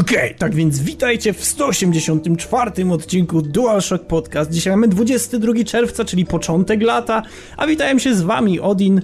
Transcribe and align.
Okej, 0.00 0.18
okay, 0.18 0.34
tak 0.38 0.54
więc 0.54 0.80
witajcie 0.80 1.32
w 1.32 1.44
184 1.44 2.70
odcinku 2.90 3.42
DualShock 3.42 4.04
Podcast. 4.04 4.50
Dzisiaj 4.50 4.72
mamy 4.72 4.88
22 4.88 5.52
czerwca, 5.66 6.04
czyli 6.04 6.26
początek 6.26 6.82
lata, 6.82 7.22
a 7.56 7.66
witają 7.66 7.98
się 7.98 8.14
z 8.14 8.22
wami 8.22 8.60
Odin, 8.60 9.02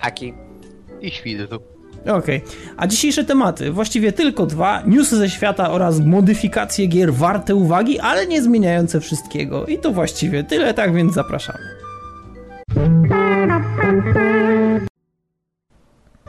Aki 0.00 0.34
i 1.00 1.10
Świdru. 1.10 1.58
Okej, 2.02 2.14
okay. 2.14 2.42
a 2.76 2.86
dzisiejsze 2.86 3.24
tematy, 3.24 3.70
właściwie 3.70 4.12
tylko 4.12 4.46
dwa, 4.46 4.82
newsy 4.86 5.16
ze 5.16 5.30
świata 5.30 5.70
oraz 5.70 6.00
modyfikacje 6.00 6.86
gier 6.86 7.14
warte 7.14 7.54
uwagi, 7.54 7.98
ale 7.98 8.26
nie 8.26 8.42
zmieniające 8.42 9.00
wszystkiego. 9.00 9.66
I 9.66 9.78
to 9.78 9.92
właściwie 9.92 10.44
tyle, 10.44 10.74
tak 10.74 10.94
więc 10.94 11.14
zapraszamy. 11.14 11.64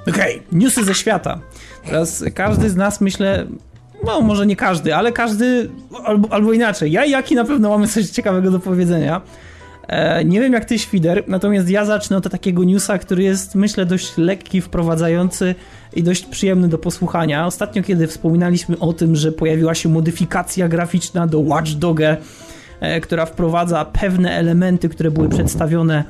Okej, 0.10 0.40
okay, 0.40 0.42
newsy 0.52 0.84
ze 0.84 0.96
świata. 0.96 1.40
Teraz 1.86 2.24
każdy 2.34 2.70
z 2.70 2.76
nas, 2.76 3.02
myślę, 3.02 3.48
no 4.06 4.22
może 4.22 4.46
nie 4.46 4.56
każdy, 4.56 4.96
ale 4.96 5.12
każdy, 5.12 5.70
albo, 6.04 6.34
albo 6.34 6.54
inaczej. 6.54 6.92
Ja 6.92 7.06
i 7.06 7.12
Jaki 7.12 7.36
na 7.36 7.46
pewno 7.46 7.70
mamy 7.70 7.88
coś 7.88 8.10
ciekawego 8.10 8.52
do 8.52 8.60
powiedzenia. 8.60 9.22
E, 9.88 10.26
nie 10.26 10.42
wiem 10.42 10.54
jak 10.54 10.66
ty, 10.66 10.80
Świder, 10.80 11.24
natomiast 11.28 11.70
ja 11.70 11.86
zacznę 11.86 12.18
od 12.18 12.32
takiego 12.32 12.64
newsa, 12.64 12.98
który 12.98 13.24
jest, 13.24 13.56
myślę, 13.56 13.86
dość 13.86 14.18
lekki, 14.18 14.62
wprowadzający 14.62 15.56
i 15.94 16.04
dość 16.04 16.26
przyjemny 16.26 16.68
do 16.68 16.78
posłuchania. 16.78 17.46
Ostatnio, 17.46 17.84
kiedy 17.84 18.08
wspominaliśmy 18.08 18.80
o 18.80 18.94
tym, 18.94 19.16
że 19.16 19.32
pojawiła 19.32 19.76
się 19.76 19.90
modyfikacja 19.90 20.68
graficzna 20.68 21.28
do 21.28 21.40
Watch 21.40 21.72
Doga, 21.72 22.18
e, 22.80 23.02
która 23.02 23.26
wprowadza 23.26 23.86
pewne 23.86 24.32
elementy, 24.32 24.90
które 24.90 25.12
były 25.12 25.30
przedstawione 25.30 26.04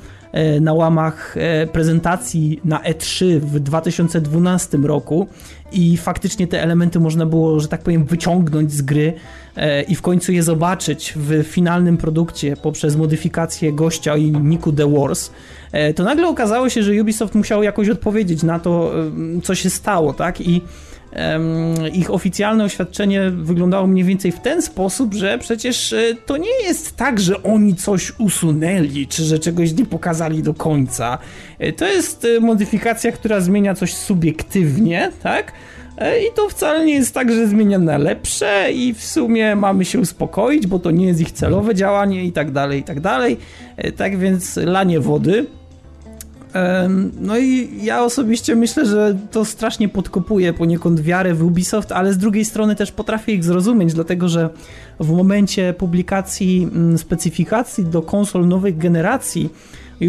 na 0.61 0.73
łamach 0.73 1.37
e, 1.37 1.67
prezentacji 1.67 2.59
na 2.65 2.79
E3 2.79 3.39
w 3.39 3.59
2012 3.59 4.77
roku 4.77 5.27
i 5.71 5.97
faktycznie 5.97 6.47
te 6.47 6.63
elementy 6.63 6.99
można 6.99 7.25
było, 7.25 7.59
że 7.59 7.67
tak 7.67 7.81
powiem, 7.81 8.05
wyciągnąć 8.05 8.71
z 8.71 8.81
gry 8.81 9.13
e, 9.55 9.81
i 9.81 9.95
w 9.95 10.01
końcu 10.01 10.31
je 10.31 10.43
zobaczyć 10.43 11.13
w 11.15 11.43
finalnym 11.43 11.97
produkcie 11.97 12.57
poprzez 12.57 12.95
modyfikację 12.95 13.73
gościa 13.73 14.17
i 14.17 14.31
Niku 14.31 14.73
The 14.73 14.91
Wars, 14.91 15.31
to 15.95 16.03
nagle 16.03 16.27
okazało 16.27 16.69
się, 16.69 16.83
że 16.83 17.01
Ubisoft 17.01 17.35
musiał 17.35 17.63
jakoś 17.63 17.89
odpowiedzieć 17.89 18.43
na 18.43 18.59
to, 18.59 18.93
co 19.43 19.55
się 19.55 19.69
stało, 19.69 20.13
tak? 20.13 20.41
I 20.41 20.61
ich 21.93 22.11
oficjalne 22.11 22.63
oświadczenie 22.63 23.31
wyglądało 23.31 23.87
mniej 23.87 24.05
więcej 24.05 24.31
w 24.31 24.39
ten 24.39 24.61
sposób, 24.61 25.13
że 25.13 25.37
przecież 25.37 25.93
e, 25.93 26.15
to 26.25 26.37
nie 26.37 26.63
jest 26.63 26.95
tak, 26.95 27.19
że 27.19 27.43
oni 27.43 27.75
coś 27.75 28.19
usunęli, 28.19 29.07
czy 29.07 29.23
że 29.23 29.39
czegoś 29.39 29.73
nie 29.73 29.85
pokazali 29.85 30.43
do 30.43 30.53
końca. 30.53 31.17
E, 31.59 31.73
to 31.73 31.87
jest 31.87 32.25
e, 32.37 32.39
modyfikacja, 32.39 33.11
która 33.11 33.41
zmienia 33.41 33.75
coś 33.75 33.93
subiektywnie, 33.93 35.11
tak? 35.23 35.51
I 36.01 36.35
to 36.35 36.49
wcale 36.49 36.85
nie 36.85 36.93
jest 36.93 37.13
tak, 37.13 37.31
że 37.31 37.47
zmienia 37.47 37.79
na 37.79 37.97
lepsze 37.97 38.71
i 38.71 38.93
w 38.93 39.03
sumie 39.03 39.55
mamy 39.55 39.85
się 39.85 39.99
uspokoić, 39.99 40.67
bo 40.67 40.79
to 40.79 40.91
nie 40.91 41.05
jest 41.05 41.21
ich 41.21 41.31
celowe 41.31 41.75
działanie 41.75 42.25
i 42.25 42.31
tak 42.31 42.51
dalej, 42.51 42.79
i 42.79 42.83
tak 42.83 42.99
dalej. 42.99 43.37
Tak 43.97 44.17
więc 44.17 44.55
lanie 44.55 44.99
wody. 44.99 45.45
No 47.21 47.37
i 47.37 47.69
ja 47.83 48.03
osobiście 48.03 48.55
myślę, 48.55 48.85
że 48.85 49.17
to 49.31 49.45
strasznie 49.45 49.89
podkopuje 49.89 50.53
poniekąd 50.53 50.99
wiarę 50.99 51.33
w 51.33 51.43
Ubisoft, 51.43 51.91
ale 51.91 52.13
z 52.13 52.17
drugiej 52.17 52.45
strony 52.45 52.75
też 52.75 52.91
potrafię 52.91 53.33
ich 53.33 53.43
zrozumieć, 53.43 53.93
dlatego 53.93 54.29
że 54.29 54.49
w 54.99 55.11
momencie 55.11 55.73
publikacji 55.73 56.69
mm, 56.73 56.97
specyfikacji 56.97 57.85
do 57.85 58.01
konsol 58.01 58.47
nowych 58.47 58.77
generacji 58.77 59.49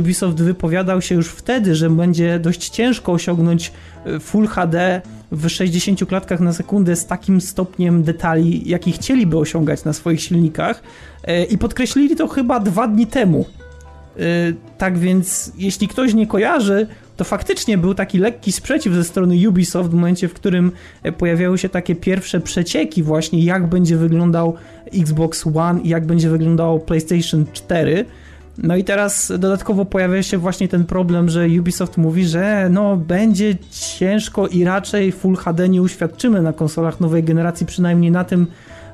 Ubisoft 0.00 0.36
wypowiadał 0.36 1.02
się 1.02 1.14
już 1.14 1.28
wtedy, 1.28 1.74
że 1.74 1.90
będzie 1.90 2.38
dość 2.38 2.68
ciężko 2.68 3.12
osiągnąć 3.12 3.72
e, 4.04 4.20
Full 4.20 4.46
HD 4.46 5.00
w 5.32 5.48
60 5.48 6.06
klatkach 6.06 6.40
na 6.40 6.52
sekundę 6.52 6.96
z 6.96 7.06
takim 7.06 7.40
stopniem 7.40 8.02
detali, 8.02 8.68
jaki 8.68 8.92
chcieliby 8.92 9.38
osiągać 9.38 9.84
na 9.84 9.92
swoich 9.92 10.22
silnikach. 10.22 10.82
E, 11.24 11.44
I 11.44 11.58
podkreślili 11.58 12.16
to 12.16 12.28
chyba 12.28 12.60
dwa 12.60 12.88
dni 12.88 13.06
temu 13.06 13.44
tak 14.78 14.98
więc, 14.98 15.52
jeśli 15.58 15.88
ktoś 15.88 16.14
nie 16.14 16.26
kojarzy, 16.26 16.86
to 17.16 17.24
faktycznie 17.24 17.78
był 17.78 17.94
taki 17.94 18.18
lekki 18.18 18.52
sprzeciw 18.52 18.94
ze 18.94 19.04
strony 19.04 19.48
Ubisoft 19.48 19.90
w 19.90 19.94
momencie, 19.94 20.28
w 20.28 20.34
którym 20.34 20.72
e, 21.02 21.12
pojawiały 21.12 21.58
się 21.58 21.68
takie 21.68 21.94
pierwsze 21.94 22.40
przecieki, 22.40 23.02
właśnie 23.02 23.44
jak 23.44 23.66
będzie 23.66 23.96
wyglądał 23.96 24.54
Xbox 24.94 25.46
One 25.54 25.80
i 25.80 25.88
jak 25.88 26.06
będzie 26.06 26.30
wyglądało 26.30 26.78
PlayStation 26.78 27.46
4. 27.52 28.04
No 28.58 28.76
i 28.76 28.84
teraz 28.84 29.32
dodatkowo 29.38 29.84
pojawia 29.84 30.22
się 30.22 30.38
właśnie 30.38 30.68
ten 30.68 30.84
problem, 30.84 31.28
że 31.28 31.46
Ubisoft 31.60 31.96
mówi, 31.96 32.24
że 32.24 32.68
no 32.70 32.96
będzie 32.96 33.54
ciężko 33.70 34.48
i 34.48 34.64
raczej 34.64 35.12
Full 35.12 35.36
HD 35.36 35.68
nie 35.68 35.82
uświadczymy 35.82 36.42
na 36.42 36.52
konsolach 36.52 37.00
nowej 37.00 37.24
generacji, 37.24 37.66
przynajmniej 37.66 38.10
na 38.10 38.24
tym, 38.24 38.46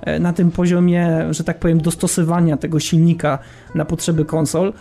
e, 0.03 0.19
na 0.19 0.33
tym 0.33 0.50
poziomie, 0.50 1.27
że 1.31 1.45
tak 1.45 1.59
powiem, 1.59 1.81
dostosowania 1.81 2.56
tego 2.56 2.81
silnika 2.81 3.39
na 3.75 3.85
potrzeby 3.85 4.25
konsol. 4.25 4.73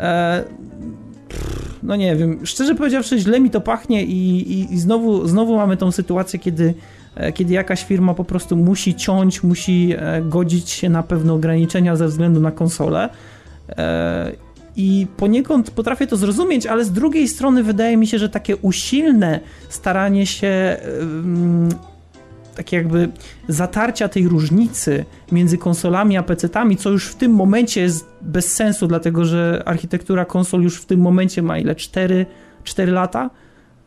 E, 0.00 0.44
no 1.82 1.96
nie 1.96 2.16
wiem, 2.16 2.46
szczerze 2.46 2.74
powiedziawszy, 2.74 3.18
źle 3.18 3.40
mi 3.40 3.50
to 3.50 3.60
pachnie 3.60 4.04
i, 4.04 4.52
i, 4.52 4.74
i 4.74 4.78
znowu, 4.78 5.28
znowu 5.28 5.56
mamy 5.56 5.76
tą 5.76 5.92
sytuację, 5.92 6.38
kiedy, 6.38 6.74
e, 7.14 7.32
kiedy 7.32 7.54
jakaś 7.54 7.84
firma 7.84 8.14
po 8.14 8.24
prostu 8.24 8.56
musi 8.56 8.94
ciąć, 8.94 9.42
musi 9.42 9.94
e, 9.96 10.22
godzić 10.22 10.70
się 10.70 10.88
na 10.88 11.02
pewne 11.02 11.32
ograniczenia 11.32 11.96
ze 11.96 12.06
względu 12.06 12.40
na 12.40 12.50
konsolę. 12.50 13.08
I 14.76 15.06
poniekąd 15.16 15.70
potrafię 15.70 16.06
to 16.06 16.16
zrozumieć, 16.16 16.66
ale 16.66 16.84
z 16.84 16.92
drugiej 16.92 17.28
strony 17.28 17.62
wydaje 17.62 17.96
mi 17.96 18.06
się, 18.06 18.18
że 18.18 18.28
takie 18.28 18.56
usilne 18.56 19.40
staranie 19.68 20.26
się 20.26 20.76
takie 22.54 22.76
jakby 22.76 23.08
zatarcia 23.48 24.08
tej 24.08 24.28
różnicy 24.28 25.04
między 25.32 25.58
konsolami 25.58 26.16
a 26.16 26.22
PC-tami, 26.22 26.76
co 26.76 26.90
już 26.90 27.06
w 27.06 27.14
tym 27.14 27.32
momencie 27.32 27.80
jest 27.80 28.06
bez 28.20 28.52
sensu, 28.52 28.86
dlatego 28.86 29.24
że 29.24 29.62
architektura 29.66 30.24
konsol 30.24 30.62
już 30.62 30.80
w 30.80 30.86
tym 30.86 31.00
momencie 31.00 31.42
ma 31.42 31.58
ile? 31.58 31.74
4, 31.74 32.26
4 32.64 32.92
lata? 32.92 33.30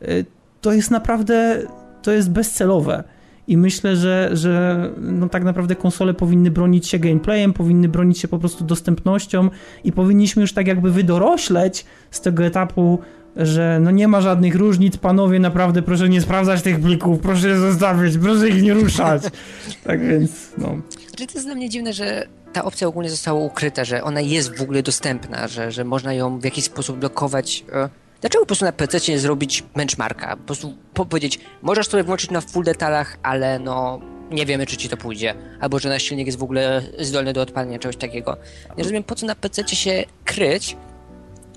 Y, 0.02 0.24
to 0.60 0.72
jest 0.72 0.90
naprawdę, 0.90 1.62
to 2.02 2.12
jest 2.12 2.30
bezcelowe. 2.30 3.04
I 3.48 3.56
myślę, 3.56 3.96
że, 3.96 4.30
że 4.32 4.90
no 5.00 5.28
tak 5.28 5.44
naprawdę 5.44 5.76
konsole 5.76 6.14
powinny 6.14 6.50
bronić 6.50 6.88
się 6.88 6.98
gameplayem, 6.98 7.52
powinny 7.52 7.88
bronić 7.88 8.18
się 8.18 8.28
po 8.28 8.38
prostu 8.38 8.64
dostępnością 8.64 9.50
i 9.84 9.92
powinniśmy 9.92 10.42
już 10.42 10.52
tak 10.52 10.66
jakby 10.66 10.90
wydorośleć 10.90 11.84
z 12.10 12.20
tego 12.20 12.44
etapu 12.44 12.98
że 13.36 13.78
no 13.82 13.90
nie 13.90 14.08
ma 14.08 14.20
żadnych 14.20 14.54
różnic, 14.54 14.96
panowie, 14.96 15.38
naprawdę 15.38 15.82
proszę 15.82 16.08
nie 16.08 16.20
sprawdzać 16.20 16.62
tych 16.62 16.80
plików, 16.80 17.20
proszę 17.20 17.48
je 17.48 17.56
zostawić, 17.56 18.18
proszę 18.18 18.48
ich 18.48 18.62
nie 18.62 18.74
ruszać. 18.74 19.22
tak 19.84 20.06
więc, 20.06 20.30
no. 20.58 20.76
Znaczy, 21.08 21.26
to 21.26 21.34
jest 21.34 21.46
dla 21.46 21.54
mnie 21.54 21.68
dziwne, 21.68 21.92
że 21.92 22.26
ta 22.52 22.64
opcja 22.64 22.88
ogólnie 22.88 23.10
została 23.10 23.40
ukryta, 23.40 23.84
że 23.84 24.04
ona 24.04 24.20
jest 24.20 24.58
w 24.58 24.62
ogóle 24.62 24.82
dostępna, 24.82 25.48
że, 25.48 25.72
że 25.72 25.84
można 25.84 26.14
ją 26.14 26.38
w 26.38 26.44
jakiś 26.44 26.64
sposób 26.64 26.98
blokować. 26.98 27.64
E, 27.72 27.88
dlaczego 28.24 28.42
po 28.42 28.46
prostu 28.46 28.64
na 28.64 28.72
PC 28.72 28.98
nie 29.08 29.18
zrobić 29.18 29.64
benchmarka? 29.76 30.36
Po 30.36 30.42
prostu 30.42 30.74
powiedzieć, 30.94 31.40
możesz 31.62 31.88
sobie 31.88 32.04
włączyć 32.04 32.30
na 32.30 32.40
full 32.40 32.64
detalach, 32.64 33.16
ale 33.22 33.58
no 33.58 34.00
nie 34.30 34.46
wiemy, 34.46 34.66
czy 34.66 34.76
ci 34.76 34.88
to 34.88 34.96
pójdzie. 34.96 35.34
Albo 35.60 35.78
że 35.78 35.88
nasz 35.88 36.02
silnik 36.02 36.26
jest 36.26 36.38
w 36.38 36.42
ogóle 36.42 36.82
zdolny 37.00 37.32
do 37.32 37.42
odpalenia 37.42 37.78
czegoś 37.78 37.96
takiego. 37.96 38.36
Nie 38.76 38.84
rozumiem, 38.84 39.02
po 39.02 39.14
co 39.14 39.26
na 39.26 39.34
PC 39.34 39.68
się 39.68 40.04
kryć, 40.24 40.76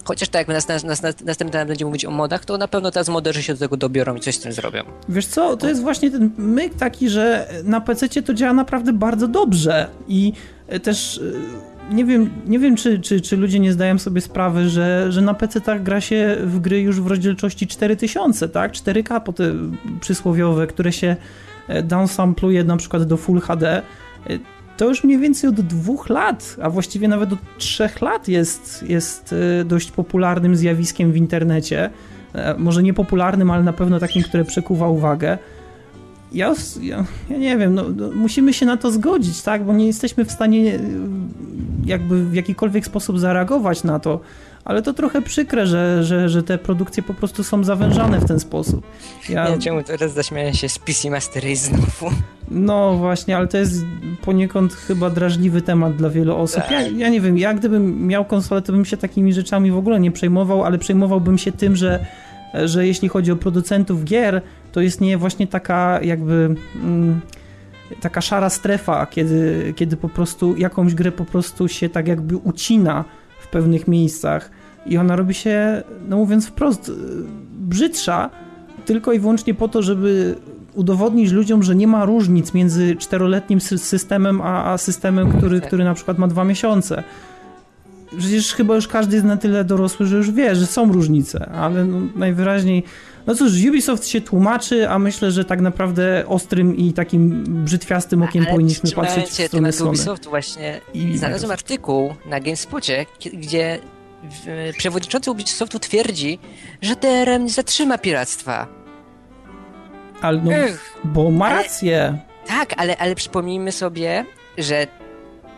Chociaż 0.03 0.29
tak 0.29 0.39
jak 0.39 0.47
nas, 0.47 0.67
nas, 0.67 0.83
nas, 0.83 1.01
następnym 1.01 1.53
razem 1.53 1.67
będziemy 1.67 1.89
mówić 1.89 2.05
o 2.05 2.11
modach, 2.11 2.45
to 2.45 2.57
na 2.57 2.67
pewno 2.67 2.91
teraz 2.91 3.09
moderzy 3.09 3.43
się 3.43 3.53
do 3.53 3.59
tego 3.59 3.77
dobiorą 3.77 4.15
i 4.15 4.19
coś 4.19 4.35
z 4.35 4.39
tym 4.39 4.53
zrobią. 4.53 4.83
Wiesz 5.09 5.25
co, 5.25 5.57
to 5.57 5.67
jest 5.67 5.81
właśnie 5.81 6.11
ten 6.11 6.31
myk 6.37 6.75
taki, 6.75 7.09
że 7.09 7.49
na 7.63 7.81
PC 7.81 8.21
to 8.21 8.33
działa 8.33 8.53
naprawdę 8.53 8.93
bardzo 8.93 9.27
dobrze 9.27 9.89
i 10.07 10.33
e, 10.67 10.79
też 10.79 11.17
e, 11.17 11.76
nie 11.91 12.05
wiem, 12.05 12.29
nie 12.47 12.59
wiem 12.59 12.75
czy, 12.75 12.99
czy, 12.99 13.21
czy 13.21 13.37
ludzie 13.37 13.59
nie 13.59 13.73
zdają 13.73 13.97
sobie 13.97 14.21
sprawy, 14.21 14.69
że, 14.69 15.11
że 15.11 15.21
na 15.21 15.33
PC 15.33 15.61
tak 15.61 15.83
gra 15.83 16.01
się 16.01 16.37
w 16.43 16.59
gry 16.59 16.81
już 16.81 17.01
w 17.01 17.07
rozdzielczości 17.07 17.67
4000, 17.67 18.49
tak? 18.49 18.71
4K 18.71 19.21
po 19.21 19.33
te 19.33 19.53
przysłowiowe, 19.99 20.67
które 20.67 20.91
się 20.91 21.15
e, 21.67 21.83
downsampluje 21.83 22.63
na 22.63 22.77
przykład 22.77 23.03
do 23.03 23.17
Full 23.17 23.39
HD 23.39 23.81
to 24.77 24.85
już 24.85 25.03
mniej 25.03 25.17
więcej 25.17 25.49
od 25.49 25.61
dwóch 25.61 26.09
lat, 26.09 26.55
a 26.61 26.69
właściwie 26.69 27.07
nawet 27.07 27.33
od 27.33 27.39
trzech 27.57 28.01
lat 28.01 28.27
jest, 28.27 28.85
jest 28.87 29.35
e, 29.61 29.65
dość 29.65 29.91
popularnym 29.91 30.55
zjawiskiem 30.55 31.11
w 31.11 31.17
internecie. 31.17 31.89
E, 32.33 32.55
może 32.57 32.83
nie 32.83 32.93
popularnym, 32.93 33.51
ale 33.51 33.63
na 33.63 33.73
pewno 33.73 33.99
takim, 33.99 34.23
które 34.23 34.45
przekuwa 34.45 34.87
uwagę. 34.87 35.37
Ja, 36.31 36.53
ja, 36.81 37.05
ja 37.29 37.37
nie 37.37 37.57
wiem, 37.57 37.73
no, 37.73 37.83
no, 37.95 38.11
musimy 38.11 38.53
się 38.53 38.65
na 38.65 38.77
to 38.77 38.91
zgodzić, 38.91 39.41
tak? 39.41 39.63
Bo 39.63 39.73
nie 39.73 39.87
jesteśmy 39.87 40.25
w 40.25 40.31
stanie 40.31 40.75
e, 40.75 40.79
jakby 41.85 42.25
w 42.25 42.33
jakikolwiek 42.33 42.85
sposób 42.85 43.19
zareagować 43.19 43.83
na 43.83 43.99
to 43.99 44.19
ale 44.67 44.81
to 44.81 44.93
trochę 44.93 45.21
przykre, 45.21 45.67
że, 45.67 46.03
że, 46.03 46.29
że 46.29 46.43
te 46.43 46.57
produkcje 46.57 47.03
po 47.03 47.13
prostu 47.13 47.43
są 47.43 47.63
zawężane 47.63 48.19
w 48.19 48.25
ten 48.25 48.39
sposób. 48.39 48.87
Ja... 49.29 49.49
Nie, 49.49 49.59
czemu 49.59 49.83
teraz 49.83 50.13
zaśmiałem 50.13 50.53
się 50.53 50.69
z 50.69 50.79
PC 50.79 51.09
Master 51.09 51.43
Race 51.43 51.55
znowu? 51.55 52.15
No 52.51 52.93
właśnie, 52.93 53.37
ale 53.37 53.47
to 53.47 53.57
jest 53.57 53.85
poniekąd 54.21 54.73
chyba 54.73 55.09
drażliwy 55.09 55.61
temat 55.61 55.95
dla 55.95 56.09
wielu 56.09 56.35
osób. 56.35 56.63
Ja, 56.71 56.83
tak. 56.83 56.97
ja 56.97 57.09
nie 57.09 57.21
wiem, 57.21 57.37
ja 57.37 57.53
gdybym 57.53 58.07
miał 58.07 58.25
konsolę, 58.25 58.61
to 58.61 58.73
bym 58.73 58.85
się 58.85 58.97
takimi 58.97 59.33
rzeczami 59.33 59.71
w 59.71 59.77
ogóle 59.77 59.99
nie 59.99 60.11
przejmował, 60.11 60.63
ale 60.63 60.77
przejmowałbym 60.77 61.37
się 61.37 61.51
tym, 61.51 61.75
że, 61.75 62.05
że 62.65 62.87
jeśli 62.87 63.09
chodzi 63.09 63.31
o 63.31 63.35
producentów 63.35 64.03
gier, 64.03 64.41
to 64.77 64.81
jest 64.81 65.01
nie 65.01 65.17
właśnie 65.17 65.47
taka 65.47 65.99
jakby... 66.01 66.55
Mm, 66.75 67.21
taka 68.01 68.21
szara 68.21 68.49
strefa, 68.49 69.05
kiedy, 69.05 69.73
kiedy 69.75 69.97
po 69.97 70.09
prostu 70.09 70.55
jakąś 70.57 70.95
grę 70.95 71.11
po 71.11 71.25
prostu 71.25 71.67
się 71.67 71.89
tak 71.89 72.07
jakby 72.07 72.37
ucina 72.37 73.05
w 73.39 73.47
pewnych 73.47 73.87
miejscach 73.87 74.51
i 74.85 74.97
ona 74.97 75.15
robi 75.15 75.33
się, 75.33 75.83
no 76.07 76.17
mówiąc 76.17 76.47
wprost, 76.47 76.91
brzydsza, 77.59 78.29
tylko 78.85 79.13
i 79.13 79.19
wyłącznie 79.19 79.53
po 79.53 79.67
to, 79.67 79.81
żeby 79.81 80.35
udowodnić 80.73 81.31
ludziom, 81.31 81.63
że 81.63 81.75
nie 81.75 81.87
ma 81.87 82.05
różnic 82.05 82.53
między 82.53 82.95
czteroletnim 82.95 83.61
systemem 83.61 84.41
a, 84.41 84.73
a 84.73 84.77
systemem, 84.77 85.37
który, 85.37 85.61
który 85.61 85.83
na 85.83 85.93
przykład 85.93 86.17
ma 86.17 86.27
dwa 86.27 86.43
miesiące. 86.43 87.03
Przecież 88.17 88.53
chyba 88.53 88.75
już 88.75 88.87
każdy 88.87 89.15
jest 89.15 89.27
na 89.27 89.37
tyle 89.37 89.63
dorosły, 89.63 90.05
że 90.05 90.17
już 90.17 90.31
wie, 90.31 90.55
że 90.55 90.65
są 90.65 90.91
różnice, 90.91 91.49
ale 91.49 91.85
no, 91.85 92.01
najwyraźniej. 92.15 92.83
No 93.27 93.35
cóż, 93.35 93.51
Ubisoft 93.69 94.07
się 94.07 94.21
tłumaczy, 94.21 94.89
a 94.89 94.99
myślę, 94.99 95.31
że 95.31 95.45
tak 95.45 95.61
naprawdę 95.61 96.23
ostrym 96.27 96.77
i 96.77 96.93
takim 96.93 97.43
brzytwiastym 97.47 98.23
okiem 98.23 98.41
ale 98.41 98.51
powinniśmy 98.51 98.91
patrzeć 98.91 99.25
w 99.25 99.47
stronę 99.47 99.71
Sony. 99.71 99.89
Ubisoftu 99.89 100.29
właśnie 100.29 100.81
I 100.93 101.17
znalazłem 101.17 101.51
artykuł 101.51 102.13
na 102.25 102.39
GameSpocie, 102.39 103.05
gdzie 103.33 103.79
przewodniczący 104.77 105.31
Ubisoftu 105.31 105.79
twierdzi, 105.79 106.39
że 106.81 106.95
DRM 106.95 107.43
nie 107.43 107.49
zatrzyma 107.49 107.97
piractwa. 107.97 108.67
Ale 110.21 110.41
no, 110.41 110.51
bo 111.03 111.31
ma 111.31 111.49
rację. 111.49 112.03
Ale, 112.03 112.17
tak, 112.47 112.73
ale, 112.77 112.97
ale 112.97 113.15
przypomnijmy 113.15 113.71
sobie, 113.71 114.25
że 114.57 114.87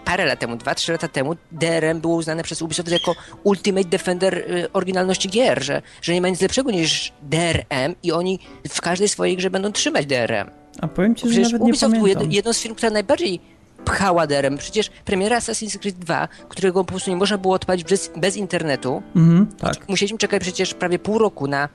parę 0.09 0.25
lat 0.25 0.39
temu, 0.39 0.55
dwa, 0.55 0.75
trzy 0.75 0.91
lata 0.91 1.07
temu 1.07 1.35
DRM 1.51 2.01
było 2.01 2.15
uznane 2.15 2.43
przez 2.43 2.61
Ubisoft 2.61 2.91
jako 2.91 3.15
ultimate 3.43 3.89
defender 3.89 4.37
y, 4.37 4.71
oryginalności 4.73 5.29
gier, 5.29 5.63
że, 5.63 5.81
że 6.01 6.13
nie 6.13 6.21
ma 6.21 6.29
nic 6.29 6.41
lepszego 6.41 6.71
niż 6.71 7.13
DRM 7.21 7.95
i 8.03 8.11
oni 8.11 8.39
w 8.69 8.81
każdej 8.81 9.09
swojej 9.09 9.37
grze 9.37 9.49
będą 9.49 9.71
trzymać 9.71 10.05
DRM. 10.05 10.49
A 10.81 10.87
powiem 10.87 11.15
ci, 11.15 11.21
że 11.21 11.31
Przecież 11.31 11.51
nawet 11.51 11.67
Ubisoft 11.67 11.93
nie 11.93 12.15
był 12.15 12.27
jedną 12.29 12.53
z 12.53 12.59
firm, 12.59 12.75
która 12.75 12.91
najbardziej 12.91 13.39
pchała 13.85 14.27
DRM. 14.27 14.57
Przecież 14.57 14.89
premiera 15.05 15.39
Assassin's 15.39 15.79
Creed 15.79 15.95
2, 15.95 16.27
którego 16.49 16.83
po 16.83 16.89
prostu 16.89 17.09
nie 17.09 17.15
można 17.15 17.37
było 17.37 17.53
odpalić 17.53 17.83
bez, 17.83 18.11
bez 18.15 18.37
internetu. 18.37 19.03
Mhm, 19.15 19.47
tak. 19.57 19.89
Musieliśmy 19.89 20.17
czekać 20.17 20.41
przecież 20.41 20.73
prawie 20.73 20.99
pół 20.99 21.17
roku 21.17 21.47
na 21.47 21.69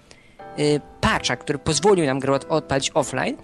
y, 0.58 0.80
patcha, 1.00 1.36
który 1.36 1.58
pozwolił 1.58 2.06
nam 2.06 2.20
grę 2.20 2.38
odpalić 2.48 2.90
offline. 2.94 3.36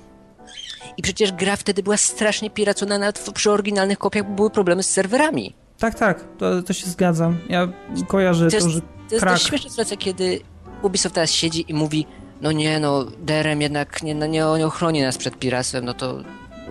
I 0.97 1.03
przecież 1.03 1.33
gra 1.33 1.57
wtedy 1.57 1.83
była 1.83 1.97
strasznie 1.97 2.51
piracona 2.51 2.99
nawet 2.99 3.31
przy 3.35 3.51
oryginalnych 3.51 3.99
kopiach, 3.99 4.35
były 4.35 4.51
problemy 4.51 4.83
z 4.83 4.91
serwerami. 4.91 5.55
Tak, 5.79 5.95
tak, 5.95 6.25
to, 6.39 6.63
to 6.63 6.73
się 6.73 6.87
zgadzam. 6.87 7.39
Ja 7.49 7.69
kojarzę 8.09 8.51
to, 8.51 8.57
jest, 8.57 8.67
to 8.67 8.73
że 8.73 8.81
To 8.81 9.15
jest 9.15 9.25
dość 9.25 9.47
śmieszna 9.49 9.71
sytuacja, 9.71 9.97
kiedy 9.97 10.41
Ubisoft 10.83 11.15
teraz 11.15 11.31
siedzi 11.31 11.65
i 11.69 11.75
mówi 11.75 12.07
no 12.41 12.53
nie, 12.53 12.81
no 12.81 13.05
DRM 13.05 13.61
jednak 13.61 14.03
nie, 14.03 14.15
no, 14.15 14.27
nie, 14.27 14.45
nie 14.59 14.67
ochroni 14.67 15.03
nas 15.03 15.19
przed 15.19 15.39
piractwem, 15.39 15.85
no 15.85 15.95
to 15.95 16.19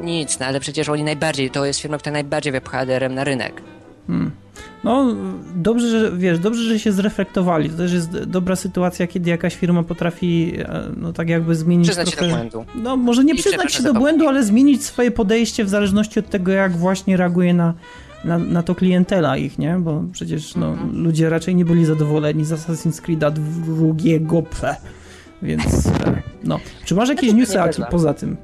nic, 0.01 0.39
no 0.39 0.45
ale 0.45 0.59
przecież 0.59 0.89
oni 0.89 1.03
najbardziej, 1.03 1.51
to 1.51 1.65
jest 1.65 1.79
firma, 1.79 1.97
która 1.97 2.13
najbardziej 2.13 2.51
wypcha 2.51 2.85
DRM 2.85 3.13
na 3.13 3.23
rynek. 3.23 3.61
Hmm. 4.07 4.31
No, 4.83 5.15
dobrze, 5.55 5.89
że 5.89 6.17
wiesz, 6.17 6.39
dobrze, 6.39 6.63
że 6.63 6.79
się 6.79 6.91
zreflektowali. 6.91 7.69
To 7.69 7.77
też 7.77 7.93
jest 7.93 8.23
dobra 8.23 8.55
sytuacja, 8.55 9.07
kiedy 9.07 9.29
jakaś 9.29 9.55
firma 9.55 9.83
potrafi, 9.83 10.53
e, 10.57 10.83
no 10.97 11.13
tak 11.13 11.29
jakby 11.29 11.55
zmienić. 11.55 11.87
Przyznać 11.87 12.11
trochę, 12.11 12.25
się 12.25 12.31
do 12.31 12.37
błędu. 12.37 12.65
No, 12.75 12.97
może 12.97 13.23
nie 13.23 13.33
I 13.33 13.37
przyznać 13.37 13.73
się 13.73 13.83
do 13.83 13.93
błędu, 13.93 14.27
ale 14.27 14.43
zmienić 14.43 14.83
swoje 14.83 15.11
podejście 15.11 15.63
w 15.63 15.69
zależności 15.69 16.19
od 16.19 16.29
tego, 16.29 16.51
jak 16.51 16.77
właśnie 16.77 17.17
reaguje 17.17 17.53
na, 17.53 17.73
na, 18.23 18.37
na 18.37 18.63
to 18.63 18.75
klientela 18.75 19.37
ich, 19.37 19.59
nie? 19.59 19.77
Bo 19.79 20.03
przecież 20.11 20.55
no, 20.55 20.67
mhm. 20.67 21.03
ludzie 21.03 21.29
raczej 21.29 21.55
nie 21.55 21.65
byli 21.65 21.85
zadowoleni 21.85 22.45
z 22.45 22.51
Assassin's 22.51 23.01
Creed'a 23.01 23.31
drugiego 23.31 24.41
P. 24.41 24.75
Więc, 25.41 25.87
e, 25.87 26.21
no. 26.43 26.59
Czy 26.85 26.95
masz 26.95 27.09
jakieś 27.09 27.33
newsy 27.33 27.59
poza 27.91 28.13
tym? 28.13 28.37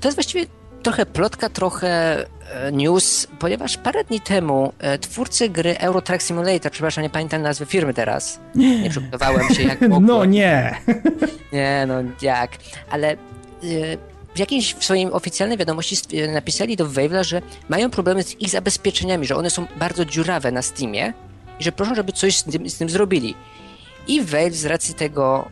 To 0.00 0.08
jest 0.08 0.16
właściwie 0.16 0.46
trochę 0.82 1.06
plotka, 1.06 1.48
trochę 1.48 2.24
e, 2.52 2.72
news, 2.72 3.26
ponieważ 3.38 3.76
parę 3.76 4.04
dni 4.04 4.20
temu 4.20 4.72
e, 4.78 4.98
twórcy 4.98 5.48
gry 5.48 5.78
Euro 5.78 6.00
Truck 6.02 6.22
Simulator, 6.22 6.72
przepraszam, 6.72 7.02
nie 7.02 7.10
pamiętam 7.10 7.42
nazwy 7.42 7.66
firmy 7.66 7.94
teraz, 7.94 8.40
nie 8.54 8.90
przygotowałem 8.90 9.54
się 9.54 9.62
jak 9.62 9.80
mogłem. 9.80 10.06
No 10.06 10.24
nie! 10.24 10.74
Nie, 11.52 11.84
no 11.88 11.94
jak, 12.22 12.50
ale 12.90 13.12
e, 13.12 13.16
w 14.34 14.38
jakiejś 14.38 14.74
w 14.74 14.84
swojej 14.84 15.10
oficjalnej 15.12 15.58
wiadomości 15.58 15.96
napisali 16.32 16.76
do 16.76 16.86
Wave'la, 16.86 17.24
że 17.24 17.42
mają 17.68 17.90
problemy 17.90 18.22
z 18.22 18.40
ich 18.40 18.50
zabezpieczeniami, 18.50 19.26
że 19.26 19.36
one 19.36 19.50
są 19.50 19.66
bardzo 19.76 20.04
dziurawe 20.04 20.52
na 20.52 20.62
Steamie 20.62 21.12
i 21.60 21.64
że 21.64 21.72
proszą, 21.72 21.94
żeby 21.94 22.12
coś 22.12 22.36
z 22.36 22.44
tym, 22.44 22.70
z 22.70 22.78
tym 22.78 22.90
zrobili. 22.90 23.34
I 24.08 24.22
Valve 24.22 24.54
z 24.54 24.64
racji 24.64 24.94
tego 24.94 25.48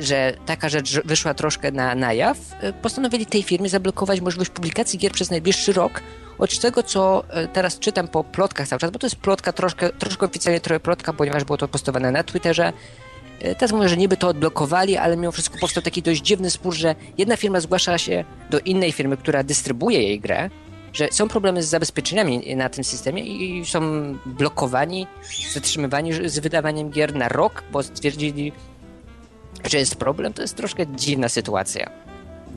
że 0.00 0.34
taka 0.46 0.68
rzecz 0.68 1.00
wyszła 1.04 1.34
troszkę 1.34 1.72
na, 1.72 1.94
na 1.94 2.12
jaw, 2.12 2.38
e, 2.60 2.72
postanowili 2.72 3.26
tej 3.26 3.42
firmie 3.42 3.68
zablokować 3.68 4.20
możliwość 4.20 4.50
publikacji 4.50 4.98
gier 4.98 5.12
przez 5.12 5.30
najbliższy 5.30 5.72
rok. 5.72 6.00
Od 6.38 6.58
tego, 6.58 6.82
co 6.82 7.24
e, 7.30 7.48
teraz 7.48 7.78
czytam 7.78 8.08
po 8.08 8.24
plotkach 8.24 8.68
cały 8.68 8.80
czas, 8.80 8.90
bo 8.90 8.98
to 8.98 9.06
jest 9.06 9.16
plotka, 9.16 9.52
troszkę, 9.52 9.90
troszkę 9.90 10.26
oficjalnie 10.26 10.60
trochę 10.60 10.80
plotka, 10.80 11.12
ponieważ 11.12 11.44
było 11.44 11.56
to 11.56 11.68
postowane 11.68 12.10
na 12.10 12.22
Twitterze. 12.22 12.72
E, 13.40 13.54
teraz 13.54 13.72
mówię, 13.72 13.88
że 13.88 13.96
niby 13.96 14.16
to 14.16 14.28
odblokowali, 14.28 14.96
ale 14.96 15.16
mimo 15.16 15.32
wszystko 15.32 15.58
powstał 15.58 15.82
taki 15.82 16.02
dość 16.02 16.22
dziwny 16.22 16.50
spór, 16.50 16.74
że 16.74 16.94
jedna 17.18 17.36
firma 17.36 17.60
zgłasza 17.60 17.98
się 17.98 18.24
do 18.50 18.60
innej 18.60 18.92
firmy, 18.92 19.16
która 19.16 19.42
dystrybuuje 19.42 20.02
jej 20.02 20.20
grę, 20.20 20.50
że 20.92 21.08
są 21.12 21.28
problemy 21.28 21.62
z 21.62 21.68
zabezpieczeniami 21.68 22.56
na 22.56 22.68
tym 22.68 22.84
systemie 22.84 23.22
i 23.22 23.66
są 23.66 23.80
blokowani, 24.26 25.06
zatrzymywani 25.52 26.28
z 26.28 26.38
wydawaniem 26.38 26.90
gier 26.90 27.14
na 27.14 27.28
rok, 27.28 27.64
bo 27.72 27.82
stwierdzili, 27.82 28.52
że 29.70 29.78
jest 29.78 29.96
problem, 29.96 30.32
to 30.32 30.42
jest 30.42 30.56
troszkę 30.56 30.86
dziwna 30.86 31.28
sytuacja. 31.28 31.90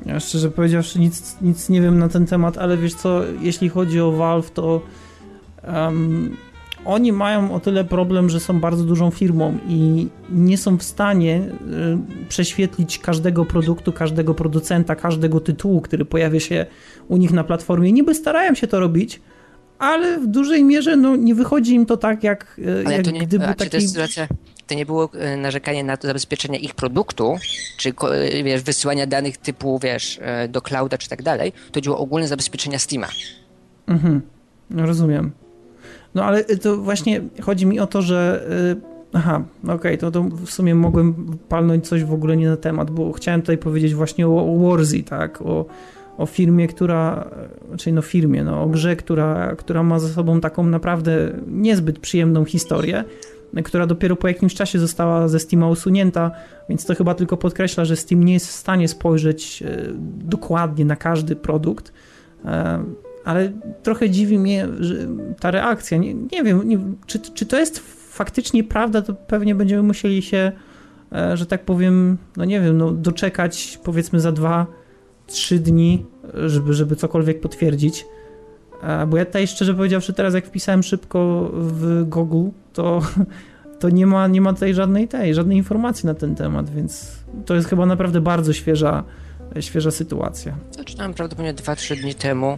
Ja 0.06 0.20
szczerze 0.20 0.52
powiedziawszy 0.52 1.00
nic, 1.00 1.36
nic 1.42 1.70
nie 1.70 1.82
wiem 1.82 2.00
na 2.00 2.10
ten 2.10 2.26
temat, 2.26 2.58
ale 2.58 2.78
wiesz 2.78 2.94
co, 2.94 3.22
jeśli 3.42 3.70
chodzi 3.70 4.02
o 4.02 4.12
Valve, 4.12 4.52
to 4.52 4.82
um, 5.68 6.38
oni 6.86 7.12
mają 7.12 7.54
o 7.54 7.60
tyle 7.60 7.84
problem, 7.84 8.30
że 8.30 8.40
są 8.40 8.60
bardzo 8.60 8.84
dużą 8.84 9.12
firmą 9.12 9.58
i 9.68 10.08
nie 10.30 10.58
są 10.58 10.78
w 10.78 10.84
stanie 10.84 11.38
y, 11.38 12.28
prześwietlić 12.30 13.00
każdego 13.00 13.46
produktu, 13.46 13.94
każdego 13.94 14.34
producenta, 14.34 14.96
każdego 14.96 15.40
tytułu, 15.40 15.82
który 15.82 16.06
pojawia 16.06 16.40
się 16.40 16.66
u 17.08 17.18
nich 17.18 17.32
na 17.32 17.44
platformie. 17.44 17.92
Niby 17.92 18.16
starają 18.16 18.56
się 18.56 18.68
to 18.68 18.80
robić, 18.80 19.22
ale 19.80 20.20
w 20.20 20.28
dużej 20.28 20.64
mierze 20.64 20.96
no, 20.96 21.16
nie 21.16 21.36
wychodzi 21.36 21.74
im 21.74 21.86
to 21.86 21.98
tak, 21.98 22.24
jak, 22.24 22.60
y, 22.60 22.84
ale 22.86 22.96
jak 22.96 23.14
nie, 23.14 23.28
gdyby 23.28 23.46
taki... 23.46 23.70
To 23.70 23.78
jest 23.78 23.90
sytuacja, 23.90 24.28
to 24.68 24.76
nie 24.76 24.86
było 24.86 25.10
e, 25.14 25.38
narzekanie 25.38 25.84
na 25.84 25.98
to 25.98 26.08
zabezpieczenie 26.08 26.60
ich 26.60 26.76
produktu, 26.76 27.36
czy 27.78 27.90
e, 27.90 28.44
wiesz, 28.44 28.62
wysyłania 28.62 29.08
danych 29.08 29.38
typu, 29.38 29.80
wiesz, 29.80 30.20
e, 30.22 30.48
do 30.48 30.62
clouda 30.62 30.98
czy 30.98 31.10
tak 31.10 31.22
dalej, 31.24 31.52
to 31.52 31.78
chodziło 31.78 31.98
ogólne 31.98 32.28
zabezpieczenia 32.28 32.80
Steama. 32.80 33.08
Mhm, 33.88 34.22
no, 34.70 34.86
rozumiem. 34.86 35.32
No 36.16 36.24
ale 36.24 36.44
to 36.44 36.78
właśnie 36.78 37.22
chodzi 37.42 37.66
mi 37.66 37.80
o 37.80 37.88
to, 37.88 38.02
że 38.02 38.48
Aha, 39.14 39.44
okej, 39.64 39.76
okay, 39.76 39.98
to, 39.98 40.12
to 40.12 40.24
w 40.24 40.50
sumie 40.50 40.76
mogłem 40.76 41.38
palnąć 41.50 41.88
coś 41.88 42.04
w 42.04 42.14
ogóle 42.14 42.38
nie 42.38 42.50
na 42.50 42.58
temat, 42.58 42.92
bo 42.92 43.12
chciałem 43.12 43.42
tutaj 43.42 43.58
powiedzieć 43.58 43.96
właśnie 43.96 44.28
o, 44.28 44.54
o 44.54 44.58
Warzy, 44.58 45.04
tak, 45.04 45.42
o, 45.42 45.66
o 46.18 46.26
firmie, 46.26 46.68
która, 46.68 47.30
czyli 47.78 47.94
no 47.94 48.02
firmie, 48.02 48.44
no 48.44 48.64
o 48.64 48.68
grze, 48.68 48.96
która, 48.96 49.56
która 49.56 49.84
ma 49.84 50.00
za 50.00 50.08
sobą 50.08 50.42
taką 50.42 50.64
naprawdę 50.64 51.12
niezbyt 51.48 52.00
przyjemną 52.00 52.46
historię, 52.46 53.04
która 53.64 53.88
dopiero 53.88 54.16
po 54.16 54.28
jakimś 54.28 54.56
czasie 54.56 54.80
została 54.80 55.28
ze 55.28 55.40
Steama 55.40 55.70
usunięta, 55.70 56.32
więc 56.70 56.86
to 56.86 56.96
chyba 56.96 57.14
tylko 57.14 57.38
podkreśla, 57.38 57.86
że 57.86 57.96
Steam 57.96 58.24
nie 58.24 58.34
jest 58.34 58.48
w 58.48 58.52
stanie 58.52 58.88
spojrzeć 58.88 59.64
e, 59.64 59.78
dokładnie 60.18 60.86
na 60.86 60.96
każdy 60.96 61.36
produkt, 61.36 61.94
e, 62.46 62.84
ale 63.26 63.52
trochę 63.84 64.10
dziwi 64.10 64.40
mnie 64.40 64.68
ta 65.40 65.52
reakcja. 65.52 65.98
Nie, 65.98 66.14
nie 66.14 66.44
wiem, 66.44 66.70
nie, 66.70 66.80
czy, 67.06 67.20
czy 67.20 67.46
to 67.46 67.60
jest 67.60 67.80
faktycznie 68.10 68.64
prawda, 68.64 69.02
to 69.02 69.14
pewnie 69.14 69.56
będziemy 69.56 69.84
musieli 69.84 70.22
się, 70.22 70.52
e, 71.12 71.38
że 71.38 71.46
tak 71.46 71.66
powiem, 71.66 72.18
no 72.38 72.46
nie 72.46 72.62
wiem, 72.62 72.78
no 72.78 72.92
doczekać 72.92 73.80
powiedzmy 73.84 74.20
za 74.20 74.32
dwa, 74.32 74.66
trzy 75.28 75.60
dni, 75.60 76.06
żeby, 76.34 76.74
żeby 76.74 76.96
cokolwiek 76.96 77.42
potwierdzić. 77.42 78.06
Bo 79.08 79.18
ja 79.18 79.26
tutaj 79.26 79.48
szczerze 79.48 79.74
powiedziawszy, 79.74 80.14
teraz 80.14 80.34
jak 80.34 80.46
wpisałem 80.46 80.84
szybko 80.84 81.50
w 81.54 82.04
Google, 82.04 82.50
to, 82.74 83.02
to 83.80 83.90
nie, 83.90 84.08
ma, 84.08 84.28
nie 84.28 84.42
ma 84.42 84.54
tutaj 84.54 84.74
żadnej 84.74 85.08
tej, 85.08 85.34
żadnej 85.34 85.58
informacji 85.58 86.08
na 86.08 86.14
ten 86.14 86.36
temat, 86.36 86.70
więc 86.70 87.24
to 87.46 87.56
jest 87.56 87.70
chyba 87.70 87.86
naprawdę 87.86 88.22
bardzo 88.22 88.54
świeża, 88.54 89.04
świeża 89.60 89.92
sytuacja. 89.92 90.56
Zaczynałem 90.72 91.14
prawdopodobnie 91.14 91.54
2-3 91.54 92.02
dni 92.02 92.16
temu, 92.16 92.58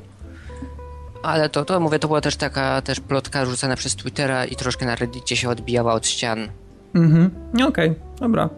ale 1.24 1.50
to, 1.50 1.66
to 1.66 1.80
mówię, 1.80 2.00
to 2.00 2.08
była 2.08 2.22
też 2.22 2.36
taka 2.36 2.82
też 2.82 3.00
plotka 3.00 3.46
rzucana 3.46 3.76
przez 3.76 3.96
Twittera 3.96 4.46
i 4.46 4.56
troszkę 4.56 4.86
na 4.86 4.96
Reddicie 4.96 5.36
się 5.36 5.50
odbijała 5.50 5.94
od 5.94 6.08
ścian. 6.08 6.48
Mhm, 6.96 7.32
okej, 7.54 7.90
okay, 7.90 7.96
dobra. 8.20 8.50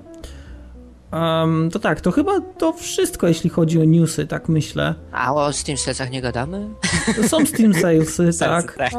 Um, 1.14 1.70
to 1.70 1.80
tak, 1.80 2.02
to 2.02 2.12
chyba 2.12 2.42
to 2.42 2.74
wszystko, 2.74 3.28
jeśli 3.28 3.50
chodzi 3.50 3.82
o 3.82 3.84
newsy, 3.84 4.28
tak 4.28 4.50
myślę. 4.50 4.96
A 5.12 5.34
o 5.34 5.54
Steam 5.54 5.78
Salesach 5.78 6.12
nie 6.12 6.22
gadamy? 6.22 6.70
Są 7.28 7.46
Steam 7.46 7.74
Salesy, 7.74 8.30
tak. 8.40 8.78
tak. 8.78 8.92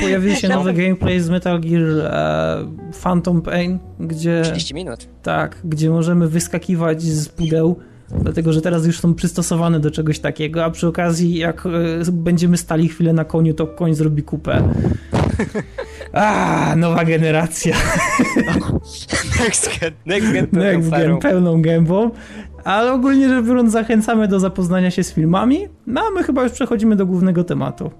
Pojawił 0.00 0.34
się 0.34 0.48
nowy 0.48 0.72
gameplay 0.72 1.20
z 1.20 1.30
Metal 1.30 1.60
Gear 1.60 1.82
e, 1.82 2.92
Phantom 3.02 3.42
Pain, 3.42 3.78
gdzie... 4.00 4.42
30 4.44 4.74
minut. 4.74 5.08
Tak, 5.22 5.56
gdzie 5.64 5.90
możemy 5.90 6.28
wyskakiwać 6.28 7.02
z 7.02 7.28
pudeł 7.28 7.76
Dlatego, 8.20 8.52
że 8.52 8.60
teraz 8.60 8.86
już 8.86 9.00
są 9.00 9.14
przystosowane 9.14 9.80
do 9.80 9.90
czegoś 9.90 10.18
takiego, 10.18 10.64
a 10.64 10.70
przy 10.70 10.88
okazji, 10.88 11.38
jak 11.38 11.66
e, 11.66 12.12
będziemy 12.12 12.56
stali 12.56 12.88
chwilę 12.88 13.12
na 13.12 13.24
koniu, 13.24 13.54
to 13.54 13.66
koń 13.66 13.94
zrobi 13.94 14.22
kupę. 14.22 14.74
A, 16.12 16.74
nowa 16.76 17.04
generacja. 17.04 17.76
next 19.40 19.80
gen, 19.80 19.92
next 20.06 20.32
gen, 20.32 20.46
pełną, 20.46 20.66
next 20.66 20.90
gen 20.90 21.18
pełną 21.18 21.62
gębą. 21.62 22.10
Ale 22.64 22.92
ogólnie 22.92 23.28
rzecz 23.28 23.44
biorąc, 23.44 23.72
zachęcamy 23.72 24.28
do 24.28 24.40
zapoznania 24.40 24.90
się 24.90 25.04
z 25.04 25.12
filmami. 25.12 25.68
No 25.86 26.00
a 26.00 26.10
my 26.10 26.22
chyba 26.22 26.42
już 26.42 26.52
przechodzimy 26.52 26.96
do 26.96 27.06
głównego 27.06 27.44
tematu. 27.44 27.90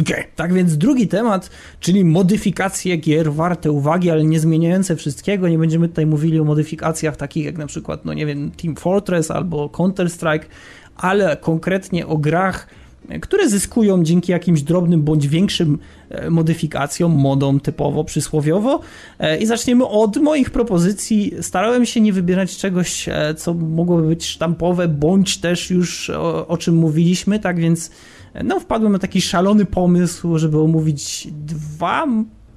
Okay. 0.00 0.24
Tak 0.36 0.52
więc 0.52 0.76
drugi 0.76 1.08
temat, 1.08 1.50
czyli 1.80 2.04
modyfikacje 2.04 2.96
gier 2.96 3.32
warte 3.32 3.72
uwagi, 3.72 4.10
ale 4.10 4.24
nie 4.24 4.40
zmieniające 4.40 4.96
wszystkiego. 4.96 5.48
Nie 5.48 5.58
będziemy 5.58 5.88
tutaj 5.88 6.06
mówili 6.06 6.40
o 6.40 6.44
modyfikacjach 6.44 7.16
takich 7.16 7.44
jak 7.44 7.58
na 7.58 7.66
przykład, 7.66 8.04
no 8.04 8.14
nie 8.14 8.26
wiem, 8.26 8.50
Team 8.50 8.76
Fortress 8.76 9.30
albo 9.30 9.68
Counter-Strike, 9.68 10.44
ale 10.96 11.36
konkretnie 11.36 12.06
o 12.06 12.16
grach, 12.18 12.66
które 13.20 13.48
zyskują 13.48 14.02
dzięki 14.02 14.32
jakimś 14.32 14.62
drobnym 14.62 15.02
bądź 15.02 15.28
większym 15.28 15.78
e, 16.08 16.30
modyfikacjom, 16.30 17.12
modom 17.12 17.60
typowo, 17.60 18.04
przysłowiowo. 18.04 18.80
E, 19.18 19.38
I 19.38 19.46
zaczniemy 19.46 19.86
od 19.86 20.16
moich 20.16 20.50
propozycji. 20.50 21.32
Starałem 21.40 21.86
się 21.86 22.00
nie 22.00 22.12
wybierać 22.12 22.56
czegoś, 22.56 23.08
e, 23.08 23.34
co 23.34 23.54
mogłoby 23.54 24.08
być 24.08 24.26
sztampowe, 24.26 24.88
bądź 24.88 25.38
też 25.38 25.70
już 25.70 26.10
o, 26.10 26.46
o 26.46 26.56
czym 26.56 26.74
mówiliśmy, 26.74 27.38
tak 27.38 27.60
więc 27.60 27.90
no 28.44 28.60
wpadłem 28.60 28.92
na 28.92 28.98
taki 28.98 29.20
szalony 29.20 29.64
pomysł, 29.64 30.38
żeby 30.38 30.60
omówić 30.60 31.28
dwa 31.46 32.06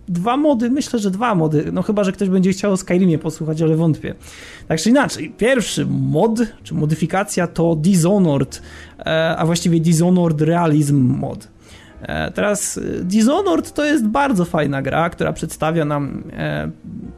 dwa 0.08 0.38
mody, 0.38 0.70
myślę, 0.70 1.00
że 1.00 1.12
dwa 1.12 1.36
mody, 1.36 1.70
no 1.74 1.82
chyba, 1.82 2.04
że 2.04 2.12
ktoś 2.12 2.30
będzie 2.30 2.52
chciał 2.52 2.72
o 2.72 2.78
Skyrimie 2.78 3.20
posłuchać, 3.20 3.62
ale 3.62 3.76
wątpię. 3.76 4.16
Tak 4.68 4.80
czy 4.80 4.90
inaczej, 4.90 5.34
pierwszy 5.38 5.86
mod, 5.86 6.40
czy 6.64 6.74
modyfikacja 6.74 7.48
to 7.48 7.76
Dishonored, 7.76 8.62
e, 9.00 9.36
a 9.38 9.46
właściwie 9.46 9.80
Dishonored 9.80 10.42
Realism 10.42 10.98
mod. 10.98 11.48
E, 12.02 12.32
teraz 12.32 12.78
e, 12.78 12.82
Dishonored 13.04 13.74
to 13.74 13.86
jest 13.86 14.08
bardzo 14.08 14.46
fajna 14.46 14.82
gra, 14.82 15.10
która 15.10 15.34
przedstawia 15.34 15.86
nam 15.86 16.24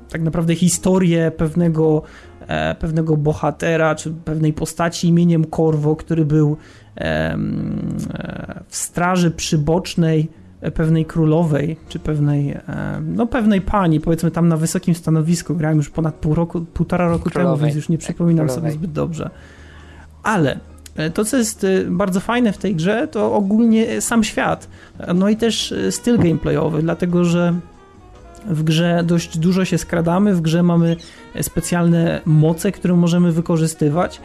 tak 0.10 0.22
naprawdę 0.22 0.56
historię 0.56 1.32
pewnego, 1.38 2.01
pewnego 2.79 3.17
bohatera, 3.17 3.96
czy 3.96 4.12
pewnej 4.12 4.53
postaci 4.53 5.08
imieniem 5.08 5.46
Corvo, 5.56 5.96
który 5.96 6.25
był 6.25 6.58
w 8.67 8.75
straży 8.75 9.32
przybocznej 9.32 10.29
pewnej 10.73 11.05
królowej, 11.05 11.77
czy 11.89 11.99
pewnej, 11.99 12.57
no 13.01 13.27
pewnej 13.27 13.61
pani, 13.61 13.99
powiedzmy 13.99 14.31
tam 14.31 14.47
na 14.47 14.57
wysokim 14.57 14.95
stanowisku, 14.95 15.55
grałem 15.55 15.77
już 15.77 15.89
ponad 15.89 16.15
pół 16.15 16.35
roku, 16.35 16.61
półtora 16.61 17.07
roku 17.07 17.29
królowej, 17.29 17.57
temu, 17.57 17.65
więc 17.65 17.75
już 17.75 17.89
nie 17.89 17.97
tak, 17.97 18.05
przypominam 18.05 18.49
sobie 18.49 18.71
zbyt 18.71 18.91
dobrze. 18.91 19.29
Ale 20.23 20.59
e, 20.95 21.09
to, 21.09 21.25
co 21.25 21.37
jest 21.37 21.63
e, 21.63 21.83
bardzo 21.85 22.19
fajne 22.19 22.53
w 22.53 22.57
tej 22.57 22.75
grze, 22.75 23.07
to 23.07 23.33
ogólnie 23.33 24.01
sam 24.01 24.23
świat, 24.23 24.67
no 25.15 25.29
i 25.29 25.35
też 25.35 25.71
e, 25.71 25.91
styl 25.91 26.17
gameplayowy, 26.17 26.81
dlatego 26.81 27.23
że 27.23 27.53
w 28.45 28.63
grze 28.63 29.03
dość 29.05 29.37
dużo 29.37 29.65
się 29.65 29.77
skradamy, 29.77 30.35
w 30.35 30.41
grze 30.41 30.63
mamy 30.63 30.95
specjalne 31.41 32.21
moce, 32.25 32.71
które 32.71 32.93
możemy 32.93 33.31
wykorzystywać, 33.31 34.21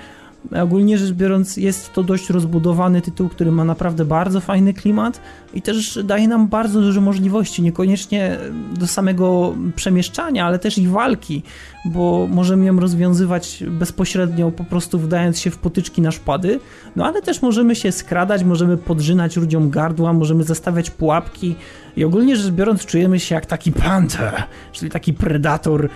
Ogólnie 0.62 0.98
rzecz 0.98 1.12
biorąc, 1.12 1.56
jest 1.56 1.92
to 1.92 2.02
dość 2.02 2.30
rozbudowany 2.30 3.00
tytuł, 3.00 3.28
który 3.28 3.52
ma 3.52 3.64
naprawdę 3.64 4.04
bardzo 4.04 4.40
fajny 4.40 4.74
klimat 4.74 5.20
i 5.54 5.62
też 5.62 5.98
daje 6.04 6.28
nam 6.28 6.48
bardzo 6.48 6.80
dużo 6.80 7.00
możliwości, 7.00 7.62
niekoniecznie 7.62 8.38
do 8.78 8.86
samego 8.86 9.54
przemieszczania, 9.76 10.46
ale 10.46 10.58
też 10.58 10.78
i 10.78 10.88
walki, 10.88 11.42
bo 11.84 12.28
możemy 12.30 12.64
ją 12.64 12.80
rozwiązywać 12.80 13.64
bezpośrednio, 13.70 14.50
po 14.50 14.64
prostu 14.64 14.98
wdając 14.98 15.38
się 15.38 15.50
w 15.50 15.58
potyczki 15.58 16.02
na 16.02 16.10
szpady, 16.10 16.60
no 16.96 17.06
ale 17.06 17.22
też 17.22 17.42
możemy 17.42 17.76
się 17.76 17.92
skradać, 17.92 18.44
możemy 18.44 18.76
podrzynać 18.76 19.36
ludziom 19.36 19.70
gardła, 19.70 20.12
możemy 20.12 20.44
zastawiać 20.44 20.90
pułapki 20.90 21.54
i 21.96 22.04
ogólnie 22.04 22.36
rzecz 22.36 22.52
biorąc 22.52 22.86
czujemy 22.86 23.20
się 23.20 23.34
jak 23.34 23.46
taki 23.46 23.72
panther, 23.72 24.42
czyli 24.72 24.90
taki 24.90 25.12
predator, 25.12 25.88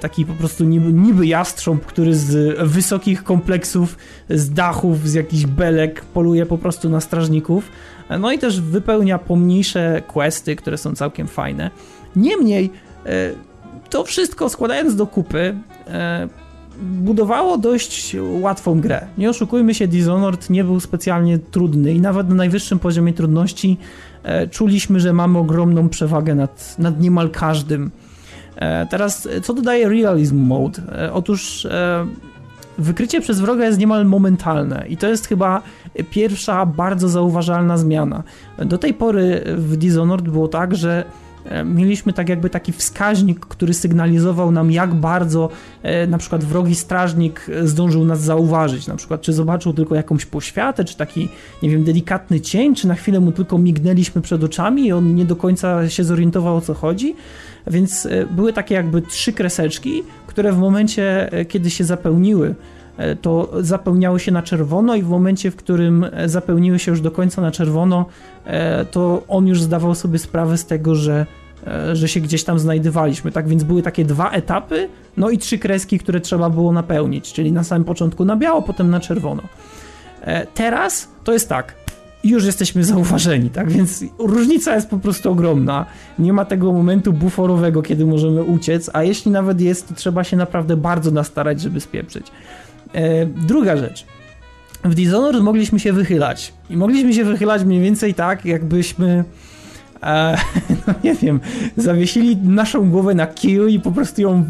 taki 0.00 0.26
po 0.26 0.34
prostu 0.34 0.64
niby, 0.64 0.92
niby 0.92 1.26
jastrząb, 1.26 1.86
który 1.86 2.14
z 2.14 2.58
wysokich 2.68 3.24
kompleksów, 3.24 3.98
z 4.30 4.50
dachów, 4.50 5.08
z 5.08 5.14
jakichś 5.14 5.46
belek 5.46 6.04
poluje 6.04 6.46
po 6.46 6.58
prostu 6.58 6.88
na 6.88 7.00
strażników, 7.00 7.70
no 8.20 8.32
i 8.32 8.38
też 8.38 8.60
wypełnia 8.60 9.18
pomniejsze 9.18 10.02
questy, 10.06 10.56
które 10.56 10.78
są 10.78 10.94
całkiem 10.94 11.26
fajne. 11.26 11.70
Niemniej 12.16 12.70
e, 13.06 13.10
to 13.90 14.04
wszystko 14.04 14.48
składając 14.48 14.96
do 14.96 15.06
kupy 15.06 15.56
e, 15.86 16.28
budowało 16.80 17.58
dość 17.58 18.16
łatwą 18.40 18.80
grę. 18.80 19.06
Nie 19.18 19.30
oszukujmy 19.30 19.74
się, 19.74 19.88
Dishonored 19.88 20.50
nie 20.50 20.64
był 20.64 20.80
specjalnie 20.80 21.38
trudny 21.38 21.92
i 21.92 22.00
nawet 22.00 22.28
na 22.28 22.34
najwyższym 22.34 22.78
poziomie 22.78 23.12
trudności 23.12 23.76
czuliśmy, 24.50 25.00
że 25.00 25.12
mamy 25.12 25.38
ogromną 25.38 25.88
przewagę 25.88 26.34
nad, 26.34 26.74
nad 26.78 27.00
niemal 27.00 27.30
każdym. 27.30 27.90
Teraz, 28.90 29.28
co 29.42 29.54
dodaje 29.54 29.88
Realism 29.88 30.36
Mode? 30.38 30.82
Otóż 31.12 31.66
wykrycie 32.78 33.20
przez 33.20 33.40
wroga 33.40 33.64
jest 33.64 33.78
niemal 33.78 34.06
momentalne 34.06 34.84
i 34.88 34.96
to 34.96 35.08
jest 35.08 35.26
chyba 35.26 35.62
pierwsza 36.10 36.66
bardzo 36.66 37.08
zauważalna 37.08 37.76
zmiana. 37.76 38.22
Do 38.58 38.78
tej 38.78 38.94
pory 38.94 39.44
w 39.56 39.76
Dishonored 39.76 40.28
było 40.28 40.48
tak, 40.48 40.74
że 40.74 41.04
e, 41.04 41.25
mieliśmy 41.64 42.12
tak 42.12 42.28
jakby 42.28 42.50
taki 42.50 42.72
wskaźnik, 42.72 43.40
który 43.40 43.74
sygnalizował 43.74 44.52
nam, 44.52 44.70
jak 44.70 44.94
bardzo 44.94 45.48
e, 45.82 46.06
na 46.06 46.18
przykład 46.18 46.44
wrogi 46.44 46.74
strażnik 46.74 47.46
zdążył 47.62 48.04
nas 48.04 48.20
zauważyć. 48.20 48.86
Na 48.86 48.96
przykład, 48.96 49.20
czy 49.20 49.32
zobaczył 49.32 49.72
tylko 49.72 49.94
jakąś 49.94 50.26
poświatę, 50.26 50.84
czy 50.84 50.96
taki, 50.96 51.28
nie 51.62 51.70
wiem, 51.70 51.84
delikatny 51.84 52.40
cień, 52.40 52.74
czy 52.74 52.88
na 52.88 52.94
chwilę 52.94 53.20
mu 53.20 53.32
tylko 53.32 53.58
mignęliśmy 53.58 54.22
przed 54.22 54.44
oczami 54.44 54.86
i 54.86 54.92
on 54.92 55.14
nie 55.14 55.24
do 55.24 55.36
końca 55.36 55.88
się 55.88 56.04
zorientował 56.04 56.56
o 56.56 56.60
co 56.60 56.74
chodzi. 56.74 57.14
Więc 57.66 58.06
e, 58.06 58.26
były 58.26 58.52
takie 58.52 58.74
jakby 58.74 59.02
trzy 59.02 59.32
kreseczki, 59.32 60.02
które 60.26 60.52
w 60.52 60.58
momencie, 60.58 61.30
kiedy 61.48 61.70
się 61.70 61.84
zapełniły, 61.84 62.46
E, 62.48 62.75
to 63.22 63.52
zapełniały 63.60 64.20
się 64.20 64.32
na 64.32 64.42
czerwono 64.42 64.94
i 64.94 65.02
w 65.02 65.08
momencie, 65.08 65.50
w 65.50 65.56
którym 65.56 66.06
e, 66.12 66.28
zapełniły 66.28 66.78
się 66.78 66.90
już 66.90 67.00
do 67.00 67.10
końca 67.10 67.42
na 67.42 67.50
czerwono, 67.50 68.06
e, 68.44 68.84
to 68.84 69.22
on 69.28 69.46
już 69.46 69.62
zdawał 69.62 69.94
sobie 69.94 70.18
sprawę 70.18 70.58
z 70.58 70.66
tego, 70.66 70.94
że, 70.94 71.26
że 71.92 72.08
się 72.08 72.20
gdzieś 72.20 72.44
tam 72.44 72.58
znajdowaliśmy. 72.58 73.32
Tak 73.32 73.48
więc 73.48 73.64
były 73.64 73.82
takie 73.82 74.04
dwa 74.04 74.30
etapy, 74.30 74.88
no 75.16 75.30
i 75.30 75.38
trzy 75.38 75.58
kreski, 75.58 75.98
które 75.98 76.20
trzeba 76.20 76.50
było 76.50 76.72
napełnić, 76.72 77.32
czyli 77.32 77.52
na 77.52 77.64
samym 77.64 77.84
początku 77.84 78.24
na 78.24 78.36
biało, 78.36 78.62
potem 78.62 78.90
na 78.90 79.00
czerwono. 79.00 79.42
Teraz 80.54 81.08
to 81.24 81.32
jest 81.32 81.48
tak, 81.48 81.74
już 82.24 82.44
jesteśmy 82.44 82.84
zauważeni, 82.84 83.50
tak 83.50 83.70
więc 83.70 84.04
różnica 84.18 84.74
jest 84.74 84.88
po 84.88 84.98
prostu 84.98 85.30
ogromna. 85.30 85.86
Nie 86.18 86.32
ma 86.32 86.44
tego 86.44 86.72
momentu 86.72 87.12
buforowego, 87.12 87.82
kiedy 87.82 88.06
możemy 88.06 88.42
uciec, 88.42 88.90
a 88.92 89.02
jeśli 89.02 89.30
nawet 89.30 89.60
jest, 89.60 89.88
to 89.88 89.94
trzeba 89.94 90.24
się 90.24 90.36
naprawdę 90.36 90.76
bardzo 90.76 91.10
nastarać, 91.10 91.60
żeby 91.60 91.80
spieprzyć. 91.80 92.26
E, 92.94 93.26
druga 93.26 93.76
rzecz. 93.76 94.06
W 94.84 94.94
Dishonored 94.94 95.42
mogliśmy 95.42 95.80
się 95.80 95.92
wychylać. 95.92 96.52
I 96.70 96.76
mogliśmy 96.76 97.14
się 97.14 97.24
wychylać 97.24 97.64
mniej 97.64 97.80
więcej 97.80 98.14
tak, 98.14 98.44
jakbyśmy 98.44 99.24
e, 100.02 100.36
no 100.86 100.94
nie 101.04 101.14
wiem, 101.14 101.40
zawiesili 101.76 102.36
naszą 102.36 102.90
głowę 102.90 103.14
na 103.14 103.26
kiju 103.26 103.66
i 103.66 103.80
po 103.80 103.92
prostu 103.92 104.22
ją 104.22 104.44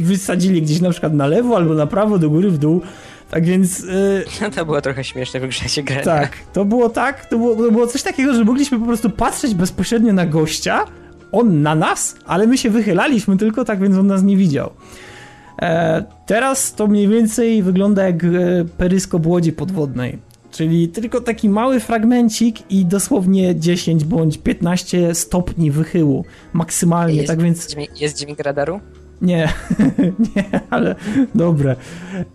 wysadzili 0.00 0.62
gdzieś 0.62 0.80
na 0.80 0.90
przykład 0.90 1.14
na 1.14 1.26
lewo 1.26 1.56
albo 1.56 1.74
na 1.74 1.86
prawo, 1.86 2.18
do 2.18 2.30
góry, 2.30 2.50
w 2.50 2.58
dół. 2.58 2.80
Tak 3.30 3.44
więc. 3.44 3.80
Yy, 4.40 4.50
to 4.56 4.64
było 4.64 4.80
trochę 4.80 5.04
śmieszne 5.04 5.40
w 5.40 5.46
grze 5.46 5.82
grania. 5.82 6.02
Tak, 6.02 6.36
to 6.52 6.64
było 6.64 6.88
tak, 6.88 7.26
to 7.26 7.38
było, 7.38 7.56
to 7.56 7.72
było 7.72 7.86
coś 7.86 8.02
takiego, 8.02 8.34
że 8.34 8.44
mogliśmy 8.44 8.78
po 8.78 8.86
prostu 8.86 9.10
patrzeć 9.10 9.54
bezpośrednio 9.54 10.12
na 10.12 10.26
gościa, 10.26 10.84
on 11.32 11.62
na 11.62 11.74
nas, 11.74 12.16
ale 12.26 12.46
my 12.46 12.58
się 12.58 12.70
wychylaliśmy 12.70 13.36
tylko 13.36 13.64
tak, 13.64 13.80
więc 13.80 13.96
on 13.96 14.06
nas 14.06 14.22
nie 14.22 14.36
widział. 14.36 14.70
E, 15.62 16.04
teraz 16.26 16.74
to 16.74 16.86
mniej 16.86 17.08
więcej 17.08 17.62
wygląda 17.62 18.04
jak 18.04 18.24
e, 18.24 18.28
peryskop 18.78 19.26
łodzi 19.26 19.52
podwodnej. 19.52 20.18
Czyli 20.50 20.88
tylko 20.88 21.20
taki 21.20 21.48
mały 21.48 21.80
fragmencik 21.80 22.70
i 22.70 22.86
dosłownie 22.86 23.56
10 23.56 24.04
bądź 24.04 24.38
15 24.38 25.14
stopni 25.14 25.70
wychyłu 25.70 26.24
maksymalnie, 26.52 27.14
jest, 27.14 27.28
tak 27.28 27.42
więc... 27.42 27.76
Jest 28.00 28.18
dźwięk 28.18 28.40
radaru? 28.40 28.80
Nie, 29.22 29.48
nie, 30.36 30.60
ale 30.70 30.94
dobre. 31.34 31.76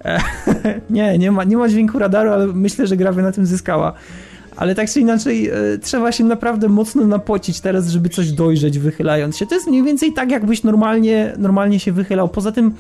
E, 0.05 0.19
nie, 0.89 1.17
nie 1.17 1.31
ma, 1.31 1.43
nie 1.43 1.57
ma 1.57 1.69
dźwięku 1.69 1.99
radaru, 1.99 2.29
ale 2.29 2.47
myślę, 2.47 2.87
że 2.87 2.97
gra 2.97 3.13
by 3.13 3.21
na 3.21 3.31
tym 3.31 3.45
zyskała. 3.45 3.93
Ale 4.55 4.75
tak 4.75 4.89
czy 4.89 4.99
inaczej, 4.99 5.51
trzeba 5.81 6.11
się 6.11 6.23
naprawdę 6.23 6.69
mocno 6.69 7.07
napocić 7.07 7.61
teraz, 7.61 7.87
żeby 7.87 8.09
coś 8.09 8.31
dojrzeć 8.31 8.79
wychylając 8.79 9.37
się. 9.37 9.45
To 9.45 9.55
jest 9.55 9.67
mniej 9.67 9.83
więcej 9.83 10.13
tak, 10.13 10.31
jakbyś 10.31 10.63
normalnie, 10.63 11.33
normalnie 11.37 11.79
się 11.79 11.91
wychylał. 11.91 12.29
Poza 12.29 12.51
tym 12.51 12.73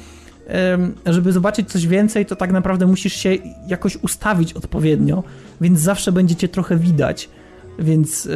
żeby 1.05 1.31
zobaczyć 1.31 1.71
coś 1.71 1.87
więcej, 1.87 2.25
to 2.25 2.35
tak 2.35 2.51
naprawdę 2.51 2.85
musisz 2.85 3.13
się 3.13 3.29
jakoś 3.67 3.95
ustawić 3.95 4.53
odpowiednio, 4.53 5.23
więc 5.61 5.79
zawsze 5.79 6.11
będziecie 6.11 6.47
trochę 6.47 6.77
widać. 6.77 7.29
Więc 7.79 8.25
e, 8.25 8.29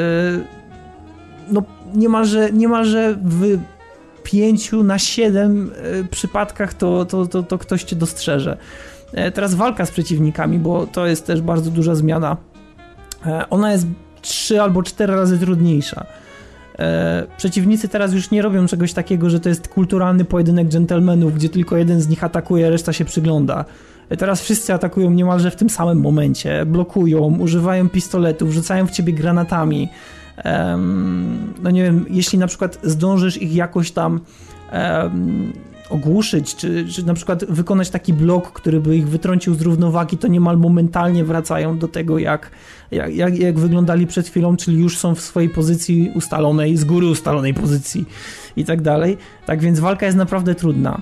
no 1.52 1.64
niemalże, 1.96 2.52
niemalże 2.52 3.18
w 3.24 3.60
pięciu 4.24 4.84
na 4.84 5.00
siedem 5.00 5.72
e, 6.02 6.04
przypadkach 6.04 6.74
to, 6.74 7.06
to, 7.06 7.26
to, 7.26 7.44
to 7.44 7.58
ktoś 7.58 7.84
cię 7.84 7.96
dostrzeże. 7.96 8.58
E, 9.14 9.32
teraz 9.32 9.54
walka 9.56 9.86
z 9.86 9.92
przeciwnikami, 9.92 10.60
bo 10.60 10.88
to 10.88 11.08
jest 11.08 11.26
też 11.26 11.42
bardzo 11.42 11.72
duża 11.72 11.96
zmiana. 11.96 12.38
Ona 13.50 13.72
jest 13.72 13.88
trzy 14.22 14.62
albo 14.62 14.84
cztery 14.84 15.16
razy 15.16 15.40
trudniejsza. 15.40 16.06
Przeciwnicy 17.38 17.88
teraz 17.88 18.14
już 18.14 18.32
nie 18.32 18.42
robią 18.42 18.68
czegoś 18.68 18.94
takiego, 18.94 19.30
że 19.30 19.40
to 19.40 19.50
jest 19.50 19.68
kulturalny 19.68 20.26
pojedynek 20.26 20.68
dżentelmenów, 20.68 21.34
gdzie 21.34 21.50
tylko 21.50 21.78
jeden 21.78 22.02
z 22.02 22.08
nich 22.08 22.24
atakuje, 22.24 22.70
reszta 22.70 22.94
się 22.94 23.06
przygląda. 23.06 23.66
Teraz 24.18 24.42
wszyscy 24.42 24.74
atakują 24.74 25.12
niemalże 25.12 25.52
w 25.52 25.56
tym 25.56 25.70
samym 25.70 26.00
momencie, 26.02 26.66
blokują, 26.66 27.38
używają 27.40 27.90
pistoletów, 27.90 28.52
rzucają 28.52 28.88
w 28.88 28.92
ciebie 28.92 29.14
granatami. 29.14 29.90
Um, 30.46 31.54
no 31.64 31.72
nie 31.72 31.84
wiem, 31.84 32.06
jeśli 32.10 32.40
na 32.40 32.48
przykład 32.48 32.80
zdążysz 32.84 33.42
ich 33.42 33.56
jakoś 33.56 33.92
tam 33.92 34.20
ogłuszyć, 35.90 36.56
czy, 36.56 36.88
czy 36.88 37.06
na 37.06 37.14
przykład 37.14 37.46
wykonać 37.46 37.90
taki 37.90 38.14
blok, 38.14 38.52
który 38.52 38.80
by 38.80 38.98
ich 38.98 39.08
wytrącił 39.08 39.56
z 39.56 39.62
równowagi, 39.62 40.18
to 40.18 40.28
niemal 40.28 40.58
momentalnie 40.58 41.24
wracają 41.24 41.78
do 41.78 41.88
tego, 41.88 42.20
jak, 42.20 42.52
jak, 42.92 43.16
jak, 43.16 43.40
jak 43.40 43.60
wyglądali 43.60 44.08
przed 44.08 44.28
chwilą, 44.28 44.58
czyli 44.58 44.78
już 44.78 44.98
są 44.98 45.16
w 45.16 45.22
swojej 45.22 45.50
pozycji 45.50 46.12
ustalonej, 46.16 46.78
z 46.78 46.84
góry 46.84 47.08
ustalonej 47.08 47.54
pozycji 47.54 48.06
i 48.56 48.66
tak 48.66 48.82
dalej. 48.82 49.18
Tak 49.46 49.62
więc 49.62 49.80
walka 49.80 50.06
jest 50.06 50.18
naprawdę 50.18 50.56
trudna. 50.56 51.02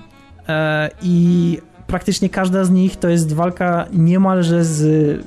E, 0.49 0.89
I 1.01 1.57
praktycznie 1.87 2.29
każda 2.29 2.63
z 2.63 2.71
nich 2.71 2.95
to 2.95 3.09
jest 3.09 3.33
walka 3.33 3.85
niemalże 3.93 4.65
z 4.65 5.21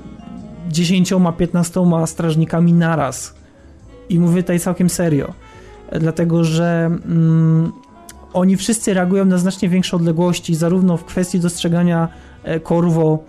10-15 0.72 2.06
strażnikami 2.06 2.72
naraz. 2.72 3.34
I 4.08 4.20
mówię 4.20 4.42
tutaj 4.42 4.60
całkiem 4.60 4.90
serio. 4.90 5.34
Dlatego, 6.00 6.44
że 6.44 6.90
mm, 7.04 7.72
oni 8.32 8.56
wszyscy 8.56 8.94
reagują 8.94 9.24
na 9.24 9.38
znacznie 9.38 9.68
większe 9.68 9.96
odległości, 9.96 10.54
zarówno 10.54 10.96
w 10.96 11.04
kwestii 11.04 11.40
dostrzegania 11.40 12.08
e, 12.42 12.60
korwo 12.60 13.24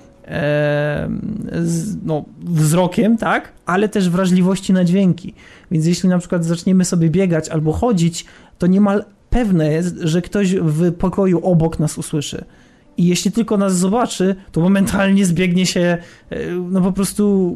z, 1.64 1.98
no, 2.06 2.26
wzrokiem, 2.42 3.18
tak, 3.18 3.52
ale 3.66 3.90
też 3.90 4.10
wrażliwości 4.10 4.74
na 4.74 4.84
dźwięki. 4.84 5.34
Więc 5.72 5.86
jeśli 5.86 6.10
na 6.10 6.20
przykład 6.20 6.46
zaczniemy 6.46 6.86
sobie 6.86 7.10
biegać 7.10 7.50
albo 7.50 7.74
chodzić, 7.74 8.26
to 8.58 8.68
niemal 8.68 9.06
pewne 9.30 9.72
jest, 9.72 9.96
że 10.00 10.22
ktoś 10.22 10.56
w 10.56 10.94
pokoju 10.94 11.40
obok 11.44 11.80
nas 11.80 11.98
usłyszy 11.98 12.46
i 13.00 13.08
jeśli 13.08 13.32
tylko 13.32 13.58
nas 13.58 13.78
zobaczy, 13.78 14.36
to 14.52 14.62
momentalnie 14.62 15.26
zbiegnie 15.26 15.66
się 15.66 15.98
e, 16.30 16.52
no 16.72 16.82
po 16.82 16.92
prostu 16.92 17.56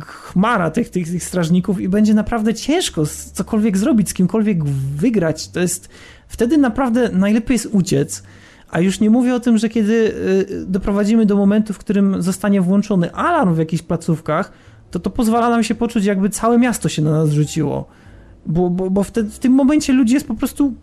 chmara 0.00 0.70
tych, 0.70 0.90
tych, 0.90 1.10
tych 1.10 1.24
strażników 1.24 1.80
i 1.80 1.88
będzie 1.88 2.14
naprawdę 2.14 2.54
ciężko 2.54 3.02
cokolwiek 3.32 3.78
zrobić, 3.78 4.08
z 4.08 4.14
kimkolwiek 4.14 4.64
wygrać. 4.96 5.48
To 5.48 5.60
jest 5.60 5.88
wtedy 6.28 6.58
naprawdę 6.58 7.08
najlepiej 7.12 7.54
jest 7.54 7.68
uciec. 7.72 8.22
A 8.70 8.80
już 8.80 9.00
nie 9.00 9.10
mówię 9.10 9.34
o 9.34 9.40
tym, 9.40 9.58
że 9.58 9.68
kiedy 9.68 10.14
e, 10.50 10.66
doprowadzimy 10.66 11.26
do 11.26 11.36
momentu, 11.36 11.72
w 11.72 11.78
którym 11.78 12.22
zostanie 12.22 12.60
włączony 12.60 13.14
alarm 13.14 13.54
w 13.54 13.58
jakichś 13.58 13.82
placówkach, 13.82 14.52
to 14.90 14.98
to 14.98 15.10
pozwala 15.10 15.50
nam 15.50 15.62
się 15.62 15.74
poczuć, 15.74 16.04
jakby 16.04 16.30
całe 16.30 16.58
miasto 16.58 16.88
się 16.88 17.02
na 17.02 17.10
nas 17.10 17.30
rzuciło. 17.30 17.86
Bo, 18.46 18.70
bo, 18.70 18.90
bo 18.90 19.02
wtedy, 19.02 19.30
w 19.30 19.38
tym 19.38 19.52
momencie 19.52 19.92
ludzi 19.92 20.14
jest 20.14 20.26
po 20.26 20.34
prostu 20.34 20.74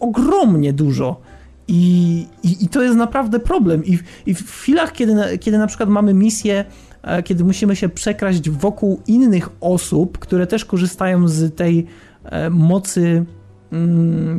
ogromnie 0.00 0.72
dużo. 0.72 1.20
I, 1.68 2.26
i, 2.42 2.64
I, 2.64 2.68
to 2.68 2.82
jest 2.82 2.96
naprawdę 2.96 3.40
problem. 3.40 3.84
I, 3.84 3.98
I, 4.26 4.34
w 4.34 4.50
chwilach, 4.50 4.92
kiedy, 4.92 5.38
kiedy 5.38 5.58
na 5.58 5.66
przykład 5.66 5.88
mamy 5.88 6.14
misję, 6.14 6.64
e, 7.02 7.22
kiedy 7.22 7.44
musimy 7.44 7.76
się 7.76 7.88
przekraść 7.88 8.50
wokół 8.50 9.00
innych 9.06 9.48
osób, 9.60 10.18
które 10.18 10.46
też 10.46 10.64
korzystają 10.64 11.28
z 11.28 11.56
tej 11.56 11.86
e, 12.24 12.50
mocy, 12.50 13.24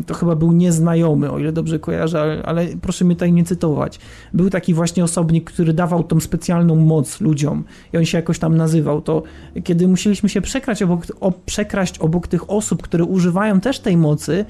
to 0.05 0.13
chyba 0.13 0.35
był 0.35 0.51
nieznajomy, 0.51 1.31
o 1.31 1.39
ile 1.39 1.51
dobrze 1.51 1.79
kojarzę, 1.79 2.21
ale, 2.21 2.43
ale, 2.43 2.67
proszę 2.81 3.05
mnie 3.05 3.15
tutaj 3.15 3.33
nie 3.33 3.43
cytować. 3.43 3.99
Był 4.33 4.49
taki 4.49 4.73
właśnie 4.73 5.03
osobnik, 5.03 5.51
który 5.51 5.73
dawał 5.73 6.03
tą 6.03 6.19
specjalną 6.19 6.75
moc 6.75 7.21
ludziom 7.21 7.63
i 7.93 7.97
on 7.97 8.05
się 8.05 8.17
jakoś 8.17 8.39
tam 8.39 8.57
nazywał. 8.57 9.01
To 9.01 9.23
kiedy 9.63 9.87
musieliśmy 9.87 10.29
się 10.29 10.41
przekraść 10.41 10.83
obok, 10.83 11.05
o, 11.19 11.31
przekraść 11.31 11.99
obok 11.99 12.27
tych 12.27 12.49
osób, 12.49 12.81
które 12.81 13.03
używają 13.03 13.59
też 13.59 13.79
tej 13.79 13.97
mocy, 13.97 14.45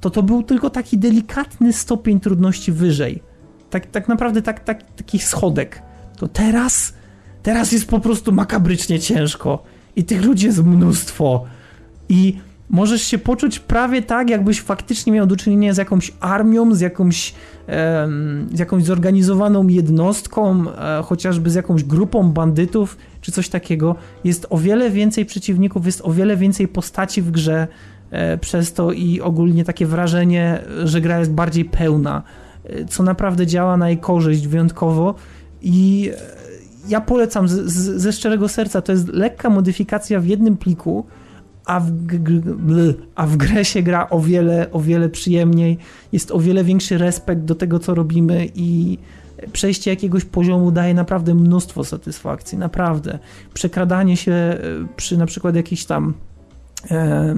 to 0.00 0.10
to 0.10 0.22
był 0.22 0.42
tylko 0.42 0.70
taki 0.70 0.98
delikatny 0.98 1.72
stopień 1.72 2.20
trudności 2.20 2.72
wyżej. 2.72 3.22
Tak, 3.70 3.86
tak 3.86 4.08
naprawdę 4.08 4.42
tak, 4.42 4.64
tak, 4.64 4.92
taki 4.96 5.18
schodek. 5.18 5.82
To 6.16 6.28
teraz, 6.28 6.94
teraz 7.42 7.72
jest 7.72 7.88
po 7.88 8.00
prostu 8.00 8.32
makabrycznie 8.32 9.00
ciężko. 9.00 9.62
I 9.96 10.04
tych 10.04 10.24
ludzi 10.24 10.46
jest 10.46 10.64
mnóstwo. 10.64 11.44
I 12.08 12.38
możesz 12.70 13.02
się 13.02 13.18
poczuć 13.18 13.58
prawie 13.58 14.02
tak, 14.02 14.30
jakbyś 14.30 14.60
faktycznie 14.60 15.12
miał 15.12 15.26
do 15.26 15.36
czynienia 15.36 15.74
z 15.74 15.76
jakąś 15.76 16.12
armią, 16.20 16.74
z 16.74 16.80
jakąś, 16.80 17.34
z 18.54 18.58
jakąś 18.58 18.84
zorganizowaną 18.84 19.68
jednostką, 19.68 20.64
e, 20.70 21.02
chociażby 21.02 21.50
z 21.50 21.54
jakąś 21.54 21.84
grupą 21.84 22.30
bandytów, 22.30 22.96
czy 23.20 23.32
coś 23.32 23.48
takiego. 23.48 23.96
Jest 24.24 24.46
o 24.50 24.58
wiele 24.58 24.90
więcej 24.90 25.26
przeciwników, 25.26 25.86
jest 25.86 26.00
o 26.04 26.12
wiele 26.12 26.36
więcej 26.36 26.68
postaci 26.68 27.22
w 27.22 27.30
grze, 27.30 27.68
E, 28.10 28.38
przez 28.38 28.72
to 28.72 28.92
i 28.92 29.20
ogólnie 29.20 29.64
takie 29.64 29.86
wrażenie, 29.86 30.62
że 30.84 31.00
gra 31.00 31.18
jest 31.18 31.30
bardziej 31.30 31.64
pełna, 31.64 32.22
e, 32.64 32.84
co 32.84 33.02
naprawdę 33.02 33.46
działa 33.46 33.76
na 33.76 33.88
jej 33.88 33.98
korzyść 33.98 34.46
wyjątkowo 34.46 35.14
i 35.62 36.10
ja 36.88 37.00
polecam 37.00 37.48
z, 37.48 37.52
z, 37.52 38.00
ze 38.02 38.12
szczerego 38.12 38.48
serca, 38.48 38.82
to 38.82 38.92
jest 38.92 39.08
lekka 39.08 39.50
modyfikacja 39.50 40.20
w 40.20 40.26
jednym 40.26 40.56
pliku, 40.56 41.06
a 41.70 41.80
w, 41.80 41.92
a 43.14 43.26
w 43.26 43.36
grę 43.36 43.64
się 43.64 43.82
gra 43.82 44.10
o 44.10 44.20
wiele, 44.20 44.72
o 44.72 44.80
wiele 44.80 45.08
przyjemniej, 45.08 45.78
jest 46.12 46.30
o 46.30 46.38
wiele 46.38 46.64
większy 46.64 46.98
respekt 46.98 47.42
do 47.42 47.54
tego, 47.54 47.78
co 47.78 47.94
robimy 47.94 48.48
i 48.54 48.98
przejście 49.52 49.90
jakiegoś 49.90 50.24
poziomu 50.24 50.70
daje 50.70 50.94
naprawdę 50.94 51.34
mnóstwo 51.34 51.84
satysfakcji, 51.84 52.58
naprawdę. 52.58 53.18
Przekradanie 53.54 54.16
się 54.16 54.58
przy 54.96 55.18
na 55.18 55.26
przykład 55.26 55.56
jakichś 55.56 55.84
tam 55.84 56.14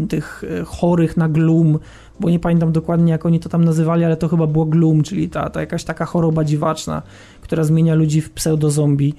tych 0.09 0.45
e, 0.61 0.65
chorych 0.65 1.17
na 1.17 1.29
gloom, 1.29 1.79
bo 2.21 2.31
nie 2.31 2.39
pamiętam 2.39 2.73
dokładnie 2.73 3.13
jak 3.13 3.27
oni 3.27 3.41
to 3.41 3.49
tam 3.49 3.65
nazywali, 3.65 4.05
ale 4.05 4.17
to 4.17 4.29
chyba 4.29 4.47
było 4.47 4.65
gloom, 4.65 5.03
czyli 5.03 5.29
ta, 5.29 5.51
ta 5.51 5.61
jakaś 5.61 5.85
taka 5.85 6.05
choroba 6.05 6.45
dziwaczna, 6.45 7.03
która 7.41 7.65
zmienia 7.65 7.95
ludzi 7.95 8.21
w 8.21 8.31
pseudozombie. 8.31 9.15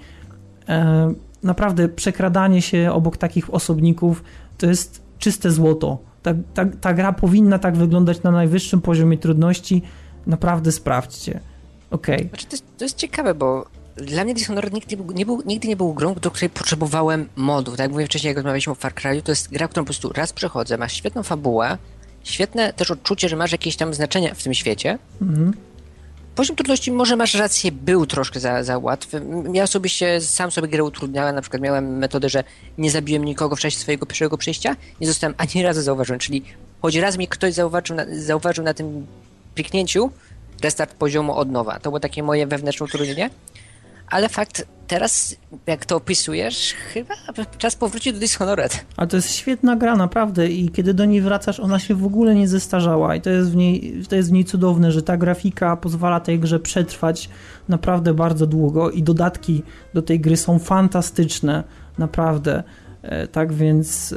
E, 0.69 1.13
naprawdę 1.43 1.89
przekradanie 1.89 2.62
się 2.62 2.91
obok 2.93 3.17
takich 3.17 3.54
osobników 3.54 4.23
to 4.58 4.67
jest 4.67 5.02
czyste 5.23 5.51
złoto. 5.51 5.97
Ta, 6.23 6.33
ta, 6.53 6.65
ta 6.65 6.93
gra 6.93 7.13
powinna 7.13 7.59
tak 7.59 7.77
wyglądać 7.77 8.23
na 8.23 8.31
najwyższym 8.31 8.81
poziomie 8.81 9.17
trudności. 9.17 9.81
Naprawdę 10.27 10.71
sprawdźcie. 10.71 11.39
Okej. 11.91 12.15
Okay. 12.15 12.29
Znaczy 12.29 12.45
to, 12.45 12.53
jest, 12.53 12.65
to 12.77 12.86
jest 12.86 12.97
ciekawe, 12.97 13.33
bo 13.33 13.65
dla 13.95 14.23
mnie 14.23 14.33
Dishonored 14.33 14.73
nigdy 14.73 14.97
nie, 15.13 15.25
był, 15.25 15.41
nigdy 15.45 15.67
nie 15.67 15.75
był 15.75 15.93
grą, 15.93 16.15
do 16.15 16.31
której 16.31 16.49
potrzebowałem 16.49 17.29
modów. 17.36 17.73
Tak 17.73 17.83
jak 17.83 17.91
mówiłem 17.91 18.07
wcześniej, 18.07 18.29
jak 18.29 18.38
rozmawialiśmy 18.38 18.71
o 18.71 18.75
Far 18.75 18.93
Cry'u, 18.93 19.21
to 19.21 19.31
jest 19.31 19.51
gra, 19.51 19.67
którą 19.67 19.83
po 19.83 19.88
prostu 19.88 20.13
raz 20.13 20.33
przechodzę, 20.33 20.77
masz 20.77 20.93
świetną 20.93 21.23
fabułę, 21.23 21.77
świetne 22.23 22.73
też 22.73 22.91
odczucie, 22.91 23.29
że 23.29 23.36
masz 23.36 23.51
jakieś 23.51 23.75
tam 23.75 23.93
znaczenia 23.93 24.33
w 24.33 24.43
tym 24.43 24.53
świecie. 24.53 24.99
Mhm. 25.21 25.53
Poziom 26.35 26.55
trudności 26.55 26.91
może 26.91 27.15
masz 27.15 27.33
rację, 27.33 27.71
był 27.71 28.05
troszkę 28.05 28.39
za, 28.39 28.63
za 28.63 28.77
łatwy. 28.77 29.21
Ja 29.53 29.63
osobiście 29.63 30.21
sam 30.21 30.51
sobie 30.51 30.67
grę 30.67 30.83
utrudniałem, 30.83 31.35
na 31.35 31.41
przykład 31.41 31.61
miałem 31.61 31.97
metodę, 31.97 32.29
że 32.29 32.43
nie 32.77 32.91
zabiłem 32.91 33.25
nikogo 33.25 33.55
w 33.55 33.59
czasie 33.59 33.77
swojego 33.77 34.05
pierwszego 34.05 34.37
przejścia, 34.37 34.75
nie 35.01 35.07
zostałem 35.07 35.35
ani 35.37 35.63
razu 35.63 35.81
zauważony, 35.81 36.19
czyli 36.19 36.43
choć 36.81 36.95
raz 36.95 37.17
mnie 37.17 37.27
ktoś 37.27 37.53
zauważył 37.53 37.95
na, 37.95 38.05
zauważył 38.11 38.63
na 38.63 38.73
tym 38.73 39.07
kliknięciu, 39.55 40.11
restart 40.63 40.93
poziomu 40.93 41.35
od 41.35 41.51
nowa. 41.51 41.79
To 41.79 41.89
było 41.89 41.99
takie 41.99 42.23
moje 42.23 42.47
wewnętrzne 42.47 42.85
utrudnienie 42.85 43.29
ale 44.13 44.29
fakt, 44.29 44.65
teraz 44.93 45.36
jak 45.67 45.86
to 45.86 45.95
opisujesz, 45.95 46.73
chyba 46.93 47.15
czas 47.58 47.75
powrócić 47.75 48.13
do 48.13 48.19
Dishonored. 48.19 48.86
Ale 48.97 49.08
to 49.08 49.15
jest 49.15 49.32
świetna 49.36 49.75
gra, 49.75 49.95
naprawdę 49.95 50.47
i 50.47 50.69
kiedy 50.69 50.93
do 50.93 51.06
niej 51.06 51.21
wracasz, 51.21 51.60
ona 51.60 51.79
się 51.79 51.95
w 51.95 52.06
ogóle 52.06 52.36
nie 52.36 52.47
zestarzała 52.47 53.15
i 53.15 53.21
to 53.21 53.29
jest 53.29 53.51
w 53.51 53.56
niej, 53.56 54.03
to 54.10 54.15
jest 54.15 54.29
w 54.29 54.32
niej 54.32 54.45
cudowne, 54.45 54.91
że 54.91 55.01
ta 55.01 55.17
grafika 55.17 55.77
pozwala 55.77 56.19
tej 56.19 56.39
grze 56.39 56.60
przetrwać 56.60 57.29
naprawdę 57.69 58.13
bardzo 58.13 58.47
długo 58.47 58.91
i 58.91 59.03
dodatki 59.03 59.63
do 59.93 60.01
tej 60.01 60.19
gry 60.19 60.38
są 60.38 60.60
fantastyczne, 60.60 61.63
naprawdę. 61.97 62.63
E, 63.01 63.27
tak 63.27 63.53
więc 63.53 64.15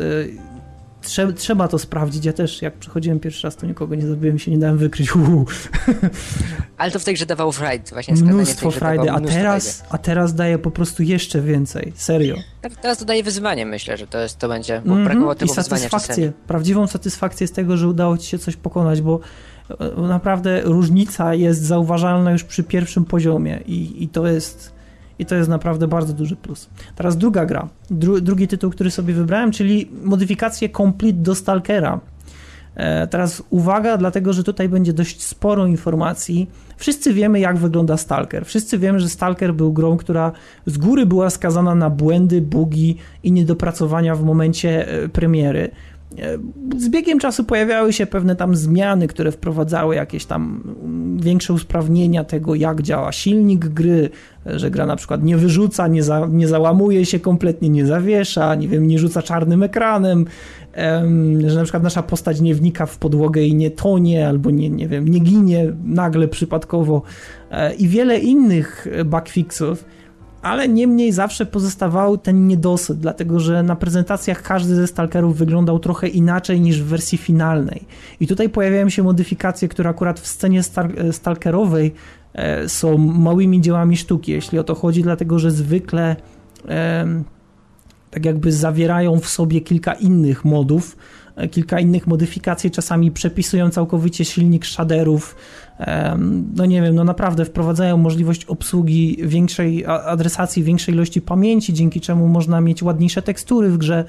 e, 1.19 1.33
Trzeba, 1.33 1.69
to 1.69 1.79
sprawdzić. 1.79 2.25
Ja 2.25 2.33
też, 2.33 2.63
jak 2.63 2.75
przechodziłem 2.75 3.21
pierwszy 3.21 3.47
raz, 3.47 3.57
to 3.57 3.67
nikogo 3.67 3.95
nie 3.95 4.07
zabiłem 4.07 4.39
się, 4.39 4.51
nie 4.51 4.59
dałem 4.59 4.79
wykryć. 4.79 5.11
Ale 6.79 6.91
to 6.91 6.99
w 6.99 7.05
tej 7.05 7.15
grze 7.15 7.27
dawało 7.27 7.53
frajdy, 7.53 7.91
właśnie 7.93 8.15
Mnóstwo 8.15 8.71
frajdy, 8.71 9.11
a 9.11 9.21
teraz, 9.21 9.85
a 9.91 9.99
teraz 9.99 10.35
daje 10.35 10.59
po 10.59 10.71
prostu 10.71 11.03
jeszcze 11.03 11.41
więcej. 11.41 11.93
Serio. 11.97 12.37
Tak, 12.63 12.77
teraz 12.77 12.99
to 12.99 13.05
daje 13.05 13.23
wyzwanie, 13.23 13.67
myślę, 13.67 13.97
że 13.97 14.07
to, 14.07 14.19
jest, 14.19 14.39
to 14.39 14.49
będzie, 14.49 14.83
bo 14.85 14.95
mm 14.95 15.19
-hmm. 15.19 15.45
I 15.45 15.49
satysfakcję, 15.49 16.33
prawdziwą 16.47 16.87
satysfakcję 16.87 17.47
z 17.47 17.53
tego, 17.53 17.77
że 17.77 17.89
udało 17.89 18.19
ci 18.19 18.27
się 18.27 18.39
coś 18.39 18.57
pokonać, 18.57 19.01
bo 19.01 19.21
e, 19.81 20.01
naprawdę 20.01 20.61
różnica 20.63 21.35
jest 21.35 21.63
zauważalna 21.63 22.31
już 22.31 22.45
przy 22.45 22.65
pierwszym 22.65 23.05
poziomie 23.05 23.61
i, 23.67 24.05
i 24.05 24.09
to 24.09 24.27
jest 24.27 24.76
i 25.19 25.27
to 25.27 25.35
jest 25.35 25.49
naprawdę 25.49 25.89
bardzo 25.89 26.13
duży 26.13 26.37
plus. 26.37 26.69
Teraz 26.97 27.17
druga 27.17 27.47
gra, 27.47 27.69
dru, 27.91 28.21
drugi 28.21 28.49
tytuł, 28.49 28.71
który 28.71 28.91
sobie 28.91 29.15
wybrałem, 29.15 29.53
czyli 29.53 29.91
modyfikacje 30.05 30.69
Complete 30.69 31.19
do 31.19 31.35
Stalkera. 31.35 32.01
E, 32.77 33.07
teraz 33.07 33.43
uwaga, 33.51 33.97
dlatego 33.97 34.33
że 34.33 34.45
tutaj 34.45 34.69
będzie 34.69 34.93
dość 34.93 35.23
sporo 35.23 35.67
informacji. 35.67 36.51
Wszyscy 36.77 37.15
wiemy, 37.15 37.41
jak 37.41 37.59
wygląda 37.59 37.97
Stalker. 37.97 38.47
Wszyscy 38.47 38.79
wiemy, 38.79 39.01
że 39.01 39.09
Stalker 39.09 39.55
był 39.55 39.73
grą, 39.73 39.97
która 39.97 40.33
z 40.67 40.79
góry 40.79 41.07
była 41.07 41.31
skazana 41.31 41.75
na 41.75 41.91
błędy, 41.91 42.41
bugi 42.41 42.97
i 43.23 43.33
niedopracowania 43.33 44.15
w 44.15 44.25
momencie 44.25 44.89
e, 44.89 45.09
premiery. 45.09 45.71
E, 46.19 46.39
z 46.79 46.89
biegiem 46.89 47.19
czasu 47.19 47.45
pojawiały 47.45 47.93
się 47.93 48.07
pewne 48.07 48.37
tam 48.37 48.57
zmiany, 48.57 49.09
które 49.09 49.33
wprowadzały 49.33 49.95
jakieś 49.95 50.27
tam 50.27 50.63
większe 51.17 51.53
usprawnienia 51.53 52.25
tego, 52.25 52.55
jak 52.55 52.83
działa 52.83 53.13
silnik 53.13 53.69
gry, 53.69 54.11
że 54.47 54.71
gra 54.71 54.87
na 54.87 54.97
przykład 54.97 55.25
nie 55.25 55.37
wyrzuca, 55.37 55.89
nie, 55.89 56.03
za, 56.03 56.27
nie 56.31 56.49
załamuje 56.49 57.07
się 57.07 57.21
kompletnie, 57.21 57.69
nie 57.69 57.87
zawiesza, 57.87 58.55
nie 58.55 58.69
wiem, 58.69 58.89
nie 58.89 58.99
rzuca 58.99 59.23
czarnym 59.23 59.63
ekranem, 59.63 60.27
że 61.47 61.57
na 61.57 61.63
przykład 61.63 61.83
nasza 61.83 62.03
postać 62.03 62.41
nie 62.41 62.55
wnika 62.55 62.87
w 62.87 62.99
podłogę 62.99 63.43
i 63.43 63.55
nie 63.55 63.71
tonie, 63.71 64.29
albo 64.29 64.51
nie, 64.51 64.71
nie 64.71 64.89
wiem, 64.89 65.09
nie 65.09 65.19
ginie 65.21 65.73
nagle 65.85 66.29
przypadkowo 66.29 67.03
e, 67.51 67.75
i 67.75 67.89
wiele 67.89 68.19
innych 68.19 68.87
bugfixów 69.05 69.85
ale 70.43 70.69
niemniej 70.69 71.13
zawsze 71.13 71.47
pozostawał 71.47 72.19
ten 72.19 72.47
niedosyt, 72.47 72.99
dlatego 72.99 73.41
że 73.41 73.63
na 73.63 73.77
prezentacjach 73.77 74.43
każdy 74.43 74.75
ze 74.75 74.87
stalkerów 74.87 75.37
wyglądał 75.37 75.79
trochę 75.79 76.09
inaczej 76.09 76.61
niż 76.61 76.83
w 76.83 76.87
wersji 76.87 77.19
finalnej. 77.19 77.85
I 78.21 78.27
tutaj 78.27 78.49
pojawiają 78.49 78.89
się 78.89 79.03
modyfikacje, 79.03 79.69
które 79.69 79.91
akurat 79.91 80.21
w 80.21 80.27
scenie 80.27 80.63
stalkerowej 81.13 81.95
e, 82.35 82.69
są 82.69 82.99
małymi 82.99 83.61
dziełami 83.61 83.97
sztuki, 83.97 84.33
jeśli 84.33 84.59
o 84.59 84.65
to 84.65 84.75
chodzi, 84.75 85.03
dlatego 85.03 85.39
że 85.39 85.51
zwykle 85.51 86.17
tak 88.11 88.25
jakby 88.25 88.53
zawierają 88.53 89.21
w 89.21 89.29
sobie 89.29 89.61
kilka 89.61 89.93
innych 89.93 90.45
modów, 90.45 90.97
e, 91.37 91.49
kilka 91.49 91.81
innych 91.81 92.07
modyfikacji, 92.07 92.71
czasami 92.71 93.11
przepisują 93.11 93.71
całkowicie 93.71 94.25
silnik 94.25 94.67
shaderów, 94.67 95.37
no 96.55 96.67
nie 96.67 96.83
wiem, 96.83 96.95
no 96.95 97.05
naprawdę 97.05 97.45
wprowadzają 97.45 97.97
możliwość 97.97 98.45
obsługi 98.45 99.17
większej 99.23 99.87
adresacji, 99.87 100.63
większej 100.63 100.95
ilości 100.95 101.23
pamięci, 101.23 101.73
dzięki 101.73 102.01
czemu 102.01 102.29
można 102.29 102.61
mieć 102.61 102.83
ładniejsze 102.83 103.23
tekstury 103.23 103.71
w 103.71 103.79
grze. 103.79 104.05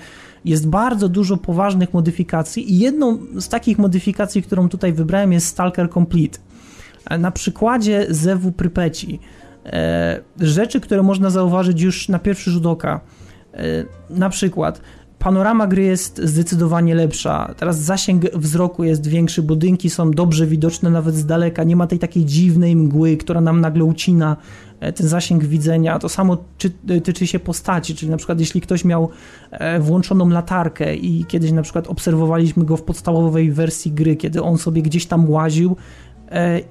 Jest 0.46 0.70
bardzo 0.70 1.10
dużo 1.10 1.38
poważnych 1.38 1.94
modyfikacji 1.94 2.74
i 2.74 2.80
jedną 2.80 3.18
z 3.36 3.50
takich 3.50 3.78
modyfikacji, 3.78 4.42
którą 4.42 4.70
tutaj 4.70 4.94
wybrałem 4.94 5.34
jest 5.34 5.48
Stalker 5.48 5.90
Complete. 5.90 6.40
E, 7.10 7.18
na 7.18 7.32
przykładzie 7.32 8.06
Zewu 8.10 8.52
Prypeci. 8.52 9.20
E, 9.66 10.20
rzeczy, 10.40 10.80
które 10.80 11.04
można 11.04 11.30
zauważyć 11.30 11.82
już 11.82 12.10
na 12.10 12.20
pierwszy 12.20 12.52
rzut 12.52 12.66
oka. 12.66 13.00
E, 13.54 13.60
na 14.10 14.30
przykład 14.30 14.82
panorama 15.20 15.68
gry 15.68 15.84
jest 15.84 16.22
zdecydowanie 16.24 16.96
lepsza. 16.96 17.54
Teraz 17.58 17.80
zasięg 17.80 18.24
wzroku 18.36 18.84
jest 18.84 19.08
większy, 19.08 19.42
budynki 19.42 19.90
są 19.90 20.12
dobrze 20.12 20.48
widoczne 20.48 20.90
nawet 20.90 21.16
z 21.16 21.26
daleka. 21.26 21.64
Nie 21.64 21.76
ma 21.76 21.88
tej 21.88 22.00
takiej 22.00 22.26
dziwnej 22.26 22.76
mgły, 22.76 23.18
która 23.18 23.42
nam 23.42 23.62
nagle 23.62 23.84
ucina 23.84 24.38
e, 24.80 24.94
ten 24.94 25.08
zasięg 25.08 25.44
widzenia. 25.44 26.00
To 26.00 26.10
samo 26.10 26.38
czy, 26.58 26.72
e, 26.90 27.02
tyczy 27.02 27.28
się 27.28 27.40
postaci, 27.40 27.96
czyli 27.96 28.12
na 28.12 28.18
przykład 28.18 28.40
jeśli 28.40 28.62
ktoś 28.62 28.86
miał 28.86 29.10
e, 29.52 29.80
włączoną 29.80 30.30
latarkę 30.30 30.96
i 30.96 31.26
kiedyś 31.26 31.52
na 31.52 31.62
przykład 31.62 31.88
obserwowaliśmy 31.88 32.66
go 32.66 32.78
w 32.78 32.84
podstawowej 32.84 33.52
wersji 33.52 33.92
gry, 33.92 34.16
kiedy 34.16 34.44
on 34.44 34.58
sobie 34.58 34.82
gdzieś 34.82 35.06
tam 35.06 35.30
łaził, 35.30 35.76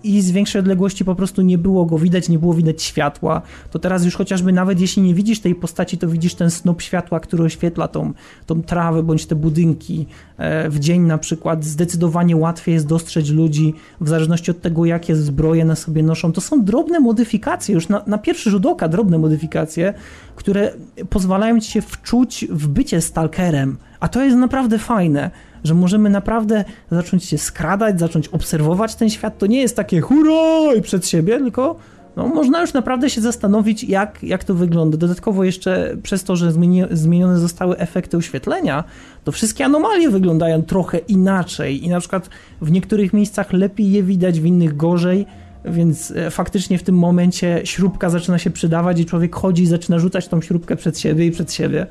i 0.04 0.22
z 0.22 0.30
większej 0.30 0.58
odległości 0.58 1.04
po 1.04 1.14
prostu 1.14 1.42
nie 1.42 1.58
było 1.58 1.86
go 1.86 1.98
widać, 1.98 2.28
nie 2.28 2.38
było 2.38 2.54
widać 2.54 2.82
światła, 2.82 3.42
to 3.70 3.78
teraz 3.78 4.04
już 4.04 4.16
chociażby 4.16 4.52
nawet 4.52 4.80
jeśli 4.80 5.02
nie 5.02 5.14
widzisz 5.14 5.40
tej 5.40 5.54
postaci, 5.54 5.98
to 5.98 6.08
widzisz 6.08 6.34
ten 6.34 6.50
snop 6.50 6.82
światła, 6.82 7.20
który 7.20 7.44
oświetla 7.44 7.88
tą, 7.88 8.12
tą 8.46 8.62
trawę 8.62 9.02
bądź 9.02 9.26
te 9.26 9.34
budynki. 9.34 10.06
E, 10.38 10.70
w 10.70 10.78
dzień 10.78 11.02
na 11.02 11.18
przykład 11.18 11.64
zdecydowanie 11.64 12.36
łatwiej 12.36 12.74
jest 12.74 12.86
dostrzec 12.86 13.28
ludzi 13.28 13.74
w 14.00 14.08
zależności 14.08 14.50
od 14.50 14.60
tego, 14.60 14.84
jakie 14.84 15.16
zbroje 15.16 15.64
na 15.64 15.74
sobie 15.74 16.02
noszą. 16.02 16.32
To 16.32 16.40
są 16.40 16.64
drobne 16.64 17.00
modyfikacje, 17.00 17.74
już 17.74 17.88
na, 17.88 18.02
na 18.06 18.18
pierwszy 18.18 18.50
rzut 18.50 18.66
oka 18.66 18.88
drobne 18.88 19.18
modyfikacje, 19.18 19.94
które 20.36 20.72
pozwalają 21.10 21.60
ci 21.60 21.70
się 21.70 21.82
wczuć 21.82 22.46
w 22.50 22.68
bycie 22.68 23.00
stalkerem, 23.00 23.76
a 24.00 24.08
to 24.08 24.24
jest 24.24 24.36
naprawdę 24.36 24.78
fajne 24.78 25.30
że 25.64 25.74
możemy 25.74 26.10
naprawdę 26.10 26.64
zacząć 26.90 27.24
się 27.24 27.38
skradać, 27.38 28.00
zacząć 28.00 28.28
obserwować 28.28 28.94
ten 28.94 29.10
świat. 29.10 29.38
To 29.38 29.46
nie 29.46 29.60
jest 29.60 29.76
takie 29.76 30.00
hurra 30.00 30.74
i 30.78 30.82
przed 30.82 31.08
siebie, 31.08 31.38
tylko 31.38 31.76
no, 32.16 32.28
można 32.28 32.60
już 32.60 32.72
naprawdę 32.72 33.10
się 33.10 33.20
zastanowić, 33.20 33.84
jak, 33.84 34.22
jak 34.22 34.44
to 34.44 34.54
wygląda. 34.54 34.96
Dodatkowo 34.96 35.44
jeszcze 35.44 35.96
przez 36.02 36.24
to, 36.24 36.36
że 36.36 36.52
zmieni, 36.52 36.82
zmienione 36.90 37.38
zostały 37.38 37.78
efekty 37.78 38.16
oświetlenia, 38.16 38.84
to 39.24 39.32
wszystkie 39.32 39.64
anomalie 39.64 40.10
wyglądają 40.10 40.62
trochę 40.62 40.98
inaczej 40.98 41.84
i 41.84 41.88
na 41.88 42.00
przykład 42.00 42.30
w 42.60 42.70
niektórych 42.70 43.12
miejscach 43.12 43.52
lepiej 43.52 43.92
je 43.92 44.02
widać, 44.02 44.40
w 44.40 44.44
innych 44.44 44.76
gorzej, 44.76 45.26
więc 45.64 46.10
e, 46.10 46.30
faktycznie 46.30 46.78
w 46.78 46.82
tym 46.82 46.98
momencie 46.98 47.60
śrubka 47.64 48.10
zaczyna 48.10 48.38
się 48.38 48.50
przydawać 48.50 49.00
i 49.00 49.06
człowiek 49.06 49.34
chodzi 49.34 49.62
i 49.62 49.66
zaczyna 49.66 49.98
rzucać 49.98 50.28
tą 50.28 50.40
śrubkę 50.40 50.76
przed 50.76 50.98
siebie 50.98 51.26
i 51.26 51.30
przed 51.30 51.52
siebie. 51.52 51.86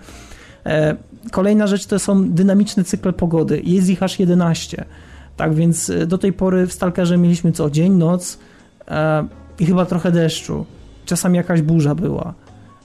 Kolejna 1.31 1.67
rzecz 1.67 1.85
to 1.85 1.99
są 1.99 2.29
dynamiczne 2.29 2.83
cykle 2.83 3.13
pogody. 3.13 3.61
Jest 3.63 3.89
ich 3.89 4.03
aż 4.03 4.19
11. 4.19 4.85
Tak 5.37 5.53
więc 5.53 5.89
e, 5.89 6.05
do 6.05 6.17
tej 6.17 6.33
pory 6.33 6.67
w 6.67 6.73
Stalkerze 6.73 7.17
mieliśmy 7.17 7.51
co? 7.51 7.69
Dzień, 7.69 7.93
noc 7.93 8.39
e, 8.87 9.27
i 9.59 9.65
chyba 9.65 9.85
trochę 9.85 10.11
deszczu. 10.11 10.65
Czasami 11.05 11.37
jakaś 11.37 11.61
burza 11.61 11.95
była. 11.95 12.33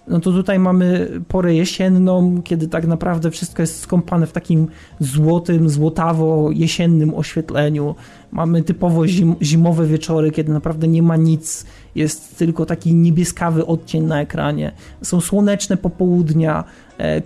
No 0.09 0.21
to 0.21 0.33
tutaj 0.33 0.59
mamy 0.59 1.11
porę 1.29 1.55
jesienną, 1.55 2.43
kiedy 2.45 2.69
tak 2.69 2.87
naprawdę 2.87 3.31
wszystko 3.31 3.63
jest 3.63 3.81
skąpane 3.81 4.27
w 4.27 4.33
takim 4.33 4.69
złotym, 5.01 5.69
złotawo-jesiennym 5.69 7.15
oświetleniu. 7.15 7.95
Mamy 8.33 8.63
typowo 8.63 9.07
zim, 9.07 9.35
zimowe 9.43 9.87
wieczory, 9.87 10.31
kiedy 10.31 10.53
naprawdę 10.53 10.89
nie 10.89 11.03
ma 11.03 11.17
nic, 11.17 11.67
jest 11.95 12.39
tylko 12.39 12.67
taki 12.67 12.95
niebieskawy 12.95 13.67
odcień 13.67 14.05
na 14.05 14.21
ekranie. 14.21 14.73
Są 15.03 15.21
słoneczne 15.21 15.77
popołudnia, 15.77 16.65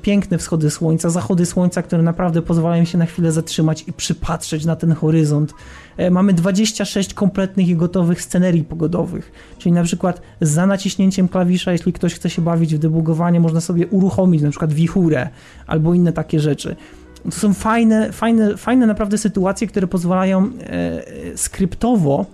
piękne 0.02 0.38
wschody 0.38 0.70
słońca, 0.70 1.10
zachody 1.10 1.46
słońca, 1.46 1.82
które 1.82 2.02
naprawdę 2.02 2.42
pozwalają 2.42 2.84
się 2.84 2.98
na 2.98 3.06
chwilę 3.06 3.32
zatrzymać 3.32 3.84
i 3.88 3.92
przypatrzeć 3.92 4.64
na 4.64 4.76
ten 4.76 4.92
horyzont. 4.92 5.54
E, 5.96 6.10
mamy 6.10 6.32
26 6.32 7.14
kompletnych 7.14 7.68
i 7.68 7.76
gotowych 7.76 8.22
scenerii 8.22 8.64
pogodowych, 8.64 9.32
czyli 9.58 9.72
na 9.72 9.82
przykład 9.82 10.22
za 10.40 10.66
naciśnięciem 10.66 11.28
klawisza, 11.28 11.72
jeśli 11.72 11.92
ktoś 11.92 12.14
chce 12.14 12.30
się 12.30 12.42
bawić 12.42 12.74
w 12.74 12.78
debugowanie, 12.78 13.40
można 13.40 13.60
sobie 13.60 13.86
uruchomić 13.86 14.42
na 14.42 14.50
przykład 14.50 14.72
wichurę 14.72 15.28
albo 15.66 15.94
inne 15.94 16.12
takie 16.12 16.40
rzeczy. 16.40 16.76
To 17.24 17.30
są 17.30 17.54
fajne, 17.54 18.12
fajne, 18.12 18.56
fajne 18.56 18.86
naprawdę 18.86 19.18
sytuacje, 19.18 19.66
które 19.66 19.86
pozwalają 19.86 20.50
e, 20.60 21.02
skryptowo 21.36 22.26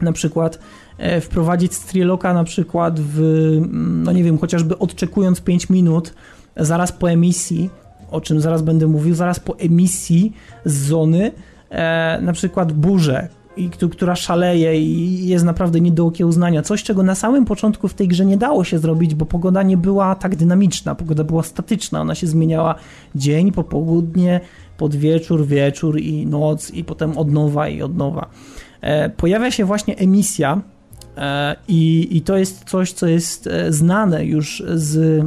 na 0.00 0.12
przykład 0.12 0.58
e, 0.98 1.20
wprowadzić 1.20 1.74
Strieloka 1.74 2.34
na 2.34 2.44
przykład 2.44 3.00
w, 3.00 3.20
no 4.04 4.12
nie 4.12 4.24
wiem, 4.24 4.38
chociażby 4.38 4.78
odczekując 4.78 5.40
5 5.40 5.70
minut, 5.70 6.14
zaraz 6.58 6.92
po 6.92 7.10
emisji, 7.10 7.70
o 8.10 8.20
czym 8.20 8.40
zaraz 8.40 8.62
będę 8.62 8.86
mówił, 8.86 9.14
zaraz 9.14 9.40
po 9.40 9.58
emisji 9.58 10.32
z 10.64 10.86
zony, 10.86 11.32
e, 11.70 12.18
na 12.22 12.32
przykład 12.32 12.72
burzę, 12.72 13.28
i, 13.58 13.70
która 13.70 14.16
szaleje 14.16 14.80
i 14.80 15.28
jest 15.28 15.44
naprawdę 15.44 15.80
nie 15.80 15.92
do 15.92 16.06
okiełznania. 16.06 16.62
Coś, 16.62 16.82
czego 16.82 17.02
na 17.02 17.14
samym 17.14 17.44
początku 17.44 17.88
w 17.88 17.94
tej 17.94 18.08
grze 18.08 18.26
nie 18.26 18.36
dało 18.36 18.64
się 18.64 18.78
zrobić, 18.78 19.14
bo 19.14 19.26
pogoda 19.26 19.62
nie 19.62 19.76
była 19.76 20.14
tak 20.14 20.36
dynamiczna, 20.36 20.94
pogoda 20.94 21.24
była 21.24 21.42
statyczna, 21.42 22.00
ona 22.00 22.14
się 22.14 22.26
zmieniała 22.26 22.74
dzień, 23.14 23.52
popołudnie, 23.52 24.40
podwieczór, 24.76 25.46
wieczór 25.46 26.00
i 26.00 26.26
noc 26.26 26.70
i 26.70 26.84
potem 26.84 27.18
od 27.18 27.32
nowa 27.32 27.68
i 27.68 27.82
od 27.82 27.96
nowa. 27.96 28.28
E, 28.80 29.10
pojawia 29.10 29.50
się 29.50 29.64
właśnie 29.64 29.96
emisja 29.96 30.60
I, 31.68 32.16
I 32.16 32.22
to 32.22 32.36
jest 32.36 32.64
coś, 32.64 32.92
co 32.92 33.06
jest 33.06 33.46
e, 33.46 33.72
znane 33.72 34.24
już 34.24 34.62
z, 34.74 35.24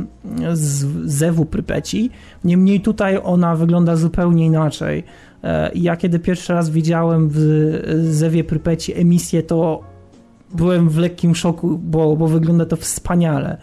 z 0.54 0.86
zewu 1.06 1.46
Prypeci. 1.46 2.10
Niemniej 2.44 2.82
tutaj 2.82 3.20
ona 3.24 3.56
wygląda 3.56 3.96
zupełnie 3.96 4.46
inaczej. 4.46 5.04
E, 5.44 5.72
ja 5.76 5.98
kiedy 5.98 6.20
pierwszy 6.20 6.54
raz 6.54 6.70
widziałem 6.70 7.30
w 7.32 7.40
zewie 8.02 8.44
Prypeci 8.44 9.00
emisję, 9.00 9.44
to 9.44 9.84
byłem 10.54 10.90
w 10.90 10.98
lekkim 10.98 11.36
szoku, 11.36 11.80
bo, 11.84 12.16
bo 12.16 12.28
wygląda 12.28 12.66
to 12.66 12.76
wspaniale. 12.76 13.58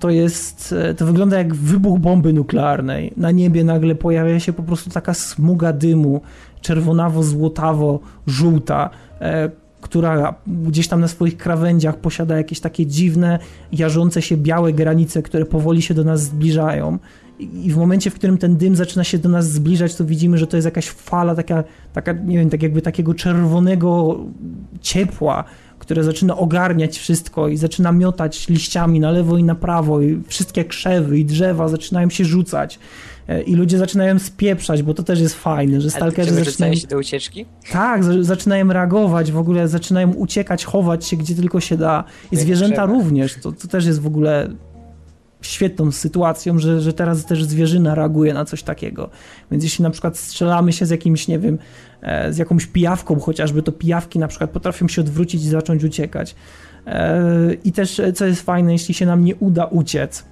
To 0.00 0.10
jest, 0.10 0.74
to 0.96 1.06
wygląda 1.06 1.38
jak 1.38 1.54
wybuch 1.54 1.98
bomby 1.98 2.32
nuklearnej. 2.32 3.12
Na 3.16 3.30
niebie 3.30 3.64
nagle 3.64 3.94
pojawia 3.94 4.40
się 4.40 4.52
po 4.52 4.62
prostu 4.62 4.90
taka 4.90 5.14
smuga 5.14 5.72
dymu, 5.72 6.20
czerwonawo-złotawo-żółta, 6.62 8.90
która 9.80 10.34
gdzieś 10.46 10.88
tam 10.88 11.00
na 11.00 11.08
swoich 11.08 11.36
krawędziach 11.36 11.96
posiada 11.96 12.36
jakieś 12.36 12.60
takie 12.60 12.86
dziwne, 12.86 13.38
jarzące 13.72 14.22
się 14.22 14.36
białe 14.36 14.72
granice, 14.72 15.22
które 15.22 15.44
powoli 15.44 15.82
się 15.82 15.94
do 15.94 16.04
nas 16.04 16.22
zbliżają. 16.22 16.98
I 17.38 17.72
w 17.72 17.76
momencie, 17.76 18.10
w 18.10 18.14
którym 18.14 18.38
ten 18.38 18.56
dym 18.56 18.76
zaczyna 18.76 19.04
się 19.04 19.18
do 19.18 19.28
nas 19.28 19.52
zbliżać, 19.52 19.94
to 19.94 20.04
widzimy, 20.04 20.38
że 20.38 20.46
to 20.46 20.56
jest 20.56 20.64
jakaś 20.64 20.88
fala 20.88 21.34
taka, 21.34 21.64
taka 21.92 22.12
nie 22.12 22.38
wiem, 22.38 22.50
tak 22.50 22.62
jakby 22.62 22.82
takiego 22.82 23.14
czerwonego 23.14 24.20
ciepła, 24.80 25.44
które 25.78 26.04
zaczyna 26.04 26.36
ogarniać 26.36 26.98
wszystko 26.98 27.48
i 27.48 27.56
zaczyna 27.56 27.92
miotać 27.92 28.48
liściami 28.48 29.00
na 29.00 29.10
lewo 29.10 29.38
i 29.38 29.44
na 29.44 29.54
prawo 29.54 30.00
i 30.00 30.22
wszystkie 30.26 30.64
krzewy 30.64 31.18
i 31.18 31.24
drzewa 31.24 31.68
zaczynają 31.68 32.10
się 32.10 32.24
rzucać 32.24 32.78
i 33.46 33.54
ludzie 33.54 33.78
zaczynają 33.78 34.18
spieprzać, 34.18 34.82
bo 34.82 34.94
to 34.94 35.02
też 35.02 35.20
jest 35.20 35.34
fajne, 35.34 35.80
że 35.80 35.90
stalkerzy 35.90 36.44
zaczynają... 36.44 36.74
się 36.74 36.86
do 36.86 36.98
ucieczki? 36.98 37.46
Tak, 37.72 38.04
zaczynają 38.20 38.72
reagować, 38.72 39.32
w 39.32 39.38
ogóle 39.38 39.68
zaczynają 39.68 40.12
uciekać, 40.12 40.64
chować 40.64 41.06
się 41.06 41.16
gdzie 41.16 41.34
tylko 41.34 41.60
się 41.60 41.76
da 41.76 42.04
i 42.32 42.36
zwierzęta 42.36 42.86
również, 42.86 43.34
to, 43.42 43.52
to 43.52 43.68
też 43.68 43.86
jest 43.86 44.00
w 44.00 44.06
ogóle 44.06 44.48
świetną 45.40 45.92
sytuacją, 45.92 46.58
że, 46.58 46.80
że 46.80 46.92
teraz 46.92 47.26
też 47.26 47.44
zwierzyna 47.44 47.94
reaguje 47.94 48.34
na 48.34 48.44
coś 48.44 48.62
takiego. 48.62 49.10
Więc 49.50 49.64
jeśli 49.64 49.82
na 49.82 49.90
przykład 49.90 50.18
strzelamy 50.18 50.72
się 50.72 50.86
z 50.86 50.90
jakimś, 50.90 51.28
nie 51.28 51.38
wiem, 51.38 51.58
e, 52.02 52.32
z 52.32 52.38
jakąś 52.38 52.66
pijawką 52.66 53.20
chociażby, 53.20 53.62
to 53.62 53.72
pijawki 53.72 54.18
na 54.18 54.28
przykład 54.28 54.50
potrafią 54.50 54.88
się 54.88 55.00
odwrócić 55.00 55.44
i 55.44 55.48
zacząć 55.48 55.84
uciekać. 55.84 56.34
E, 56.86 57.54
I 57.64 57.72
też, 57.72 58.00
co 58.14 58.26
jest 58.26 58.42
fajne, 58.42 58.72
jeśli 58.72 58.94
się 58.94 59.06
nam 59.06 59.24
nie 59.24 59.36
uda 59.36 59.64
uciec, 59.64 60.24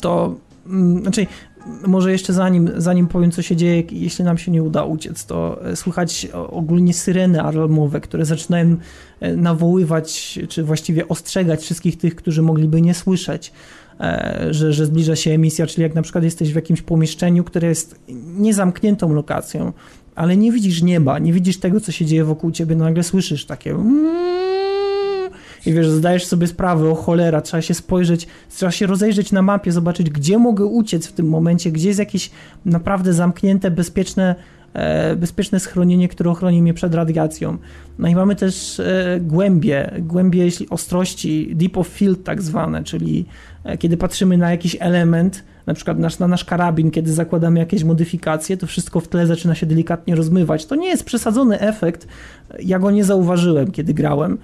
to 0.00 0.34
znaczy 1.00 1.26
może 1.86 2.12
jeszcze 2.12 2.32
zanim, 2.32 2.70
zanim 2.76 3.06
powiem, 3.06 3.30
co 3.30 3.42
się 3.42 3.56
dzieje, 3.56 3.82
jeśli 3.90 4.24
nam 4.24 4.38
się 4.38 4.50
nie 4.50 4.62
uda 4.62 4.84
uciec, 4.84 5.26
to 5.26 5.64
e, 5.64 5.76
słychać 5.76 6.28
ogólnie 6.48 6.94
syreny 6.94 7.42
alarmowe, 7.42 8.00
które 8.00 8.24
zaczynają 8.24 8.76
e, 9.20 9.36
nawoływać, 9.36 10.38
czy 10.48 10.62
właściwie 10.62 11.08
ostrzegać 11.08 11.60
wszystkich 11.62 11.98
tych, 11.98 12.14
którzy 12.14 12.42
mogliby 12.42 12.82
nie 12.82 12.94
słyszeć, 12.94 13.52
e, 14.00 14.46
że, 14.50 14.72
że 14.72 14.86
zbliża 14.86 15.16
się 15.16 15.30
emisja, 15.30 15.66
czyli 15.66 15.82
jak 15.82 15.94
na 15.94 16.02
przykład 16.02 16.24
jesteś 16.24 16.52
w 16.52 16.56
jakimś 16.56 16.82
pomieszczeniu, 16.82 17.44
które 17.44 17.68
jest 17.68 18.00
niezamkniętą 18.38 19.12
lokacją, 19.12 19.72
ale 20.14 20.36
nie 20.36 20.52
widzisz 20.52 20.82
nieba, 20.82 21.18
nie 21.18 21.32
widzisz 21.32 21.58
tego, 21.58 21.80
co 21.80 21.92
się 21.92 22.04
dzieje 22.06 22.24
wokół 22.24 22.50
ciebie, 22.50 22.76
nagle 22.76 23.02
słyszysz 23.02 23.46
takie 23.46 23.70
mm, 23.70 24.43
i 25.66 25.72
wiesz, 25.72 25.88
zdajesz 25.88 26.26
sobie 26.26 26.46
sprawę, 26.46 26.90
o 26.90 26.94
cholera, 26.94 27.40
trzeba 27.40 27.62
się 27.62 27.74
spojrzeć, 27.74 28.26
trzeba 28.50 28.72
się 28.72 28.86
rozejrzeć 28.86 29.32
na 29.32 29.42
mapie, 29.42 29.72
zobaczyć, 29.72 30.10
gdzie 30.10 30.38
mogę 30.38 30.64
uciec 30.64 31.06
w 31.06 31.12
tym 31.12 31.28
momencie, 31.28 31.72
gdzie 31.72 31.88
jest 31.88 31.98
jakieś 31.98 32.30
naprawdę 32.64 33.12
zamknięte, 33.12 33.70
bezpieczne, 33.70 34.34
e, 34.72 35.16
bezpieczne 35.16 35.60
schronienie, 35.60 36.08
które 36.08 36.30
ochroni 36.30 36.62
mnie 36.62 36.74
przed 36.74 36.94
radiacją. 36.94 37.58
No 37.98 38.08
i 38.08 38.14
mamy 38.14 38.36
też 38.36 38.80
e, 38.80 39.20
głębie, 39.20 39.90
głębie 39.98 40.44
jeśli 40.44 40.68
ostrości, 40.68 41.50
deep 41.54 41.76
of 41.76 41.88
field 41.88 42.24
tak 42.24 42.42
zwane, 42.42 42.84
czyli 42.84 43.26
e, 43.64 43.78
kiedy 43.78 43.96
patrzymy 43.96 44.38
na 44.38 44.50
jakiś 44.50 44.76
element, 44.80 45.44
na 45.66 45.74
przykład 45.74 45.98
nasz, 45.98 46.18
na 46.18 46.28
nasz 46.28 46.44
karabin, 46.44 46.90
kiedy 46.90 47.12
zakładamy 47.12 47.58
jakieś 47.58 47.84
modyfikacje, 47.84 48.56
to 48.56 48.66
wszystko 48.66 49.00
w 49.00 49.08
tle 49.08 49.26
zaczyna 49.26 49.54
się 49.54 49.66
delikatnie 49.66 50.14
rozmywać. 50.14 50.66
To 50.66 50.74
nie 50.74 50.88
jest 50.88 51.04
przesadzony 51.04 51.60
efekt, 51.60 52.08
ja 52.62 52.78
go 52.78 52.90
nie 52.90 53.04
zauważyłem, 53.04 53.70
kiedy 53.70 53.94
grałem, 53.94 54.38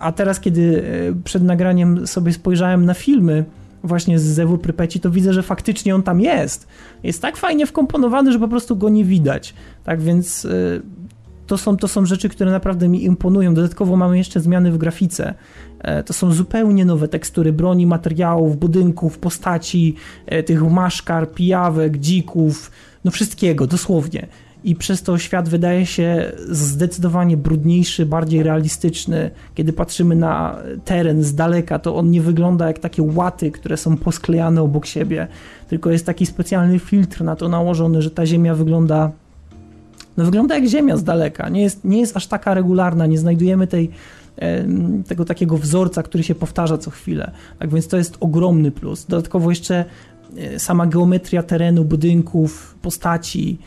a 0.00 0.12
teraz, 0.12 0.40
kiedy 0.40 0.84
e, 1.10 1.22
przed 1.24 1.42
nagraniem 1.42 2.06
sobie 2.06 2.32
spojrzałem 2.32 2.84
na 2.84 2.94
filmy 2.94 3.44
właśnie 3.84 4.18
z 4.18 4.22
Zewu 4.22 4.58
Prypeci, 4.58 5.00
to 5.00 5.10
widzę, 5.10 5.32
że 5.32 5.42
faktycznie 5.42 5.94
on 5.94 6.02
tam 6.02 6.20
jest. 6.20 6.66
Jest 7.02 7.22
tak 7.22 7.36
fajnie 7.36 7.66
wkomponowany, 7.66 8.32
że 8.32 8.38
po 8.38 8.48
prostu 8.48 8.76
go 8.76 8.88
nie 8.88 9.04
widać. 9.04 9.54
Tak 9.84 10.00
więc 10.00 10.44
e, 10.44 10.48
to 11.46 11.58
są, 11.58 11.76
to 11.76 11.88
są 11.88 12.06
rzeczy, 12.06 12.28
które 12.28 12.50
naprawdę 12.50 12.88
mi 12.88 13.04
imponują. 13.04 13.54
Dodatkowo 13.54 13.96
mamy 13.96 14.18
jeszcze 14.18 14.40
zmiany 14.40 14.72
w 14.72 14.78
grafice. 14.78 15.34
To 16.06 16.12
są 16.12 16.32
zupełnie 16.32 16.84
nowe 16.84 17.08
tekstury 17.08 17.52
broni, 17.52 17.86
materiałów, 17.86 18.56
budynków, 18.56 19.18
postaci, 19.18 19.94
tych 20.46 20.62
maszkar, 20.62 21.32
pijawek, 21.32 21.98
dzików, 21.98 22.70
no 23.04 23.10
wszystkiego, 23.10 23.66
dosłownie 23.66 24.28
i 24.64 24.74
przez 24.74 25.02
to 25.02 25.18
świat 25.18 25.48
wydaje 25.48 25.86
się 25.86 26.32
zdecydowanie 26.48 27.36
brudniejszy, 27.36 28.06
bardziej 28.06 28.42
realistyczny. 28.42 29.30
Kiedy 29.54 29.72
patrzymy 29.72 30.16
na 30.16 30.58
teren 30.84 31.22
z 31.22 31.34
daleka, 31.34 31.78
to 31.78 31.96
on 31.96 32.10
nie 32.10 32.20
wygląda 32.20 32.66
jak 32.66 32.78
takie 32.78 33.02
łaty, 33.02 33.50
które 33.50 33.76
są 33.76 33.96
posklejane 33.96 34.62
obok 34.62 34.86
siebie, 34.86 35.28
tylko 35.68 35.90
jest 35.90 36.06
taki 36.06 36.26
specjalny 36.26 36.78
filtr 36.78 37.24
na 37.24 37.36
to 37.36 37.48
nałożony, 37.48 38.02
że 38.02 38.10
ta 38.10 38.26
ziemia 38.26 38.54
wygląda 38.54 39.10
no 40.16 40.24
wygląda 40.24 40.54
jak 40.54 40.66
ziemia 40.66 40.96
z 40.96 41.04
daleka. 41.04 41.48
Nie 41.48 41.62
jest, 41.62 41.84
nie 41.84 42.00
jest 42.00 42.16
aż 42.16 42.26
taka 42.26 42.54
regularna, 42.54 43.06
nie 43.06 43.18
znajdujemy 43.18 43.66
tej, 43.66 43.90
tego 45.06 45.24
takiego 45.24 45.58
wzorca, 45.58 46.02
który 46.02 46.24
się 46.24 46.34
powtarza 46.34 46.78
co 46.78 46.90
chwilę. 46.90 47.30
Tak 47.58 47.70
więc 47.70 47.88
to 47.88 47.96
jest 47.96 48.16
ogromny 48.20 48.70
plus. 48.70 49.06
Dodatkowo 49.06 49.50
jeszcze 49.50 49.84
e, 50.36 50.58
sama 50.58 50.86
geometria 50.86 51.42
terenu, 51.42 51.84
budynków, 51.84 52.78
postaci, 52.82 53.58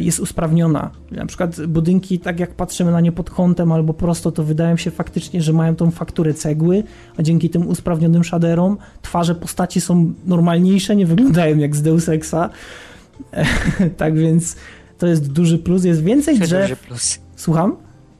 jest 0.00 0.20
usprawniona. 0.20 0.90
Na 1.10 1.26
przykład 1.26 1.66
budynki, 1.66 2.18
tak 2.18 2.40
jak 2.40 2.54
patrzymy 2.54 2.92
na 2.92 3.00
nie 3.00 3.12
pod 3.12 3.30
kątem 3.30 3.72
albo 3.72 3.94
prosto, 3.94 4.32
to 4.32 4.44
wydają 4.44 4.76
się 4.76 4.90
faktycznie, 4.90 5.42
że 5.42 5.52
mają 5.52 5.76
tą 5.76 5.90
fakturę 5.90 6.34
cegły, 6.34 6.82
a 7.16 7.22
dzięki 7.22 7.50
tym 7.50 7.68
usprawnionym 7.68 8.24
shaderom 8.24 8.78
twarze 9.02 9.34
postaci 9.34 9.80
są 9.80 10.12
normalniejsze, 10.26 10.96
nie 10.96 11.06
wyglądają 11.06 11.58
jak 11.58 11.76
z 11.76 11.82
Deus 11.82 12.08
Exa. 12.08 12.50
tak 13.96 14.18
więc 14.18 14.56
to 14.98 15.06
jest 15.06 15.32
duży 15.32 15.58
plus, 15.58 15.84
jest 15.84 16.02
więcej 16.02 16.38
drzew. 16.38 16.62
Duży 16.62 16.76
plus. 16.76 17.18
Słucham? 17.36 17.76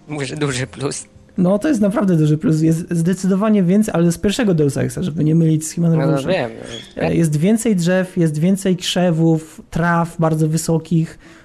Mówię, 0.08 0.26
że 0.26 0.36
duży 0.36 0.66
plus. 0.66 1.04
No, 1.38 1.58
to 1.58 1.68
jest 1.68 1.80
naprawdę 1.80 2.16
duży 2.16 2.38
plus. 2.38 2.60
Jest 2.60 2.86
zdecydowanie 2.90 3.62
więcej, 3.62 3.94
ale 3.94 4.12
z 4.12 4.18
pierwszego 4.18 4.54
Deus 4.54 4.76
Exa, 4.76 5.02
żeby 5.02 5.24
nie 5.24 5.34
mylić 5.34 5.66
z 5.66 5.74
Human 5.74 5.90
no, 5.90 5.98
Revolution. 5.98 6.26
No, 6.26 6.32
wiem. 6.32 6.50
E, 6.96 7.14
jest 7.14 7.36
więcej 7.36 7.76
drzew, 7.76 8.16
jest 8.16 8.38
więcej 8.38 8.76
krzewów, 8.76 9.62
traw 9.70 10.16
bardzo 10.18 10.48
wysokich, 10.48 11.18
E, 11.18 11.43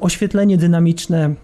oświetlenie 0.00 0.56
dynamiczne 0.56 1.34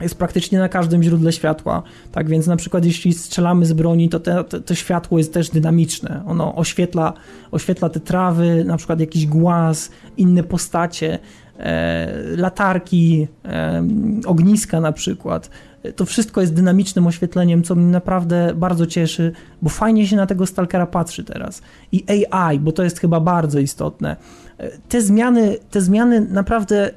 jest 0.00 0.14
praktycznie 0.14 0.58
na 0.58 0.68
każdym 0.68 1.02
źródle 1.02 1.32
światła. 1.32 1.82
Tak 2.12 2.28
więc 2.28 2.46
na 2.46 2.56
przykład 2.56 2.84
jeśli 2.84 3.12
strzelamy 3.12 3.66
z 3.66 3.72
broni, 3.72 4.08
to 4.08 4.20
te, 4.20 4.44
te, 4.44 4.60
to 4.60 4.74
światło 4.74 5.18
jest 5.18 5.34
też 5.34 5.50
dynamiczne. 5.50 6.22
Ono 6.26 6.54
oświetla, 6.54 7.12
oświetla 7.50 7.88
te 7.88 8.00
trawy, 8.00 8.64
na 8.64 8.76
przykład 8.76 9.00
jakiś 9.00 9.26
głaz, 9.26 9.90
inne 10.16 10.42
postacie, 10.42 11.18
e, 11.58 12.36
latarki, 12.36 13.28
e, 13.44 13.82
ogniska 14.26 14.80
na 14.80 14.92
przykład. 14.92 15.50
To 15.96 16.04
wszystko 16.04 16.40
jest 16.40 16.54
dynamicznym 16.54 17.06
oświetleniem, 17.06 17.62
co 17.62 17.74
mnie 17.74 17.92
naprawdę 17.92 18.52
bardzo 18.56 18.86
cieszy, 18.86 19.32
bo 19.62 19.70
fajnie 19.70 20.06
się 20.06 20.16
na 20.16 20.26
tego 20.26 20.46
Stalkera 20.46 20.86
patrzy 20.86 21.24
teraz. 21.24 21.62
I 21.92 22.04
AI, 22.30 22.58
bo 22.58 22.72
to 22.72 22.84
jest 22.84 22.98
chyba 22.98 23.20
bardzo 23.20 23.58
istotne. 23.58 24.16
E, 24.58 24.70
te 24.88 25.02
zmiany, 25.02 25.56
te 25.70 25.80
zmiany 25.80 26.20
naprawdę 26.20 26.90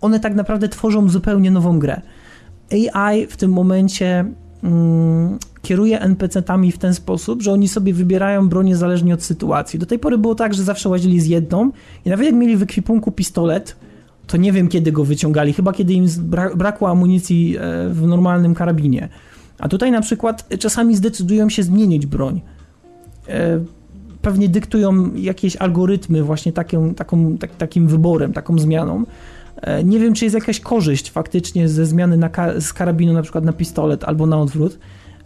one 0.00 0.20
tak 0.20 0.34
naprawdę 0.34 0.68
tworzą 0.68 1.08
zupełnie 1.08 1.50
nową 1.50 1.78
grę. 1.78 2.00
AI 2.92 3.26
w 3.26 3.36
tym 3.36 3.52
momencie 3.52 4.24
mm, 4.62 5.38
kieruje 5.62 6.00
NPC-tami 6.00 6.72
w 6.72 6.78
ten 6.78 6.94
sposób, 6.94 7.42
że 7.42 7.52
oni 7.52 7.68
sobie 7.68 7.94
wybierają 7.94 8.48
broń 8.48 8.66
niezależnie 8.66 9.14
od 9.14 9.22
sytuacji. 9.22 9.78
Do 9.78 9.86
tej 9.86 9.98
pory 9.98 10.18
było 10.18 10.34
tak, 10.34 10.54
że 10.54 10.62
zawsze 10.62 10.88
łazili 10.88 11.20
z 11.20 11.26
jedną 11.26 11.70
i 12.04 12.10
nawet 12.10 12.26
jak 12.26 12.34
mieli 12.34 12.56
w 12.56 12.62
ekwipunku 12.62 13.12
pistolet, 13.12 13.76
to 14.26 14.36
nie 14.36 14.52
wiem 14.52 14.68
kiedy 14.68 14.92
go 14.92 15.04
wyciągali, 15.04 15.52
chyba 15.52 15.72
kiedy 15.72 15.92
im 15.92 16.06
brakło 16.56 16.90
amunicji 16.90 17.56
e, 17.56 17.60
w 17.88 18.06
normalnym 18.06 18.54
karabinie. 18.54 19.08
A 19.58 19.68
tutaj 19.68 19.90
na 19.90 20.00
przykład 20.00 20.48
czasami 20.58 20.96
zdecydują 20.96 21.48
się 21.48 21.62
zmienić 21.62 22.06
broń. 22.06 22.40
E, 23.28 23.60
pewnie 24.22 24.48
dyktują 24.48 25.14
jakieś 25.14 25.56
algorytmy 25.56 26.22
właśnie 26.22 26.52
taką, 26.52 26.94
tak, 27.38 27.56
takim 27.56 27.88
wyborem, 27.88 28.32
taką 28.32 28.58
zmianą. 28.58 29.04
E, 29.62 29.84
nie 29.84 29.98
wiem, 29.98 30.14
czy 30.14 30.24
jest 30.24 30.34
jakaś 30.34 30.60
korzyść 30.60 31.10
faktycznie 31.10 31.68
ze 31.68 31.86
zmiany 31.86 32.16
na 32.16 32.30
z 32.58 32.72
karabinu 32.72 33.12
na 33.12 33.22
przykład 33.22 33.44
na 33.44 33.52
pistolet 33.52 34.04
albo 34.04 34.26
na 34.26 34.40
odwrót. 34.40 34.78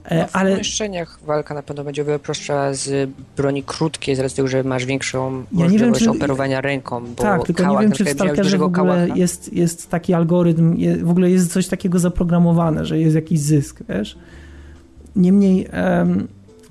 E, 0.04 0.18
no, 0.18 0.26
w 0.26 0.36
ale... 0.36 0.50
pomieszczeniach 0.50 1.18
walka 1.26 1.54
na 1.54 1.62
pewno 1.62 1.84
będzie 1.84 2.02
o 2.02 2.04
wiele 2.04 2.18
prostsza 2.18 2.74
z 2.74 3.10
broni 3.36 3.62
krótkiej, 3.62 4.16
z 4.16 4.20
racji 4.20 4.36
tego, 4.36 4.48
że 4.48 4.64
masz 4.64 4.86
większą 4.86 5.44
ja 5.52 5.64
możliwość 5.64 6.04
wiem, 6.04 6.12
czy... 6.12 6.18
operowania 6.18 6.60
ręką. 6.60 7.02
tak, 7.16 7.44
tylko 7.46 7.66
nie 7.66 7.78
wiem, 7.78 7.92
czy 7.92 8.04
w 8.04 8.08
Stalkerze 8.08 8.58
w 8.58 8.62
ogóle 8.62 9.08
jest, 9.14 9.52
jest 9.52 9.90
taki 9.90 10.14
algorytm, 10.14 10.76
w 11.04 11.10
ogóle 11.10 11.30
jest 11.30 11.52
coś 11.52 11.68
takiego 11.68 11.98
zaprogramowane, 11.98 12.86
że 12.86 12.98
jest 12.98 13.14
jakiś 13.14 13.40
zysk, 13.40 13.80
wiesz? 13.88 14.18
Niemniej 15.16 15.68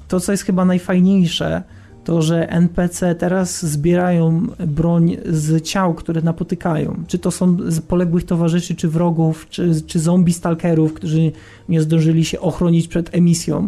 to, 0.08 0.20
co 0.20 0.32
jest 0.32 0.44
chyba 0.44 0.66
najfajniejsze, 0.66 1.64
to, 2.10 2.22
że 2.22 2.50
NPC 2.50 3.16
teraz 3.16 3.66
zbierają 3.66 4.48
broń 4.68 5.18
z 5.26 5.64
ciał, 5.64 5.94
które 5.94 6.22
napotykają. 6.22 7.04
Czy 7.08 7.20
to 7.20 7.32
są 7.32 7.58
z 7.68 7.80
poległych 7.82 8.24
towarzyszy, 8.24 8.76
czy 8.76 8.88
wrogów, 8.88 9.48
czy, 9.50 9.82
czy 9.88 10.00
zombie 10.00 10.34
stalkerów, 10.34 10.94
którzy 10.94 11.32
nie 11.70 11.82
zdążyli 11.82 12.26
się 12.26 12.40
ochronić 12.40 12.88
przed 12.88 13.16
emisją 13.16 13.68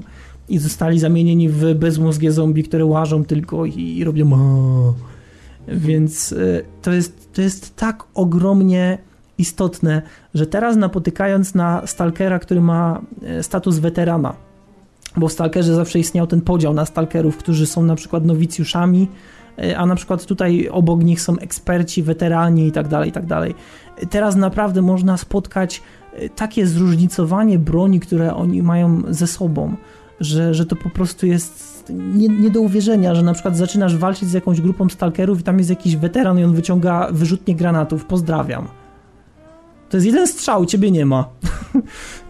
i 0.49 0.57
zostali 0.57 0.99
zamienieni 0.99 1.49
w 1.49 1.73
bezmózgie 1.73 2.31
zombie, 2.31 2.63
które 2.63 2.85
łażą 2.85 3.25
tylko 3.25 3.65
i, 3.65 3.97
i 3.97 4.03
robią. 4.03 4.29
Więc 5.67 6.31
y, 6.31 6.65
to 6.81 6.91
jest, 6.91 7.33
to 7.33 7.41
jest 7.41 7.75
tak 7.75 8.03
ogromnie 8.13 8.97
istotne, 9.37 10.01
że 10.33 10.47
teraz 10.47 10.75
napotykając 10.75 11.55
na 11.55 11.87
stalkera, 11.87 12.39
który 12.39 12.61
ma 12.61 13.01
y, 13.39 13.43
status 13.43 13.79
weterana, 13.79 14.33
bo 15.17 15.27
w 15.27 15.31
Stalkerze 15.31 15.75
zawsze 15.75 15.99
istniał 15.99 16.27
ten 16.27 16.41
podział 16.41 16.73
na 16.73 16.85
Stalkerów, 16.85 17.37
którzy 17.37 17.65
są 17.65 17.83
na 17.83 17.95
przykład 17.95 18.25
nowicjuszami, 18.25 19.07
e, 19.59 19.77
a 19.77 19.85
na 19.85 19.95
przykład 19.95 20.25
tutaj 20.25 20.69
obok 20.71 21.03
nich 21.03 21.21
są 21.21 21.37
eksperci, 21.37 22.03
weterani 22.03 22.67
i 22.67 22.71
tak 22.71 22.87
dalej, 22.87 23.09
i 23.09 23.11
tak 23.11 23.25
dalej. 23.25 23.55
Teraz 24.09 24.35
naprawdę 24.35 24.81
można 24.81 25.17
spotkać 25.17 25.81
e, 26.13 26.29
takie 26.29 26.67
zróżnicowanie 26.67 27.59
broni, 27.59 27.99
które 27.99 28.35
oni 28.35 28.63
mają 28.63 29.01
ze 29.09 29.27
sobą, 29.27 29.75
że, 30.19 30.53
że 30.53 30.65
to 30.65 30.75
po 30.75 30.89
prostu 30.89 31.25
jest 31.25 31.71
nie, 31.89 32.27
nie 32.27 32.49
do 32.49 32.61
uwierzenia, 32.61 33.15
że 33.15 33.21
na 33.21 33.33
przykład 33.33 33.57
zaczynasz 33.57 33.97
walczyć 33.97 34.29
z 34.29 34.33
jakąś 34.33 34.61
grupą 34.61 34.89
stalkerów 34.89 35.39
i 35.39 35.43
tam 35.43 35.57
jest 35.57 35.69
jakiś 35.69 35.95
weteran 35.97 36.39
i 36.39 36.43
on 36.43 36.53
wyciąga 36.53 37.07
wyrzutnie 37.11 37.55
granatów. 37.55 38.05
Pozdrawiam. 38.05 38.80
To 39.91 39.97
jest 39.97 40.07
jeden 40.07 40.27
strzał, 40.27 40.65
ciebie 40.65 40.91
nie 40.91 41.05
ma. 41.05 41.29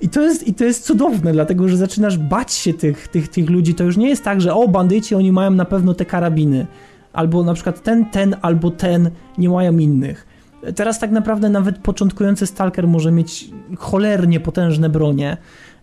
I 0.02 0.10
to 0.10 0.22
jest, 0.22 0.48
I 0.48 0.54
to 0.54 0.64
jest 0.64 0.86
cudowne, 0.86 1.32
dlatego 1.32 1.70
że 1.70 1.78
zaczynasz 1.78 2.18
bać 2.18 2.54
się 2.54 2.74
tych, 2.74 3.08
tych, 3.08 3.28
tych 3.28 3.50
ludzi. 3.50 3.74
To 3.74 3.84
już 3.84 3.98
nie 3.98 4.10
jest 4.10 4.24
tak, 4.24 4.42
że 4.42 4.54
o, 4.54 4.68
bandyci, 4.68 5.16
oni 5.16 5.32
mają 5.32 5.52
na 5.52 5.66
pewno 5.66 5.94
te 5.94 6.06
karabiny. 6.06 6.68
Albo 7.14 7.44
na 7.44 7.54
przykład 7.54 7.84
ten, 7.84 8.06
ten, 8.06 8.36
albo 8.42 8.72
ten 8.72 9.12
nie 9.38 9.50
mają 9.50 9.78
innych. 9.78 10.28
Teraz 10.76 11.00
tak 11.00 11.12
naprawdę 11.12 11.50
nawet 11.50 11.78
początkujący 11.78 12.48
stalker 12.48 12.88
może 12.88 13.12
mieć 13.12 13.50
cholernie 13.78 14.40
potężne 14.40 14.90
bronie. 14.90 15.38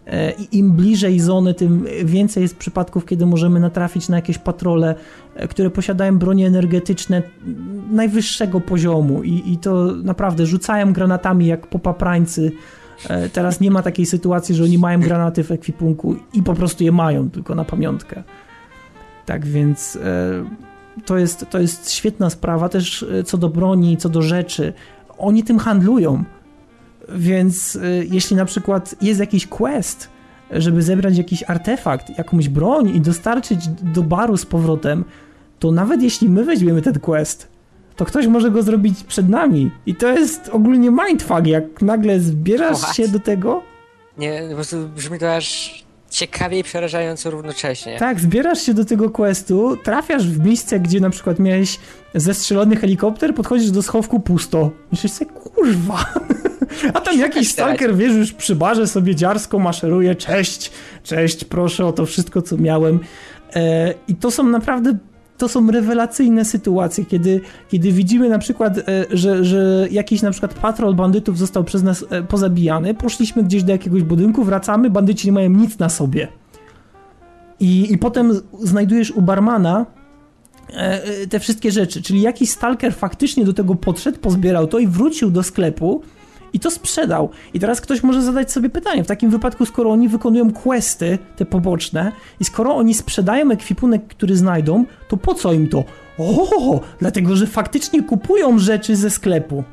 E, 0.09 0.33
I 0.33 0.59
im 0.59 0.73
bliżej 0.73 1.21
zony, 1.21 1.55
tym 1.55 1.87
więcej 2.05 2.43
jest 2.43 2.57
przypadków, 2.57 3.07
kiedy 3.07 3.27
możemy 3.27 3.61
natrafić 3.61 4.09
na 4.09 4.17
jakieś 4.17 4.39
patrole, 4.39 4.95
e, 5.35 5.49
które 5.49 5.71
posiadają 5.71 6.19
bronie 6.19 6.47
energetyczne 6.47 7.23
najwyższego 7.91 8.61
poziomu 8.61 9.23
i, 9.23 9.53
i 9.53 9.57
to 9.57 9.93
naprawdę 10.05 10.47
rzucają 10.47 10.93
granatami 10.93 11.47
jak 11.47 11.67
popaprańcy. 11.67 12.53
E, 13.09 13.29
teraz 13.29 13.61
nie 13.61 13.71
ma 13.71 13.83
takiej 13.83 14.07
sytuacji, 14.07 14.55
że 14.55 14.65
oni 14.65 14.79
mają 14.79 15.01
granaty 15.01 15.45
w 15.45 15.51
ekwipunku 15.51 16.17
i 16.35 16.43
po 16.43 16.55
prostu 16.55 16.85
je 16.85 16.93
mają, 16.93 17.31
tylko 17.31 17.55
na 17.55 17.65
pamiątkę. 17.65 18.23
Tak 19.27 19.47
więc 19.47 19.99
to 21.05 21.19
jest, 21.19 21.47
to 21.51 21.61
jest 21.61 21.91
świetna 21.91 22.31
sprawa 22.31 22.69
też 22.69 23.07
co 23.25 23.39
do 23.39 23.49
broni, 23.49 23.97
co 23.97 24.09
do 24.09 24.23
rzeczy. 24.23 24.73
Oni 25.19 25.43
tym 25.43 25.59
handlują 25.59 26.25
więc 27.09 27.77
y, 27.77 28.07
jeśli 28.11 28.37
na 28.37 28.45
przykład 28.45 28.95
jest 29.03 29.21
jakiś 29.21 29.47
quest, 29.47 30.09
żeby 30.51 30.83
zebrać 30.83 31.19
jakiś 31.19 31.43
artefakt, 31.43 32.19
jakąś 32.19 32.49
broń 32.49 32.89
i 32.97 33.01
dostarczyć 33.01 33.69
do 33.69 34.03
baru 34.03 34.37
z 34.37 34.47
powrotem, 34.47 35.05
to 35.59 35.73
nawet 35.73 36.03
jeśli 36.03 36.29
my 36.29 36.45
weźmiemy 36.45 36.83
ten 36.83 37.01
quest, 37.01 37.49
to 37.97 38.05
ktoś 38.05 38.27
może 38.27 38.51
go 38.51 38.63
zrobić 38.63 39.05
przed 39.05 39.29
nami. 39.29 39.71
I 39.87 39.95
to 39.95 40.09
jest 40.09 40.49
ogólnie 40.49 40.91
mindfuck, 40.91 41.47
jak 41.47 41.83
nagle 41.83 42.21
zbierasz 42.21 42.97
się 42.97 43.09
do 43.09 43.21
tego. 43.21 43.63
Nie, 44.19 44.43
po 44.49 44.55
prostu 44.55 44.89
brzmi 44.89 45.19
to 45.19 45.35
aż 45.35 45.85
ciekawie 46.11 46.59
i 46.59 46.63
przerażająco 46.63 47.31
równocześnie. 47.31 47.99
Tak, 47.99 48.21
zbierasz 48.21 48.63
się 48.63 48.75
do 48.75 48.85
tego 48.85 49.11
questu, 49.11 49.77
trafiasz 49.85 50.27
w 50.27 50.45
miejsce, 50.45 50.81
gdzie 50.81 51.01
na 51.01 51.11
przykład 51.11 51.39
miałeś 51.39 51.79
zestrzelony 52.15 52.77
helikopter, 52.77 53.35
podchodzisz 53.35 53.71
do 53.71 53.83
schowku 53.83 54.21
pusto. 54.21 54.71
Myślisz 54.93 55.13
sobie, 55.13 55.31
kurwa. 55.31 56.05
A 56.95 57.01
tam 57.01 57.19
jakiś 57.19 57.53
stalker, 57.53 57.97
wiesz, 57.97 58.15
już 58.15 58.33
przy 58.33 58.57
barze 58.57 58.87
sobie 58.87 59.15
dziarsko 59.15 59.59
maszeruje, 59.59 60.15
cześć, 60.15 60.71
cześć, 61.03 61.45
proszę 61.45 61.87
o 61.87 61.93
to 61.93 62.07
wszystko, 62.07 62.43
co 62.43 62.57
miałem. 62.57 63.01
E, 63.55 63.95
I 64.09 64.15
to 64.15 64.31
są 64.31 64.43
naprawdę 64.43 64.99
to 65.39 65.49
są 65.49 65.71
rewelacyjne 65.71 66.45
sytuacje, 66.45 67.05
kiedy, 67.05 67.41
kiedy 67.69 67.93
widzimy 67.93 68.29
na 68.29 68.39
przykład, 68.39 68.79
e, 68.79 68.83
że, 69.11 69.45
że 69.45 69.89
jakiś 69.91 70.23
na 70.23 70.31
przykład 70.31 70.55
patrol 70.55 70.95
bandytów 70.95 71.39
został 71.39 71.65
przez 71.65 71.83
nas 71.83 72.05
e, 72.11 72.23
pozabijany, 72.23 72.95
poszliśmy 72.95 73.43
gdzieś 73.43 73.63
do 73.63 73.73
jakiegoś 73.73 74.03
budynku, 74.03 74.45
wracamy, 74.45 74.91
bandyci 74.91 75.29
nie 75.29 75.33
mają 75.33 75.51
nic 75.51 75.79
na 75.79 75.89
sobie. 75.89 76.29
I, 77.61 77.93
i 77.93 77.99
potem 77.99 78.41
znajdujesz 78.61 79.11
u 79.11 79.23
barmana 79.23 79.87
e, 80.71 81.27
te 81.27 81.41
wszystkie 81.41 81.71
rzeczy, 81.71 82.03
czyli 82.03 82.21
jakiś 82.21 82.51
stalker 82.51 82.95
faktycznie 82.95 83.45
do 83.45 83.53
tego 83.53 83.75
podszedł, 83.75 84.19
pozbierał 84.19 84.67
to 84.67 84.79
i 84.79 84.87
wrócił 84.87 85.31
do 85.31 85.43
sklepu 85.43 86.03
i 86.53 86.61
to 86.61 86.71
sprzedał. 86.71 87.31
I 87.55 87.61
teraz 87.61 87.81
ktoś 87.81 88.03
może 88.03 88.23
zadać 88.23 88.53
sobie 88.53 88.71
pytanie, 88.71 89.05
w 89.05 89.07
takim 89.07 89.31
wypadku, 89.31 89.67
skoro 89.67 89.91
oni 89.91 90.09
wykonują 90.09 90.53
questy, 90.53 91.19
te 91.37 91.45
poboczne, 91.45 92.13
i 92.41 92.45
skoro 92.45 92.77
oni 92.77 92.95
sprzedają 92.95 93.51
ekwipunek, 93.51 94.07
który 94.07 94.37
znajdą, 94.37 94.85
to 95.09 95.17
po 95.17 95.35
co 95.35 95.53
im 95.53 95.69
to? 95.69 95.85
O, 96.19 96.81
dlatego, 96.99 97.37
że 97.37 97.47
faktycznie 97.47 98.03
kupują 98.03 98.59
rzeczy 98.59 98.97
ze 98.97 99.11
sklepu. 99.11 99.65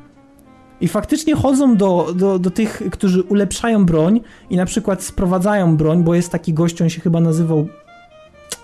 I 0.80 0.88
faktycznie 0.88 1.34
chodzą 1.34 1.76
do, 1.76 2.12
do, 2.16 2.38
do 2.38 2.50
tych, 2.50 2.82
którzy 2.92 3.22
ulepszają 3.22 3.86
broń 3.86 4.20
i 4.50 4.56
na 4.56 4.66
przykład 4.66 5.02
sprowadzają 5.02 5.76
broń, 5.76 6.04
bo 6.04 6.14
jest 6.14 6.32
taki 6.32 6.52
gość, 6.52 6.82
on 6.82 6.88
się 6.88 7.00
chyba 7.00 7.20
nazywał. 7.20 7.66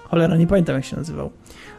Cholera, 0.04 0.36
nie 0.36 0.46
pamiętam 0.46 0.76
jak 0.76 0.84
się 0.84 0.96
nazywał. 0.96 1.30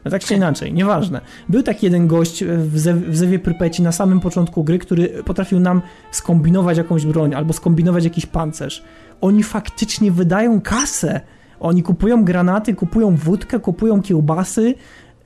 No 0.06 0.12
tak 0.12 0.24
czy 0.24 0.36
inaczej, 0.36 0.74
nieważne. 0.74 1.22
Był 1.50 1.64
taki 1.64 1.86
jeden 1.86 2.08
gość 2.08 2.44
w, 2.44 2.74
w 3.10 3.16
Zewie 3.16 3.40
Prypeci 3.40 3.82
na 3.82 3.92
samym 3.92 4.20
początku 4.20 4.64
gry, 4.64 4.80
który 4.80 5.10
potrafił 5.10 5.60
nam 5.60 5.82
skombinować 6.12 6.78
jakąś 6.78 7.06
broń 7.06 7.34
albo 7.34 7.54
skombinować 7.54 8.04
jakiś 8.04 8.26
pancerz. 8.26 8.84
Oni 9.22 9.44
faktycznie 9.44 10.12
wydają 10.12 10.62
kasę. 10.62 11.22
Oni 11.60 11.84
kupują 11.84 12.24
granaty, 12.24 12.76
kupują 12.76 13.16
wódkę, 13.16 13.60
kupują 13.60 14.02
kiełbasy, 14.02 14.76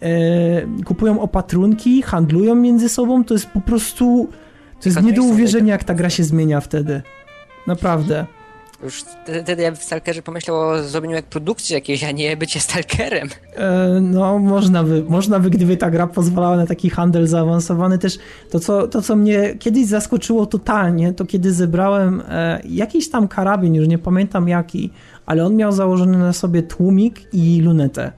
e, 0.02 0.84
kupują 0.86 1.22
opatrunki, 1.22 2.02
handlują 2.02 2.56
między 2.56 2.90
sobą. 2.90 3.24
To 3.24 3.34
jest 3.34 3.48
po 3.48 3.62
prostu... 3.62 4.30
To 4.82 4.90
jest 4.90 5.04
nie 5.04 5.14
do 5.14 5.24
uwierzenia, 5.24 5.72
jak 5.74 5.84
ta 5.84 5.94
gra 5.94 6.10
się 6.10 6.24
zmienia 6.24 6.62
wtedy. 6.62 7.02
Naprawdę. 7.68 8.26
Już 8.84 9.04
wtedy 9.44 9.64
ja 9.64 9.72
w 9.72 9.84
Stalkerze 9.84 10.22
pomyślał 10.22 10.60
o 10.60 10.84
zrobieniu 10.84 11.16
jak 11.16 11.26
produkcji 11.26 11.74
jakiejś, 11.74 12.04
a 12.04 12.12
nie 12.12 12.38
bycie 12.38 12.60
Stalkerem. 12.60 13.30
E, 13.56 14.00
no, 14.02 14.40
można 14.40 14.84
by, 14.84 15.04
można 15.10 15.40
by, 15.40 15.50
gdyby 15.50 15.78
ta 15.78 15.90
gra 15.90 16.08
pozwalała 16.08 16.58
na 16.58 16.66
taki 16.66 16.90
handel 16.90 17.28
zaawansowany 17.28 17.98
też. 17.98 18.18
To 18.50 18.60
co, 18.60 18.88
to, 18.88 19.02
co 19.02 19.16
mnie 19.16 19.56
kiedyś 19.60 19.86
zaskoczyło 19.86 20.46
totalnie, 20.46 21.14
to 21.14 21.26
kiedy 21.26 21.54
zebrałem 21.54 22.24
e, 22.30 22.62
jakiś 22.66 23.10
tam 23.10 23.28
karabin, 23.28 23.76
już 23.76 23.88
nie 23.88 23.98
pamiętam 23.98 24.48
jaki, 24.48 24.92
ale 25.26 25.46
on 25.46 25.56
miał 25.56 25.72
założony 25.72 26.18
na 26.18 26.34
sobie 26.34 26.64
tłumik 26.64 27.34
i 27.34 27.62
lunetę. 27.62 28.12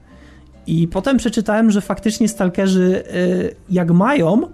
I 0.66 0.88
potem 0.88 1.16
przeczytałem, 1.16 1.70
że 1.70 1.80
faktycznie 1.80 2.28
Stalkerzy 2.28 3.04
e, 3.06 3.12
jak 3.70 3.90
mają, 3.90 4.48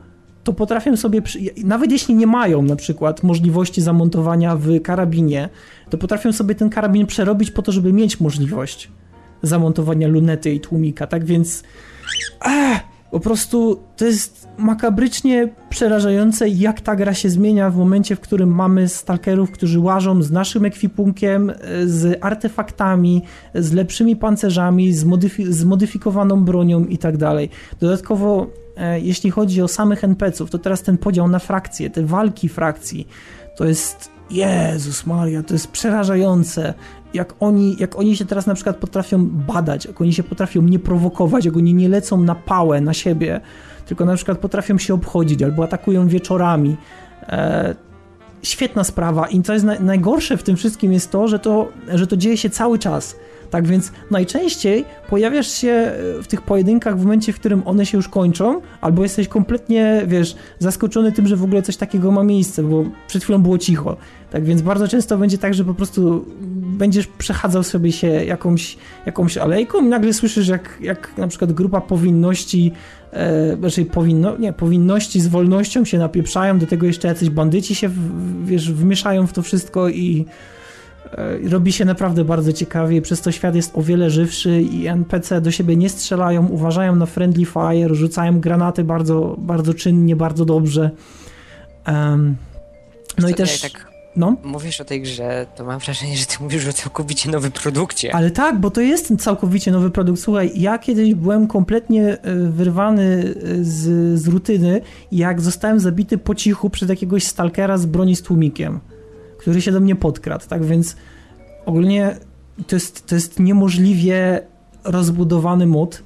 to 0.46 0.52
potrafią 0.52 0.96
sobie, 0.96 1.22
nawet 1.64 1.92
jeśli 1.92 2.14
nie 2.14 2.26
mają 2.26 2.62
na 2.62 2.76
przykład 2.76 3.22
możliwości 3.22 3.82
zamontowania 3.82 4.56
w 4.56 4.80
karabinie, 4.82 5.48
to 5.90 5.98
potrafią 5.98 6.32
sobie 6.32 6.54
ten 6.54 6.70
karabin 6.70 7.06
przerobić 7.06 7.50
po 7.50 7.62
to, 7.62 7.72
żeby 7.72 7.92
mieć 7.92 8.20
możliwość 8.20 8.90
zamontowania 9.42 10.08
lunety 10.08 10.54
i 10.54 10.60
tłumika, 10.60 11.06
tak 11.06 11.24
więc 11.24 11.62
ech, 12.44 12.78
po 13.10 13.20
prostu 13.20 13.80
to 13.96 14.04
jest 14.04 14.48
makabrycznie 14.58 15.48
przerażające, 15.70 16.48
jak 16.48 16.80
ta 16.80 16.96
gra 16.96 17.14
się 17.14 17.30
zmienia 17.30 17.70
w 17.70 17.76
momencie, 17.76 18.16
w 18.16 18.20
którym 18.20 18.54
mamy 18.54 18.88
stalkerów, 18.88 19.50
którzy 19.50 19.80
łażą 19.80 20.22
z 20.22 20.30
naszym 20.30 20.64
ekwipunkiem, 20.64 21.52
z 21.86 22.18
artefaktami, 22.24 23.22
z 23.54 23.72
lepszymi 23.72 24.16
pancerzami, 24.16 24.92
z, 24.92 25.04
modyfi 25.04 25.52
zmodyfikowaną 25.52 26.44
bronią 26.44 26.84
i 26.84 26.98
tak 26.98 27.16
dalej. 27.16 27.50
Dodatkowo 27.80 28.46
E, 28.46 28.65
jeśli 29.02 29.30
chodzi 29.30 29.62
o 29.62 29.68
samych 29.68 30.04
NPC-ów, 30.04 30.50
to 30.50 30.58
teraz 30.58 30.82
ten 30.82 30.98
podział 30.98 31.28
na 31.28 31.38
frakcje, 31.38 31.90
te 31.90 32.02
walki 32.02 32.48
frakcji, 32.48 33.08
to 33.56 33.64
jest 33.64 34.10
Jezus 34.30 35.06
Maria, 35.06 35.42
to 35.42 35.54
jest 35.54 35.68
przerażające. 35.68 36.74
Jak 37.14 37.34
oni, 37.40 37.76
jak 37.80 37.98
oni 37.98 38.16
się 38.16 38.24
teraz 38.24 38.46
na 38.46 38.54
przykład 38.54 38.76
potrafią 38.76 39.26
badać, 39.26 39.84
jak 39.84 40.00
oni 40.00 40.12
się 40.12 40.22
potrafią 40.22 40.62
nie 40.62 40.78
prowokować, 40.78 41.44
jak 41.44 41.56
oni 41.56 41.74
nie 41.74 41.88
lecą 41.88 42.22
na 42.22 42.34
pałę 42.34 42.80
na 42.80 42.94
siebie, 42.94 43.40
tylko 43.86 44.04
na 44.04 44.14
przykład 44.16 44.38
potrafią 44.38 44.78
się 44.78 44.94
obchodzić 44.94 45.42
albo 45.42 45.64
atakują 45.64 46.08
wieczorami. 46.08 46.76
Świetna 48.42 48.84
sprawa 48.84 49.28
i 49.28 49.42
co 49.42 49.52
jest 49.52 49.64
na, 49.64 49.80
najgorsze 49.80 50.36
w 50.36 50.42
tym 50.42 50.56
wszystkim 50.56 50.92
jest 50.92 51.10
to, 51.10 51.28
że 51.28 51.38
to, 51.38 51.68
że 51.94 52.06
to 52.06 52.16
dzieje 52.16 52.36
się 52.36 52.50
cały 52.50 52.78
czas. 52.78 53.16
Tak 53.50 53.66
więc 53.66 53.92
najczęściej 54.10 54.84
pojawiasz 55.08 55.48
się 55.52 55.70
e, 55.70 56.22
w 56.22 56.26
tych 56.26 56.42
pojedynkach 56.42 56.98
w 56.98 57.02
momencie, 57.02 57.32
w 57.32 57.40
którym 57.40 57.62
one 57.66 57.86
się 57.86 57.98
już 57.98 58.08
kończą, 58.08 58.60
albo 58.80 59.02
jesteś 59.02 59.28
kompletnie, 59.28 60.02
wiesz, 60.06 60.36
zaskoczony 60.58 61.12
tym, 61.12 61.26
że 61.26 61.36
w 61.36 61.44
ogóle 61.44 61.62
coś 61.62 61.76
takiego 61.76 62.10
ma 62.10 62.22
miejsce, 62.22 62.62
bo 62.62 62.84
przed 63.08 63.24
chwilą 63.24 63.42
było 63.42 63.58
cicho. 63.58 63.96
Tak 64.30 64.44
więc 64.44 64.62
bardzo 64.62 64.88
często 64.88 65.18
będzie 65.18 65.38
tak, 65.38 65.54
że 65.54 65.64
po 65.64 65.74
prostu 65.74 66.24
będziesz 66.78 67.06
przechadzał 67.06 67.62
sobie 67.62 67.92
się 67.92 68.06
jakąś, 68.06 68.76
jakąś 69.06 69.36
alejką 69.36 69.84
i 69.84 69.88
nagle 69.88 70.12
słyszysz, 70.12 70.48
jak, 70.48 70.78
jak 70.80 71.18
na 71.18 71.28
przykład 71.28 71.52
grupa 71.52 71.80
powinności, 71.80 72.72
e, 73.12 73.56
raczej 73.62 73.84
powinno, 73.86 74.36
nie, 74.36 74.52
powinności 74.52 75.20
z 75.20 75.26
wolnością 75.26 75.84
się 75.84 75.98
napieprzają, 75.98 76.58
do 76.58 76.66
tego 76.66 76.86
jeszcze 76.86 77.08
jacyś 77.08 77.30
bandyci 77.30 77.74
się, 77.74 77.88
w, 77.88 78.46
wiesz, 78.46 78.72
wmieszają 78.72 79.26
w 79.26 79.32
to 79.32 79.42
wszystko 79.42 79.88
i 79.88 80.26
E, 81.12 81.48
robi 81.48 81.72
się 81.72 81.84
naprawdę 81.84 82.24
bardzo 82.24 82.52
ciekawie, 82.52 83.02
przez 83.02 83.20
to 83.20 83.32
świat 83.32 83.54
jest 83.54 83.78
o 83.78 83.82
wiele 83.82 84.10
żywszy 84.10 84.62
i 84.62 84.86
NPC 84.86 85.40
do 85.40 85.50
siebie 85.50 85.76
nie 85.76 85.88
strzelają, 85.88 86.46
uważają 86.46 86.96
na 86.96 87.06
friendly 87.06 87.44
fire, 87.44 87.94
rzucają 87.94 88.40
granaty 88.40 88.84
bardzo, 88.84 89.36
bardzo 89.38 89.74
czynnie, 89.74 90.16
bardzo 90.16 90.44
dobrze. 90.44 90.90
Um, 91.86 92.36
no 93.18 93.28
i 93.28 93.34
też... 93.34 93.60
Tak 93.60 93.85
no. 94.16 94.36
Mówisz 94.42 94.80
o 94.80 94.84
tej 94.84 95.02
grze, 95.02 95.46
to 95.56 95.64
mam 95.64 95.80
wrażenie, 95.80 96.16
że 96.16 96.26
ty 96.26 96.36
mówisz 96.40 96.68
o 96.68 96.72
całkowicie 96.72 97.30
nowym 97.30 97.52
produkcie. 97.52 98.14
Ale 98.14 98.30
tak, 98.30 98.60
bo 98.60 98.70
to 98.70 98.80
jest 98.80 99.12
całkowicie 99.18 99.70
nowy 99.70 99.90
produkt. 99.90 100.20
Słuchaj, 100.20 100.52
ja 100.54 100.78
kiedyś 100.78 101.14
byłem 101.14 101.46
kompletnie 101.46 102.18
e, 102.22 102.34
wyrwany 102.34 103.34
e, 103.60 103.64
z, 103.64 104.18
z 104.20 104.28
rutyny, 104.28 104.80
jak 105.12 105.40
zostałem 105.40 105.80
zabity 105.80 106.18
po 106.18 106.34
cichu 106.34 106.70
przez 106.70 106.88
jakiegoś 106.88 107.24
stalkera 107.24 107.78
z 107.78 107.86
broni 107.86 108.16
z 108.16 108.22
tłumikiem 108.22 108.80
który 109.46 109.62
się 109.62 109.72
do 109.72 109.80
mnie 109.80 109.96
podkradł, 109.96 110.44
tak 110.48 110.64
więc 110.64 110.96
ogólnie 111.66 112.16
to 112.66 112.76
jest, 112.76 113.06
to 113.06 113.14
jest 113.14 113.40
niemożliwie 113.40 114.40
rozbudowany 114.84 115.66
mod, 115.66 116.02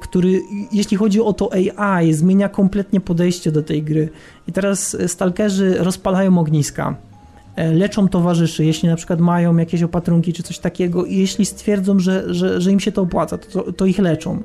który, 0.00 0.40
jeśli 0.72 0.96
chodzi 0.96 1.20
o 1.20 1.32
to 1.32 1.50
AI, 1.76 2.12
zmienia 2.12 2.48
kompletnie 2.48 3.00
podejście 3.00 3.52
do 3.52 3.62
tej 3.62 3.82
gry. 3.82 4.08
I 4.48 4.52
teraz 4.52 4.96
stalkerzy 5.06 5.76
rozpalają 5.78 6.38
ogniska, 6.38 6.96
e, 7.56 7.72
leczą 7.72 8.08
towarzyszy, 8.08 8.64
jeśli 8.64 8.88
na 8.88 8.96
przykład 8.96 9.20
mają 9.20 9.56
jakieś 9.56 9.82
opatrunki 9.82 10.32
czy 10.32 10.42
coś 10.42 10.58
takiego 10.58 11.04
i 11.04 11.16
jeśli 11.16 11.46
stwierdzą, 11.46 11.98
że, 11.98 12.34
że, 12.34 12.60
że 12.60 12.72
im 12.72 12.80
się 12.80 12.92
to 12.92 13.02
opłaca, 13.02 13.38
to, 13.38 13.72
to 13.72 13.86
ich 13.86 13.98
leczą 13.98 14.42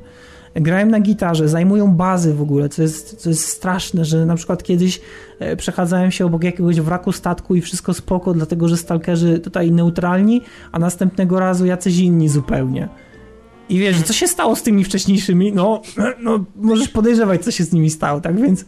grają 0.55 0.85
na 0.85 0.99
gitarze, 0.99 1.47
zajmują 1.47 1.95
bazy 1.95 2.33
w 2.33 2.41
ogóle, 2.41 2.69
co 2.69 2.81
jest, 2.81 3.15
co 3.15 3.29
jest 3.29 3.47
straszne, 3.47 4.05
że 4.05 4.25
na 4.25 4.35
przykład 4.35 4.63
kiedyś 4.63 5.01
e, 5.39 5.55
przechadzałem 5.55 6.11
się 6.11 6.25
obok 6.25 6.43
jakiegoś 6.43 6.81
wraku 6.81 7.11
statku 7.11 7.55
i 7.55 7.61
wszystko 7.61 7.93
spoko, 7.93 8.33
dlatego 8.33 8.67
że 8.67 8.77
stalkerzy 8.77 9.39
tutaj 9.39 9.71
neutralni, 9.71 10.41
a 10.71 10.79
następnego 10.79 11.39
razu 11.39 11.65
jacyś 11.65 11.97
inni 11.97 12.29
zupełnie. 12.29 12.89
I 13.69 13.79
wiesz, 13.79 14.01
co 14.01 14.13
się 14.13 14.27
stało 14.27 14.55
z 14.55 14.63
tymi 14.63 14.83
wcześniejszymi? 14.83 15.53
No, 15.53 15.81
no 16.23 16.45
możesz 16.55 16.89
podejrzewać, 16.89 17.43
co 17.43 17.51
się 17.51 17.63
z 17.63 17.73
nimi 17.73 17.89
stało, 17.89 18.21
tak 18.21 18.41
więc 18.41 18.65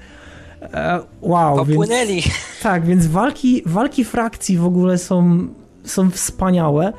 e, 0.62 0.99
wow. 1.22 1.58
Popłynęli. 1.58 2.14
Więc, 2.14 2.26
tak, 2.64 2.86
więc 2.86 3.08
walki, 3.08 3.62
walki 3.66 4.06
frakcji 4.06 4.58
w 4.58 4.66
ogóle 4.66 4.97
są, 4.97 5.47
są 5.84 6.10
wspaniałe. 6.10 6.93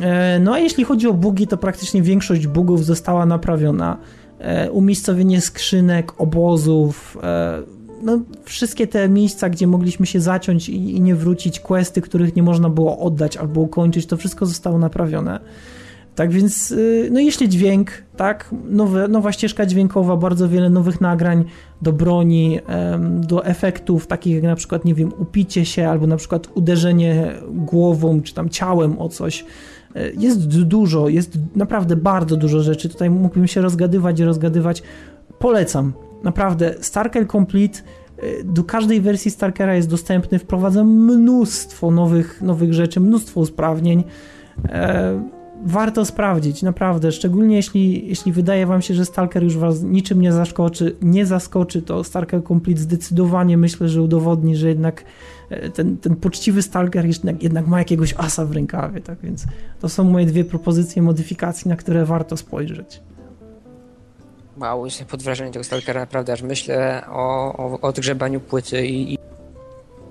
E, 0.00 0.38
no 0.38 0.54
a 0.54 0.58
jeśli 0.58 0.84
chodzi 0.84 1.08
o 1.08 1.14
bugi, 1.14 1.46
to 1.46 1.56
praktycznie 1.56 2.02
większość 2.02 2.46
bugów 2.46 2.84
została 2.84 3.26
naprawiona. 3.26 3.96
E, 4.38 4.70
umiejscowienie 4.70 5.40
skrzynek, 5.40 6.20
obozów, 6.20 7.16
no, 8.02 8.20
wszystkie 8.44 8.86
te 8.86 9.08
miejsca, 9.08 9.48
gdzie 9.48 9.66
mogliśmy 9.66 10.06
się 10.06 10.20
zaciąć 10.20 10.68
i, 10.68 10.96
i, 10.96 11.00
nie 11.00 11.14
wrócić, 11.14 11.60
questy, 11.60 12.00
których 12.00 12.36
nie 12.36 12.42
można 12.42 12.70
było 12.70 12.98
oddać 12.98 13.36
albo 13.36 13.60
ukończyć, 13.60 14.06
to 14.06 14.16
wszystko 14.16 14.46
zostało 14.46 14.78
naprawione. 14.78 15.40
Tak 16.18 16.30
więc, 16.30 16.74
no 17.10 17.20
jeśli 17.20 17.48
dźwięk, 17.48 17.90
tak, 18.16 18.54
nowe, 18.64 19.08
nowa 19.08 19.32
ścieżka 19.32 19.66
dźwiękowa, 19.66 20.16
bardzo 20.16 20.48
wiele 20.48 20.70
nowych 20.70 21.00
nagrań 21.00 21.44
do 21.82 21.92
broni, 21.92 22.58
do 23.20 23.44
efektów, 23.44 24.06
takich 24.06 24.34
jak 24.34 24.42
na 24.42 24.56
przykład, 24.56 24.84
nie 24.84 24.94
wiem, 24.94 25.12
upicie 25.18 25.64
się 25.64 25.88
albo 25.88 26.06
na 26.06 26.16
przykład 26.16 26.48
uderzenie 26.54 27.32
głową 27.50 28.22
czy 28.22 28.34
tam 28.34 28.48
ciałem 28.48 28.98
o 28.98 29.08
coś. 29.08 29.44
E, 29.94 30.10
jest 30.10 30.62
dużo, 30.62 31.08
jest 31.08 31.38
naprawdę 31.56 31.96
bardzo 31.96 32.36
dużo 32.36 32.60
rzeczy. 32.60 32.88
Tutaj 32.88 33.10
mógłbym 33.10 33.46
się 33.46 33.60
rozgadywać 33.60 34.20
i 34.20 34.24
rozgadywać. 34.24 34.82
Polecam. 35.38 35.92
Naprawdę, 36.22 36.74
Starker 36.80 37.28
Complete 37.28 37.78
e, 38.18 38.44
do 38.44 38.64
każdej 38.64 39.00
wersji 39.00 39.30
Starkera 39.30 39.74
jest 39.74 39.90
dostępny, 39.90 40.38
wprowadza 40.38 40.84
mnóstwo 40.84 41.90
nowych, 41.90 42.42
nowych 42.42 42.74
rzeczy, 42.74 43.00
mnóstwo 43.00 43.40
usprawnień. 43.40 44.04
E, 44.68 45.37
warto 45.64 46.04
sprawdzić, 46.04 46.62
naprawdę, 46.62 47.12
szczególnie 47.12 47.56
jeśli, 47.56 48.08
jeśli 48.08 48.32
wydaje 48.32 48.66
wam 48.66 48.82
się, 48.82 48.94
że 48.94 49.04
Stalker 49.04 49.42
już 49.42 49.56
was 49.56 49.82
niczym 49.82 50.22
nie 50.22 50.32
zaskoczy, 50.32 50.96
nie 51.02 51.26
zaskoczy, 51.26 51.82
to 51.82 52.04
Stalker 52.04 52.44
Complete 52.44 52.80
zdecydowanie 52.80 53.56
myślę, 53.56 53.88
że 53.88 54.02
udowodni, 54.02 54.56
że 54.56 54.68
jednak 54.68 55.04
e, 55.50 55.70
ten, 55.70 55.96
ten 55.96 56.16
poczciwy 56.16 56.62
Stalker 56.62 57.06
jednak, 57.06 57.42
jednak 57.42 57.66
ma 57.66 57.78
jakiegoś 57.78 58.14
asa 58.16 58.44
w 58.44 58.52
rękawie, 58.52 59.00
tak 59.00 59.18
więc 59.22 59.44
to 59.80 59.88
są 59.88 60.04
moje 60.04 60.26
dwie 60.26 60.44
propozycje 60.44 61.02
modyfikacji, 61.02 61.68
na 61.68 61.76
które 61.76 62.04
warto 62.04 62.36
spojrzeć. 62.36 63.00
Wow, 64.60 64.84
jestem 64.84 65.06
pod 65.06 65.22
wrażeniem 65.22 65.52
tego 65.52 65.64
Stalkera, 65.64 66.00
naprawdę, 66.00 66.32
aż 66.32 66.42
myślę 66.42 67.02
o, 67.08 67.54
o 67.56 67.80
odgrzebaniu 67.80 68.40
płyty 68.40 68.86
i, 68.86 69.14
i 69.14 69.18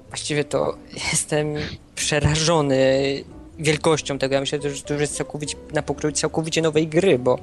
właściwie 0.09 0.43
to 0.43 0.77
jestem 1.11 1.47
przerażony 1.95 3.03
wielkością 3.59 4.17
tego. 4.17 4.35
Ja 4.35 4.41
myślę, 4.41 4.59
że 4.61 4.81
to 4.81 4.93
już 4.93 5.01
jest 5.01 5.15
całkowicie, 5.15 5.57
na 5.73 5.81
pokrój 5.81 6.13
całkowicie 6.13 6.61
nowej 6.61 6.87
gry, 6.87 7.19
bo 7.19 7.39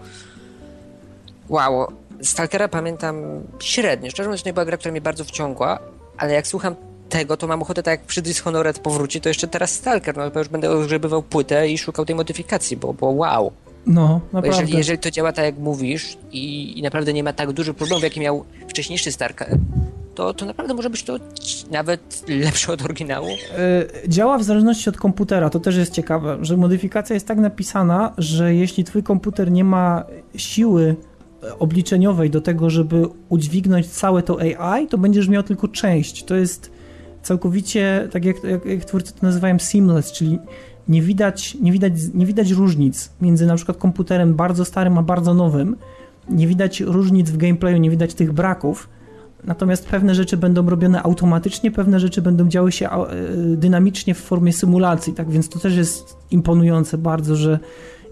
wow, 1.49 1.87
Stalkera 2.23 2.69
pamiętam 2.69 3.43
średnio. 3.61 4.11
Szczerze 4.11 4.29
mówiąc, 4.29 4.43
to 4.43 4.49
nie 4.49 4.53
była 4.53 4.65
gra, 4.65 4.77
która 4.77 4.93
mnie 4.93 5.01
bardzo 5.01 5.25
wciągła, 5.25 5.79
ale 6.17 6.33
jak 6.33 6.47
słucham 6.47 6.75
tego, 7.09 7.37
to 7.37 7.47
mam 7.47 7.62
ochotę, 7.62 7.83
tak 7.83 8.01
jak 8.01 8.07
przy 8.07 8.23
Dishonored 8.23 8.79
powróci, 8.79 9.21
to 9.21 9.29
jeszcze 9.29 9.49
teraz 9.49 9.73
Stalker, 9.73 10.17
no 10.17 10.31
to 10.31 10.39
już 10.39 10.49
będę 10.49 10.71
ogrzebywał 10.71 11.23
płytę 11.23 11.69
i 11.69 11.79
szukał 11.79 12.05
tej 12.05 12.17
modyfikacji, 12.17 12.77
bo, 12.77 12.93
bo 12.93 13.07
wow. 13.07 13.53
No, 13.87 14.21
naprawdę. 14.33 14.49
Jeżeli, 14.49 14.79
jeżeli 14.79 14.99
to 14.99 15.11
działa 15.11 15.33
tak, 15.33 15.45
jak 15.45 15.59
mówisz 15.59 16.17
i, 16.33 16.79
i 16.79 16.83
naprawdę 16.83 17.12
nie 17.12 17.23
ma 17.25 17.33
tak 17.33 17.53
dużych 17.53 17.77
problemów, 17.77 18.05
jaki 18.05 18.21
miał 18.21 18.45
wcześniejszy 18.69 19.12
Stalker, 19.12 19.59
to, 20.15 20.35
to 20.35 20.47
naprawdę 20.47 20.75
może 20.75 20.91
być 20.91 21.03
to 21.03 21.17
nawet 21.71 22.25
lepsze 22.29 22.73
od 22.73 22.83
oryginału. 22.83 23.29
Yy, 23.29 24.09
działa 24.09 24.39
w 24.39 24.43
zależności 24.43 24.89
od 24.89 24.97
komputera, 24.97 25.51
to 25.51 25.61
też 25.61 25.77
jest 25.77 25.93
ciekawe, 25.93 26.39
że 26.41 26.57
modyfikacja 26.57 27.15
jest 27.15 27.27
tak 27.29 27.39
napisana, 27.39 28.12
że 28.19 28.55
jeśli 28.55 28.85
twój 28.85 29.03
komputer 29.03 29.53
nie 29.53 29.65
ma 29.65 30.05
siły 30.37 30.97
obliczeniowej 31.59 32.31
do 32.31 32.41
tego, 32.41 32.71
żeby 32.71 33.07
udźwignąć 33.29 33.87
całe 33.87 34.23
to 34.23 34.39
AI, 34.41 34.87
to 34.87 34.99
będziesz 34.99 35.29
miał 35.29 35.43
tylko 35.43 35.69
część. 35.69 36.25
To 36.25 36.35
jest 36.35 36.71
całkowicie, 37.23 38.09
tak 38.12 38.25
jak, 38.25 38.45
jak, 38.45 38.67
jak 38.67 38.85
twórcy 38.85 39.12
to 39.12 39.19
nazywają 39.23 39.59
seamless, 39.59 40.12
czyli 40.12 40.39
nie 40.89 41.03
widać, 41.03 41.55
nie, 41.61 41.73
widać, 41.73 41.93
nie 42.15 42.27
widać 42.27 42.51
różnic 42.51 43.11
między 43.21 43.47
na 43.47 43.57
przykład 43.57 43.79
komputerem 43.79 44.35
bardzo 44.35 44.65
starym 44.65 44.99
a 44.99 45.03
bardzo 45.03 45.35
nowym. 45.35 45.77
Nie 46.29 46.47
widać 46.47 46.81
różnic 46.81 47.31
w 47.31 47.37
gameplayu, 47.37 47.77
nie 47.77 47.91
widać 47.91 48.15
tych 48.15 48.33
braków, 48.33 48.89
Natomiast 49.45 49.88
pewne 49.88 50.14
rzeczy 50.14 50.36
będą 50.36 50.68
robione 50.70 51.03
automatycznie, 51.03 51.70
pewne 51.70 52.01
rzeczy 52.01 52.22
będą 52.22 52.49
działy 52.49 52.72
się 52.72 52.90
e, 52.90 53.07
dynamicznie 53.57 54.14
w 54.14 54.18
formie 54.18 54.53
symulacji, 54.53 55.12
tak 55.12 55.30
więc 55.30 55.49
to 55.49 55.59
też 55.59 55.76
jest 55.76 56.16
imponujące 56.30 56.99
bardzo, 56.99 57.36
że 57.36 57.59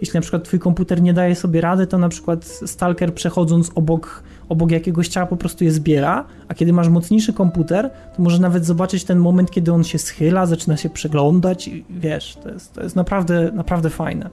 jeśli 0.00 0.16
na 0.16 0.20
przykład 0.20 0.44
twój 0.44 0.58
komputer 0.58 1.02
nie 1.02 1.14
daje 1.14 1.34
sobie 1.34 1.60
rady, 1.60 1.86
to 1.86 1.98
na 1.98 2.08
przykład 2.08 2.44
Stalker 2.44 3.14
przechodząc 3.14 3.70
obok, 3.74 4.22
obok 4.48 4.70
jakiegoś 4.70 5.08
ciała 5.08 5.26
po 5.26 5.36
prostu 5.36 5.64
je 5.64 5.72
zbiera, 5.72 6.24
a 6.48 6.54
kiedy 6.54 6.72
masz 6.72 6.88
mocniejszy 6.88 7.32
komputer, 7.32 7.90
to 8.16 8.22
może 8.22 8.38
nawet 8.38 8.64
zobaczyć 8.64 9.04
ten 9.04 9.18
moment, 9.18 9.50
kiedy 9.50 9.72
on 9.72 9.84
się 9.84 9.98
schyla, 9.98 10.46
zaczyna 10.46 10.76
się 10.76 10.90
przeglądać 10.90 11.68
i 11.68 11.84
wiesz, 11.90 12.36
to 12.42 12.48
jest, 12.48 12.72
to 12.72 12.82
jest 12.82 12.96
naprawdę, 12.96 13.50
naprawdę 13.52 13.90
fajne. 13.90 14.30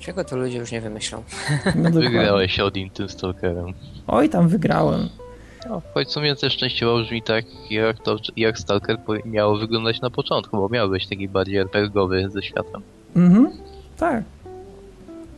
Czego 0.00 0.24
to 0.24 0.36
ludzie 0.36 0.58
już 0.58 0.72
nie 0.72 0.80
wymyślą? 0.80 1.22
No 1.74 1.90
Wygrałeś 2.00 2.60
Odin 2.60 2.90
tym 2.90 3.08
Stalkerem. 3.08 3.66
Oj, 4.06 4.28
tam 4.28 4.48
wygrałem. 4.48 5.08
No, 5.68 5.82
w 6.04 6.10
sumie 6.10 6.36
też 6.36 6.56
częściowo 6.56 6.98
brzmi 6.98 7.22
tak, 7.22 7.44
jak, 7.70 7.98
to, 7.98 8.16
jak 8.36 8.58
Stalker 8.58 8.98
miało 9.24 9.56
wyglądać 9.56 10.00
na 10.00 10.10
początku, 10.10 10.56
bo 10.56 10.68
miał 10.68 10.88
być 10.88 11.08
taki 11.08 11.28
bardziej 11.28 11.56
RPGowy 11.56 12.30
ze 12.30 12.42
światem. 12.42 12.82
Mhm, 13.16 13.50
tak. 13.96 14.24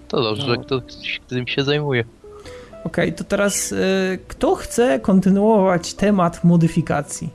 To 0.09 0.23
dobrze, 0.23 0.47
no. 0.47 0.55
że 0.55 0.61
ktoś 0.61 1.21
tym 1.29 1.47
się 1.47 1.65
zajmuje. 1.65 2.05
Okej, 2.85 3.05
okay, 3.05 3.13
to 3.13 3.25
teraz 3.25 3.73
y, 3.73 4.19
kto 4.29 4.55
chce 4.55 5.01
kontynuować 5.01 5.95
temat 5.95 6.45
modyfikacji? 6.45 7.29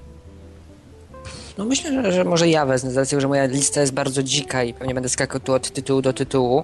No 1.57 1.65
myślę, 1.65 2.03
że, 2.03 2.11
że 2.11 2.23
może 2.23 2.49
ja 2.49 2.65
wezmę, 2.65 2.91
z 2.91 2.97
racji, 2.97 3.21
że 3.21 3.27
moja 3.27 3.45
lista 3.45 3.81
jest 3.81 3.93
bardzo 3.93 4.23
dzika 4.23 4.63
i 4.63 4.73
pewnie 4.73 4.93
będę 4.93 5.09
skakał 5.09 5.41
tu 5.41 5.53
od 5.53 5.71
tytułu 5.71 6.01
do 6.01 6.13
tytułu. 6.13 6.63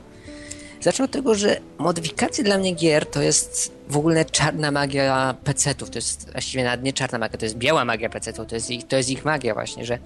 Zacznę 0.84 1.06
od 1.06 1.12
tego, 1.12 1.36
że 1.36 1.60
modyfikacje 1.78 2.44
dla 2.44 2.58
mnie 2.58 2.72
gier 2.72 3.06
to 3.06 3.22
jest 3.22 3.72
w 3.90 3.98
ogóle 3.98 4.26
czarna 4.26 4.72
magia 4.72 5.36
PC-ów. 5.44 5.90
To 5.90 5.98
jest 5.98 6.32
właściwie 6.32 6.64
nawet 6.64 6.84
nie 6.84 6.94
czarna 6.94 7.18
magia, 7.18 7.38
to 7.38 7.46
jest 7.46 7.58
biała 7.58 7.86
magia 7.86 8.10
PC-ów. 8.10 8.48
To 8.48 8.56
jest 8.56 8.70
ich, 8.70 8.88
to 8.88 8.96
jest 8.96 9.10
ich 9.10 9.26
magia 9.26 9.54
właśnie, 9.54 9.86
że 9.86 9.98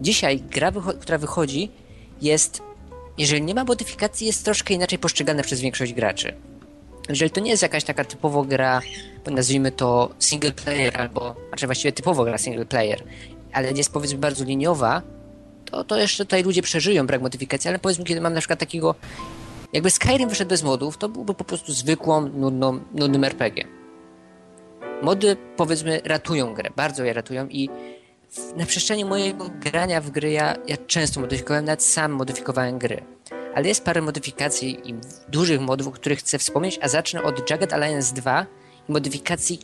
dzisiaj 0.00 0.40
gra, 0.40 0.70
wycho 0.70 0.92
która 0.92 1.18
wychodzi 1.18 1.70
jest, 2.22 2.62
jeżeli 3.18 3.42
nie 3.42 3.54
ma 3.54 3.64
modyfikacji, 3.64 4.26
jest 4.26 4.44
troszkę 4.44 4.74
inaczej 4.74 4.98
postrzegana 4.98 5.42
przez 5.42 5.60
większość 5.60 5.92
graczy. 5.92 6.34
Jeżeli 7.08 7.30
to 7.30 7.40
nie 7.40 7.50
jest 7.50 7.62
jakaś 7.62 7.84
taka 7.84 8.04
typowo 8.04 8.44
gra, 8.44 8.80
nazwijmy 9.26 9.72
to 9.72 10.10
single 10.18 10.52
player, 10.52 11.00
albo, 11.00 11.36
znaczy 11.48 11.66
właściwie 11.66 11.92
typowo 11.92 12.24
gra 12.24 12.38
single 12.38 12.64
player, 12.64 13.02
ale 13.52 13.72
jest 13.72 13.92
powiedzmy 13.92 14.18
bardzo 14.18 14.44
liniowa, 14.44 15.02
to, 15.64 15.84
to 15.84 15.98
jeszcze 15.98 16.24
tutaj 16.24 16.42
ludzie 16.42 16.62
przeżyją 16.62 17.06
brak 17.06 17.22
modyfikacji, 17.22 17.68
ale 17.68 17.78
powiedzmy, 17.78 18.04
kiedy 18.04 18.20
mam 18.20 18.34
na 18.34 18.40
przykład 18.40 18.58
takiego 18.58 18.94
jakby 19.72 19.90
Skyrim 19.90 20.28
wyszedł 20.28 20.48
bez 20.48 20.62
modów, 20.62 20.96
to 20.96 21.08
byłby 21.08 21.34
po 21.34 21.44
prostu 21.44 21.72
zwykłą, 21.72 22.28
nudną, 22.28 22.80
nudnym 22.94 23.24
RPG. 23.24 23.64
Mody, 25.02 25.36
powiedzmy, 25.56 26.00
ratują 26.04 26.54
grę, 26.54 26.70
bardzo 26.76 27.04
je 27.04 27.12
ratują 27.12 27.48
i 27.48 27.70
na 28.56 28.66
przestrzeni 28.66 29.04
mojego 29.04 29.50
grania 29.60 30.00
w 30.00 30.10
gry 30.10 30.30
ja, 30.30 30.56
ja 30.66 30.76
często 30.76 31.20
modyfikowałem, 31.20 31.64
nawet 31.64 31.82
sam 31.82 32.12
modyfikowałem 32.12 32.78
gry. 32.78 33.04
Ale 33.54 33.68
jest 33.68 33.84
parę 33.84 34.02
modyfikacji 34.02 34.90
i 34.90 34.94
dużych 35.28 35.60
modów, 35.60 35.86
o 35.86 35.90
których 35.90 36.18
chcę 36.18 36.38
wspomnieć, 36.38 36.78
a 36.82 36.88
zacznę 36.88 37.22
od 37.22 37.50
Jagged 37.50 37.72
Alliance 37.72 38.14
2 38.14 38.46
i 38.88 38.92
modyfikacji 38.92 39.60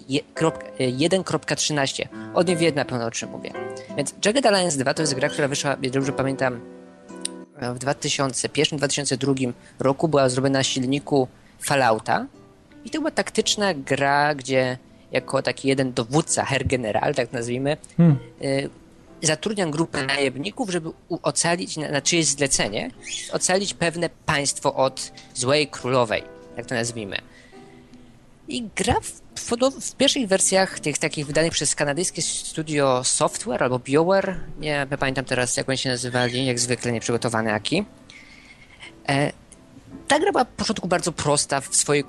1.13. 0.78 2.08
O 2.34 2.42
niej 2.42 2.56
wie 2.56 2.72
na 2.72 2.84
pewno 2.84 3.06
o 3.06 3.10
czym 3.10 3.30
mówię. 3.30 3.52
Więc 3.96 4.14
Jagged 4.24 4.46
Alliance 4.46 4.78
2 4.78 4.94
to 4.94 5.02
jest 5.02 5.14
gra, 5.14 5.28
która 5.28 5.48
wyszła, 5.48 5.76
jak 5.82 5.92
dobrze 5.92 6.12
pamiętam, 6.12 6.60
w 7.54 7.78
2001-2002 7.78 9.52
roku 9.78 10.08
była 10.08 10.28
zrobiona 10.28 10.58
na 10.58 10.62
silniku 10.62 11.28
Fallouta 11.60 12.26
i 12.84 12.90
to 12.90 12.98
była 12.98 13.10
taktyczna 13.10 13.74
gra, 13.74 14.34
gdzie 14.34 14.78
jako 15.12 15.42
taki 15.42 15.68
jeden 15.68 15.92
dowódca, 15.92 16.44
Herr 16.44 16.66
General, 16.66 17.14
tak 17.14 17.32
nazwijmy, 17.32 17.76
hmm. 17.96 18.16
Y, 18.42 18.70
zatrudniam 19.22 19.70
grupę 19.70 20.06
najemników, 20.06 20.70
żeby 20.70 20.90
ocalić 21.22 21.76
na, 21.76 21.90
na 21.90 22.00
czyjeś 22.00 22.26
zlecenie, 22.26 22.90
ocalić 23.32 23.74
pewne 23.74 24.10
państwo 24.26 24.74
od 24.74 25.12
złej 25.34 25.68
królowej, 25.68 26.22
jak 26.56 26.66
to 26.66 26.74
nazwijmy. 26.74 27.16
I 28.48 28.68
gra 28.76 28.94
w, 29.00 29.20
w, 29.34 29.50
w, 29.80 29.96
pierwszych 29.96 30.28
wersjach 30.28 30.80
tych 30.80 30.98
takich 30.98 31.26
wydanych 31.26 31.52
przez 31.52 31.74
kanadyjskie 31.74 32.22
studio 32.22 33.04
Software 33.04 33.62
albo 33.62 33.78
BioWare, 33.78 34.40
nie 34.58 34.86
pamiętam 34.98 35.24
teraz 35.24 35.56
jak 35.56 35.68
oni 35.68 35.78
się 35.78 35.88
nazywali, 35.88 36.46
jak 36.46 36.58
zwykle 36.58 36.92
nieprzygotowane 36.92 37.50
jaki. 37.50 37.84
E, 39.08 39.32
ta 40.08 40.18
gra 40.18 40.32
była 40.32 40.44
w 40.44 40.48
początku 40.48 40.88
bardzo 40.88 41.12
prosta 41.12 41.60
w 41.60 41.76
swojej 41.76 42.04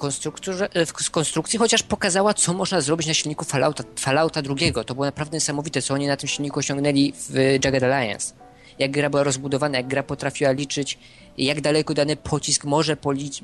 e, 0.73 0.85
w 0.85 1.11
konstrukcji, 1.11 1.59
chociaż 1.59 1.83
pokazała, 1.83 2.33
co 2.33 2.53
można 2.53 2.81
zrobić 2.81 3.07
na 3.07 3.13
silniku 3.13 3.45
Fallouta, 3.45 3.83
Fallouta 3.99 4.41
drugiego. 4.41 4.83
To 4.83 4.93
było 4.93 5.05
naprawdę 5.05 5.37
niesamowite, 5.37 5.81
co 5.81 5.93
oni 5.93 6.07
na 6.07 6.17
tym 6.17 6.29
silniku 6.29 6.59
osiągnęli 6.59 7.13
w 7.29 7.33
Jagged 7.63 7.83
Alliance. 7.83 8.33
Jak 8.79 8.91
gra 8.91 9.09
była 9.09 9.23
rozbudowana, 9.23 9.77
jak 9.77 9.87
gra 9.87 10.03
potrafiła 10.03 10.51
liczyć, 10.51 10.99
jak 11.37 11.61
daleko 11.61 11.93
dany 11.93 12.15
pocisk 12.15 12.65
może 12.65 12.97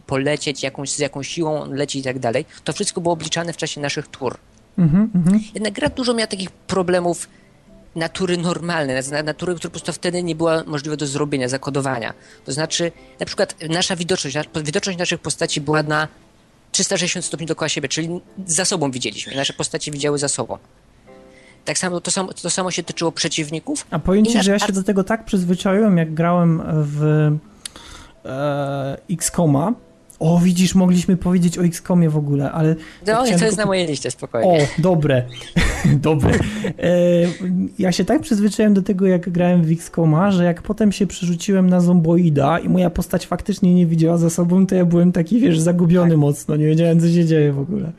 polecieć, 0.06 0.64
jakąś, 0.64 0.90
z 0.92 1.00
jaką 1.00 1.24
siłą 1.24 1.62
on 1.62 1.74
leci 1.74 2.00
i 2.00 2.04
tak 2.04 2.20
dalej. 2.20 2.46
To 2.64 2.74
wszystko 2.74 3.02
było 3.02 3.14
obliczane 3.14 3.54
w 3.54 3.58
czasie 3.58 3.82
naszych 3.82 4.08
tur. 4.08 4.38
Mm 4.78 5.10
-hmm. 5.16 5.40
Jednak 5.54 5.74
gra 5.74 5.90
dużo 5.90 6.14
miała 6.14 6.28
takich 6.28 6.52
problemów 6.52 7.28
natury 7.96 8.38
normalnej, 8.38 8.96
natury, 9.24 9.56
która 9.56 9.70
po 9.70 9.80
prostu 9.80 9.94
wtedy 9.94 10.24
nie 10.24 10.36
była 10.36 10.64
możliwa 10.64 10.96
do 10.96 11.08
zrobienia, 11.08 11.50
zakodowania. 11.50 12.14
To 12.46 12.52
znaczy, 12.52 12.92
na 13.20 13.26
przykład 13.26 13.56
nasza 13.70 13.96
widoczność, 13.96 14.38
widoczność 14.64 15.00
naszych 15.00 15.20
postaci 15.20 15.62
była 15.62 15.84
na 15.84 16.08
360 16.72 17.26
stopni 17.26 17.48
dookoła 17.48 17.70
siebie, 17.70 17.90
czyli 17.90 18.22
za 18.46 18.66
sobą 18.66 18.92
widzieliśmy. 18.92 19.36
Nasze 19.36 19.54
postacie 19.54 19.92
widziały 19.92 20.18
za 20.18 20.28
sobą. 20.28 20.58
Tak 21.66 21.78
samo 21.78 22.02
to, 22.02 22.12
samo 22.12 22.34
to 22.34 22.50
samo 22.50 22.72
się 22.72 22.84
tyczyło 22.84 23.12
przeciwników. 23.12 23.88
A 23.92 24.00
ci, 24.28 24.44
że 24.44 24.52
ja 24.52 24.60
się 24.60 24.74
do 24.74 24.84
tego 24.84 25.04
tak 25.04 25.26
przyzwyczaiłem, 25.26 25.98
jak 25.98 26.14
grałem 26.14 26.62
w 26.66 27.32
e, 28.26 28.98
XCOMa, 29.10 29.74
o, 30.22 30.40
widzisz, 30.40 30.76
mogliśmy 30.76 31.18
powiedzieć 31.18 31.58
o 31.58 31.64
XCOMie 31.64 32.10
w 32.10 32.18
ogóle, 32.18 32.52
ale... 32.52 32.76
No, 33.08 33.24
to 33.40 33.46
jest 33.46 33.58
na 33.58 33.66
mojej 33.66 33.88
liście, 33.88 34.12
spokojnie. 34.12 34.64
O, 34.64 34.82
dobre, 34.82 35.24
dobre. 35.86 36.32
E, 36.34 36.40
ja 37.80 37.92
się 37.92 38.06
tak 38.06 38.22
przyzwyczaiłem 38.22 38.74
do 38.74 38.82
tego, 38.82 39.08
jak 39.08 39.30
grałem 39.30 39.64
w 39.64 39.72
XCOMa, 39.72 40.32
że 40.32 40.44
jak 40.44 40.62
potem 40.62 40.92
się 40.92 41.08
przerzuciłem 41.08 41.70
na 41.70 41.82
zomboida 41.82 42.60
i 42.60 42.70
moja 42.70 42.90
postać 42.90 43.28
faktycznie 43.28 43.74
nie 43.76 43.86
widziała 43.86 44.18
za 44.18 44.30
sobą, 44.30 44.68
to 44.68 44.76
ja 44.76 44.86
byłem 44.86 45.12
taki, 45.12 45.40
wiesz, 45.40 45.60
zagubiony 45.60 46.10
tak. 46.10 46.20
mocno, 46.20 46.56
nie 46.56 46.66
wiedziałem, 46.66 47.00
co 47.00 47.08
się 47.08 47.26
dzieje 47.26 47.54
w 47.54 47.60
ogóle. 47.60 47.92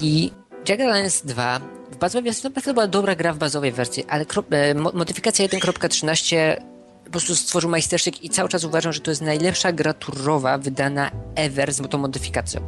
I 0.00 0.30
Alliance 0.70 1.28
2 1.28 1.60
w 1.92 1.96
bazowej 1.96 2.24
wersji, 2.24 2.50
to 2.64 2.74
była 2.74 2.86
dobra 2.86 3.16
gra 3.16 3.32
w 3.32 3.38
bazowej 3.38 3.72
wersji, 3.72 4.04
ale 4.08 4.24
e, 4.50 4.74
modyfikacja 4.74 5.46
1.13 5.46 6.36
po 7.08 7.12
prostu 7.12 7.34
stworzył 7.34 7.70
majstersztyk 7.70 8.24
i 8.24 8.30
cały 8.30 8.48
czas 8.48 8.64
uważam, 8.64 8.92
że 8.92 9.00
to 9.00 9.10
jest 9.10 9.22
najlepsza 9.22 9.72
gra 9.72 9.92
turowa 9.92 10.58
wydana 10.58 11.10
ever 11.34 11.72
z 11.72 11.88
tą 11.88 11.98
modyfikacją. 11.98 12.60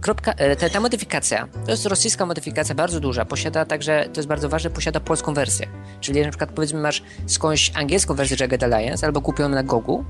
Kropka, 0.00 0.32
e, 0.32 0.56
ta, 0.56 0.68
ta, 0.70 0.80
modyfikacja, 0.80 1.48
to 1.64 1.70
jest 1.70 1.86
rosyjska 1.86 2.26
modyfikacja, 2.26 2.74
bardzo 2.74 3.00
duża, 3.00 3.24
posiada 3.24 3.64
także, 3.64 4.08
to 4.12 4.18
jest 4.20 4.28
bardzo 4.28 4.48
ważne, 4.48 4.70
posiada 4.70 5.00
polską 5.00 5.34
wersję. 5.34 5.66
Czyli 6.00 6.22
na 6.22 6.28
przykład 6.28 6.50
powiedzmy 6.50 6.80
masz 6.80 7.02
skądś 7.26 7.72
angielską 7.74 8.14
wersję 8.14 8.36
Jagged 8.40 8.62
Alliance 8.62 9.06
albo 9.06 9.20
kupioną 9.20 9.54
na 9.54 9.62
Gogu, 9.62 10.04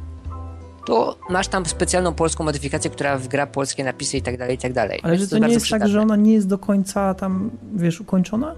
to 0.87 1.19
masz 1.31 1.49
tam 1.49 1.67
specjalną 1.67 2.15
polską 2.15 2.45
modyfikację, 2.45 2.91
która 2.91 3.19
wgra 3.19 3.47
polskie 3.47 3.85
napisy 3.85 4.17
i 4.17 4.23
tak 4.23 4.39
dalej, 4.39 4.55
i 4.55 4.59
tak 4.59 4.73
dalej. 4.73 5.01
Ale 5.03 5.19
że 5.19 5.29
to, 5.29 5.39
to 5.39 5.47
nie 5.47 5.53
jest 5.53 5.69
tak, 5.69 5.89
że 5.89 6.01
ona 6.01 6.17
nie 6.17 6.33
jest 6.33 6.49
do 6.49 6.59
końca 6.59 7.15
tam, 7.15 7.51
wiesz, 7.75 8.01
ukończona? 8.01 8.55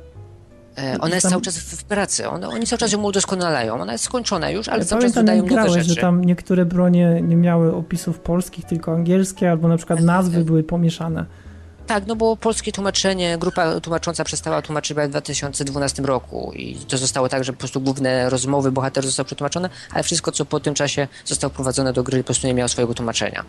E, 0.78 1.00
ona 1.00 1.14
jest 1.14 1.28
cały 1.28 1.42
czas 1.42 1.58
w, 1.58 1.84
pracy, 1.84 2.28
one, 2.28 2.48
oni 2.48 2.66
cały 2.66 2.78
czas 2.78 2.92
ją 2.92 3.02
udoskonalają. 3.02 3.80
Ona 3.80 3.92
jest 3.92 4.04
skończona 4.04 4.50
już, 4.50 4.68
ale 4.68 4.78
ja 4.78 4.84
cały 4.84 5.02
czas 5.02 5.12
dodają 5.12 5.46
nowe 5.46 5.70
rzeczy. 5.70 5.88
że 5.88 5.96
tam 5.96 6.24
niektóre 6.24 6.64
bronie 6.64 7.20
nie 7.22 7.36
miały 7.36 7.74
opisów 7.74 8.20
polskich, 8.20 8.64
tylko 8.64 8.92
angielskie, 8.92 9.50
albo 9.50 9.68
na 9.68 9.76
przykład 9.76 10.00
nazwy 10.00 10.44
były 10.44 10.62
pomieszane. 10.62 11.26
Tak, 11.86 12.06
no 12.06 12.16
bo 12.16 12.36
polskie 12.36 12.72
tłumaczenie, 12.72 13.38
grupa 13.38 13.80
tłumacząca 13.80 14.24
przestała 14.24 14.62
tłumaczyć 14.62 14.96
w 14.96 15.08
2012 15.08 16.02
roku 16.02 16.52
i 16.54 16.76
to 16.76 16.98
zostało 16.98 17.28
tak, 17.28 17.44
że 17.44 17.52
po 17.52 17.58
prostu 17.58 17.80
główne 17.80 18.30
rozmowy 18.30 18.72
bohaterów 18.72 19.06
zostały 19.06 19.24
przetłumaczone, 19.24 19.70
ale 19.92 20.02
wszystko, 20.02 20.32
co 20.32 20.44
po 20.44 20.60
tym 20.60 20.74
czasie 20.74 21.08
zostało 21.24 21.50
wprowadzone 21.52 21.92
do 21.92 22.02
gry, 22.02 22.18
po 22.18 22.24
prostu 22.24 22.46
nie 22.46 22.54
miało 22.54 22.68
swojego 22.68 22.94
tłumaczenia 22.94 23.44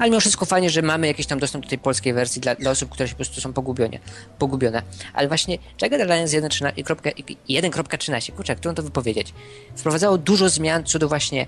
ale 0.00 0.10
mimo 0.10 0.20
wszystko 0.20 0.44
fajnie, 0.44 0.70
że 0.70 0.82
mamy 0.82 1.06
jakiś 1.06 1.26
tam 1.26 1.38
dostęp 1.38 1.64
do 1.64 1.70
tej 1.70 1.78
polskiej 1.78 2.12
wersji 2.12 2.40
dla, 2.40 2.54
dla 2.54 2.70
osób, 2.70 2.90
które 2.90 3.08
się 3.08 3.14
po 3.14 3.16
prostu 3.16 3.40
są 3.40 3.52
pogubione. 3.52 3.98
pogubione. 4.38 4.82
Ale 5.12 5.28
właśnie 5.28 5.58
Jagged 5.82 6.00
Alliance 6.00 6.40
1.13, 6.40 8.32
kurczę, 8.32 8.56
którą 8.56 8.74
to 8.74 8.82
wypowiedzieć, 8.82 9.34
wprowadzało 9.76 10.18
dużo 10.18 10.48
zmian 10.48 10.84
co 10.84 10.98
do 10.98 11.08
właśnie 11.08 11.46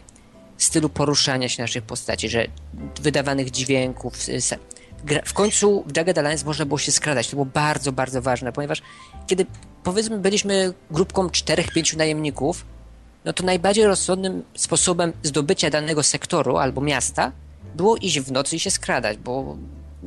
stylu 0.58 0.88
poruszania 0.88 1.48
się 1.48 1.62
naszych 1.62 1.84
postaci, 1.84 2.28
że 2.28 2.46
wydawanych 3.00 3.50
dźwięków, 3.50 4.14
w 5.24 5.32
końcu 5.32 5.84
w 5.86 5.96
Jagged 5.96 6.18
Alliance 6.18 6.44
można 6.44 6.66
było 6.66 6.78
się 6.78 6.92
skradać. 6.92 7.28
To 7.28 7.36
było 7.36 7.46
bardzo, 7.46 7.92
bardzo 7.92 8.22
ważne, 8.22 8.52
ponieważ 8.52 8.82
kiedy 9.26 9.46
powiedzmy 9.84 10.18
byliśmy 10.18 10.74
grupką 10.90 11.26
4-5 11.26 11.96
najemników, 11.96 12.64
no 13.24 13.32
to 13.32 13.44
najbardziej 13.44 13.84
rozsądnym 13.84 14.42
sposobem 14.54 15.12
zdobycia 15.22 15.70
danego 15.70 16.02
sektoru 16.02 16.56
albo 16.56 16.80
miasta 16.80 17.32
było 17.74 17.96
iść 17.96 18.20
w 18.20 18.32
nocy 18.32 18.56
i 18.56 18.60
się 18.60 18.70
skradać, 18.70 19.18
bo 19.18 19.56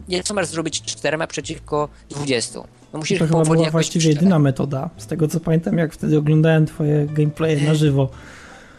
nie 0.08 0.24
co 0.24 0.34
masz 0.34 0.48
zrobić 0.48 0.82
czterema 0.82 1.28
przeciwko 1.28 1.90
dwudziestu. 2.10 2.68
No 2.94 3.00
musisz 3.00 3.20
to 3.20 3.28
chyba 3.28 3.44
była 3.44 3.70
właściwie 3.70 4.10
jedyna 4.10 4.40
metoda, 4.40 4.90
z 4.98 5.08
tego 5.08 5.28
co 5.28 5.40
pamiętam, 5.40 5.78
jak 5.78 5.94
wtedy 5.94 6.18
oglądałem 6.18 6.66
twoje 6.66 7.06
gameplaye 7.06 7.58
na 7.62 7.76
żywo. 7.76 8.10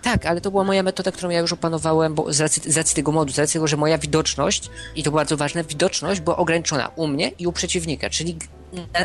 Tak, 0.03 0.27
ale 0.27 0.41
to 0.41 0.51
była 0.51 0.65
moja 0.65 0.83
metoda, 0.83 1.13
którą 1.13 1.31
ja 1.31 1.41
już 1.41 1.53
opanowałem, 1.53 2.15
bo 2.15 2.33
z 2.33 2.41
racji, 2.41 2.73
z 2.73 2.77
racji 2.77 2.97
tego 2.97 3.13
modu, 3.13 3.33
z 3.33 3.39
racji 3.39 3.53
tego, 3.53 3.67
że 3.67 3.77
moja 3.77 3.99
widoczność, 3.99 4.71
i 4.97 5.03
to 5.03 5.11
bardzo 5.11 5.37
ważne, 5.37 5.65
widoczność 5.65 6.21
była 6.21 6.37
ograniczona 6.37 6.89
u 6.97 7.07
mnie 7.07 7.29
i 7.39 7.47
u 7.47 7.53
przeciwnika, 7.53 8.11
czyli 8.11 8.37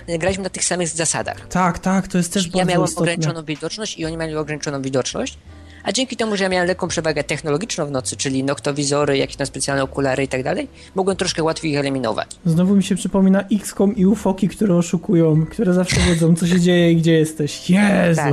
na, 0.08 0.18
graliśmy 0.18 0.44
na 0.44 0.50
tych 0.50 0.66
samych 0.66 0.88
zasadach. 0.88 1.48
Tak, 1.48 1.80
tak, 1.80 2.08
to 2.08 2.18
jest 2.18 2.34
też 2.34 2.44
ja 2.46 2.52
bardzo 2.52 2.60
Ja 2.60 2.66
miałem 2.66 2.86
istotne. 2.86 3.02
ograniczoną 3.04 3.44
widoczność 3.44 3.98
i 4.00 4.06
oni 4.06 4.18
mieli 4.18 4.36
ograniczoną 4.36 4.82
widoczność, 4.82 5.38
a 5.84 5.92
dzięki 5.92 6.18
temu, 6.18 6.38
że 6.38 6.44
ja 6.44 6.50
miałem 6.50 6.68
lekką 6.68 6.88
przewagę 6.88 7.24
technologiczną 7.24 7.86
w 7.86 7.92
nocy, 7.92 8.18
czyli 8.18 8.44
noktowizory, 8.44 9.18
jakieś 9.18 9.36
tam 9.36 9.48
specjalne 9.48 9.84
okulary 9.84 10.24
i 10.24 10.28
tak 10.28 10.44
dalej, 10.44 10.68
mogłem 10.96 11.18
troszkę 11.18 11.44
łatwiej 11.44 11.72
ich 11.72 11.78
eliminować. 11.78 12.28
Znowu 12.46 12.76
mi 12.76 12.84
się 12.84 12.96
przypomina 12.96 13.44
XCOM 13.52 13.96
i 13.96 14.06
UFOki, 14.06 14.50
które 14.50 14.76
oszukują, 14.76 15.46
które 15.46 15.74
zawsze 15.74 16.02
wiedzą, 16.02 16.36
co 16.36 16.48
się 16.48 16.60
dzieje 16.60 16.92
i 16.92 16.96
gdzie 16.96 17.14
jesteś. 17.14 17.70
Jezu! 17.70 18.22
Tak. 18.22 18.32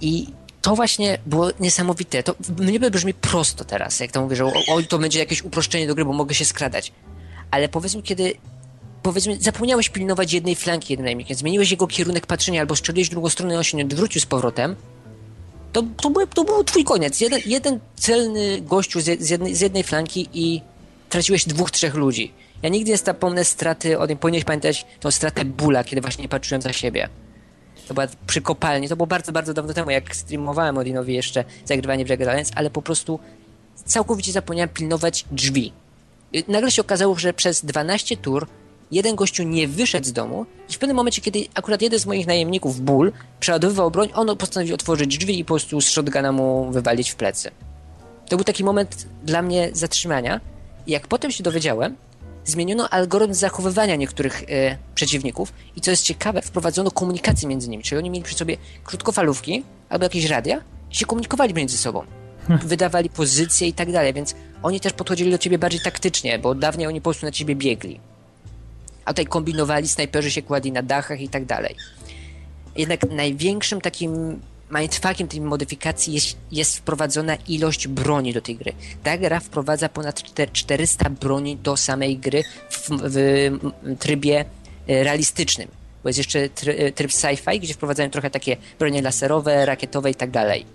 I 0.00 0.26
to 0.62 0.76
właśnie 0.76 1.18
było 1.26 1.50
niesamowite. 1.60 2.22
To 2.22 2.34
mnie 2.58 2.80
brzmi 2.90 3.14
prosto 3.14 3.64
teraz, 3.64 4.00
jak 4.00 4.12
to 4.12 4.22
mówię, 4.22 4.36
że 4.36 4.44
oj, 4.68 4.86
to 4.86 4.98
będzie 4.98 5.18
jakieś 5.18 5.42
uproszczenie 5.42 5.86
do 5.86 5.94
gry, 5.94 6.04
bo 6.04 6.12
mogę 6.12 6.34
się 6.34 6.44
skradać. 6.44 6.92
Ale 7.50 7.68
powiedzmy, 7.68 8.02
kiedy 8.02 8.34
powiedzmy, 9.02 9.36
zapomniałeś 9.40 9.88
pilnować 9.88 10.32
jednej 10.32 10.54
flanki 10.54 10.98
najemnikiem, 10.98 11.36
zmieniłeś 11.36 11.70
jego 11.70 11.86
kierunek 11.86 12.26
patrzenia 12.26 12.60
albo 12.60 12.76
strzeliłeś 12.76 13.08
w 13.08 13.10
drugą 13.10 13.28
stronę 13.28 13.54
i 13.54 13.56
on 13.56 13.64
się 13.64 13.76
nie 13.76 13.84
odwrócił 13.84 14.20
z 14.20 14.26
powrotem, 14.26 14.76
to, 15.72 15.82
to, 16.02 16.10
był, 16.10 16.26
to 16.26 16.44
był 16.44 16.64
twój 16.64 16.84
koniec. 16.84 17.20
Jeden, 17.20 17.40
jeden 17.46 17.80
celny 17.96 18.60
gościu 18.60 19.00
z, 19.00 19.30
jednej, 19.30 19.54
z 19.54 19.60
jednej 19.60 19.82
flanki 19.82 20.28
i 20.32 20.62
traciłeś 21.08 21.44
dwóch, 21.44 21.70
trzech 21.70 21.94
ludzi. 21.94 22.32
Ja 22.62 22.68
nigdy 22.68 22.90
nie 22.90 22.96
zapomnę 22.96 23.44
straty, 23.44 23.98
o 23.98 24.06
tym 24.06 24.18
powinieneś 24.18 24.44
pamiętać 24.44 24.86
tą 25.00 25.10
stratę 25.10 25.44
bóla, 25.44 25.84
kiedy 25.84 26.00
właśnie 26.00 26.28
patrzyłem 26.28 26.62
za 26.62 26.72
siebie. 26.72 27.08
To 27.88 27.94
była 27.94 28.06
przy 28.26 28.40
kopalni, 28.40 28.88
to 28.88 28.96
było 28.96 29.06
bardzo, 29.06 29.32
bardzo 29.32 29.54
dawno 29.54 29.74
temu, 29.74 29.90
jak 29.90 30.16
streamowałem 30.16 30.78
Odinowi 30.78 31.14
jeszcze 31.14 31.44
zagrywanie 31.64 32.04
w 32.04 32.08
Jagged 32.08 32.28
Alliance, 32.28 32.52
ale 32.56 32.70
po 32.70 32.82
prostu 32.82 33.18
całkowicie 33.84 34.32
zapomniałem 34.32 34.68
pilnować 34.68 35.24
drzwi. 35.30 35.72
I 36.32 36.44
nagle 36.48 36.70
się 36.70 36.82
okazało, 36.82 37.18
że 37.18 37.32
przez 37.32 37.64
12 37.64 38.16
tur 38.16 38.46
jeden 38.92 39.16
gościu 39.16 39.42
nie 39.42 39.68
wyszedł 39.68 40.06
z 40.06 40.12
domu 40.12 40.46
i 40.68 40.72
w 40.72 40.78
pewnym 40.78 40.96
momencie, 40.96 41.22
kiedy 41.22 41.44
akurat 41.54 41.82
jeden 41.82 42.00
z 42.00 42.06
moich 42.06 42.26
najemników, 42.26 42.80
Bull, 42.80 43.12
przeładowywał 43.40 43.90
broń, 43.90 44.08
on 44.14 44.36
postanowił 44.36 44.74
otworzyć 44.74 45.18
drzwi 45.18 45.38
i 45.38 45.44
po 45.44 45.54
prostu 45.54 45.80
z 45.80 45.88
shotguna 45.88 46.32
mu 46.32 46.70
wywalić 46.70 47.10
w 47.10 47.16
plecy. 47.16 47.50
To 48.28 48.36
był 48.36 48.44
taki 48.44 48.64
moment 48.64 49.06
dla 49.22 49.42
mnie 49.42 49.70
zatrzymania 49.72 50.40
i 50.86 50.92
jak 50.92 51.06
potem 51.06 51.30
się 51.30 51.42
dowiedziałem, 51.42 51.96
zmieniono 52.44 52.88
algorytm 52.88 53.34
zachowywania 53.34 53.96
niektórych 53.96 54.42
e, 54.48 54.76
przeciwników 54.94 55.52
i 55.76 55.80
co 55.80 55.90
jest 55.90 56.04
ciekawe, 56.04 56.42
wprowadzono 56.42 56.90
komunikację 56.90 57.48
między 57.48 57.68
nimi, 57.68 57.82
czyli 57.82 57.98
oni 57.98 58.10
mieli 58.10 58.24
przy 58.24 58.34
sobie 58.34 58.56
krótkofalówki 58.84 59.62
albo 59.88 60.04
jakieś 60.04 60.24
radia 60.24 60.62
i 60.90 60.96
się 60.96 61.06
komunikowali 61.06 61.54
między 61.54 61.78
sobą. 61.78 62.02
Wydawali 62.64 63.10
pozycje 63.10 63.68
i 63.68 63.72
tak 63.72 63.92
dalej, 63.92 64.12
więc 64.12 64.34
oni 64.62 64.80
też 64.80 64.92
podchodzili 64.92 65.30
do 65.30 65.38
ciebie 65.38 65.58
bardziej 65.58 65.80
taktycznie, 65.80 66.38
bo 66.38 66.54
dawniej 66.54 66.86
oni 66.86 67.00
po 67.00 67.04
prostu 67.04 67.26
na 67.26 67.32
ciebie 67.32 67.56
biegli 67.56 68.00
a 69.10 69.12
tutaj 69.12 69.26
kombinowali, 69.26 69.88
snajperzy 69.88 70.30
się 70.30 70.42
kładli 70.42 70.72
na 70.72 70.82
dachach 70.82 71.20
i 71.20 71.28
tak 71.28 71.44
dalej. 71.44 71.74
Jednak 72.76 73.10
największym 73.10 73.80
takim 73.80 74.40
mindfuckiem 74.70 75.28
tej 75.28 75.40
modyfikacji 75.40 76.14
jest, 76.14 76.36
jest 76.52 76.76
wprowadzona 76.78 77.36
ilość 77.48 77.88
broni 77.88 78.32
do 78.32 78.40
tej 78.40 78.56
gry. 78.56 78.72
Ta 79.02 79.18
gra 79.18 79.40
wprowadza 79.40 79.88
ponad 79.88 80.22
400 80.52 81.10
broni 81.10 81.56
do 81.56 81.76
samej 81.76 82.18
gry 82.18 82.42
w, 82.70 82.88
w 82.90 83.18
trybie 83.98 84.44
e, 84.88 85.04
realistycznym. 85.04 85.68
bo 86.02 86.08
jest 86.08 86.18
jeszcze 86.18 86.48
tryb, 86.48 86.94
tryb 86.94 87.10
sci-fi, 87.10 87.60
gdzie 87.60 87.74
wprowadzają 87.74 88.10
trochę 88.10 88.30
takie 88.30 88.56
bronie 88.78 89.02
laserowe, 89.02 89.66
rakietowe 89.66 90.10
i 90.10 90.14
tak 90.14 90.30
dalej. 90.30 90.66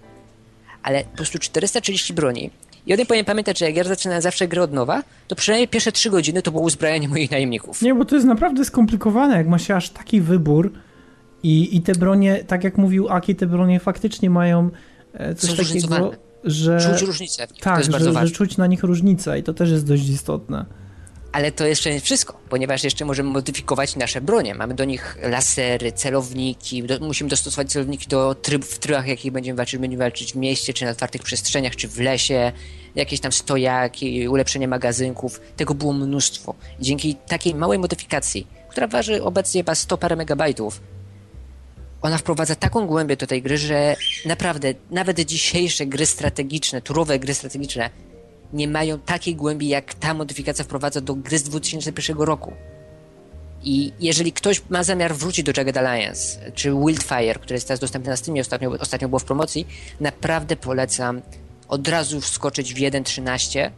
Ale 0.84 1.04
po 1.04 1.16
prostu 1.16 1.40
430 1.40 2.14
broni. 2.14 2.50
I 2.88 2.94
o 2.94 2.98
tym 2.98 3.06
powinien 3.06 3.26
pamiętać, 3.26 3.60
że 3.60 3.66
jak 3.66 3.76
ja 3.76 3.84
zaczynałem 3.84 4.22
zawsze 4.22 4.48
grę 4.48 4.62
od 4.62 4.74
nowa, 4.74 5.04
to 5.28 5.36
przynajmniej 5.36 5.68
pierwsze 5.68 5.92
3 5.92 6.10
godziny 6.10 6.42
to 6.42 6.52
było 6.52 6.64
uzbrajanie 6.64 7.08
moich 7.08 7.32
najemników. 7.32 7.82
Nie, 7.82 7.96
bo 7.96 8.06
to 8.06 8.16
jest 8.16 8.28
naprawdę 8.28 8.66
skomplikowane, 8.66 9.38
jak 9.38 9.48
ma 9.48 9.60
się 9.60 9.76
aż 9.76 9.90
taki 9.90 10.22
wybór 10.22 10.72
i, 11.44 11.78
i 11.78 11.82
te 11.82 11.94
bronie, 11.94 12.44
tak 12.48 12.64
jak 12.64 12.78
mówił 12.78 13.10
Aki, 13.10 13.36
te 13.36 13.48
bronie 13.48 13.80
faktycznie 13.80 14.30
mają 14.30 14.70
e, 15.14 15.36
coś 15.36 15.50
Są 15.50 15.58
takiego, 15.58 16.12
że... 16.44 16.80
Czuć 16.92 17.02
różnicę. 17.02 17.48
Tak, 17.48 17.74
to 17.74 17.78
jest 17.78 17.86
że, 17.86 17.92
bardzo 17.92 18.14
ważne. 18.14 18.28
że 18.28 18.34
czuć 18.34 18.58
na 18.58 18.68
nich 18.68 18.84
różnicę 18.84 19.40
i 19.40 19.44
to 19.44 19.54
też 19.54 19.72
jest 19.72 19.88
dość 19.88 20.10
istotne. 20.10 20.66
Ale 21.36 21.52
to 21.52 21.66
jeszcze 21.66 21.94
nie 21.94 22.02
wszystko, 22.02 22.40
ponieważ 22.50 22.84
jeszcze 22.84 23.06
możemy 23.06 23.30
modyfikować 23.30 23.96
nasze 23.96 24.22
bronie. 24.22 24.56
Mamy 24.56 24.74
do 24.74 24.86
nich 24.86 25.18
lasery, 25.22 25.92
celowniki, 25.92 26.84
do, 26.84 27.00
musimy 27.00 27.30
dostosować 27.30 27.72
celowniki 27.72 28.08
do 28.08 28.36
trybów, 28.36 28.70
w 28.70 28.80
trybach, 28.80 29.08
jakich 29.08 29.32
będziemy 29.32 29.58
walczyć. 29.58 29.80
Będziemy 29.80 30.04
walczyć 30.04 30.34
w 30.34 30.36
mieście, 30.36 30.74
czy 30.74 30.86
na 30.86 30.92
otwartych 30.92 31.24
przestrzeniach, 31.24 31.76
czy 31.76 31.88
w 31.88 32.00
lesie, 32.00 32.52
jakieś 32.96 33.20
tam 33.20 33.32
stojaki, 33.32 34.28
ulepszenie 34.28 34.68
magazynków. 34.68 35.42
Tego 35.58 35.74
było 35.74 35.94
mnóstwo. 35.94 36.56
Dzięki 36.80 37.16
takiej 37.16 37.56
małej 37.56 37.80
modyfikacji, 37.80 38.48
która 38.70 38.88
waży 38.88 39.24
obecnie 39.24 39.62
chyba 39.62 39.76
100 39.76 39.98
parę 39.98 40.16
megabajtów, 40.16 40.82
ona 42.02 42.18
wprowadza 42.18 42.56
taką 42.56 42.88
głębię 42.88 43.18
do 43.18 43.28
tej 43.28 43.42
gry, 43.42 43.58
że 43.58 43.96
naprawdę 44.26 44.74
nawet 44.92 45.20
dzisiejsze 45.20 45.86
gry 45.86 46.06
strategiczne, 46.06 46.82
turowe 46.82 47.20
gry 47.20 47.34
strategiczne 47.34 47.90
nie 48.54 48.68
mają 48.68 49.00
takiej 49.00 49.36
głębi, 49.36 49.68
jak 49.68 49.94
ta 49.94 50.14
modyfikacja 50.14 50.66
wprowadza 50.66 51.02
do 51.02 51.16
gry 51.16 51.40
z 51.40 51.44
2001 51.44 52.18
roku. 52.18 52.54
I 53.64 53.94
jeżeli 54.00 54.32
ktoś 54.32 54.62
ma 54.70 54.84
zamiar 54.84 55.16
wrócić 55.16 55.46
do 55.46 55.52
Jagged 55.58 55.78
Alliance, 55.78 56.52
czy 56.52 56.72
Wildfire, 56.72 57.40
które 57.40 57.56
jest 57.56 57.68
teraz 57.68 57.80
dostępne 57.80 58.12
na 58.12 58.18
Steamie, 58.18 58.42
ostatnio, 58.42 58.72
ostatnio 58.80 59.10
było 59.10 59.20
w 59.20 59.24
promocji, 59.24 59.68
naprawdę 60.00 60.56
polecam 60.56 61.22
od 61.68 61.88
razu 61.88 62.22
wskoczyć 62.22 62.74
w 62.74 62.78
1.13 62.78 63.72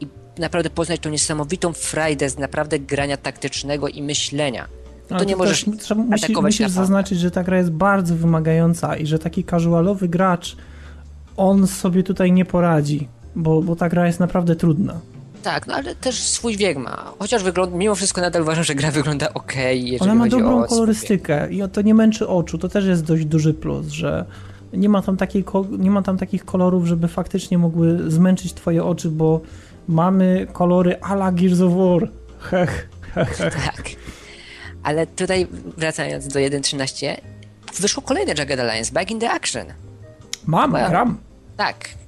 i 0.00 0.06
naprawdę 0.38 0.70
poznać 0.70 1.00
tą 1.00 1.10
niesamowitą 1.10 1.72
frajdę 1.72 2.30
z 2.30 2.38
naprawdę 2.38 2.78
grania 2.78 3.16
taktycznego 3.16 3.88
i 3.88 4.02
myślenia. 4.02 4.68
To 5.08 5.14
Ale 5.14 5.26
nie 5.26 5.36
możesz 5.36 5.64
trzeba, 5.78 6.02
musisz 6.02 6.58
fałę. 6.58 6.68
zaznaczyć, 6.68 7.20
że 7.20 7.30
ta 7.30 7.44
gra 7.44 7.58
jest 7.58 7.70
bardzo 7.70 8.16
wymagająca 8.16 8.96
i 8.96 9.06
że 9.06 9.18
taki 9.18 9.44
casualowy 9.44 10.08
gracz, 10.08 10.56
on 11.36 11.66
sobie 11.66 12.02
tutaj 12.02 12.32
nie 12.32 12.44
poradzi, 12.44 13.08
bo, 13.36 13.62
bo 13.62 13.76
ta 13.76 13.88
gra 13.88 14.06
jest 14.06 14.20
naprawdę 14.20 14.56
trudna. 14.56 15.00
Tak, 15.42 15.66
no 15.66 15.74
ale 15.74 15.94
też 15.94 16.22
swój 16.22 16.56
wiek 16.56 16.78
ma. 16.78 17.12
Chociaż 17.18 17.42
wygląda, 17.42 17.76
mimo 17.76 17.94
wszystko 17.94 18.20
nadal 18.20 18.42
uważam, 18.42 18.64
że 18.64 18.74
gra 18.74 18.90
wygląda 18.90 19.34
ok, 19.34 19.52
Ona 20.00 20.14
ma 20.14 20.28
dobrą 20.28 20.64
kolorystykę 20.64 21.52
i 21.52 21.62
to 21.72 21.82
nie 21.82 21.94
męczy 21.94 22.28
oczu, 22.28 22.58
to 22.58 22.68
też 22.68 22.84
jest 22.84 23.04
dość 23.04 23.24
duży 23.24 23.54
plus, 23.54 23.86
że 23.86 24.24
nie 24.72 24.88
ma 24.88 25.02
tam, 25.02 25.16
takiej, 25.16 25.44
nie 25.78 25.90
ma 25.90 26.02
tam 26.02 26.18
takich 26.18 26.44
kolorów, 26.44 26.86
żeby 26.86 27.08
faktycznie 27.08 27.58
mogły 27.58 28.10
zmęczyć 28.10 28.54
twoje 28.54 28.84
oczy, 28.84 29.08
bo 29.08 29.40
mamy 29.88 30.46
kolory 30.52 31.00
ala 31.00 31.32
Gears 31.32 31.60
of 31.60 31.72
War. 31.72 32.10
Hech, 32.40 32.88
hech, 33.14 33.36
hech. 33.36 33.54
Tak. 33.66 33.90
Ale 34.82 35.06
tutaj 35.06 35.46
wracając 35.76 36.28
do 36.28 36.40
1.13, 36.40 37.16
wyszło 37.80 38.02
kolejne 38.02 38.34
Jagged 38.38 38.60
Alliance, 38.60 38.92
Back 38.92 39.10
in 39.10 39.20
the 39.20 39.30
Action. 39.30 39.66
Mam, 40.46 40.72
gram. 40.72 41.18
Tak. 41.56 41.99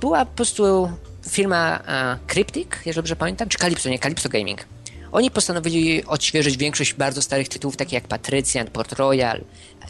Była 0.00 0.24
po 0.24 0.36
prostu 0.36 0.90
firma 1.30 1.78
e, 1.86 2.18
Cryptic, 2.26 2.68
jeżeli 2.86 2.96
dobrze 2.96 3.16
pamiętam, 3.16 3.48
czy 3.48 3.58
Calypso, 3.58 3.88
nie, 3.88 3.98
Calypso 3.98 4.28
Gaming. 4.28 4.64
Oni 5.12 5.30
postanowili 5.30 6.04
odświeżyć 6.04 6.56
większość 6.56 6.94
bardzo 6.94 7.22
starych 7.22 7.48
tytułów, 7.48 7.76
takich 7.76 7.92
jak 7.92 8.08
Patrician, 8.08 8.66
Port 8.66 8.92
Royal, 8.92 9.40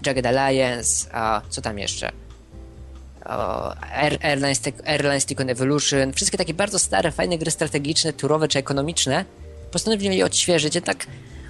Jagged 0.07 0.27
Alliance, 0.27 1.15
a 1.15 1.43
co 1.49 1.63
tam 1.63 1.79
jeszcze? 1.79 2.13
O, 3.27 3.75
Air, 3.77 4.19
Airlines, 4.23 4.61
Airlines 4.85 5.27
Tickon 5.27 5.51
Evolution, 5.51 6.13
wszystkie 6.13 6.39
takie 6.39 6.55
bardzo 6.55 6.79
stare, 6.79 7.13
fajne 7.13 7.39
gry 7.39 7.51
strategiczne, 7.51 8.13
turowe 8.13 8.49
czy 8.49 8.59
ekonomiczne, 8.59 9.25
postanowili 9.71 10.17
je 10.17 10.25
odświeżyć. 10.25 10.75
Jednak 10.75 11.07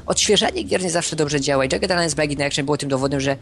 odświeżanie 0.06 0.62
gier 0.62 0.82
nie 0.82 0.90
zawsze 0.90 1.16
dobrze 1.16 1.40
działa 1.40 1.64
i 1.64 1.68
Jagged 1.72 1.90
Alliance 1.90 2.16
Back 2.16 2.32
in 2.32 2.42
Action 2.42 2.64
było 2.64 2.76
tym 2.76 2.88
dowodem, 2.88 3.20
że 3.20 3.36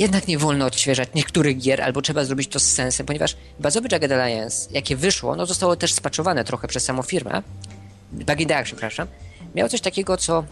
jednak 0.00 0.28
nie 0.28 0.38
wolno 0.38 0.66
odświeżać 0.66 1.08
niektórych 1.14 1.58
gier, 1.58 1.82
albo 1.82 2.02
trzeba 2.02 2.24
zrobić 2.24 2.48
to 2.48 2.58
z 2.58 2.72
sensem, 2.72 3.06
ponieważ 3.06 3.36
bazowy 3.58 3.88
Jagged 3.92 4.12
Alliance, 4.12 4.68
jakie 4.70 4.96
wyszło, 4.96 5.36
no 5.36 5.46
zostało 5.46 5.76
też 5.76 5.92
spaczowane 5.92 6.44
trochę 6.44 6.68
przez 6.68 6.84
samą 6.84 7.02
firmę, 7.02 7.42
Action, 8.30 8.64
przepraszam, 8.64 9.08
miało 9.54 9.68
coś 9.68 9.80
takiego, 9.80 10.16
co 10.16 10.44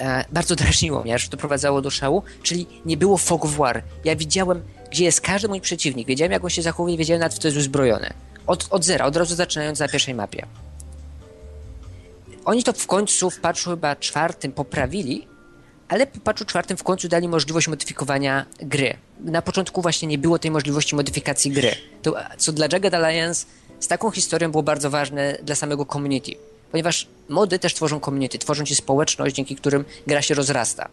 e, 0.00 0.24
bardzo 0.32 0.56
drażniło 0.56 1.02
mnie, 1.02 1.14
aż 1.14 1.28
doprowadzało 1.28 1.82
do 1.82 1.90
szału, 1.90 2.22
czyli 2.42 2.66
nie 2.84 2.96
było 2.96 3.16
fog 3.16 3.44
of 3.44 3.56
war. 3.56 3.82
Ja 4.04 4.16
widziałem, 4.16 4.62
gdzie 4.90 5.04
jest 5.04 5.20
każdy 5.20 5.48
mój 5.48 5.60
przeciwnik, 5.60 6.08
wiedziałem, 6.08 6.32
jak 6.32 6.44
on 6.44 6.50
się 6.50 6.62
zachowuje, 6.62 6.96
wiedziałem 6.96 7.20
nawet, 7.20 7.38
w 7.38 7.44
jest 7.44 7.56
uzbrojony. 7.56 8.10
Od, 8.46 8.66
od 8.70 8.84
zera, 8.84 9.06
od 9.06 9.16
razu 9.16 9.34
zaczynając 9.34 9.78
na 9.78 9.88
pierwszej 9.88 10.14
mapie. 10.14 10.46
Oni 12.44 12.62
to 12.64 12.72
w 12.72 12.86
końcu 12.86 13.30
w 13.30 13.40
patchu 13.40 13.70
chyba 13.70 13.96
czwartym 13.96 14.52
poprawili, 14.52 15.26
ale 15.90 16.06
po 16.06 16.20
patchu 16.20 16.44
czwartym 16.44 16.76
w 16.76 16.82
końcu 16.82 17.08
dali 17.08 17.28
możliwość 17.28 17.68
modyfikowania 17.68 18.46
gry. 18.62 18.96
Na 19.20 19.42
początku 19.42 19.82
właśnie 19.82 20.08
nie 20.08 20.18
było 20.18 20.38
tej 20.38 20.50
możliwości 20.50 20.94
modyfikacji 20.94 21.50
gry. 21.50 21.70
To, 22.02 22.16
co 22.36 22.52
dla 22.52 22.66
Jagged 22.72 22.94
Alliance 22.94 23.46
z 23.80 23.88
taką 23.88 24.10
historią 24.10 24.50
było 24.50 24.62
bardzo 24.62 24.90
ważne 24.90 25.38
dla 25.42 25.54
samego 25.54 25.86
community. 25.86 26.32
Ponieważ 26.70 27.06
mody 27.28 27.58
też 27.58 27.74
tworzą 27.74 28.00
community, 28.00 28.38
tworzą 28.38 28.64
ci 28.64 28.74
społeczność, 28.74 29.34
dzięki 29.34 29.56
którym 29.56 29.84
gra 30.06 30.22
się 30.22 30.34
rozrasta. 30.34 30.88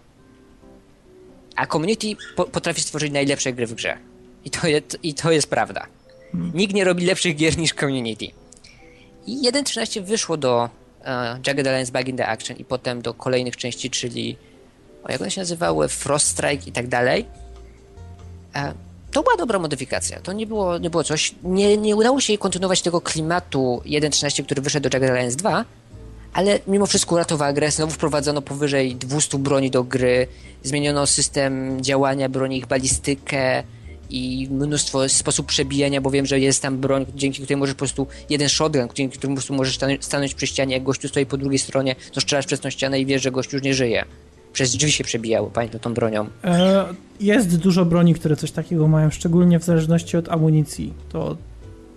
A 1.55 1.67
community 1.67 2.07
po, 2.35 2.45
potrafi 2.45 2.81
stworzyć 2.81 3.11
najlepsze 3.11 3.53
gry 3.53 3.67
w 3.67 3.73
grze. 3.73 3.97
I 4.45 4.49
to, 4.49 4.67
jest, 4.67 4.97
I 5.03 5.13
to 5.13 5.31
jest 5.31 5.49
prawda. 5.49 5.87
Nikt 6.53 6.73
nie 6.73 6.83
robi 6.83 7.05
lepszych 7.05 7.35
gier 7.35 7.57
niż 7.57 7.73
community. 7.73 8.25
I 9.25 9.51
1.13 9.51 10.03
wyszło 10.03 10.37
do 10.37 10.69
e, 11.05 11.39
Jagged 11.47 11.67
Alliance 11.67 11.91
Back 11.91 12.07
in 12.07 12.17
the 12.17 12.27
Action 12.27 12.57
i 12.57 12.65
potem 12.65 13.01
do 13.01 13.13
kolejnych 13.13 13.57
części, 13.57 13.89
czyli 13.89 14.37
jak 15.11 15.21
one 15.21 15.31
się 15.31 15.41
nazywały, 15.41 15.87
Frost 15.87 16.27
Strike 16.27 16.69
i 16.69 16.71
tak 16.71 16.87
dalej. 16.87 17.25
E, 18.55 18.73
to 19.11 19.23
była 19.23 19.37
dobra 19.37 19.59
modyfikacja. 19.59 20.19
To 20.19 20.33
nie 20.33 20.47
było, 20.47 20.77
nie 20.77 20.89
było 20.89 21.03
coś. 21.03 21.35
Nie, 21.43 21.77
nie 21.77 21.95
udało 21.95 22.21
się 22.21 22.33
jej 22.33 22.37
kontynuować 22.37 22.81
tego 22.81 23.01
klimatu 23.01 23.81
1.13, 23.85 24.43
który 24.45 24.61
wyszedł 24.61 24.89
do 24.89 24.95
Jagged 24.95 25.11
Alliance 25.11 25.37
2, 25.37 25.65
ale 26.33 26.59
mimo 26.67 26.85
wszystko 26.85 27.15
uratowała 27.15 27.53
grę. 27.53 27.71
Znowu 27.71 27.91
wprowadzono 27.91 28.41
powyżej 28.41 28.95
200 28.95 29.37
broni 29.37 29.71
do 29.71 29.83
gry, 29.83 30.27
zmieniono 30.63 31.07
system 31.07 31.83
działania 31.83 32.29
broni, 32.29 32.57
ich 32.57 32.65
balistykę 32.65 33.63
i 34.09 34.47
mnóstwo 34.51 35.09
sposób 35.09 35.45
przebijania, 35.45 36.01
bo 36.01 36.11
wiem, 36.11 36.25
że 36.25 36.39
jest 36.39 36.61
tam 36.61 36.77
broń, 36.77 37.05
dzięki 37.15 37.41
której 37.41 37.57
możesz 37.57 37.75
po 37.75 37.79
prostu 37.79 38.07
jeden 38.29 38.49
shotgun, 38.49 38.87
dzięki 38.95 39.17
któremu 39.17 39.39
możesz 39.49 39.75
stanąć, 39.75 40.05
stanąć 40.05 40.33
przy 40.33 40.47
ścianie, 40.47 40.73
jak 40.73 40.83
gościu 40.83 41.07
stoi 41.07 41.25
po 41.25 41.37
drugiej 41.37 41.59
stronie, 41.59 41.95
to 42.11 42.21
strzelasz 42.21 42.45
przez 42.45 42.59
tą 42.59 42.69
ścianę 42.69 42.99
i 42.99 43.05
wiesz, 43.05 43.21
że 43.21 43.31
gościu 43.31 43.55
już 43.55 43.63
nie 43.63 43.73
żyje. 43.73 44.05
Przez 44.57 44.75
drzwi 44.75 44.91
się 44.91 45.03
przebijało, 45.03 45.49
pamiętam 45.49 45.79
tą 45.79 45.93
bronią. 45.93 46.27
E, 46.43 46.85
jest 47.19 47.57
dużo 47.57 47.85
broni, 47.85 48.13
które 48.13 48.35
coś 48.35 48.51
takiego 48.51 48.87
mają, 48.87 49.09
szczególnie 49.09 49.59
w 49.59 49.63
zależności 49.63 50.17
od 50.17 50.29
amunicji. 50.29 50.93
To 51.09 51.37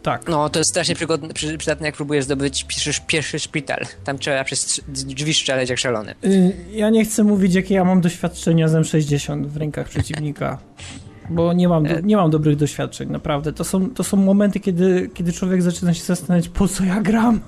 tak. 0.02 0.28
No, 0.28 0.50
to 0.50 0.58
jest 0.58 0.70
strasznie 0.70 0.94
przygodne, 0.94 1.28
przy, 1.28 1.58
przydatne, 1.58 1.86
jak 1.86 1.96
próbujesz 1.96 2.24
zdobyć 2.24 2.64
pierwszy, 2.64 3.00
pierwszy 3.06 3.38
szpital. 3.38 3.86
Tam 4.04 4.18
trzeba 4.18 4.44
przez 4.44 4.80
drzwi 4.88 5.34
strzelać 5.34 5.70
jak 5.70 5.78
szalony. 5.78 6.14
Y, 6.24 6.52
Ja 6.72 6.90
nie 6.90 7.04
chcę 7.04 7.24
mówić, 7.24 7.54
jakie 7.54 7.74
ja 7.74 7.84
mam 7.84 8.00
doświadczenia 8.00 8.68
z 8.68 8.72
M60 8.72 9.46
w 9.46 9.56
rękach 9.56 9.88
przeciwnika, 9.88 10.58
bo 11.30 11.52
nie 11.52 11.68
mam, 11.68 11.84
do, 11.84 12.00
nie 12.00 12.16
mam 12.16 12.30
dobrych 12.30 12.56
doświadczeń, 12.56 13.10
naprawdę. 13.10 13.52
To 13.52 13.64
są, 13.64 13.90
to 13.90 14.04
są 14.04 14.16
momenty, 14.16 14.60
kiedy, 14.60 15.10
kiedy 15.14 15.32
człowiek 15.32 15.62
zaczyna 15.62 15.94
się 15.94 16.02
zastanawiać, 16.02 16.48
po 16.48 16.68
co 16.68 16.84
ja 16.84 17.00
gram. 17.00 17.40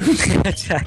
tak. 0.68 0.86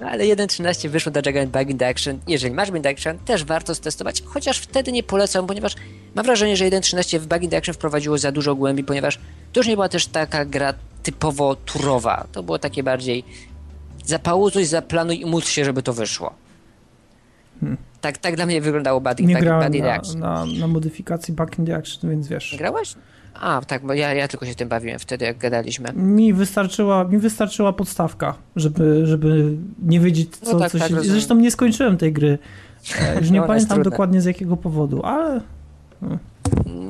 No 0.00 0.08
ale 0.08 0.24
1.13 0.24 0.88
wyszło 0.88 1.12
do 1.12 1.22
Dragon 1.22 1.46
Bug 1.46 1.70
in 1.70 1.78
the 1.78 1.88
Action. 1.88 2.18
Jeżeli 2.28 2.54
masz 2.54 2.68
Bug 2.68 2.76
in 2.76 2.82
the 2.82 2.88
Action, 2.88 3.18
też 3.18 3.44
warto 3.44 3.74
stestować, 3.74 4.22
chociaż 4.26 4.58
wtedy 4.58 4.92
nie 4.92 5.02
polecam, 5.02 5.46
ponieważ 5.46 5.74
mam 6.14 6.24
wrażenie, 6.26 6.56
że 6.56 6.64
1.13 6.64 7.18
w 7.18 7.26
Bug 7.26 7.42
in 7.42 7.50
the 7.50 7.56
Action 7.56 7.74
wprowadziło 7.74 8.18
za 8.18 8.32
dużo 8.32 8.54
głębi, 8.54 8.84
ponieważ 8.84 9.18
to 9.52 9.60
już 9.60 9.66
nie 9.66 9.74
była 9.74 9.88
też 9.88 10.06
taka 10.06 10.44
gra 10.44 10.74
typowo 11.02 11.56
turowa. 11.56 12.26
To 12.32 12.42
było 12.42 12.58
takie 12.58 12.82
bardziej 12.82 13.24
zapauzuj, 14.04 14.64
zaplanuj 14.64 15.20
i 15.20 15.26
módl 15.26 15.46
się, 15.46 15.64
żeby 15.64 15.82
to 15.82 15.92
wyszło. 15.92 16.34
Tak, 18.00 18.18
tak 18.18 18.36
dla 18.36 18.46
mnie 18.46 18.60
wyglądało 18.60 19.00
Bug 19.00 19.20
in, 19.20 19.26
Nie 19.26 19.34
Bug, 19.34 19.44
grałem 19.44 19.72
na, 19.72 19.92
Action. 19.92 20.20
na, 20.20 20.44
na 20.46 20.66
modyfikacji 20.66 21.34
Back 21.34 21.58
in 21.58 21.66
the 21.66 21.76
Action, 21.76 22.10
więc 22.10 22.28
wiesz. 22.28 22.56
Grałeś? 22.58 22.94
A, 23.40 23.60
tak, 23.66 23.86
bo 23.86 23.94
ja, 23.94 24.14
ja 24.14 24.28
tylko 24.28 24.46
się 24.46 24.54
tym 24.54 24.68
bawiłem 24.68 24.98
wtedy, 24.98 25.24
jak 25.24 25.38
gadaliśmy. 25.38 25.92
Mi 25.96 26.32
wystarczyła, 26.32 27.04
mi 27.04 27.18
wystarczyła 27.18 27.72
podstawka, 27.72 28.34
żeby, 28.56 29.06
żeby 29.06 29.52
nie 29.82 30.00
wiedzieć, 30.00 30.36
co, 30.36 30.52
No 30.52 30.58
tak, 30.58 30.72
co 30.72 30.78
tak, 30.78 30.88
się... 30.88 30.94
rozumiem. 30.94 31.16
Zresztą 31.16 31.34
nie 31.34 31.50
skończyłem 31.50 31.96
tej 31.96 32.12
gry. 32.12 32.38
E, 33.02 33.20
Już 33.20 33.30
nie 33.30 33.40
No, 33.40 33.46
pamiętam 33.46 33.82
dokładnie 33.82 34.20
z 34.20 34.24
jakiego 34.24 34.56
powodu, 34.56 35.02
ale 35.04 35.40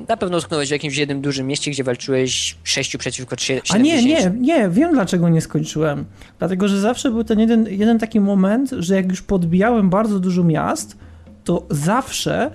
Na 0.08 0.16
pewno 0.16 0.38
utknąłeś 0.38 0.68
w 0.68 0.72
jakimś 0.72 0.96
jednym 0.96 1.20
dużym 1.20 1.46
mieście, 1.46 1.70
gdzie 1.70 1.84
walczyłeś 1.84 2.56
sześciu 2.64 2.98
przeciwko 2.98 3.36
sie- 3.36 3.60
A 3.70 3.78
nie, 3.78 3.96
70. 3.96 4.34
nie, 4.40 4.40
nie, 4.40 4.68
wiem 4.68 4.92
dlaczego 4.92 5.28
nie 5.28 5.40
skończyłem. 5.40 6.04
Dlatego, 6.38 6.68
że 6.68 6.80
zawsze 6.80 7.10
był 7.10 7.24
ten 7.24 7.40
jeden, 7.40 7.66
jeden 7.70 7.98
taki 7.98 8.20
moment, 8.20 8.70
że 8.78 8.94
jak 8.94 9.08
już 9.08 9.22
podbijałem 9.22 9.90
bardzo 9.90 10.20
dużo 10.20 10.44
miast, 10.44 10.96
to 11.44 11.66
zawsze 11.70 12.50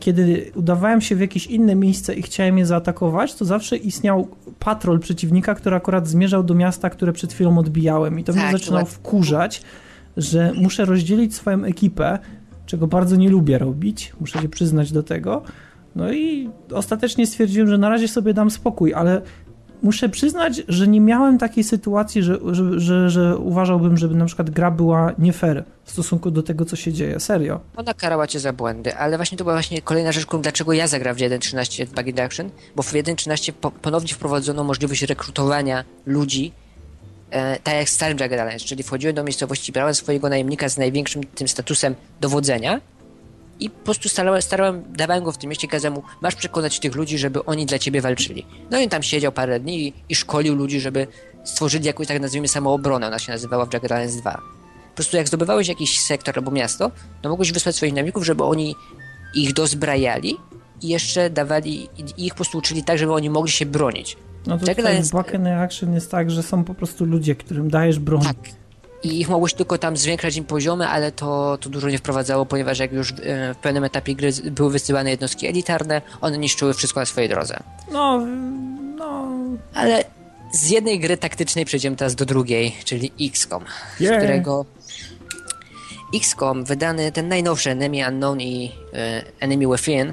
kiedy 0.00 0.50
udawałem 0.54 1.00
się 1.00 1.16
w 1.16 1.20
jakieś 1.20 1.46
inne 1.46 1.74
miejsce 1.74 2.14
i 2.14 2.22
chciałem 2.22 2.58
je 2.58 2.66
zaatakować, 2.66 3.34
to 3.34 3.44
zawsze 3.44 3.76
istniał 3.76 4.28
patrol 4.58 5.00
przeciwnika, 5.00 5.54
który 5.54 5.76
akurat 5.76 6.08
zmierzał 6.08 6.42
do 6.42 6.54
miasta, 6.54 6.90
które 6.90 7.12
przed 7.12 7.32
chwilą 7.32 7.58
odbijałem. 7.58 8.18
I 8.18 8.24
to 8.24 8.32
Tak, 8.32 8.42
mnie 8.42 8.52
zaczynało 8.52 8.84
wkurzać, 8.84 9.62
że 10.16 10.52
muszę 10.56 10.84
rozdzielić 10.84 11.34
swoją 11.34 11.64
ekipę, 11.64 12.18
czego 12.66 12.86
bardzo 12.86 13.16
nie 13.16 13.28
lubię 13.30 13.58
robić, 13.58 14.12
muszę 14.20 14.42
się 14.42 14.48
przyznać 14.48 14.92
do 14.92 15.02
tego. 15.02 15.42
No 15.96 16.12
i 16.12 16.50
ostatecznie 16.72 17.26
stwierdziłem, 17.26 17.68
że 17.68 17.78
na 17.78 17.88
razie 17.88 18.08
sobie 18.08 18.34
dam 18.34 18.50
spokój, 18.50 18.94
ale 18.94 19.22
muszę 19.84 20.08
przyznać, 20.08 20.62
że 20.68 20.88
nie 20.88 21.00
miałem 21.00 21.38
takiej 21.38 21.64
sytuacji, 21.64 22.22
że, 22.22 22.38
że, 22.50 22.80
że, 22.80 23.10
że 23.10 23.36
uważałbym, 23.36 23.96
żeby 23.96 24.14
na 24.14 24.26
przykład 24.26 24.50
gra 24.50 24.70
była 24.70 25.12
nie 25.18 25.32
fair 25.32 25.64
w 25.84 25.90
stosunku 25.90 26.30
do 26.30 26.42
tego, 26.42 26.64
co 26.64 26.76
się 26.76 26.92
dzieje. 26.92 27.20
Serio. 27.20 27.60
Ona 27.76 27.94
karała 27.94 28.26
cię 28.26 28.40
za 28.40 28.52
błędy, 28.52 28.96
ale 28.96 29.16
właśnie 29.16 29.38
to 29.38 29.44
była 29.44 29.54
właśnie 29.54 29.82
kolejna 29.82 30.12
rzecz, 30.12 30.26
dlaczego 30.40 30.72
ja 30.72 30.86
zagrałem 30.86 31.18
w 31.18 31.20
1.13 31.20 31.86
w 31.86 31.94
Bug 31.94 32.06
Induction, 32.06 32.50
bo 32.76 32.82
w 32.82 32.92
1.13 32.92 33.52
po, 33.52 33.70
ponownie 33.70 34.14
wprowadzono 34.14 34.64
możliwość 34.64 35.02
rekrutowania 35.02 35.84
ludzi, 36.06 36.52
e, 37.30 37.58
tak 37.58 37.74
jak 37.74 37.86
w 37.86 37.90
starym 37.90 38.18
Jagged 38.18 38.62
czyli 38.62 38.82
wchodziłem 38.82 39.16
do 39.16 39.24
miejscowości, 39.24 39.72
brałem 39.72 39.94
swojego 39.94 40.28
najemnika 40.28 40.68
z 40.68 40.78
największym 40.78 41.24
tym 41.24 41.48
statusem 41.48 41.94
dowodzenia 42.20 42.80
i 43.60 43.70
po 43.70 43.84
prostu 43.84 44.08
starałem, 44.08 44.42
starałem 44.42 44.82
dawałem 44.96 45.24
go 45.24 45.32
w 45.32 45.38
tym 45.38 45.50
mieście, 45.50 45.68
kazałem 45.68 45.94
mu, 45.94 46.02
masz 46.20 46.34
przekonać 46.34 46.80
tych 46.80 46.94
ludzi, 46.94 47.18
żeby 47.18 47.44
oni 47.44 47.66
dla 47.66 47.78
ciebie 47.78 48.00
walczyli. 48.00 48.46
No 48.70 48.80
i 48.80 48.84
on 48.84 48.88
tam 48.90 49.02
siedział 49.02 49.32
parę 49.32 49.60
dni 49.60 49.86
i, 49.88 49.92
i 50.08 50.14
szkolił 50.14 50.54
ludzi, 50.54 50.80
żeby 50.80 51.06
stworzyli 51.44 51.86
jakąś, 51.86 52.06
tak 52.06 52.20
nazwijmy, 52.20 52.48
samoobronę, 52.48 53.06
ona 53.06 53.18
się 53.18 53.32
nazywała 53.32 53.66
w 53.66 53.72
Jagged 53.72 53.92
Alliance 53.92 54.20
2. 54.20 54.32
Po 54.32 54.96
prostu 54.96 55.16
jak 55.16 55.28
zdobywałeś 55.28 55.68
jakiś 55.68 56.00
sektor 56.00 56.38
albo 56.38 56.50
miasto, 56.50 56.90
to 57.22 57.28
mogłeś 57.28 57.52
wysłać 57.52 57.76
swoich 57.76 57.92
najemników, 57.92 58.24
żeby 58.24 58.44
oni 58.44 58.74
ich 59.34 59.52
dozbrajali 59.52 60.36
i 60.82 60.88
jeszcze 60.88 61.30
dawali, 61.30 61.88
i 62.16 62.26
ich 62.26 62.32
po 62.32 62.36
prostu 62.36 62.58
uczyli 62.58 62.84
tak, 62.84 62.98
żeby 62.98 63.12
oni 63.12 63.30
mogli 63.30 63.52
się 63.52 63.66
bronić. 63.66 64.16
No 64.46 64.58
to 64.58 64.66
Jagged 64.66 64.86
Alliance- 64.86 65.12
Back 65.12 65.34
in 65.34 65.46
Action 65.46 65.94
jest 65.94 66.10
tak, 66.10 66.30
że 66.30 66.42
są 66.42 66.64
po 66.64 66.74
prostu 66.74 67.04
ludzie, 67.04 67.34
którym 67.34 67.70
dajesz 67.70 67.98
broń. 67.98 68.22
Tak. 68.22 68.36
I 69.04 69.20
ich 69.20 69.28
mogłeś 69.28 69.54
tylko 69.54 69.78
tam 69.78 69.96
zwiększać 69.96 70.36
im 70.36 70.44
poziomy, 70.44 70.88
ale 70.88 71.12
to, 71.12 71.58
to 71.60 71.70
dużo 71.70 71.88
nie 71.88 71.98
wprowadzało, 71.98 72.46
ponieważ 72.46 72.78
jak 72.78 72.92
już 72.92 73.10
e, 73.10 73.14
w 73.54 73.56
pewnym 73.62 73.84
etapie 73.84 74.14
gry 74.14 74.32
z- 74.32 74.40
były 74.48 74.70
wysyłane 74.70 75.10
jednostki 75.10 75.46
elitarne, 75.46 76.02
one 76.20 76.38
niszczyły 76.38 76.74
wszystko 76.74 77.00
na 77.00 77.06
swojej 77.06 77.28
drodze. 77.30 77.60
No, 77.92 78.26
no... 78.96 79.28
Ale 79.74 80.04
z 80.52 80.70
jednej 80.70 81.00
gry 81.00 81.16
taktycznej 81.16 81.64
przejdziemy 81.64 81.96
teraz 81.96 82.14
do 82.14 82.24
drugiej, 82.26 82.76
czyli 82.84 83.12
XCOM, 83.20 83.64
z 83.96 84.00
Yeah. 84.00 84.18
którego 84.18 84.64
XCOM, 86.14 86.64
wydany 86.64 87.12
ten 87.12 87.28
najnowszy 87.28 87.70
Enemy 87.70 88.08
Unknown 88.08 88.40
i 88.40 88.72
e, 88.94 89.22
Enemy 89.40 89.66
Within, 89.76 90.12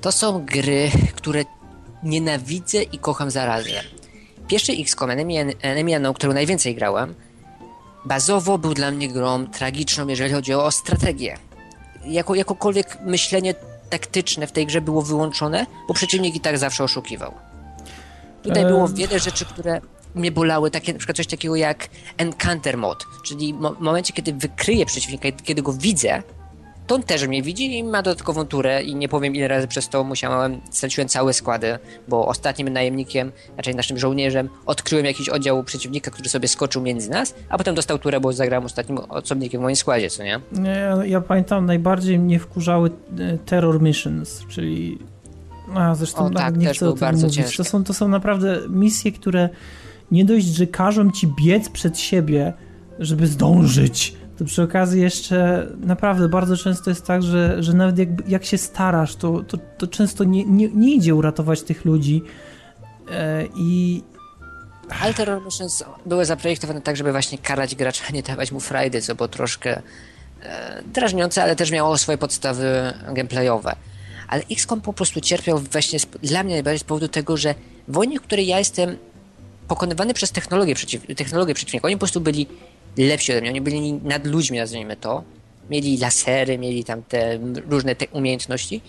to 0.00 0.12
są 0.12 0.44
gry, 0.46 0.90
które 1.16 1.44
nienawidzę 2.02 2.82
i 2.82 2.98
kocham 2.98 3.30
zarazem. 3.30 3.84
Pierwszy 4.48 4.72
XCOM, 4.72 5.10
Enemy, 5.10 5.34
Enemy 5.62 5.96
Unknown, 5.96 6.14
którego 6.14 6.34
najwięcej 6.34 6.74
grałem, 6.74 7.14
bazowo 8.08 8.58
był 8.58 8.74
dla 8.74 8.90
mnie 8.90 9.08
grą 9.08 9.46
tragiczną, 9.46 10.08
jeżeli 10.08 10.32
chodzi 10.32 10.54
o 10.54 10.70
strategię. 10.70 11.36
Jako, 12.06 12.34
jakokolwiek 12.34 12.98
myślenie 13.04 13.54
taktyczne 13.90 14.46
w 14.46 14.52
tej 14.52 14.66
grze 14.66 14.80
było 14.80 15.02
wyłączone, 15.02 15.66
bo 15.88 15.94
przeciwnik 15.94 16.34
i 16.34 16.40
tak 16.40 16.58
zawsze 16.58 16.84
oszukiwał. 16.84 17.34
Tutaj 18.42 18.64
było 18.64 18.88
wiele 18.88 19.18
rzeczy, 19.18 19.44
które 19.44 19.80
mnie 20.14 20.32
bolały, 20.32 20.70
takie, 20.70 20.92
na 20.92 20.98
przykład 20.98 21.16
coś 21.16 21.26
takiego 21.26 21.56
jak 21.56 21.88
Encounter 22.16 22.76
Mod, 22.76 23.04
czyli 23.24 23.54
w 23.54 23.80
momencie, 23.80 24.12
kiedy 24.12 24.32
wykryję 24.32 24.86
przeciwnika, 24.86 25.28
kiedy 25.44 25.62
go 25.62 25.72
widzę, 25.72 26.22
to 26.88 26.94
on 26.94 27.02
też 27.02 27.28
mnie 27.28 27.42
widzi 27.42 27.78
i 27.78 27.84
ma 27.84 28.02
dodatkową 28.02 28.44
turę 28.44 28.82
i 28.82 28.94
nie 28.94 29.08
powiem 29.08 29.34
ile 29.34 29.48
razy 29.48 29.68
przez 29.68 29.88
to 29.88 30.04
musiałem, 30.04 30.60
straciłem 30.70 31.08
całe 31.08 31.32
składy, 31.32 31.78
bo 32.08 32.26
ostatnim 32.26 32.68
najemnikiem, 32.68 33.32
raczej 33.56 33.74
naszym 33.74 33.98
żołnierzem, 33.98 34.48
odkryłem 34.66 35.06
jakiś 35.06 35.28
oddział 35.28 35.64
przeciwnika, 35.64 36.10
który 36.10 36.28
sobie 36.28 36.48
skoczył 36.48 36.82
między 36.82 37.10
nas, 37.10 37.34
a 37.48 37.58
potem 37.58 37.74
dostał 37.74 37.98
turę, 37.98 38.20
bo 38.20 38.32
zagrałem 38.32 38.64
ostatnim 38.64 38.98
osobnikiem 39.08 39.60
w 39.60 39.62
moim 39.62 39.76
składzie, 39.76 40.10
co 40.10 40.22
nie? 40.22 40.40
Nie, 40.52 40.70
ja, 40.70 41.04
ja 41.04 41.20
pamiętam, 41.20 41.66
najbardziej 41.66 42.18
mnie 42.18 42.38
wkurzały 42.38 42.90
e, 43.18 43.38
terror 43.38 43.82
missions, 43.82 44.44
czyli... 44.48 44.98
A, 45.74 45.94
zresztą 45.94 46.26
O, 46.26 46.30
tak, 46.30 46.56
nie 46.56 46.66
też 46.66 46.76
chcę 46.76 46.88
o 46.88 46.94
bardzo 46.94 47.26
mówić. 47.26 47.36
ciężkie. 47.36 47.56
To 47.56 47.64
są, 47.64 47.84
to 47.84 47.94
są 47.94 48.08
naprawdę 48.08 48.60
misje, 48.68 49.12
które 49.12 49.48
nie 50.10 50.24
dość, 50.24 50.46
że 50.46 50.66
każą 50.66 51.10
ci 51.10 51.28
biec 51.44 51.68
przed 51.68 51.98
siebie, 51.98 52.52
żeby 52.98 53.26
zdążyć, 53.26 54.14
to 54.38 54.44
przy 54.44 54.62
okazji 54.62 55.02
jeszcze 55.02 55.66
naprawdę 55.80 56.28
bardzo 56.28 56.56
często 56.56 56.90
jest 56.90 57.06
tak, 57.06 57.22
że, 57.22 57.62
że 57.62 57.72
nawet 57.72 57.98
jak, 57.98 58.08
jak 58.28 58.44
się 58.44 58.58
starasz, 58.58 59.16
to, 59.16 59.42
to, 59.42 59.58
to 59.78 59.86
często 59.86 60.24
nie, 60.24 60.44
nie, 60.44 60.68
nie 60.68 60.94
idzie 60.94 61.14
uratować 61.14 61.62
tych 61.62 61.84
ludzi 61.84 62.22
e, 63.10 63.44
i 63.56 64.02
Ale 65.02 65.14
Terror 65.14 65.44
Missions 65.44 65.84
były 66.06 66.24
zaprojektowane 66.24 66.80
tak, 66.80 66.96
żeby 66.96 67.12
właśnie 67.12 67.38
karać 67.38 67.74
gracza, 67.74 68.04
nie 68.12 68.22
dawać 68.22 68.52
mu 68.52 68.60
frajdy, 68.60 69.02
co 69.02 69.14
było 69.14 69.28
troszkę 69.28 69.82
e, 70.42 70.82
drażniące, 70.94 71.42
ale 71.42 71.56
też 71.56 71.70
miało 71.70 71.98
swoje 71.98 72.18
podstawy 72.18 72.94
gameplayowe. 73.12 73.76
Ale 74.28 74.42
XCOM 74.50 74.80
po 74.80 74.92
prostu 74.92 75.20
cierpiał 75.20 75.58
właśnie 75.58 75.98
dla 76.22 76.42
mnie 76.42 76.54
najbardziej 76.54 76.78
z 76.78 76.84
powodu 76.84 77.08
tego, 77.08 77.36
że 77.36 77.54
w 77.88 77.92
wojnie, 77.92 78.18
w 78.18 78.22
której 78.22 78.46
ja 78.46 78.58
jestem 78.58 78.96
pokonywany 79.68 80.14
przez 80.14 80.32
technologię, 80.32 80.74
przeciw, 80.74 81.02
technologię 81.16 81.54
przeciwnika, 81.54 81.86
oni 81.86 81.96
po 81.96 82.00
prostu 82.00 82.20
byli 82.20 82.46
lepsi 82.96 83.32
ode 83.32 83.40
mnie, 83.40 83.50
oni 83.50 83.60
byli 83.60 83.92
nad 83.92 84.26
ludźmi, 84.26 84.58
nazwijmy 84.58 84.96
to. 84.96 85.24
Mieli 85.70 85.98
lasery, 85.98 86.58
mieli 86.58 86.84
tam 86.84 87.02
te 87.02 87.38
różne 87.68 87.94
te 87.94 88.06
umiejętności. 88.08 88.80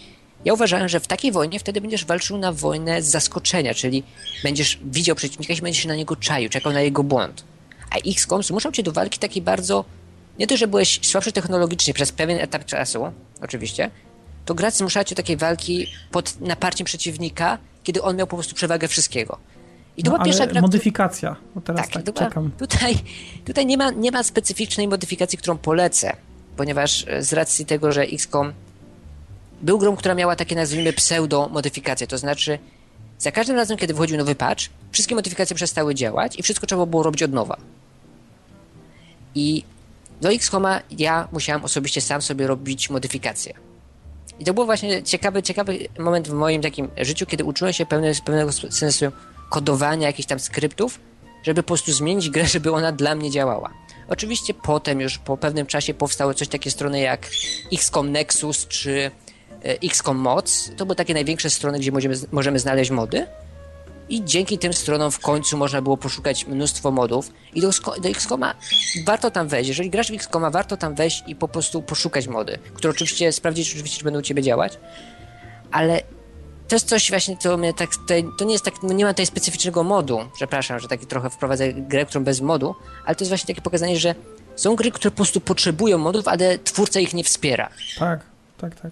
Ja 0.45 0.54
uważałem, 0.54 0.89
że 0.89 1.00
w 1.00 1.08
takiej 1.08 1.32
wojnie 1.32 1.60
wtedy 1.60 1.82
będziesz 1.82 2.06
walczył 2.06 2.38
na 2.38 2.52
wojnę 2.52 3.02
z 3.02 3.08
zaskoczenia, 3.08 3.74
czyli 3.74 4.04
będziesz 4.43 4.80
widział 4.84 5.16
przeciwnika 5.16 5.54
i 5.54 5.62
będziesz 5.62 5.84
się 5.84 5.88
na 5.88 5.95
niego 5.95 6.16
czaił, 6.16 6.50
czekał 6.50 6.74
na 6.74 6.82
jego 6.82 7.04
błąd. 7.04 7.43
A 7.91 7.95
XCOM 8.10 8.43
zmuszał 8.43 8.72
cię 8.72 8.84
do 8.84 8.91
walki 8.91 9.20
takiej 9.20 9.41
bardzo... 9.41 9.86
Nie 10.39 10.47
to, 10.47 10.58
że 10.58 10.68
byłeś 10.68 11.00
słabszy 11.04 11.32
technologicznie 11.32 11.93
przez 11.93 12.12
pewien 12.12 12.39
etap 12.39 12.66
czasu, 12.66 13.12
oczywiście, 13.41 13.91
to 14.45 14.56
gra 14.56 14.72
zmuszała 14.72 15.04
cię 15.04 15.16
do 15.16 15.22
takiej 15.22 15.38
walki 15.38 15.88
pod 16.12 16.41
naparciem 16.41 16.86
przeciwnika, 16.86 17.58
kiedy 17.84 18.02
on 18.02 18.16
miał 18.16 18.28
po 18.28 18.36
prostu 18.36 18.56
przewagę 18.56 18.88
wszystkiego. 18.88 19.38
I 20.00 20.04
to 20.04 20.12
no, 20.12 20.18
była 20.18 20.26
pierwsza 20.26 20.47
gra, 20.47 20.62
modyfikacja, 20.62 21.36
bo 21.56 21.62
teraz 21.62 21.89
tak, 21.89 22.04
była- 22.04 22.18
czekam. 22.18 22.52
Tutaj, 22.58 22.95
tutaj 23.45 23.66
nie, 23.66 23.78
ma, 23.78 23.91
nie 23.91 24.12
ma 24.12 24.24
specyficznej 24.24 24.88
modyfikacji, 24.88 25.38
którą 25.38 25.58
polecę, 25.58 26.16
ponieważ 26.58 27.06
e, 27.08 27.24
z 27.24 27.34
racji 27.34 27.66
tego, 27.66 27.91
że 27.91 28.02
XCOM 28.02 28.54
był 29.62 29.78
grą, 29.78 29.95
która 29.95 30.16
miała 30.16 30.36
takie 30.36 30.56
nazwijmy 30.56 30.93
pseudo-modyfikacje, 30.93 32.08
to 32.08 32.18
znaczy 32.18 32.60
za 33.18 33.32
każdym 33.32 33.56
razem, 33.56 33.78
kiedy 33.78 33.93
wychodził 33.93 34.18
nowy 34.18 34.36
patch, 34.36 34.64
wszystkie 34.91 35.16
modyfikacje 35.16 35.56
przestały 35.56 35.95
działać 35.95 36.39
i 36.39 36.43
wszystko 36.43 36.68
trzeba 36.68 36.86
było 36.86 37.04
robić 37.04 37.24
od 37.24 37.34
nowa. 37.34 37.58
I 39.36 39.64
do 40.22 40.32
XCOMa 40.32 40.82
ja 40.91 41.28
musiałem 41.32 41.64
osobiście 41.64 42.02
sam 42.02 42.22
sobie 42.22 42.47
robić 42.47 42.89
modyfikacje. 42.89 43.54
I 44.39 44.45
to 44.45 44.54
był 44.54 44.66
właśnie 44.66 45.04
ciekawy, 45.04 45.43
ciekawy 45.43 45.78
moment 46.00 46.28
w 46.28 46.34
moim 46.34 46.62
takim 46.62 46.89
życiu, 46.97 47.26
kiedy 47.26 47.43
uczyłem 47.43 47.74
się 47.74 47.86
pewne, 47.86 48.12
pewnego 48.26 48.52
sensu 48.52 49.06
kodowania 49.50 50.08
jakichś 50.08 50.28
tam 50.28 50.39
skryptów, 50.39 51.00
żeby 51.43 51.64
po 51.64 51.68
prostu 51.68 51.91
zmienić 51.93 52.30
grę, 52.30 52.45
żeby 52.54 52.72
ona 52.72 52.91
dla 52.91 53.16
mnie 53.16 53.32
działała. 53.32 53.74
Oczywiście 54.10 54.54
potem 54.54 55.02
już 55.02 55.18
po 55.18 55.38
pewnym 55.38 55.66
czasie 55.66 55.93
powstały 55.93 56.34
coś 56.34 56.47
takie 56.47 56.72
strony 56.72 57.00
jak 57.00 57.30
XCOM 57.74 58.12
Nexus 58.12 58.68
czy 58.68 59.12
e, 59.64 59.78
XCOM 59.84 60.18
Mods. 60.18 60.72
To 60.78 60.86
były 60.86 60.95
takie 60.95 61.14
największe 61.14 61.50
strony, 61.50 61.80
gdzie 61.80 61.91
możemy, 61.91 62.16
możemy 62.32 62.60
znaleźć 62.60 62.91
mody. 62.91 63.28
I 64.10 64.24
dzięki 64.26 64.58
tym 64.58 64.74
stronom 64.74 65.12
w 65.12 65.20
końcu 65.20 65.58
można 65.58 65.82
było 65.82 65.97
poszukać 65.97 66.47
mnóstwo 66.47 66.91
modów. 66.91 67.32
I 67.54 67.62
do, 67.62 67.70
do 68.02 68.10
XCOMa 68.10 68.56
warto 69.06 69.32
tam 69.32 69.47
wejść. 69.47 69.68
Jeżeli 69.68 69.89
grasz 69.89 70.12
w 70.12 70.16
XCOMa, 70.16 70.50
warto 70.50 70.78
tam 70.78 70.95
wejść 70.95 71.24
i 71.28 71.36
po 71.36 71.47
prostu 71.47 71.82
poszukać 71.82 72.28
mody, 72.28 72.60
które 72.74 72.91
oczywiście 72.91 73.32
sprawdzić, 73.32 73.70
oczywiście, 73.70 73.97
czy 73.97 74.04
będą 74.04 74.20
u 74.20 74.22
ciebie 74.22 74.43
działać. 74.43 74.80
Ale 75.72 76.02
to 76.70 76.76
jest 76.76 76.88
coś 76.88 77.10
właśnie, 77.10 77.38
co 77.38 77.58
mnie 77.58 77.74
tak 77.74 77.96
tutaj, 77.96 78.26
to 78.38 78.46
nie 78.46 78.54
jest 78.54 78.66
tak, 78.66 78.74
no 78.84 78.94
nie 78.94 79.06
ma 79.06 79.14
tutaj 79.14 79.26
specyficznego 79.26 79.84
modu, 79.84 80.20
przepraszam, 80.34 80.80
że 80.80 80.88
taki 80.88 81.06
trochę 81.06 81.30
wprowadzę 81.30 81.74
grę, 81.74 82.06
którą 82.06 82.24
bez 82.24 82.42
modu, 82.42 82.76
ale 83.06 83.16
to 83.16 83.24
jest 83.24 83.30
właśnie 83.30 83.48
takie 83.48 83.62
pokazanie, 83.62 84.00
że 84.00 84.16
są 84.56 84.76
gry, 84.76 84.92
które 84.92 85.12
po 85.12 85.18
prostu 85.18 85.42
potrzebują 85.42 85.98
modów, 85.98 86.28
ale 86.28 86.60
twórca 86.60 87.00
ich 87.00 87.14
nie 87.14 87.24
wspiera. 87.24 87.70
Tak, 88.00 88.20
tak, 88.58 88.80
tak. 88.82 88.92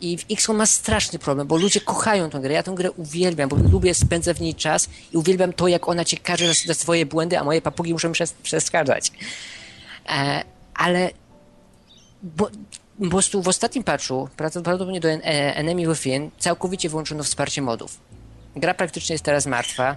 I 0.00 0.18
w 0.18 0.24
XCOM 0.30 0.56
ma 0.56 0.66
straszny 0.66 1.18
problem, 1.18 1.46
bo 1.46 1.56
ludzie 1.56 1.80
kochają 1.80 2.30
tę 2.30 2.40
grę. 2.40 2.54
Ja 2.54 2.62
tę 2.62 2.72
grę 2.74 2.90
uwielbiam, 2.90 3.48
bo 3.48 3.56
lubię 3.56 3.94
spędzać 3.94 4.36
w 4.36 4.40
niej 4.40 4.54
czas 4.54 4.88
i 5.12 5.16
uwielbiam 5.16 5.52
to, 5.52 5.68
jak 5.68 5.88
ona 5.88 6.04
cię 6.04 6.16
każe 6.16 6.54
za, 6.66 6.74
swoje 6.74 7.06
błędy, 7.06 7.38
a 7.38 7.44
moje 7.44 7.62
papugi 7.62 7.92
muszą 7.92 8.12
przes- 8.12 8.34
przeszkadzać. 8.42 9.12
E, 10.08 10.44
ale 10.74 11.10
bo, 12.22 12.50
po 13.00 13.10
prostu 13.10 13.42
w 13.42 13.48
ostatnim 13.48 13.84
patchu, 13.84 14.28
prawdopodobnie 14.36 15.00
do 15.00 15.08
e, 15.08 15.20
Enemy 15.56 15.86
Within, 15.86 16.30
całkowicie 16.38 16.88
wyłączono 16.88 17.24
wsparcie 17.24 17.62
modów. 17.62 17.98
Gra 18.56 18.74
praktycznie 18.74 19.14
jest 19.14 19.24
teraz 19.24 19.46
martwa 19.46 19.96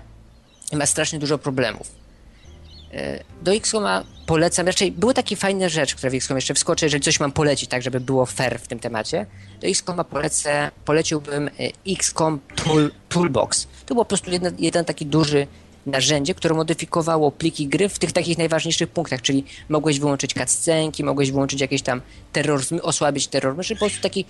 i 0.72 0.76
ma 0.76 0.86
strasznie 0.86 1.20
dużo 1.20 1.38
problemów. 1.38 1.91
E, 2.93 3.24
Do 3.41 3.54
XCOMa 3.54 4.04
polecam, 4.26 4.68
raczej 4.68 4.91
były 4.91 5.14
takie 5.14 5.36
fajne 5.36 5.70
rzeczy, 5.70 5.95
które 5.95 6.10
w 6.10 6.14
XCOM 6.14 6.38
jeszcze 6.38 6.54
wskoczę, 6.54 6.86
jeżeli 6.86 7.04
coś 7.04 7.20
mam 7.20 7.32
polecić, 7.32 7.70
tak 7.70 7.82
żeby 7.82 7.99
było 7.99 8.26
fair 8.26 8.60
w 8.60 8.68
tym 8.68 8.80
temacie, 8.80 9.26
to 9.62 9.68
XCOM 9.68 10.06
polecę, 10.10 10.72
poleciłbym 10.86 11.47
y, 11.47 11.72
XCOM 11.88 12.39
Tool, 12.56 12.91
Toolbox. 13.10 13.68
To 13.86 13.95
był 13.95 14.04
po 14.04 14.06
prostu 14.06 14.32
jeden, 14.32 14.56
jeden 14.60 14.86
taki 14.86 15.06
duży 15.06 15.47
narzędzie, 15.86 16.36
które 16.36 16.55
modyfikowało 16.55 17.31
pliki 17.31 17.67
gry 17.67 17.89
w 17.89 17.99
tych 17.99 18.11
takich 18.11 18.38
najważniejszych 18.38 18.89
punktach, 18.89 19.21
czyli 19.21 19.43
mogłeś 19.69 19.99
wyłączyć 19.99 20.34
cutscenki, 20.34 21.03
mogłeś 21.03 21.31
wyłączyć 21.31 21.61
jakieś 21.61 21.81
tam 21.81 22.01
terroryzm, 22.31 22.79
osłabić 22.84 23.27
terroryzm, 23.27 23.61
czyli 23.61 23.79
po 23.79 23.86
prostu 23.86 24.01
taki 24.01 24.25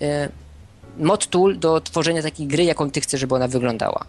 e, 0.00 0.28
mod 0.98 1.26
tool 1.26 1.58
do 1.58 1.80
tworzenia 1.80 2.22
takiej 2.22 2.46
gry, 2.46 2.64
jaką 2.64 2.90
ty 2.90 3.00
chcesz, 3.00 3.20
żeby 3.20 3.34
ona 3.34 3.48
wyglądała. 3.48 4.04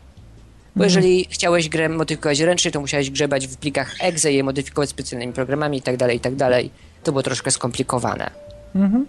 Bo 0.76 0.84
jeżeli 0.84 1.28
chciałeś 1.30 1.70
grę 1.70 1.90
modyfikować 1.90 2.40
ręcznie, 2.40 2.72
to 2.72 2.82
musiałeś 2.82 3.10
grzebać 3.12 3.48
w 3.48 3.58
plikach 3.58 3.96
exe, 4.00 4.32
je 4.32 4.44
modyfikować 4.44 4.90
specjalnymi 4.90 5.34
programami 5.34 5.78
i 5.78 5.82
tak 5.82 5.98
dalej, 5.98 6.18
i 6.18 6.20
tak 6.20 6.36
dalej. 6.36 6.72
To 7.04 7.12
było 7.12 7.24
troszkę 7.24 7.52
skomplikowane. 7.52 8.32
Mhm. 8.76 9.06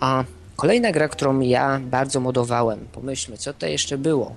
A 0.00 0.24
kolejna 0.56 0.92
gra, 0.92 1.08
którą 1.08 1.40
ja 1.40 1.80
bardzo 1.84 2.20
modowałem, 2.20 2.78
pomyślmy, 2.92 3.38
co 3.38 3.52
to 3.52 3.66
jeszcze 3.66 3.98
było? 3.98 4.36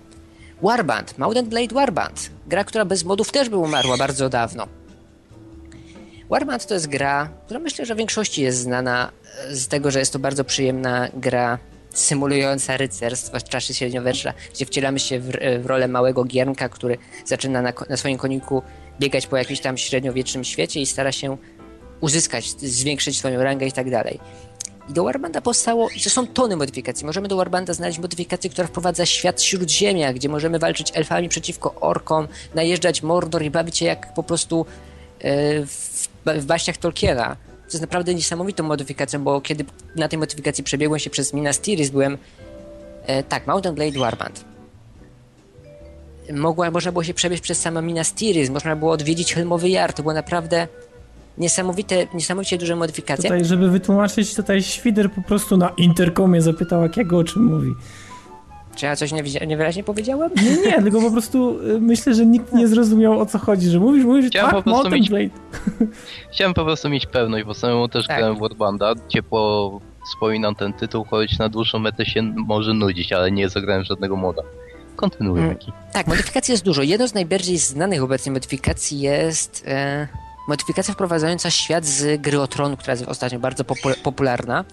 Warband, 0.64 1.18
Mount 1.18 1.48
Blade 1.48 1.76
Warband. 1.76 2.30
Gra, 2.48 2.64
która 2.64 2.86
bez 2.86 3.04
modów 3.04 3.32
też 3.32 3.50
by 3.50 3.58
umarła 3.58 3.98
bardzo 3.98 4.30
dawno. 4.30 4.68
Warband 6.30 6.68
to 6.68 6.74
jest 6.74 6.88
gra, 6.88 7.30
która 7.46 7.60
myślę, 7.60 7.86
że 7.86 7.96
w 7.96 7.98
większości 7.98 8.42
jest 8.42 8.58
znana 8.58 9.12
e, 9.50 9.56
z 9.56 9.68
tego, 9.68 9.92
że 9.92 10.00
jest 10.00 10.14
to 10.14 10.20
bardzo 10.20 10.44
przyjemna 10.44 11.10
gra 11.14 11.60
symulująca 11.90 12.78
rycerstwo 12.78 13.40
z 13.40 13.44
czaszy 13.44 13.74
średniowiecza, 13.74 14.34
gdzie 14.54 14.66
wcielamy 14.66 15.00
się 15.00 15.20
w, 15.20 15.32
w 15.62 15.66
rolę 15.66 15.88
małego 15.88 16.24
giermka, 16.24 16.70
który 16.70 16.98
zaczyna 17.26 17.62
na, 17.62 17.74
na 17.90 17.98
swoim 17.98 18.18
koniku 18.18 18.64
biegać 19.00 19.28
po 19.28 19.38
jakimś 19.38 19.60
tam 19.60 19.78
średniowiecznym 19.78 20.44
świecie 20.44 20.82
i 20.82 20.86
stara 20.86 21.12
się 21.12 21.38
uzyskać, 22.02 22.50
zwiększyć 22.50 23.18
swoją 23.18 23.44
rangę 23.44 23.66
i 23.66 23.72
tak 23.72 23.90
dalej. 23.90 24.20
I 24.90 24.94
do 24.94 25.04
Warbanda 25.04 25.42
powstało, 25.42 25.90
i 25.90 26.02
to 26.02 26.10
są 26.10 26.28
tony 26.28 26.56
modyfikacji. 26.56 27.06
Możemy 27.06 27.28
do 27.28 27.36
Warbanda 27.36 27.74
znaleźć 27.74 28.00
modyfikację, 28.00 28.50
która 28.50 28.68
wprowadza 28.68 29.06
świat 29.06 29.42
śródziemia, 29.42 30.14
gdzie 30.14 30.30
możemy 30.30 30.60
walczyć 30.60 30.92
elfami 30.94 31.30
przeciwko 31.30 31.76
orkom, 31.76 32.28
najeżdżać 32.56 33.04
Mordor 33.04 33.44
i 33.44 33.50
bawić 33.50 33.78
się 33.78 33.86
jak 33.86 34.14
po 34.14 34.24
prostu 34.24 34.66
e, 35.20 35.66
w, 35.66 36.08
w 36.26 36.46
baśniach 36.46 36.78
Tolkiena. 36.78 37.36
To 37.68 37.68
jest 37.68 37.82
naprawdę 37.82 38.16
niesamowitą 38.16 38.64
modyfikacją, 38.64 39.24
bo 39.24 39.42
kiedy 39.42 39.66
na 39.96 40.08
tej 40.08 40.20
modyfikacji 40.20 40.64
przebiegłem 40.64 41.00
się 41.00 41.10
przez 41.10 41.34
Minas 41.34 41.60
Tirith, 41.60 41.92
byłem 41.92 42.18
e, 43.06 43.24
tak, 43.24 43.48
Mountain 43.48 43.76
Blade 43.76 44.00
Warband. 44.00 44.46
Mogła, 46.34 46.72
można 46.72 46.92
było 46.92 47.04
się 47.04 47.14
przebiec 47.14 47.42
przez 47.42 47.62
samo 47.62 47.82
Minas 47.82 48.14
Tirith, 48.14 48.52
można 48.52 48.76
było 48.76 48.92
odwiedzić 48.92 49.34
Helmowy 49.34 49.70
Jar, 49.70 49.94
to 49.94 50.04
było 50.04 50.14
naprawdę 50.14 50.68
niesamowite, 51.38 52.08
niesamowicie 52.14 52.58
duże 52.58 52.76
modyfikacje. 52.76 53.24
Tutaj, 53.24 53.46
żeby 53.46 53.70
wytłumaczyć, 53.70 54.36
tutaj 54.36 54.64
Świder 54.64 55.12
po 55.12 55.22
prostu 55.22 55.58
na 55.58 55.70
interkomie 55.78 56.42
zapytał 56.42 56.84
jakiego 56.84 57.18
o 57.18 57.24
czym 57.24 57.44
mówi. 57.44 57.74
Czy 58.76 58.86
ja 58.86 58.96
coś 58.96 59.12
niewyraźnie 59.48 59.84
powiedziałem? 59.84 60.32
Nie, 60.36 60.72
nie, 60.72 60.82
tylko 60.84 61.02
po 61.02 61.12
prostu 61.12 61.60
y, 61.60 61.82
myślę, 61.82 62.14
że 62.14 62.26
nikt 62.26 62.54
nie 62.54 62.68
zrozumiał 62.68 63.20
o 63.20 63.26
co 63.26 63.40
chodzi, 63.40 63.70
że 63.70 63.80
mówisz, 63.80 64.06
mówisz, 64.06 64.26
Chciałem 64.26 64.52
tak, 64.52 64.64
po 64.64 64.72
prostu 64.72 64.90
mieć, 64.90 65.10
Blade. 65.10 65.30
Chciałem 66.34 66.54
po 66.54 66.66
prostu 66.66 66.90
mieć 66.90 67.06
pewność, 67.06 67.46
bo 67.46 67.54
samemu 67.54 67.88
też 67.88 68.08
tak. 68.08 68.18
grałem 68.18 68.36
w 68.36 68.40
Warbanda, 68.40 68.94
ciepło 69.10 69.82
wspominam 70.06 70.56
ten 70.56 70.74
tytuł, 70.74 71.04
choć 71.04 71.40
na 71.40 71.50
dłuższą 71.50 71.80
metę 71.80 72.06
się 72.06 72.22
może 72.22 72.74
nudzić, 72.74 73.14
ale 73.14 73.32
nie 73.32 73.50
zagrałem 73.50 73.84
żadnego 73.84 74.16
moda. 74.16 74.42
Kontynuujmy. 74.96 75.48
Hmm. 75.48 75.92
Tak, 75.94 76.08
modyfikacji 76.08 76.52
jest 76.52 76.64
dużo. 76.64 76.82
Jedną 76.82 77.08
z 77.08 77.14
najbardziej 77.14 77.58
znanych 77.58 78.04
obecnie 78.04 78.32
modyfikacji 78.32 79.00
jest... 79.00 79.64
E 79.68 80.08
Modyfikacja 80.48 80.94
wprowadzająca 80.94 81.50
świat 81.52 81.86
z 81.86 82.22
gry 82.22 82.42
o 82.42 82.48
tron, 82.48 82.78
która 82.78 82.94
jest 82.94 83.08
ostatnio 83.08 83.40
bardzo 83.40 83.64
popularna. 84.04 84.66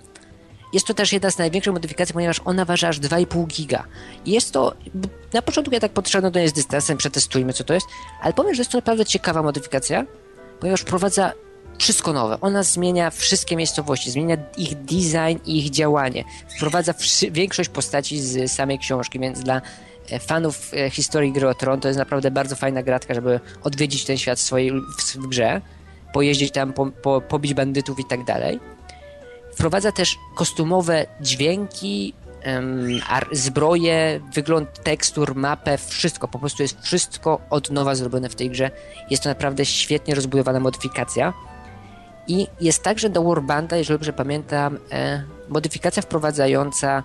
Jest 0.73 0.87
to 0.87 0.95
też 0.95 1.13
jedna 1.13 1.31
z 1.31 1.39
największych 1.39 1.73
modyfikacji, 1.73 2.13
ponieważ 2.13 2.41
ona 2.45 2.65
waży 2.65 2.89
aż 2.89 3.01
2,5 3.01 3.47
giga. 3.47 3.85
Jest 4.27 4.53
to, 4.53 4.75
na 5.33 5.43
początku 5.43 5.75
ja 5.75 5.81
tak 5.81 5.93
podszedłem 5.93 6.33
do 6.33 6.39
niej 6.39 6.49
z 6.49 6.53
dystansem, 6.53 6.97
przetestujmy 6.97 7.53
co 7.53 7.65
to 7.65 7.75
jest, 7.75 7.87
ale 8.23 8.33
powiem, 8.33 8.55
że 8.55 8.61
jest 8.61 8.71
to 8.71 8.79
naprawdę 8.79 9.05
ciekawa 9.05 9.43
modyfikacja, 9.43 10.07
ponieważ 10.61 10.81
wprowadza 10.81 11.33
wszystko 11.79 12.13
nowe. 12.13 12.39
Ona 12.41 12.63
zmienia 12.63 13.11
wszystkie 13.11 13.57
miejscowości, 13.57 14.11
zmienia 14.11 14.37
ich 14.57 14.75
design 14.75 15.39
i 15.45 15.59
ich 15.59 15.71
działanie. 15.71 16.25
Wprowadza 16.57 16.95
większość 17.31 17.69
postaci 17.69 18.21
z 18.21 18.53
samej 18.53 18.79
książki, 18.79 19.21
więc 19.21 19.41
dla 19.41 19.63
fanów 20.19 20.75
e, 20.75 20.91
historii 20.91 21.33
gry 21.33 21.49
o 21.49 21.55
Tron 21.55 21.81
to 21.81 21.89
jest 21.89 21.99
naprawdę 21.99 22.31
bardzo 22.31 22.57
fajna 22.57 22.83
gratka, 22.83 23.15
żeby 23.15 23.41
odwiedzić 23.63 24.05
ten 24.05 24.19
świat 24.19 24.39
w 24.39 24.43
swojej 24.43 24.73
w, 24.73 25.17
w 25.17 25.29
grze, 25.29 25.61
pojeździć 26.13 26.51
tam, 26.51 26.73
po, 26.73 26.87
po, 26.87 27.21
pobić 27.21 27.55
bandytów 27.55 27.99
i 27.99 28.05
tak 28.05 28.25
dalej. 28.25 28.61
Wprowadza 29.55 29.93
też 29.93 30.17
kostumowe 30.35 31.07
dźwięki, 31.21 32.15
zbroje, 33.33 34.21
wygląd 34.35 34.83
tekstur, 34.83 35.35
mapę, 35.35 35.79
wszystko. 35.79 36.29
Po 36.29 36.39
prostu 36.39 36.63
jest 36.63 36.81
wszystko 36.81 37.41
od 37.51 37.71
nowa 37.71 37.95
zrobione 37.95 38.29
w 38.29 38.35
tej 38.35 38.51
grze. 38.51 38.71
Jest 39.11 39.23
to 39.23 39.29
naprawdę 39.29 39.65
świetnie 39.65 40.15
rozbudowana 40.15 40.61
modyfikacja. 40.61 41.33
I 42.29 42.47
jest 42.61 42.83
także 42.83 43.11
do 43.11 43.23
Warbanda, 43.23 43.77
jeżeli 43.77 43.99
dobrze 43.99 44.13
pamiętam, 44.13 44.79
e, 44.93 45.23
modyfikacja 45.49 46.03
wprowadzająca 46.03 47.03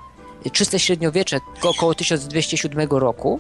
czyste 0.51 0.79
średniowiecze 0.79 1.39
około 1.61 1.95
1207 1.95 2.89
roku, 2.89 3.39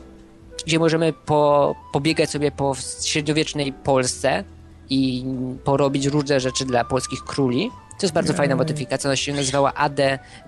gdzie 0.65 0.79
możemy 0.79 1.13
po, 1.13 1.75
pobiegać 1.93 2.29
sobie 2.29 2.51
po 2.51 2.75
średniowiecznej 3.03 3.73
Polsce 3.73 4.43
i 4.89 5.25
porobić 5.63 6.05
różne 6.05 6.39
rzeczy 6.39 6.65
dla 6.65 6.83
polskich 6.83 7.23
króli. 7.23 7.71
To 7.99 8.05
jest 8.05 8.13
bardzo 8.13 8.33
fajna 8.33 8.55
modyfikacja, 8.55 9.07
ona 9.09 9.15
się 9.15 9.33
nazywała 9.33 9.73
AD 9.73 9.99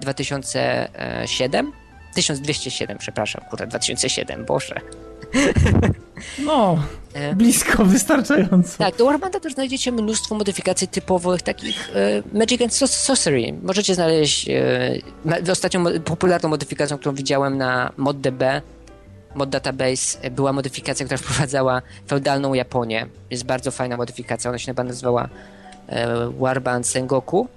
2007. 0.01 1.71
1207, 2.13 2.97
przepraszam, 2.97 3.41
kurde, 3.49 3.67
2007, 3.67 4.45
boże. 4.45 4.81
No, 6.45 6.83
e. 7.13 7.35
blisko, 7.35 7.85
wystarczająco. 7.85 8.77
Tak, 8.77 8.95
do 8.95 9.05
Warbanda 9.05 9.39
też 9.39 9.53
znajdziecie 9.53 9.91
mnóstwo 9.91 10.35
modyfikacji 10.35 10.87
typowych, 10.87 11.41
takich 11.41 11.89
e, 11.95 12.37
Magic 12.37 12.61
and 12.61 12.73
Sorcery. 12.73 13.53
Możecie 13.63 13.95
znaleźć 13.95 14.49
e, 14.49 15.51
ostatnią 15.51 15.83
popularną 16.05 16.49
modyfikacją, 16.49 16.97
którą 16.97 17.15
widziałem 17.15 17.57
na 17.57 17.91
ModDB, 17.97 18.43
Mod 19.35 19.49
Database, 19.49 20.29
była 20.31 20.53
modyfikacja, 20.53 21.05
która 21.05 21.17
wprowadzała 21.23 21.81
feudalną 22.07 22.53
Japonię. 22.53 23.07
Jest 23.31 23.45
bardzo 23.45 23.71
fajna 23.71 23.97
modyfikacja, 23.97 24.49
ona 24.49 24.57
się 24.59 24.65
chyba 24.65 24.83
nazywała 24.83 25.29
Warband 26.39 26.87
Sengoku. 26.87 27.47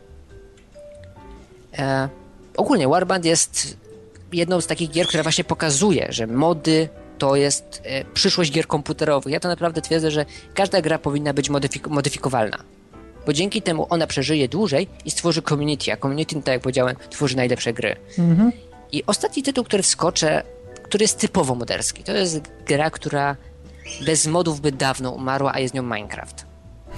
Ogólnie 2.56 2.88
Warband 2.88 3.24
jest 3.24 3.76
jedną 4.32 4.60
z 4.60 4.66
takich 4.66 4.90
gier, 4.90 5.06
która 5.06 5.22
właśnie 5.22 5.44
pokazuje, 5.44 6.06
że 6.10 6.26
mody 6.26 6.88
to 7.20 7.36
jest 7.36 7.82
e, 7.84 8.04
przyszłość 8.04 8.52
gier 8.52 8.66
komputerowych. 8.66 9.32
Ja 9.32 9.40
to 9.40 9.48
naprawdę 9.48 9.82
twierdzę, 9.82 10.10
że 10.10 10.26
każda 10.54 10.80
gra 10.80 10.98
powinna 10.98 11.34
być 11.34 11.50
modyfik 11.50 11.88
modyfikowalna. 11.88 12.58
Bo 13.26 13.32
dzięki 13.32 13.62
temu 13.62 13.86
ona 13.90 14.06
przeżyje 14.06 14.48
dłużej 14.48 14.88
i 15.04 15.10
stworzy 15.10 15.42
community, 15.42 15.92
a 15.92 15.96
community, 15.96 16.36
tak 16.36 16.52
jak 16.52 16.62
powiedziałem, 16.62 16.96
tworzy 17.10 17.36
najlepsze 17.36 17.72
gry. 17.72 17.96
Mhm. 18.18 18.52
I 18.92 19.04
ostatni 19.06 19.42
tytuł, 19.42 19.64
który 19.64 19.82
wskoczę, 19.82 20.42
który 20.82 21.04
jest 21.04 21.18
typowo 21.18 21.54
moderski, 21.54 22.04
to 22.04 22.12
jest 22.12 22.40
gra, 22.66 22.90
która 22.90 23.36
bez 24.06 24.26
modów 24.26 24.60
by 24.60 24.72
dawno 24.72 25.10
umarła, 25.10 25.52
a 25.54 25.58
jest 25.58 25.74
nią 25.74 25.82
Minecraft. 25.82 26.46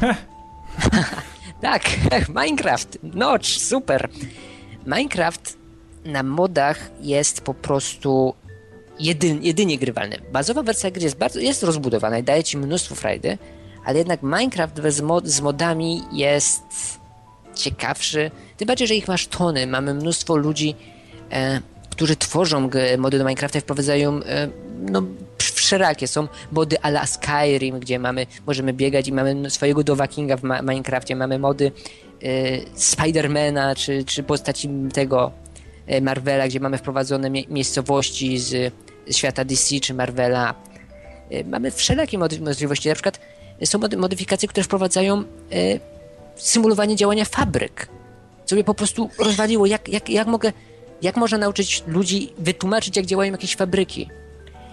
tak, 1.63 1.83
Minecraft, 2.41 2.99
nocz, 3.03 3.59
super. 3.59 4.09
Minecraft 4.87 5.57
na 6.05 6.23
modach 6.23 6.91
jest 7.01 7.41
po 7.41 7.55
prostu 7.55 8.35
jedyn, 9.01 9.43
jedynie 9.43 9.79
grywalny. 9.79 10.19
Bazowa 10.33 10.63
wersja 10.63 10.91
gry 10.91 11.03
jest, 11.03 11.17
bardzo, 11.17 11.41
jest 11.41 11.63
rozbudowana 11.63 12.19
i 12.19 12.23
daje 12.23 12.45
ci 12.45 12.59
mnóstwo 12.59 12.95
frajdy, 12.95 13.39
ale 13.85 13.99
jednak 13.99 14.23
Minecraft 14.23 14.81
bez 14.81 15.01
mod, 15.01 15.27
z 15.27 15.41
modami 15.41 16.03
jest 16.13 16.63
ciekawszy. 17.55 18.31
Tym 18.57 18.67
bardziej, 18.67 18.89
że 18.89 18.95
ich 18.95 19.09
masz 19.09 19.27
tony. 19.27 19.67
Mamy 19.67 19.95
mnóstwo 19.95 20.37
ludzi, 20.37 20.75
e, 21.31 21.61
którzy 21.91 22.17
tworzą 22.17 22.71
mody 22.99 23.19
do 23.19 23.25
Minecrafta 23.25 23.59
i 23.59 23.63
wprowadzają 23.63 24.23
e, 24.23 24.49
no, 24.91 25.03
wszelakie. 25.39 26.09
Są 26.09 26.29
mody 26.53 26.81
ala 26.81 27.07
Skyrim, 27.07 27.81
gdzie 27.81 27.99
mamy, 27.99 28.27
możemy 28.47 28.73
biegać 28.73 29.09
i 29.09 29.13
mamy 29.13 29.51
swojego 29.51 29.85
Dova 29.85 30.09
Kinga 30.09 30.37
w 30.37 30.43
Ma 30.43 30.63
Minecrafcie. 30.63 31.17
Mamy 31.17 31.39
mody 31.39 31.73
e, 32.23 32.29
Spidermana, 32.75 33.75
czy, 33.75 34.05
czy 34.05 34.23
postaci 34.23 34.69
tego 34.95 35.33
Marvela, 36.01 36.49
gdzie 36.49 36.61
mamy 36.61 36.79
wprowadzone 36.79 37.31
mie 37.31 37.43
miejscowości 37.49 38.39
z 38.39 38.75
świata 39.11 39.45
DC 39.45 39.81
czy 39.81 39.95
Marvela. 39.95 40.55
Y, 41.33 41.45
mamy 41.45 41.71
wszelakie 41.71 42.19
możliwości. 42.19 42.89
Na 42.89 42.95
przykład 42.95 43.21
są 43.65 43.79
modyfikacje, 43.99 44.49
które 44.49 44.65
wprowadzają 44.65 45.21
y, 45.53 45.81
symulowanie 46.37 46.97
działania 46.97 47.25
fabryk. 47.25 47.89
Co 48.45 48.55
mnie 48.55 48.65
po 48.65 48.75
prostu 48.75 49.11
rozwaliło. 49.19 49.67
Jak, 49.67 49.89
jak, 49.89 50.11
jak 50.11 50.27
mogę, 50.27 50.53
jak 51.03 51.17
można 51.17 51.39
nauczyć 51.39 51.85
ludzi 51.87 52.33
wytłumaczyć, 52.39 52.97
jak 52.97 53.07
działają 53.07 53.33
jakieś 53.33 53.57
fabryki? 53.57 54.09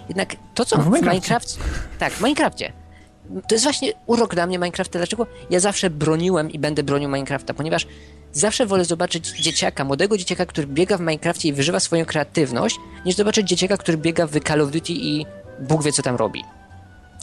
Jednak 0.09 0.35
to, 0.55 0.65
co 0.65 0.77
w, 0.77 0.89
w 0.89 1.01
Minecraft... 1.01 1.59
Tak, 1.99 2.13
w 2.13 2.21
Minecrafcie. 2.21 2.73
to 3.47 3.55
jest 3.55 3.63
właśnie 3.63 3.93
urok 4.05 4.35
dla 4.35 4.47
mnie 4.47 4.57
Minecrafta. 4.57 4.99
Dlaczego 4.99 5.27
ja 5.49 5.59
zawsze 5.59 5.89
broniłem 5.89 6.51
i 6.51 6.59
będę 6.59 6.83
bronił 6.83 7.09
Minecrafta? 7.09 7.53
Ponieważ 7.53 7.87
zawsze 8.33 8.65
wolę 8.65 8.85
zobaczyć 8.85 9.27
dzieciaka, 9.41 9.83
młodego 9.83 10.17
dzieciaka, 10.17 10.45
który 10.45 10.67
biega 10.67 10.97
w 10.97 10.99
Minecrafcie 10.99 11.49
i 11.49 11.53
wyżywa 11.53 11.79
swoją 11.79 12.05
kreatywność, 12.05 12.75
niż 13.05 13.15
zobaczyć 13.15 13.47
dzieciaka, 13.47 13.77
który 13.77 13.97
biega 13.97 14.27
w 14.27 14.39
Call 14.47 14.61
of 14.61 14.71
Duty 14.71 14.93
i 14.93 15.25
Bóg 15.59 15.83
wie, 15.83 15.91
co 15.91 16.01
tam 16.01 16.15
robi. 16.15 16.43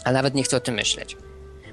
A 0.04 0.12
nawet 0.12 0.34
nie 0.34 0.42
chcę 0.42 0.57
o 0.57 0.61
tym 0.61 0.74
myśleć. 0.74 1.16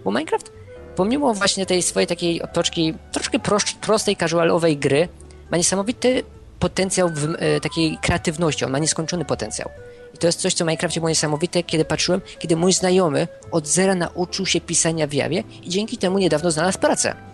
Bo 0.04 0.12
Minecraft, 0.12 0.52
pomimo 0.96 1.34
właśnie 1.34 1.66
tej 1.66 1.82
swojej 1.82 2.08
takiej 2.08 2.42
otoczki, 2.42 2.94
troszkę 3.12 3.40
prostej, 3.82 4.18
casualowej 4.18 4.78
gry, 4.78 5.08
ma 5.52 5.58
niesamowity 5.58 6.24
potencjał 6.60 7.10
w, 7.10 7.36
e, 7.40 7.60
takiej 7.60 7.98
kreatywności, 8.02 8.66
on 8.66 8.72
ma 8.72 8.80
nieskończony 8.80 9.26
potencjał. 9.26 9.70
I 10.14 10.18
to 10.18 10.28
jest 10.28 10.40
coś, 10.40 10.54
co 10.54 10.64
w 10.64 10.68
Minecrafcie 10.68 11.00
było 11.00 11.10
niesamowite, 11.10 11.64
kiedy 11.64 11.86
patrzyłem, 11.86 12.22
kiedy 12.40 12.56
mój 12.56 12.74
znajomy 12.74 13.28
od 13.52 13.68
zera 13.68 13.96
nauczył 13.96 14.46
się 14.46 14.62
pisania 14.62 15.08
w 15.08 15.14
Jawie 15.14 15.44
i 15.64 15.70
dzięki 15.70 15.98
temu 15.98 16.18
niedawno 16.18 16.52
znalazł 16.52 16.80
pracę. 16.80 17.33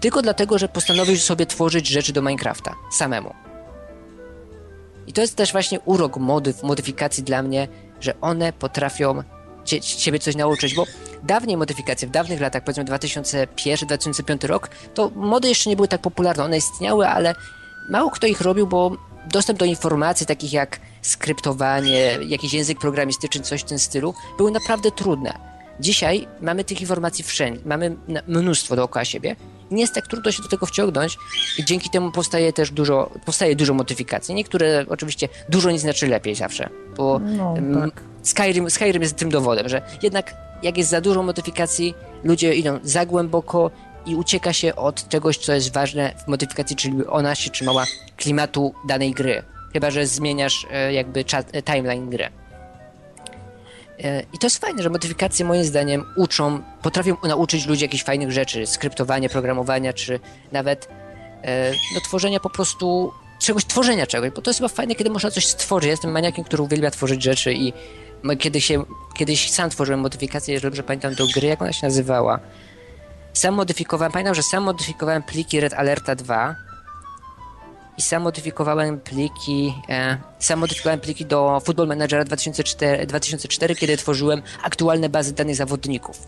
Tylko 0.00 0.22
dlatego, 0.22 0.58
że 0.58 0.68
postanowił 0.68 1.16
sobie 1.16 1.46
tworzyć 1.46 1.88
rzeczy 1.88 2.12
do 2.12 2.22
Minecrafta 2.22 2.74
samemu. 2.92 3.34
I 5.06 5.12
to 5.12 5.20
jest 5.20 5.36
też 5.36 5.52
właśnie 5.52 5.80
urok 5.80 6.16
mody, 6.16 6.54
modyfikacji 6.62 7.22
dla 7.22 7.42
mnie, 7.42 7.68
że 8.00 8.20
one 8.20 8.52
potrafią 8.52 9.22
cie, 9.64 9.80
ciebie 9.80 10.18
coś 10.18 10.36
nauczyć, 10.36 10.74
bo 10.74 10.86
dawniej 11.22 11.56
modyfikacje, 11.56 12.08
w 12.08 12.10
dawnych 12.10 12.40
latach, 12.40 12.64
powiedzmy 12.64 12.84
2001-2005 12.84 14.46
rok, 14.46 14.68
to 14.94 15.10
mody 15.14 15.48
jeszcze 15.48 15.70
nie 15.70 15.76
były 15.76 15.88
tak 15.88 16.00
popularne. 16.00 16.44
One 16.44 16.56
istniały, 16.56 17.08
ale 17.08 17.34
mało 17.88 18.10
kto 18.10 18.26
ich 18.26 18.40
robił, 18.40 18.66
bo 18.66 18.96
dostęp 19.32 19.58
do 19.58 19.64
informacji 19.64 20.26
takich 20.26 20.52
jak 20.52 20.80
skryptowanie, 21.02 22.18
jakiś 22.26 22.54
język 22.54 22.78
programistyczny, 22.78 23.40
coś 23.40 23.60
w 23.60 23.64
tym 23.64 23.78
stylu, 23.78 24.14
były 24.38 24.50
naprawdę 24.50 24.90
trudne. 24.90 25.38
Dzisiaj 25.80 26.28
mamy 26.40 26.64
tych 26.64 26.80
informacji 26.80 27.24
wszędzie, 27.24 27.60
mamy 27.64 27.96
mnóstwo 28.26 28.76
dookoła 28.76 29.04
siebie. 29.04 29.36
Nie 29.70 29.80
jest 29.80 29.94
tak 29.94 30.06
trudno 30.06 30.32
się 30.32 30.42
do 30.42 30.48
tego 30.48 30.66
wciągnąć 30.66 31.18
i 31.58 31.64
dzięki 31.64 31.90
temu 31.90 32.12
powstaje 32.12 32.52
też 32.52 32.70
dużo, 32.70 33.10
powstaje 33.24 33.56
dużo 33.56 33.74
modyfikacji. 33.74 34.34
Niektóre 34.34 34.84
oczywiście 34.88 35.28
dużo 35.48 35.70
nie 35.70 35.78
znaczy 35.78 36.06
lepiej 36.06 36.34
zawsze, 36.34 36.68
bo 36.96 37.18
no, 37.18 37.54
tak. 37.80 38.02
Skyrim, 38.22 38.70
Skyrim 38.70 39.02
jest 39.02 39.16
tym 39.16 39.30
dowodem, 39.30 39.68
że 39.68 39.82
jednak 40.02 40.34
jak 40.62 40.78
jest 40.78 40.90
za 40.90 41.00
dużo 41.00 41.22
modyfikacji, 41.22 41.94
ludzie 42.24 42.54
idą 42.54 42.78
za 42.82 43.06
głęboko 43.06 43.70
i 44.06 44.14
ucieka 44.14 44.52
się 44.52 44.76
od 44.76 45.08
czegoś, 45.08 45.38
co 45.38 45.52
jest 45.52 45.72
ważne 45.72 46.14
w 46.24 46.28
modyfikacji, 46.28 46.76
czyli 46.76 47.06
ona 47.06 47.34
się 47.34 47.50
trzymała 47.50 47.84
klimatu 48.16 48.74
danej 48.88 49.12
gry. 49.12 49.42
Chyba, 49.72 49.90
że 49.90 50.06
zmieniasz 50.06 50.66
e, 50.70 50.92
jakby 50.92 51.24
e, 51.52 51.62
timeline 51.62 52.10
gry. 52.10 52.28
E, 54.04 54.22
I 54.32 54.38
to 54.38 54.46
jest 54.46 54.58
fajne, 54.58 54.82
że 54.82 54.90
modyfikacje 54.90 55.44
moim 55.44 55.64
zdaniem 55.64 56.04
uczą, 56.16 56.62
potrafią 56.82 57.16
nauczyć 57.28 57.66
ludzi 57.66 57.82
jakichś 57.82 58.04
fajnych 58.04 58.32
rzeczy, 58.32 58.66
skryptowania, 58.66 59.28
programowania, 59.28 59.92
czy 59.92 60.20
nawet 60.52 60.88
no, 61.94 62.00
tworzenia 62.00 62.40
po 62.40 62.50
prostu 62.50 63.12
czegoś, 63.38 63.64
tworzenia 63.64 64.06
czegoś, 64.06 64.30
bo 64.30 64.42
to 64.42 64.50
jest 64.50 64.60
chyba 64.60 64.68
fajne, 64.68 64.94
kiedy 64.94 65.10
można 65.10 65.30
coś 65.30 65.46
stworzyć. 65.46 65.86
Ja 65.86 65.90
jestem 65.90 66.10
maniakiem, 66.10 66.44
który 66.44 66.62
uwielbia 66.62 66.90
tworzyć 66.90 67.22
rzeczy 67.22 67.54
i 67.54 67.72
kiedy 68.38 68.60
się, 68.60 68.84
kiedyś 69.14 69.50
sam 69.50 69.70
tworzyłem 69.70 70.00
modyfikację, 70.00 70.54
jeżeli 70.54 70.70
dobrze 70.70 70.82
pamiętam, 70.82 71.14
do 71.14 71.26
gry, 71.34 71.48
jak 71.48 71.62
ona 71.62 71.72
się 71.72 71.86
nazywała. 71.86 72.40
Sam 73.32 73.54
modyfikowałem, 73.54 74.12
pamiętam, 74.12 74.34
że 74.34 74.42
sam 74.42 74.62
modyfikowałem 74.62 75.22
pliki 75.22 75.60
Red 75.60 75.74
Alerta 75.74 76.14
2 76.14 76.56
i 78.00 78.02
sam 78.02 78.22
modyfikowałem 78.22 79.00
pliki, 79.00 79.74
e, 79.88 80.16
sam 80.38 80.58
modyfikowałem 80.58 81.00
pliki 81.00 81.26
do 81.26 81.60
Football 81.64 81.86
Managera 81.86 82.24
2004, 82.24 83.06
2004 83.06 83.74
kiedy 83.74 83.96
tworzyłem 83.96 84.42
aktualne 84.62 85.08
bazy 85.08 85.34
danych 85.34 85.56
zawodników. 85.56 86.26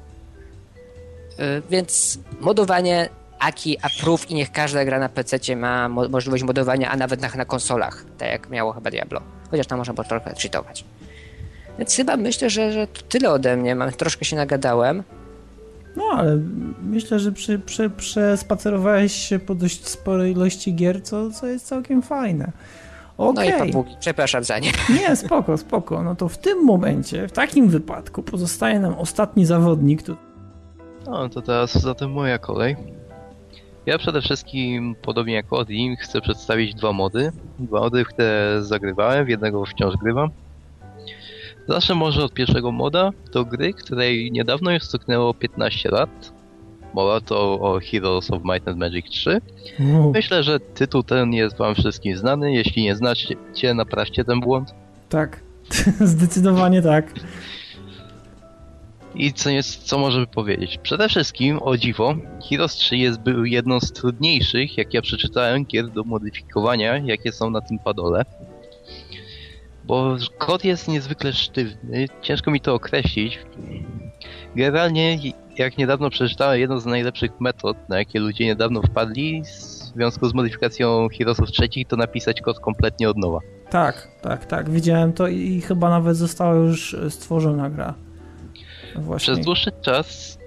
E, 1.39 1.63
więc 1.71 2.19
modowanie 2.41 3.09
Aki 3.39 3.79
approve 3.83 4.31
i 4.31 4.35
niech 4.35 4.53
każda 4.53 4.85
gra 4.85 4.99
na 4.99 5.09
PC 5.09 5.57
ma 5.57 5.89
mo 5.89 6.09
możliwość 6.09 6.43
modowania, 6.43 6.91
a 6.91 6.97
nawet 6.97 7.21
na, 7.21 7.29
na 7.29 7.45
konsolach, 7.45 8.05
tak 8.19 8.29
jak 8.29 8.51
miało 8.51 8.73
chyba 8.73 8.91
Diablo. 8.91 9.21
Chociaż 9.51 9.67
tam 9.67 9.79
można 9.79 9.95
było 9.95 10.05
trochę 10.05 10.35
cheatować. 10.43 10.85
Więc 11.79 11.97
chyba 11.97 12.17
myślę, 12.17 12.51
że, 12.51 12.73
że 12.73 12.87
to 12.87 13.03
tyle 13.03 13.31
ode 13.31 13.57
mnie. 13.57 13.75
Mam, 13.75 13.93
troszkę 13.93 14.25
się 14.25 14.37
nagadałem. 14.37 15.03
No, 15.97 16.05
ale 16.17 16.39
myślę, 16.83 17.19
że 17.19 17.33
przy, 17.33 17.59
przy, 17.59 17.91
przespacerowałeś 17.91 19.13
się 19.13 19.39
po 19.39 19.55
dość 19.55 19.89
sporej 19.89 20.33
ilości 20.33 20.75
gier, 20.75 21.03
co, 21.03 21.31
co 21.31 21.47
jest 21.47 21.67
całkiem 21.67 22.03
fajne. 22.03 22.53
Okay. 23.19 23.51
No 23.51 23.57
i 23.57 23.59
papugi, 23.59 23.97
przepraszam 24.01 24.45
za 24.45 24.59
nie. 24.59 24.71
Nie, 25.01 25.17
spoko, 25.17 25.57
spoko. 25.57 26.03
No 26.03 26.15
to 26.15 26.29
w 26.29 26.39
tym 26.39 26.65
momencie, 26.65 27.29
w 27.29 27.33
takim 27.33 27.69
wypadku 27.69 28.23
pozostaje 28.23 28.81
nam 28.81 28.95
ostatni 28.95 29.47
zawodnik. 29.47 30.03
Tu... 30.03 30.17
No 31.07 31.29
to 31.29 31.43
teraz 31.43 31.73
zatem 31.73 32.13
moja 32.13 32.39
kolej. 32.39 32.77
Ja 33.87 33.99
przede 33.99 34.21
wszystkim, 34.21 34.97
podobnie 35.03 35.35
jak 35.35 35.53
Odin, 35.53 35.97
chcę 35.97 36.21
przedstawić 36.21 36.75
dwa 36.75 36.93
mody. 36.93 37.33
Dwa 37.59 37.81
mody, 37.81 38.05
które 38.05 38.59
zagrywałem, 38.61 39.25
w 39.25 39.29
jednego 39.29 39.65
wciąż 39.65 39.95
grywam. 39.97 40.31
Zacznę 41.69 41.95
może 41.95 42.25
od 42.25 42.35
pierwszego 42.35 42.73
moda 42.73 43.11
do 43.33 43.45
gry, 43.45 43.73
której 43.73 44.33
niedawno 44.33 44.71
już 44.71 44.83
stuknęło 44.83 45.35
15 45.35 45.91
lat. 45.91 46.33
Mowa 46.95 47.21
to 47.21 47.61
o 47.61 47.81
Heroes 47.91 48.31
of 48.31 48.43
Might 48.45 48.69
and 48.69 48.79
Magic 48.79 49.07
3. 49.11 49.41
Myślę, 50.15 50.43
że 50.43 50.61
tytuł 50.61 51.03
ten 51.03 51.33
jest 51.33 51.57
wam 51.57 51.75
wszystkim 51.75 52.17
znany. 52.17 52.53
Jeśli 52.53 52.83
nie 52.83 52.97
znacie, 52.97 53.75
naprawcie 53.75 54.25
ten 54.25 54.41
błąd. 54.41 54.75
Tak, 55.09 55.41
zdecydowanie 56.01 56.83
tak. 56.83 57.13
I 59.15 59.33
co, 59.33 59.51
jest, 59.51 59.83
co 59.83 59.99
możemy 59.99 60.27
powiedzieć? 60.27 60.79
Przede 60.79 61.09
wszystkim, 61.09 61.59
o 61.63 61.77
dziwo, 61.77 62.15
Heroes 62.51 62.73
3 62.73 62.97
jest 62.97 63.21
był 63.21 63.45
jedną 63.45 63.81
z 63.81 63.93
trudniejszych, 63.93 64.79
jak 64.79 64.95
ja 64.95 65.03
przeczytałem, 65.03 65.65
gier 65.65 65.89
do 65.89 66.05
modyfikowania, 66.05 66.99
jakie 66.99 67.33
są 67.33 67.51
na 67.51 67.61
tym 67.61 67.79
padole 67.79 68.25
bo 69.85 70.17
kod 70.39 70.65
jest 70.65 70.89
niezwykle 70.89 71.33
sztywny, 71.33 72.07
ciężko 72.23 72.51
mi 72.51 72.61
to 72.61 72.75
określić. 72.75 73.39
Generalnie, 74.57 75.19
jak 75.59 75.79
niedawno 75.79 76.11
przeczytałem 76.11 76.61
jedną 76.61 76.81
z 76.81 76.87
najlepszych 76.87 77.41
metod, 77.41 77.77
na 77.89 77.99
jakie 77.99 78.21
ludzie 78.21 78.45
niedawno 78.45 78.83
wpadli, 78.83 79.43
w 79.43 79.95
związku 79.95 80.29
z 80.29 80.35
modyfikacją 80.35 81.09
Heroesów 81.19 81.51
trzecich, 81.51 81.89
to 81.89 81.97
napisać 81.97 82.41
kod 82.41 82.61
kompletnie 82.61 83.11
od 83.11 83.17
nowa. 83.17 83.39
Tak, 83.71 84.09
tak, 84.23 84.47
tak. 84.47 84.71
Widziałem 84.71 85.13
to 85.13 85.29
i 85.29 85.61
chyba 85.61 85.91
nawet 85.91 86.17
została 86.17 86.55
już 86.55 86.97
stworzona 87.11 87.71
gra. 87.71 87.95
Właśnie. 88.97 89.35
Przez 89.35 89.45
dłuższy 89.45 89.71
czas 89.83 90.39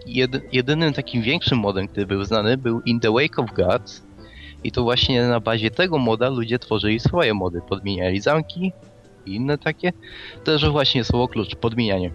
jedynym 0.51 0.93
takim 0.93 1.21
większym 1.21 1.57
modem, 1.57 1.87
który 1.87 2.05
był 2.05 2.23
znany, 2.23 2.57
był 2.57 2.81
In 2.81 2.99
the 2.99 3.11
Wake 3.11 3.41
of 3.41 3.53
Gods. 3.53 4.03
I 4.63 4.71
to 4.71 4.83
właśnie 4.83 5.27
na 5.27 5.39
bazie 5.39 5.71
tego 5.71 5.97
moda 5.97 6.29
ludzie 6.29 6.59
tworzyli 6.59 6.99
swoje 6.99 7.33
mody. 7.33 7.61
Podmieniali 7.69 8.21
zamki, 8.21 8.71
i 9.25 9.35
inne 9.35 9.57
takie, 9.57 9.93
to 10.43 10.59
że 10.59 10.69
właśnie 10.69 11.03
słowo 11.03 11.27
klucz, 11.27 11.55
podmienianie. 11.55 12.11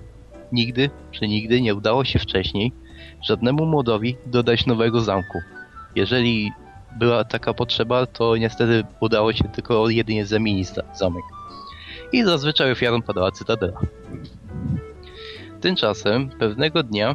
Nigdy, 0.53 0.91
czy 1.11 1.29
nigdy 1.29 1.61
nie 1.61 1.75
udało 1.75 2.05
się 2.05 2.19
wcześniej 2.19 2.73
żadnemu 3.23 3.67
modowi 3.67 4.17
dodać 4.27 4.67
nowego 4.67 5.01
zamku. 5.01 5.39
Jeżeli 5.95 6.53
była 6.99 7.25
taka 7.25 7.55
potrzeba, 7.55 8.07
to 8.07 8.37
niestety 8.37 8.85
udało 9.01 9.33
się 9.33 9.45
tylko 9.45 9.89
jedynie 9.89 10.27
zamienić 10.27 10.69
zamek. 10.95 11.23
I 12.13 12.25
zazwyczaj 12.25 12.73
ofiarą 12.73 13.03
padała 13.03 13.31
cytadela. 13.31 13.81
Tymczasem 15.61 16.29
pewnego 16.29 16.83
dnia 16.83 17.15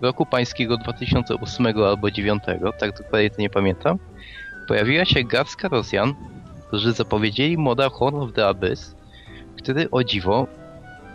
roku 0.00 0.26
pańskiego 0.26 0.76
2008 0.76 1.66
albo 1.66 1.96
2009, 1.96 2.42
tak 2.78 2.98
dokładnie 2.98 3.30
to 3.30 3.42
nie 3.42 3.50
pamiętam, 3.50 3.98
pojawiła 4.68 5.04
się 5.04 5.24
garstka 5.24 5.68
Rosjan, 5.68 6.14
którzy 6.72 6.92
zapowiedzieli 6.92 7.58
moda 7.58 7.88
Horn 7.88 8.16
of 8.16 8.32
the 8.32 8.46
Abyss, 8.46 8.96
który 9.56 9.90
o 9.90 10.04
dziwo 10.04 10.46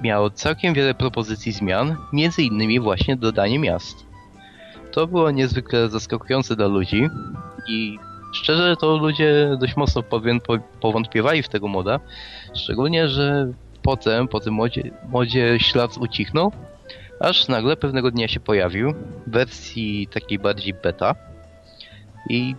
miał 0.02 0.30
całkiem 0.30 0.74
wiele 0.74 0.94
propozycji 0.94 1.52
zmian, 1.52 1.96
między 2.14 2.44
innymi 2.44 2.80
właśnie 2.80 3.16
dodanie 3.16 3.60
miast. 3.60 4.06
To 4.92 5.08
było 5.08 5.32
niezwykle 5.32 5.90
zaskakujące 5.90 6.56
dla 6.56 6.68
ludzi 6.68 7.08
i 7.70 7.98
szczerze 8.34 8.76
to 8.76 8.98
ludzie 8.98 9.58
dość 9.60 9.76
mocno 9.76 10.04
powątpiewali 10.82 11.44
w 11.44 11.50
tego 11.50 11.68
moda, 11.68 12.00
szczególnie, 12.56 13.08
że 13.08 13.52
potem, 13.82 14.28
po 14.28 14.40
tym 14.40 14.54
modzie, 14.54 14.92
modzie 15.10 15.60
ślad 15.60 15.98
ucichnął, 15.98 16.52
aż 17.20 17.48
nagle 17.48 17.78
pewnego 17.78 18.12
dnia 18.12 18.28
się 18.28 18.40
pojawił 18.40 18.94
w 19.28 19.32
wersji 19.32 20.08
takiej 20.08 20.40
bardziej 20.40 20.74
beta 20.74 21.16
i 22.30 22.56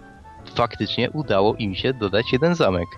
faktycznie 0.55 1.11
udało 1.11 1.55
im 1.55 1.75
się 1.75 1.95
dodać 1.95 2.33
jeden 2.33 2.55
zamek. 2.55 2.89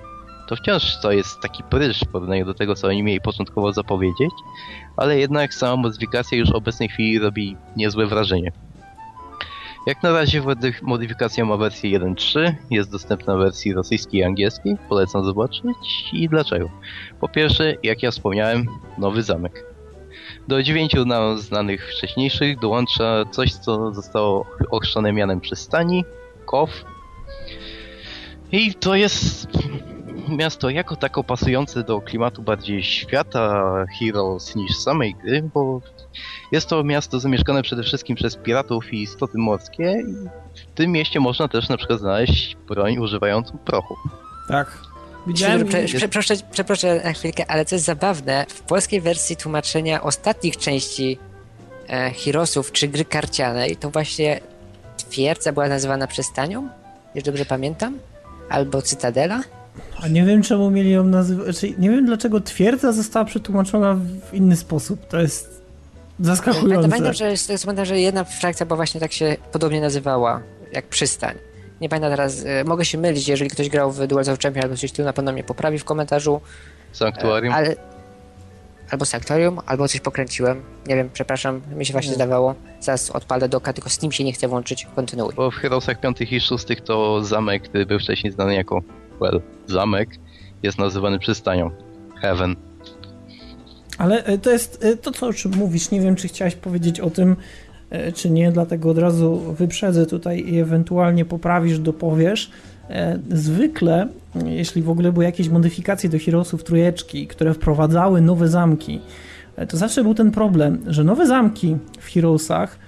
To 0.48 0.56
wciąż 0.56 1.00
to 1.00 1.12
jest 1.12 1.40
taki 1.40 1.62
prysz 1.62 2.00
w 2.00 2.08
porównaniu 2.08 2.44
do 2.44 2.54
tego, 2.54 2.74
co 2.74 2.88
oni 2.88 3.02
mieli 3.02 3.20
początkowo 3.20 3.72
zapowiedzieć, 3.72 4.30
ale 4.96 5.18
jednak 5.18 5.54
sama 5.54 5.76
modyfikacja 5.76 6.38
już 6.38 6.50
w 6.50 6.54
obecnej 6.54 6.88
chwili 6.88 7.18
robi 7.18 7.56
niezłe 7.76 8.06
wrażenie. 8.06 8.52
Jak 9.86 10.02
na 10.02 10.12
razie 10.12 10.42
modyfikacja 10.82 11.44
ma 11.44 11.56
wersję 11.56 12.00
1.3, 12.00 12.54
jest 12.70 12.90
dostępna 12.90 13.36
w 13.36 13.38
wersji 13.38 13.72
rosyjskiej 13.72 14.20
i 14.20 14.24
angielskiej, 14.24 14.76
polecam 14.88 15.24
zobaczyć 15.24 15.64
i 16.12 16.28
dlaczego. 16.28 16.70
Po 17.20 17.28
pierwsze, 17.28 17.74
jak 17.82 18.02
ja 18.02 18.10
wspomniałem, 18.10 18.66
nowy 18.98 19.22
zamek. 19.22 19.64
Do 20.48 20.62
dziewięciu 20.62 21.04
nam 21.04 21.38
znanych 21.38 21.90
wcześniejszych 21.90 22.58
dołącza 22.58 23.24
coś, 23.30 23.52
co 23.52 23.94
zostało 23.94 24.46
ochrzczone 24.70 25.12
mianem 25.12 25.40
przystani, 25.40 26.04
KOW. 26.46 26.84
I 28.52 28.74
to 28.74 28.94
jest 28.94 29.46
miasto 30.28 30.70
jako 30.70 30.96
tako 30.96 31.24
pasujące 31.24 31.84
do 31.84 32.00
klimatu 32.00 32.42
bardziej 32.42 32.82
świata 32.82 33.62
Heroes 33.98 34.56
niż 34.56 34.76
samej 34.76 35.14
gry, 35.14 35.50
bo 35.54 35.80
jest 36.52 36.68
to 36.68 36.84
miasto 36.84 37.20
zamieszkane 37.20 37.62
przede 37.62 37.82
wszystkim 37.82 38.16
przez 38.16 38.36
piratów 38.36 38.92
i 38.92 39.02
istoty 39.02 39.38
morskie. 39.38 40.02
I 40.08 40.28
w 40.54 40.74
tym 40.74 40.92
mieście 40.92 41.20
można 41.20 41.48
też 41.48 41.68
na 41.68 41.76
przykład 41.76 42.00
znaleźć 42.00 42.56
broń 42.68 42.98
używającą 42.98 43.58
prochu. 43.58 43.96
Tak. 44.48 44.78
Widziałem... 45.26 45.66
Prze, 45.66 45.84
prze, 45.84 46.08
prze, 46.08 46.34
przeproszę 46.50 47.00
na 47.04 47.12
chwilkę, 47.12 47.50
ale 47.50 47.64
co 47.64 47.74
jest 47.74 47.84
zabawne, 47.84 48.46
w 48.48 48.60
polskiej 48.60 49.00
wersji 49.00 49.36
tłumaczenia 49.36 50.02
ostatnich 50.02 50.56
części 50.56 51.18
e, 51.88 52.10
Heroesów 52.10 52.72
czy 52.72 52.88
gry 52.88 53.04
karcianej, 53.04 53.76
to 53.76 53.90
właśnie 53.90 54.40
twierdza 54.96 55.52
była 55.52 55.68
nazywana 55.68 56.06
przystanią, 56.06 56.68
jeśli 57.14 57.26
dobrze 57.26 57.44
pamiętam, 57.44 57.98
albo 58.50 58.82
cytadela. 58.82 59.40
A 60.02 60.08
nie 60.08 60.24
wiem, 60.24 60.42
czemu 60.42 60.70
mieli 60.70 60.90
ją 60.90 61.04
nazywać. 61.04 61.44
Znaczy, 61.44 61.74
nie 61.78 61.90
wiem, 61.90 62.06
dlaczego 62.06 62.40
twierdza 62.40 62.92
została 62.92 63.24
przetłumaczona 63.24 63.94
w 64.30 64.34
inny 64.34 64.56
sposób. 64.56 65.06
To 65.06 65.20
jest 65.20 65.62
zaskakujące. 66.20 66.88
Pamiętam, 66.88 67.14
że, 67.14 67.34
pamiętam, 67.64 67.84
że 67.84 68.00
jedna 68.00 68.24
frakcja 68.24 68.66
bo 68.66 68.76
właśnie 68.76 69.00
tak 69.00 69.12
się 69.12 69.36
podobnie 69.52 69.80
nazywała, 69.80 70.42
jak 70.72 70.88
przystań. 70.88 71.34
Nie 71.80 71.88
pamiętam 71.88 72.10
teraz, 72.10 72.44
e, 72.46 72.64
mogę 72.64 72.84
się 72.84 72.98
mylić, 72.98 73.28
jeżeli 73.28 73.50
ktoś 73.50 73.68
grał 73.68 73.92
w 73.92 74.06
Duel 74.06 74.30
of 74.30 74.38
Champions 74.38 74.64
albo 74.64 74.76
coś 74.76 74.92
tu 74.92 75.02
na 75.02 75.12
pewno 75.12 75.32
mnie 75.32 75.44
poprawi 75.44 75.78
w 75.78 75.84
komentarzu. 75.84 76.40
Sanktuarium? 76.92 77.54
E, 77.54 77.56
ale, 77.56 77.76
albo 78.90 79.04
Sanktuarium, 79.04 79.60
albo 79.66 79.88
coś 79.88 80.00
pokręciłem. 80.00 80.62
Nie 80.86 80.96
wiem, 80.96 81.10
przepraszam, 81.12 81.60
mi 81.76 81.86
się 81.86 81.92
właśnie 81.92 82.14
zdawało. 82.14 82.54
Zaraz 82.80 83.10
odpalę 83.10 83.48
doka, 83.48 83.72
tylko 83.72 83.90
Steam 83.90 84.12
się 84.12 84.24
nie 84.24 84.32
chce 84.32 84.48
włączyć. 84.48 84.86
Kontynuuj. 84.96 85.32
Bo 85.36 85.50
w 85.50 85.54
Heroesach 85.54 86.00
5 86.00 86.20
i 86.20 86.40
6 86.40 86.66
to 86.84 87.24
zamek, 87.24 87.62
który 87.62 87.86
był 87.86 87.98
wcześniej 87.98 88.32
znany 88.32 88.54
jako 88.54 88.82
well, 89.20 89.40
zamek 89.66 90.08
jest 90.62 90.78
nazywany 90.78 91.18
przystanią. 91.18 91.70
Heaven. 92.20 92.56
Ale 93.98 94.24
e, 94.24 94.38
to 94.38 94.50
jest 94.50 94.84
e, 94.84 94.96
to, 94.96 95.12
co 95.12 95.26
o 95.26 95.32
czym 95.32 95.52
mówisz. 95.56 95.90
Nie 95.90 96.00
wiem, 96.00 96.16
czy 96.16 96.28
chciałeś 96.28 96.54
powiedzieć 96.54 97.00
o 97.00 97.10
tym, 97.10 97.36
e, 97.90 98.12
czy 98.12 98.30
nie, 98.30 98.52
dlatego 98.52 98.90
od 98.90 98.98
razu 98.98 99.54
wyprzedzę 99.58 100.06
tutaj 100.06 100.44
i 100.48 100.58
ewentualnie 100.58 101.24
poprawisz, 101.24 101.78
dopowiesz. 101.78 102.50
Zwykle, 103.30 104.08
jeśli 104.44 104.82
w 104.82 104.90
ogóle 104.90 105.12
były 105.12 105.24
jakieś 105.24 105.48
modyfikacje 105.48 106.10
do 106.10 106.18
Heroesów 106.18 106.64
trójeczki, 106.64 107.26
które 107.26 107.54
wprowadzały 107.54 108.20
nowe 108.20 108.48
zamki, 108.48 109.00
to 109.68 109.76
zawsze 109.76 110.02
był 110.02 110.14
ten 110.14 110.30
problem, 110.30 110.78
że 110.86 111.04
nowe 111.04 111.26
zamki 111.26 111.76
w 112.00 112.12
Heroesach, 112.12 112.78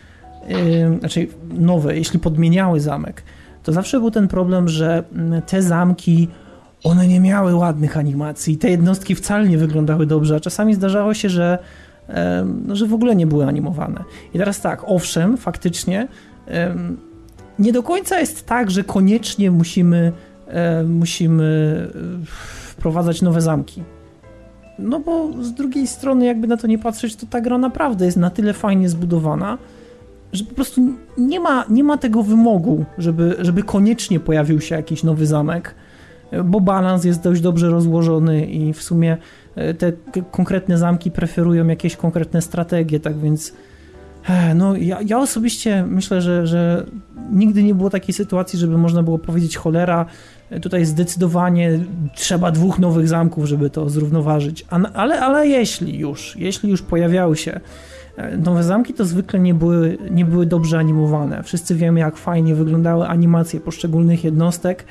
yy, 0.48 0.98
znaczy 0.98 1.26
nowe, 1.58 1.96
jeśli 1.96 2.18
podmieniały 2.18 2.80
zamek, 2.80 3.22
to 3.62 3.72
zawsze 3.72 4.00
był 4.00 4.10
ten 4.10 4.28
problem, 4.28 4.68
że 4.68 5.04
mm, 5.12 5.42
te 5.42 5.62
zamki 5.62 6.28
one 6.84 7.08
nie 7.08 7.20
miały 7.20 7.54
ładnych 7.54 7.96
animacji, 7.96 8.58
te 8.58 8.70
jednostki 8.70 9.14
wcale 9.14 9.48
nie 9.48 9.58
wyglądały 9.58 10.06
dobrze, 10.06 10.36
a 10.36 10.40
czasami 10.40 10.74
zdarzało 10.74 11.14
się, 11.14 11.28
że, 11.28 11.58
no, 12.66 12.76
że 12.76 12.86
w 12.86 12.94
ogóle 12.94 13.16
nie 13.16 13.26
były 13.26 13.46
animowane. 13.46 14.04
I 14.34 14.38
teraz 14.38 14.60
tak, 14.60 14.82
owszem, 14.86 15.36
faktycznie 15.36 16.08
nie 17.62 17.72
do 17.72 17.82
końca 17.82 18.20
jest 18.20 18.46
tak, 18.46 18.70
że 18.70 18.84
koniecznie 18.84 19.50
musimy, 19.50 20.12
musimy 20.88 21.88
e, 21.94 22.26
wprowadzać 22.70 23.22
nowe 23.22 23.40
zamki. 23.40 23.82
No 24.78 25.00
bo 25.00 25.42
z 25.42 25.52
drugiej 25.52 25.86
strony, 25.86 26.24
jakby 26.26 26.46
na 26.46 26.56
to 26.56 26.66
nie 26.66 26.78
patrzeć, 26.78 27.16
to 27.16 27.26
ta 27.26 27.40
gra 27.40 27.58
naprawdę 27.58 28.04
jest 28.04 28.16
na 28.16 28.30
tyle 28.30 28.52
fajnie 28.52 28.88
zbudowana, 28.88 29.58
że 30.32 30.44
po 30.44 30.54
prostu 30.54 30.80
nie 31.18 31.40
ma, 31.40 31.64
nie 31.68 31.84
ma 31.84 31.98
tego 31.98 32.22
wymogu, 32.22 32.84
żeby, 32.98 33.36
żeby 33.38 33.62
koniecznie 33.62 34.20
pojawił 34.20 34.60
się 34.60 34.74
jakiś 34.74 35.02
nowy 35.02 35.26
zamek, 35.26 35.74
bo 36.44 36.60
balans 36.60 37.04
jest 37.04 37.22
dość 37.22 37.40
dobrze 37.40 37.70
rozłożony 37.70 38.46
i 38.46 38.72
w 38.72 38.82
sumie 38.82 39.16
e, 39.54 39.74
te 39.74 39.92
konkretne 40.30 40.78
zamki 40.78 41.10
preferują 41.10 41.66
jakieś 41.66 41.96
konkretne 41.96 42.42
strategie, 42.42 43.00
tak 43.00 43.18
więc 43.18 43.50
e, 43.50 43.54
no 44.54 44.76
ja, 44.76 44.98
ja 45.06 45.18
osobiście 45.18 45.84
myślę, 45.88 46.22
że, 46.22 46.46
że 46.46 46.86
nigdy 47.30 47.62
nie 47.62 47.74
było 47.74 47.90
takiej 47.90 48.14
sytuacji, 48.14 48.58
żeby 48.58 48.78
można 48.78 49.02
było 49.02 49.18
powiedzieć 49.18 49.56
cholera, 49.56 50.06
e, 50.50 50.60
tutaj 50.60 50.84
zdecydowanie 50.84 51.80
trzeba 52.14 52.50
dwóch 52.50 52.78
nowych 52.78 53.08
zamków, 53.08 53.44
żeby 53.44 53.70
to 53.70 53.90
zrównoważyć, 53.90 54.66
ale, 54.94 55.20
ale 55.20 55.48
jeśli 55.48 55.98
już, 55.98 56.36
jeśli 56.36 56.70
już 56.70 56.82
pojawiały 56.82 57.36
się 57.36 57.60
Nowe 58.38 58.62
zamki 58.62 58.94
to 58.94 59.04
zwykle 59.04 59.40
nie 59.40 59.54
były, 59.54 59.98
nie 60.10 60.24
były 60.24 60.46
dobrze 60.46 60.78
animowane. 60.78 61.42
Wszyscy 61.42 61.74
wiemy, 61.74 62.00
jak 62.00 62.16
fajnie 62.16 62.54
wyglądały 62.54 63.06
animacje 63.06 63.60
poszczególnych 63.60 64.24
jednostek 64.24 64.82
e, 64.82 64.86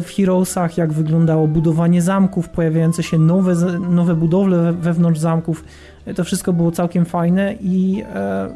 w 0.00 0.10
Heroesach, 0.16 0.78
jak 0.78 0.92
wyglądało 0.92 1.48
budowanie 1.48 2.02
zamków, 2.02 2.48
pojawiające 2.48 3.02
się 3.02 3.18
nowe, 3.18 3.54
nowe 3.78 4.14
budowle 4.14 4.72
wewnątrz 4.72 5.20
zamków. 5.20 5.64
E, 6.06 6.14
to 6.14 6.24
wszystko 6.24 6.52
było 6.52 6.70
całkiem 6.70 7.04
fajne 7.04 7.54
i 7.60 8.02
e, 8.14 8.48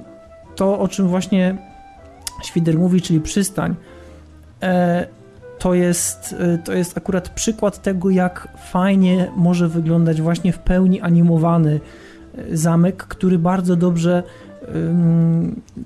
to, 0.56 0.78
o 0.78 0.88
czym 0.88 1.08
właśnie 1.08 1.56
Świder 2.42 2.78
mówi, 2.78 3.02
czyli 3.02 3.20
przystań, 3.20 3.74
to 5.58 5.74
jest, 5.74 6.34
to 6.64 6.72
jest 6.72 6.98
akurat 6.98 7.28
przykład 7.28 7.82
tego, 7.82 8.10
jak 8.10 8.48
fajnie 8.70 9.30
może 9.36 9.68
wyglądać 9.68 10.22
właśnie 10.22 10.52
w 10.52 10.58
pełni 10.58 11.00
animowany 11.00 11.80
zamek, 12.52 12.96
który 12.96 13.38
bardzo 13.38 13.76
dobrze, 13.76 14.22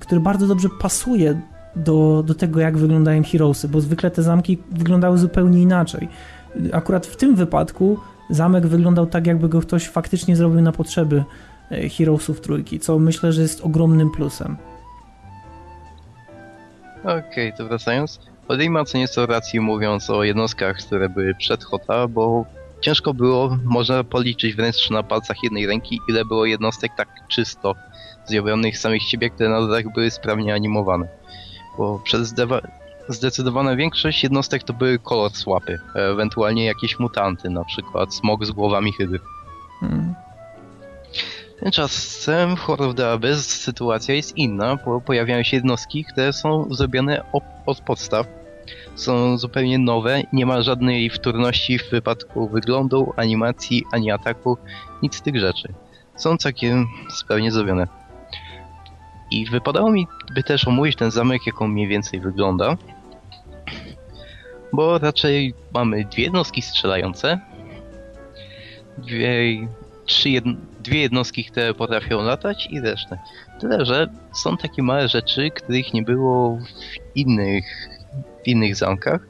który 0.00 0.20
bardzo 0.20 0.46
dobrze 0.46 0.68
pasuje 0.80 1.40
do, 1.76 2.22
do 2.26 2.34
tego, 2.34 2.60
jak 2.60 2.78
wyglądają 2.78 3.22
Heroesy, 3.22 3.68
bo 3.68 3.80
zwykle 3.80 4.10
te 4.10 4.22
zamki 4.22 4.58
wyglądały 4.70 5.18
zupełnie 5.18 5.62
inaczej. 5.62 6.08
Akurat 6.72 7.06
w 7.06 7.16
tym 7.16 7.34
wypadku 7.36 7.98
zamek 8.30 8.66
wyglądał 8.66 9.06
tak, 9.06 9.26
jakby 9.26 9.48
go 9.48 9.60
ktoś 9.60 9.88
faktycznie 9.88 10.36
zrobił 10.36 10.60
na 10.60 10.72
potrzeby 10.72 11.24
e, 11.70 11.88
Heroesów 11.88 12.40
trójki, 12.40 12.80
co 12.80 12.98
myślę, 12.98 13.32
że 13.32 13.42
jest 13.42 13.60
ogromnym 13.60 14.10
plusem. 14.10 14.56
Okej, 17.02 17.20
okay, 17.30 17.52
to 17.58 17.66
wracając. 17.66 18.20
Ma 18.70 18.84
co 18.84 18.98
nieco 18.98 19.26
racji 19.26 19.60
mówiąc 19.60 20.10
o 20.10 20.24
jednostkach, 20.24 20.76
które 20.76 21.08
były 21.08 21.34
przed 21.34 21.64
Hota, 21.64 22.08
bo 22.08 22.44
ciężko 22.80 23.14
było, 23.14 23.58
można 23.64 24.04
policzyć 24.04 24.56
wręcz 24.56 24.90
na 24.90 25.02
palcach 25.02 25.36
jednej 25.42 25.66
ręki, 25.66 26.00
ile 26.08 26.24
było 26.24 26.46
jednostek 26.46 26.92
tak 26.96 27.08
czysto 27.28 27.74
zrobionych 28.26 28.78
samych 28.78 29.02
siebie, 29.02 29.30
które 29.30 29.48
na 29.48 29.60
dodach 29.60 29.92
były 29.94 30.10
sprawnie 30.10 30.54
animowane. 30.54 31.08
Bo 31.78 32.00
przez 32.04 32.34
zdecydowana 33.08 33.76
większość 33.76 34.22
jednostek 34.22 34.62
to 34.62 34.72
były 34.72 34.98
kolor 34.98 35.30
swapy, 35.30 35.78
ewentualnie 35.94 36.64
jakieś 36.64 36.98
mutanty, 36.98 37.50
na 37.50 37.64
przykład 37.64 38.14
smog 38.14 38.44
z 38.44 38.50
głowami 38.50 38.92
chyby. 38.92 39.20
Hmm. 39.80 40.14
Tymczasem 41.60 42.56
w 42.56 42.60
Horror 42.60 42.88
of 42.88 42.94
the 42.94 43.10
Abyss 43.10 43.46
sytuacja 43.46 44.14
jest 44.14 44.36
inna, 44.36 44.76
bo 44.84 45.00
pojawiają 45.00 45.42
się 45.42 45.56
jednostki, 45.56 46.04
które 46.04 46.32
są 46.32 46.74
zrobione 46.74 47.22
od 47.66 47.80
podstaw, 47.80 48.26
są 48.94 49.38
zupełnie 49.38 49.78
nowe, 49.78 50.22
nie 50.32 50.46
ma 50.46 50.62
żadnej 50.62 51.10
wtórności 51.10 51.78
w 51.78 51.90
wypadku 51.90 52.48
wyglądu, 52.48 53.12
animacji, 53.16 53.84
ani 53.92 54.10
ataku, 54.10 54.58
nic 55.02 55.16
z 55.16 55.22
tych 55.22 55.40
rzeczy. 55.40 55.72
Są 56.16 56.36
całkiem 56.36 56.86
sprawnie 57.10 57.52
zrobione. 57.52 57.99
I 59.30 59.46
wypadało 59.46 59.90
mi 59.90 60.06
by 60.34 60.42
też 60.42 60.68
omówić 60.68 60.96
ten 60.96 61.10
zamek, 61.10 61.46
jak 61.46 61.62
on 61.62 61.70
mniej 61.70 61.88
więcej 61.88 62.20
wygląda. 62.20 62.76
Bo 64.72 64.98
raczej 64.98 65.54
mamy 65.74 66.04
dwie 66.04 66.24
jednostki 66.24 66.62
strzelające, 66.62 67.40
dwie, 68.98 69.68
trzy 70.06 70.30
jedno, 70.30 70.52
dwie 70.80 71.00
jednostki, 71.00 71.44
które 71.44 71.74
potrafią 71.74 72.22
latać 72.22 72.68
i 72.70 72.80
resztę. 72.80 73.18
Tyle, 73.60 73.84
że 73.84 74.06
są 74.32 74.56
takie 74.56 74.82
małe 74.82 75.08
rzeczy, 75.08 75.50
których 75.50 75.94
nie 75.94 76.02
było 76.02 76.56
w 76.56 77.16
innych 77.16 77.88
w 78.44 78.48
innych 78.48 78.76
zamkach, 78.76 79.26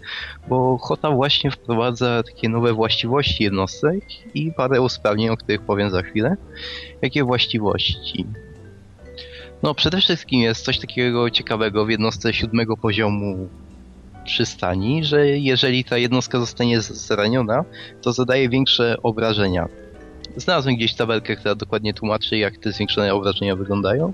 bo 0.48 0.78
Hota 0.78 1.10
właśnie 1.10 1.50
wprowadza 1.50 2.22
takie 2.22 2.48
nowe 2.48 2.72
właściwości 2.72 3.44
jednostek 3.44 4.04
i 4.34 4.52
parę 4.52 4.80
usprawnień, 4.80 5.28
o 5.28 5.36
których 5.36 5.60
powiem 5.60 5.90
za 5.90 6.02
chwilę. 6.02 6.36
Jakie 7.02 7.24
właściwości? 7.24 8.26
No 9.62 9.74
przede 9.74 9.98
wszystkim 9.98 10.40
jest 10.40 10.64
coś 10.64 10.78
takiego 10.78 11.30
ciekawego 11.30 11.84
w 11.86 11.90
jednostce 11.90 12.32
siódmego 12.32 12.76
poziomu 12.76 13.48
przystani, 14.24 15.04
że 15.04 15.28
jeżeli 15.28 15.84
ta 15.84 15.98
jednostka 15.98 16.40
zostanie 16.40 16.80
zraniona, 16.80 17.64
to 18.02 18.12
zadaje 18.12 18.48
większe 18.48 18.96
obrażenia. 19.02 19.68
Znalazłem 20.36 20.76
gdzieś 20.76 20.94
tabelkę, 20.94 21.36
która 21.36 21.54
dokładnie 21.54 21.94
tłumaczy, 21.94 22.36
jak 22.36 22.58
te 22.58 22.72
zwiększone 22.72 23.14
obrażenia 23.14 23.56
wyglądają, 23.56 24.12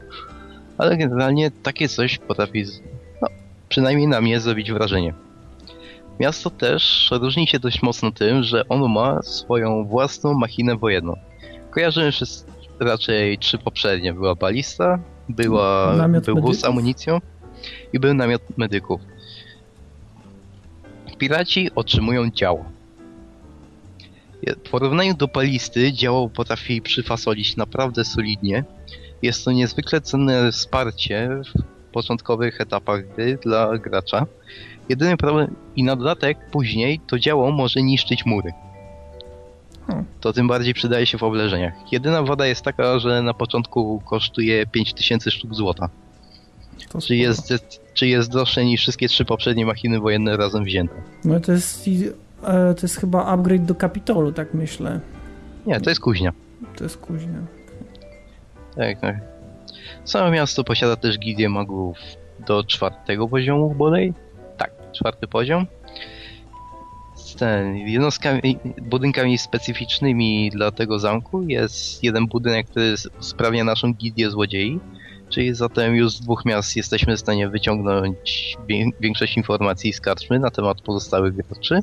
ale 0.78 0.97
generalnie 0.97 1.51
takie 1.51 1.89
coś 1.89 2.18
potrafi 2.18 2.64
przynajmniej 3.68 4.09
na 4.09 4.20
mnie, 4.20 4.40
zrobić 4.40 4.73
wrażenie. 4.73 5.14
Miasto 6.20 6.51
też 6.51 7.10
różni 7.20 7.47
się 7.47 7.59
dość 7.59 7.82
mocno 7.82 8.10
tym, 8.10 8.43
że 8.43 8.68
ono 8.68 8.89
ma 8.89 9.23
swoją 9.23 9.85
własną 9.85 10.35
machinę 10.35 10.77
wojenną. 10.77 11.14
Kojarzymy 11.70 12.10
raczej 12.81 13.39
trzy 13.39 13.59
poprzednie. 13.59 14.14
Była 14.14 14.35
balista, 14.35 14.98
była, 15.28 15.94
Namiot 15.96 16.24
był 16.24 16.40
wóz 16.40 16.58
z 16.60 16.64
amunicją 16.64 17.20
i 17.92 17.98
był 18.00 18.14
namiot 18.14 18.42
medyków. 18.56 19.00
Piraci 21.18 21.70
otrzymują 21.74 22.30
działo. 22.30 22.64
Je- 24.42 24.54
W 24.54 24.70
porównaniu 24.70 25.14
do 25.14 25.28
balisty 25.28 25.92
działo 25.92 26.28
potrafi 26.28 26.82
przyfasolić 26.82 27.56
naprawdę 27.56 28.04
solidnie. 28.04 28.64
Jest 29.22 29.44
to 29.44 29.52
niezwykle 29.52 30.00
cenne 30.00 30.52
wsparcie 30.52 31.28
w 31.54 31.62
początkowych 31.92 32.60
etapach 32.60 33.14
gry 33.14 33.38
dla 33.42 33.78
gracza. 33.78 34.26
Jedyny 34.88 35.16
problem 35.16 35.54
i 35.76 35.82
na 35.84 35.96
dodatek 35.96 36.38
później 36.50 37.00
to 37.06 37.18
działo 37.18 37.50
może 37.52 37.82
niszczyć 37.82 38.26
mury. 38.26 38.52
To 40.20 40.32
tym 40.32 40.48
bardziej 40.48 40.74
przydaje 40.74 41.06
się 41.06 41.18
w 41.18 41.22
obleżeniach. 41.22 41.92
Jedyna 41.92 42.22
wada 42.22 42.46
jest 42.46 42.62
taka, 42.62 42.98
że 42.98 43.22
na 43.22 43.34
początku 43.34 44.02
kosztuje 44.04 44.66
5000 44.66 45.30
sztuk 45.30 45.54
złota. 45.54 45.88
To 46.88 47.00
Czy 47.00 47.16
jest, 47.16 47.54
czy 47.94 48.06
jest 48.06 48.30
droższe 48.30 48.64
niż 48.64 48.80
wszystkie 48.80 49.08
trzy 49.08 49.24
poprzednie 49.24 49.66
machiny 49.66 50.00
wojenne 50.00 50.36
razem 50.36 50.64
wzięte? 50.64 50.94
No 51.24 51.40
to 51.40 51.52
jest, 51.52 51.88
e, 52.42 52.74
to 52.74 52.80
jest 52.82 52.96
chyba 52.96 53.26
upgrade 53.26 53.64
do 53.64 53.74
Kapitolu, 53.74 54.32
tak 54.32 54.54
myślę. 54.54 55.00
Nie, 55.66 55.80
to 55.80 55.90
jest 55.90 56.00
kuźnia. 56.00 56.32
To 56.76 56.84
jest 56.84 56.96
kuźnia. 56.96 57.46
Tak, 58.76 59.00
tak. 59.00 59.16
Samo 60.04 60.30
miasto 60.30 60.64
posiada 60.64 60.96
też 60.96 61.18
gildię 61.18 61.48
magów 61.48 61.98
do 62.46 62.64
czwartego 62.64 63.28
poziomu 63.28 63.74
bodaj? 63.74 64.14
Tak, 64.56 64.70
czwarty 64.92 65.26
poziom. 65.26 65.66
Ten, 67.34 67.76
jednostkami, 67.76 68.58
budynkami 68.82 69.38
specyficznymi 69.38 70.50
dla 70.50 70.70
tego 70.70 70.98
zamku 70.98 71.42
jest 71.42 72.04
jeden 72.04 72.26
budynek, 72.26 72.66
który 72.70 72.94
sprawia 73.20 73.64
naszą 73.64 73.92
gildię 73.92 74.30
złodziei, 74.30 74.80
czyli 75.28 75.54
zatem 75.54 75.94
już 75.94 76.12
z 76.12 76.20
dwóch 76.20 76.44
miast 76.44 76.76
jesteśmy 76.76 77.16
w 77.16 77.20
stanie 77.20 77.48
wyciągnąć 77.48 78.56
wię- 78.68 78.90
większość 79.00 79.36
informacji 79.36 79.92
z 79.92 80.00
karczmy 80.00 80.38
na 80.38 80.50
temat 80.50 80.80
pozostałych 80.80 81.34
graczy. 81.34 81.80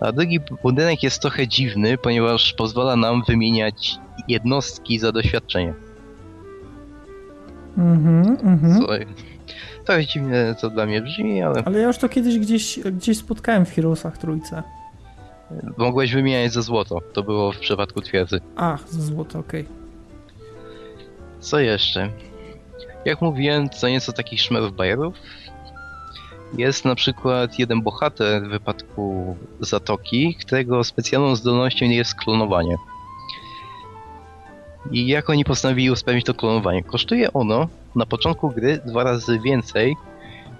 A 0.00 0.12
drugi 0.12 0.40
budynek 0.62 1.02
jest 1.02 1.22
trochę 1.22 1.48
dziwny, 1.48 1.98
ponieważ 1.98 2.52
pozwala 2.52 2.96
nam 2.96 3.22
wymieniać 3.28 3.98
jednostki 4.28 4.98
za 4.98 5.12
doświadczenie. 5.12 5.74
Mhm, 7.78 8.36
mhm. 8.42 8.80
Co, 8.80 8.88
trochę 9.84 10.06
dziwne 10.06 10.54
to 10.60 10.70
dla 10.70 10.86
mnie 10.86 11.02
brzmi, 11.02 11.42
ale 11.42 11.62
Ale 11.64 11.78
ja 11.80 11.86
już 11.86 11.98
to 11.98 12.08
kiedyś 12.08 12.38
gdzieś, 12.38 12.78
gdzieś 12.80 13.18
spotkałem 13.18 13.66
w 13.66 13.74
Heroesach 13.74 14.18
trójce. 14.18 14.62
mogłeś 15.76 16.12
wymieniać 16.14 16.52
za 16.52 16.62
złoto. 16.62 17.00
To 17.12 17.22
było 17.22 17.52
w 17.52 17.58
przypadku 17.58 18.00
twierdzy. 18.00 18.40
Ach, 18.56 18.88
za 18.88 19.02
złoto, 19.02 19.38
okej. 19.38 19.64
Co 21.40 21.58
jeszcze? 21.58 22.08
Jak 23.04 23.20
mówiłem, 23.20 23.70
co 23.70 23.88
nieco 23.88 24.12
takich 24.12 24.40
szmerów 24.40 24.76
bajerów. 24.76 25.14
Jest 26.58 26.84
na 26.84 26.94
przykład 26.94 27.58
jeden 27.58 27.82
bohater 27.82 28.42
w 28.42 28.48
wypadku 28.48 29.36
Zatoki, 29.60 30.34
którego 30.40 30.84
specjalną 30.84 31.36
zdolnością 31.36 31.86
jest 31.86 32.14
klonowanie. 32.14 32.76
I 34.90 35.06
jak 35.06 35.30
oni 35.30 35.44
postanowili 35.44 35.90
usprawnić 35.90 36.24
to 36.24 36.34
klonowanie? 36.34 36.82
Kosztuje 36.82 37.32
ono 37.32 37.68
na 37.96 38.06
początku 38.06 38.50
gry 38.50 38.80
dwa 38.86 39.04
razy 39.04 39.40
więcej 39.40 39.96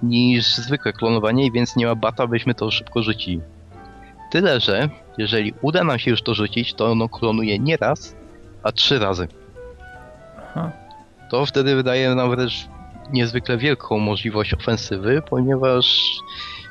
niż 0.02 0.54
zwykłe 0.54 0.92
klonowanie, 0.92 1.50
więc 1.50 1.76
nie 1.76 1.86
ma 1.86 1.94
bata, 1.94 2.26
byśmy 2.26 2.54
to 2.54 2.70
szybko 2.70 3.02
rzucili. 3.02 3.40
Tyle, 4.30 4.60
że 4.60 4.88
jeżeli 5.18 5.54
uda 5.62 5.84
nam 5.84 5.98
się 5.98 6.10
już 6.10 6.22
to 6.22 6.34
rzucić, 6.34 6.74
to 6.74 6.90
ono 6.90 7.08
klonuje 7.08 7.58
nie 7.58 7.76
raz, 7.76 8.16
a 8.62 8.72
trzy 8.72 8.98
razy 8.98 9.28
Aha. 10.38 10.72
to 11.30 11.46
wtedy 11.46 11.76
wydaje 11.76 12.14
nam 12.14 12.30
wręcz 12.30 12.68
niezwykle 13.12 13.56
wielką 13.56 13.98
możliwość 13.98 14.54
ofensywy, 14.54 15.22
ponieważ 15.30 16.02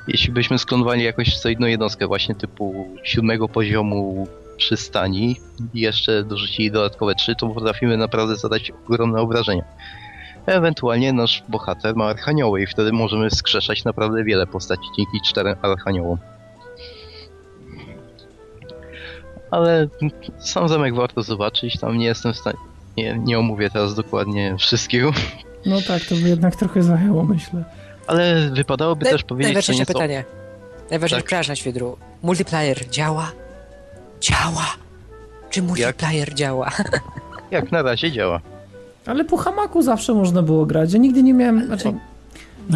jeśli 0.08 0.34
byśmy 0.34 0.58
sklonowali 0.60 1.04
jakąś 1.04 1.38
solidną 1.38 1.68
jednostkę 1.68 2.08
właśnie 2.08 2.36
typu 2.36 2.88
siódmego 3.04 3.50
poziomu 3.50 4.28
przystani 4.64 5.36
i 5.74 5.80
jeszcze 5.80 6.24
dorzucili 6.24 6.72
dodatkowe 6.72 7.16
trzy, 7.16 7.36
to 7.36 7.48
potrafimy 7.50 7.98
naprawdę 7.98 8.36
zadać 8.36 8.72
ogromne 8.90 9.22
obrażenia. 9.22 9.64
Ewentualnie 10.46 11.14
nasz 11.14 11.44
bohater 11.50 11.96
ma 11.96 12.06
archanioły 12.06 12.62
i 12.62 12.68
wtedy 12.68 12.92
możemy 12.92 13.32
skrzeszać 13.32 13.84
naprawdę 13.84 14.24
wiele 14.24 14.48
postaci 14.48 14.84
dzięki 14.98 15.22
czterem 15.30 15.56
archaniołom. 15.62 16.18
Ale 19.52 19.88
sam 20.40 20.70
zamek 20.70 20.96
warto 20.96 21.24
zobaczyć, 21.24 21.80
tam 21.80 21.98
nie 21.98 22.06
jestem 22.06 22.34
w 22.34 22.38
stanie, 22.38 22.58
nie, 22.98 23.20
nie 23.24 23.40
omówię 23.40 23.70
teraz 23.70 23.96
dokładnie 23.96 24.56
wszystkiego, 24.58 25.12
No 25.66 25.82
tak, 25.88 26.06
to 26.06 26.16
by 26.16 26.22
jednak 26.30 26.56
trochę 26.56 26.84
zajęło, 26.84 27.24
myślę. 27.24 27.64
ale 28.08 28.50
wypadałoby 28.54 29.06
też 29.06 29.24
powiedzieć, 29.24 29.48
że 29.50 29.54
Najważniejsze 29.54 29.82
nieco... 29.82 29.94
pytanie. 29.94 30.24
Najważniejsze, 30.90 31.16
Tak. 31.16 31.26
przepraszam 31.26 31.56
Świdru. 31.56 31.98
Multiplayer 32.24 32.90
działa? 32.90 33.32
Działa! 34.24 34.66
Czy 35.50 35.62
multiplayer 35.62 36.34
działa? 36.34 36.72
Jak 37.52 37.72
na 37.72 37.82
razie 37.82 38.12
działa. 38.12 38.42
Ale 39.06 39.26
po 39.26 39.38
hamaku 39.38 39.82
zawsze 39.82 40.14
można 40.14 40.42
było 40.42 40.66
grać. 40.66 40.94
Ja 40.94 41.00
nigdy 41.00 41.24
nie 41.24 41.34
miałem. 41.34 41.66
Znaczy, 41.66 41.94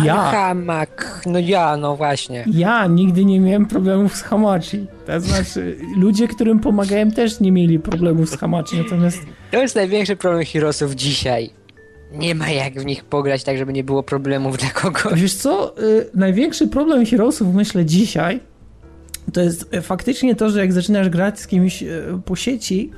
ja, 0.03 0.15
Hamak, 0.15 1.21
no 1.25 1.39
ja, 1.39 1.77
no 1.77 1.95
właśnie. 1.95 2.45
ja 2.53 2.87
nigdy 2.87 3.25
nie 3.25 3.39
miałem 3.39 3.65
problemów 3.65 4.15
z 4.15 4.21
hamachi. 4.21 4.85
To 5.05 5.19
znaczy, 5.19 5.77
ludzie, 5.95 6.27
którym 6.27 6.59
pomagałem, 6.59 7.11
też 7.11 7.39
nie 7.39 7.51
mieli 7.51 7.79
problemów 7.79 8.29
z 8.29 8.37
hamachi. 8.37 8.77
Natomiast 8.77 9.19
To 9.51 9.61
jest 9.61 9.75
największy 9.75 10.15
problem 10.15 10.45
Heroesów 10.45 10.95
dzisiaj. 10.95 11.49
Nie 12.11 12.35
ma 12.35 12.49
jak 12.49 12.73
w 12.73 12.85
nich 12.85 13.05
pograć 13.05 13.43
tak, 13.43 13.57
żeby 13.57 13.73
nie 13.73 13.83
było 13.83 14.03
problemów 14.03 14.57
dla 14.57 14.69
kogoś. 14.69 15.21
wiesz 15.21 15.35
co? 15.35 15.77
Y, 15.83 16.09
największy 16.13 16.67
problem 16.67 17.05
Heroesów, 17.05 17.55
myślę, 17.55 17.85
dzisiaj 17.85 18.39
to 19.33 19.41
jest 19.41 19.73
y, 19.73 19.81
faktycznie 19.81 20.35
to, 20.35 20.49
że 20.49 20.59
jak 20.59 20.73
zaczynasz 20.73 21.09
grać 21.09 21.39
z 21.39 21.47
kimś 21.47 21.83
y, 21.83 22.03
po 22.25 22.35
sieci, 22.35 22.91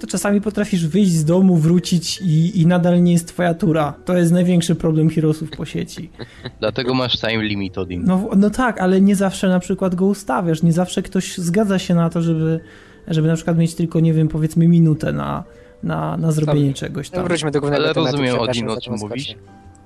to 0.00 0.06
czasami 0.06 0.40
potrafisz 0.40 0.86
wyjść 0.86 1.12
z 1.12 1.24
domu, 1.24 1.56
wrócić 1.56 2.20
i, 2.20 2.60
i 2.60 2.66
nadal 2.66 3.02
nie 3.02 3.12
jest 3.12 3.28
twoja 3.28 3.54
tura. 3.54 3.94
To 4.04 4.16
jest 4.16 4.32
największy 4.32 4.74
problem 4.74 5.10
Heroesów 5.10 5.50
po 5.50 5.64
sieci. 5.64 6.10
Dlatego 6.60 6.94
masz 6.94 7.20
time 7.20 7.42
limit 7.42 7.78
Odin. 7.78 8.02
No, 8.06 8.28
no 8.36 8.50
tak, 8.50 8.80
ale 8.80 9.00
nie 9.00 9.16
zawsze 9.16 9.48
na 9.48 9.60
przykład 9.60 9.94
go 9.94 10.06
ustawiasz, 10.06 10.62
nie 10.62 10.72
zawsze 10.72 11.02
ktoś 11.02 11.38
zgadza 11.38 11.78
się 11.78 11.94
na 11.94 12.10
to, 12.10 12.22
żeby, 12.22 12.60
żeby 13.06 13.28
na 13.28 13.34
przykład 13.34 13.58
mieć 13.58 13.74
tylko, 13.74 14.00
nie 14.00 14.12
wiem, 14.12 14.28
powiedzmy 14.28 14.68
minutę 14.68 15.12
na, 15.12 15.44
na, 15.82 16.16
na 16.16 16.32
zrobienie 16.32 16.74
czegoś 16.74 17.10
No, 17.10 17.16
tam. 17.16 17.26
wróćmy 17.28 17.50
do 17.50 17.60
głównego 17.60 17.84
Ale 17.84 17.94
tematu. 17.94 18.12
rozumiem, 18.12 18.38
Odin, 18.38 18.68
o 18.70 18.80
czym 18.80 18.94
mówisz. 19.00 19.34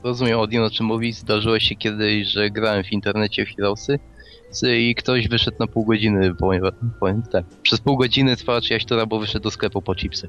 Rozumiem 0.05 0.39
Odin 0.39 0.61
o 0.63 0.71
czym 0.71 0.87
mówisz. 0.87 1.17
Zdarzyło 1.17 1.59
się 1.59 1.75
kiedyś, 1.75 2.29
że 2.29 2.51
grałem 2.51 2.85
w 2.85 2.93
internecie 2.93 3.47
w 3.47 3.49
Heroesy 3.57 3.99
i 4.79 4.95
ktoś 4.95 5.29
wyszedł 5.29 5.57
na 5.61 5.67
pół 5.67 5.85
godziny, 5.85 6.35
powiem, 6.35 6.63
powiem 7.01 7.23
tak. 7.23 7.45
Przez 7.63 7.81
pół 7.81 7.97
godziny 7.97 8.37
trwała 8.37 8.61
czyjaś 8.61 8.85
tura, 8.85 9.07
bo 9.07 9.19
wyszedł 9.19 9.43
do 9.43 9.51
sklepu 9.51 9.83
po 9.83 9.95
chipsy. 9.95 10.29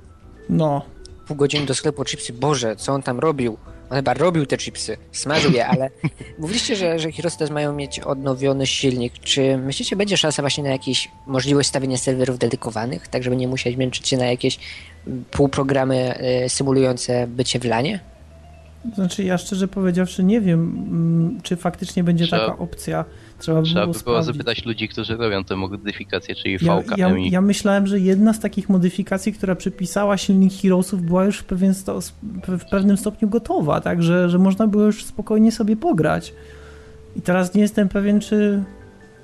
No, 0.50 0.82
Pół 1.28 1.38
godziny 1.38 1.66
do 1.66 1.76
sklepu 1.76 2.04
chipsy. 2.06 2.34
Boże, 2.34 2.76
co 2.76 2.94
on 2.94 3.02
tam 3.04 3.20
robił? 3.20 3.58
On 3.90 3.96
chyba 3.98 4.14
robił 4.14 4.46
te 4.46 4.58
chipsy, 4.58 4.98
smażył 5.12 5.52
je, 5.52 5.68
ale 5.68 5.90
mówiliście, 6.40 6.76
że, 6.76 7.00
że 7.00 7.12
Heroes 7.12 7.38
też 7.38 7.50
mają 7.50 7.74
mieć 7.74 8.00
odnowiony 8.00 8.66
silnik. 8.66 9.14
Czy 9.14 9.58
myślicie, 9.58 9.96
będzie 9.96 10.18
szansa 10.18 10.42
właśnie 10.44 10.64
na 10.64 10.70
jakieś 10.70 11.12
możliwość 11.28 11.70
stawienia 11.70 11.98
serwerów 11.98 12.40
dedykowanych, 12.40 13.08
tak 13.08 13.24
żeby 13.24 13.36
nie 13.36 13.48
musieć 13.48 13.78
męczyć 13.78 14.08
się 14.08 14.18
na 14.18 14.26
jakieś 14.26 14.60
półprogramy 15.32 16.16
y, 16.46 16.50
symulujące 16.50 17.28
bycie 17.28 17.60
w 17.60 17.66
lanie? 17.66 18.00
znaczy 18.96 19.24
ja 19.24 19.38
szczerze 19.38 19.68
powiedziawszy 19.68 20.24
nie 20.24 20.42
wiem, 20.42 20.60
mm, 20.60 21.42
czy 21.44 21.56
faktycznie 21.56 22.04
będzie 22.04 22.28
Trzeba- 22.28 22.48
taka 22.48 22.60
opcja. 22.62 23.06
Trzeba 23.40 23.62
by 23.62 23.68
Trzeba 23.68 23.82
było 23.82 23.94
by 23.94 24.04
było 24.04 24.24
zapytać 24.24 24.66
ludzi, 24.66 24.88
którzy 24.88 25.18
robią 25.18 25.44
te 25.44 25.56
modyfikacje, 25.56 26.36
czyli 26.36 26.58
Ja, 26.62 26.82
VKM 26.82 26.98
ja, 26.98 27.10
ja 27.18 27.42
myślałem, 27.42 27.88
że 27.88 28.00
jedna 28.00 28.34
z 28.34 28.40
takich 28.40 28.70
modyfikacji, 28.70 29.34
która 29.34 29.56
przypisała 29.56 30.18
silnik 30.18 30.54
Heroesów, 30.54 31.02
była 31.02 31.26
już 31.26 31.40
w, 31.40 31.44
pewien 31.44 31.74
sto, 31.74 32.00
w 32.48 32.66
pewnym 32.72 32.98
stopniu 32.98 33.30
gotowa, 33.30 33.82
tak, 33.82 34.04
że, 34.04 34.30
że 34.30 34.40
można 34.40 34.68
było 34.68 34.84
już 34.84 35.06
spokojnie 35.06 35.52
sobie 35.52 35.76
pograć. 35.76 36.34
I 37.16 37.22
teraz 37.22 37.54
nie 37.54 37.62
jestem 37.62 37.90
pewien, 37.90 38.20
czy, 38.20 38.64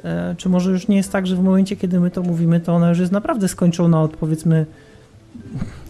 e, 0.03 0.35
czy 0.37 0.49
może 0.49 0.71
już 0.71 0.87
nie 0.87 0.97
jest 0.97 1.11
tak, 1.11 1.27
że 1.27 1.35
w 1.35 1.43
momencie, 1.43 1.75
kiedy 1.75 1.99
my 1.99 2.11
to 2.11 2.23
mówimy, 2.23 2.59
to 2.59 2.73
ona 2.73 2.89
już 2.89 2.99
jest 2.99 3.11
naprawdę 3.11 3.47
skończona 3.47 4.01
od 4.01 4.17
powiedzmy 4.17 4.65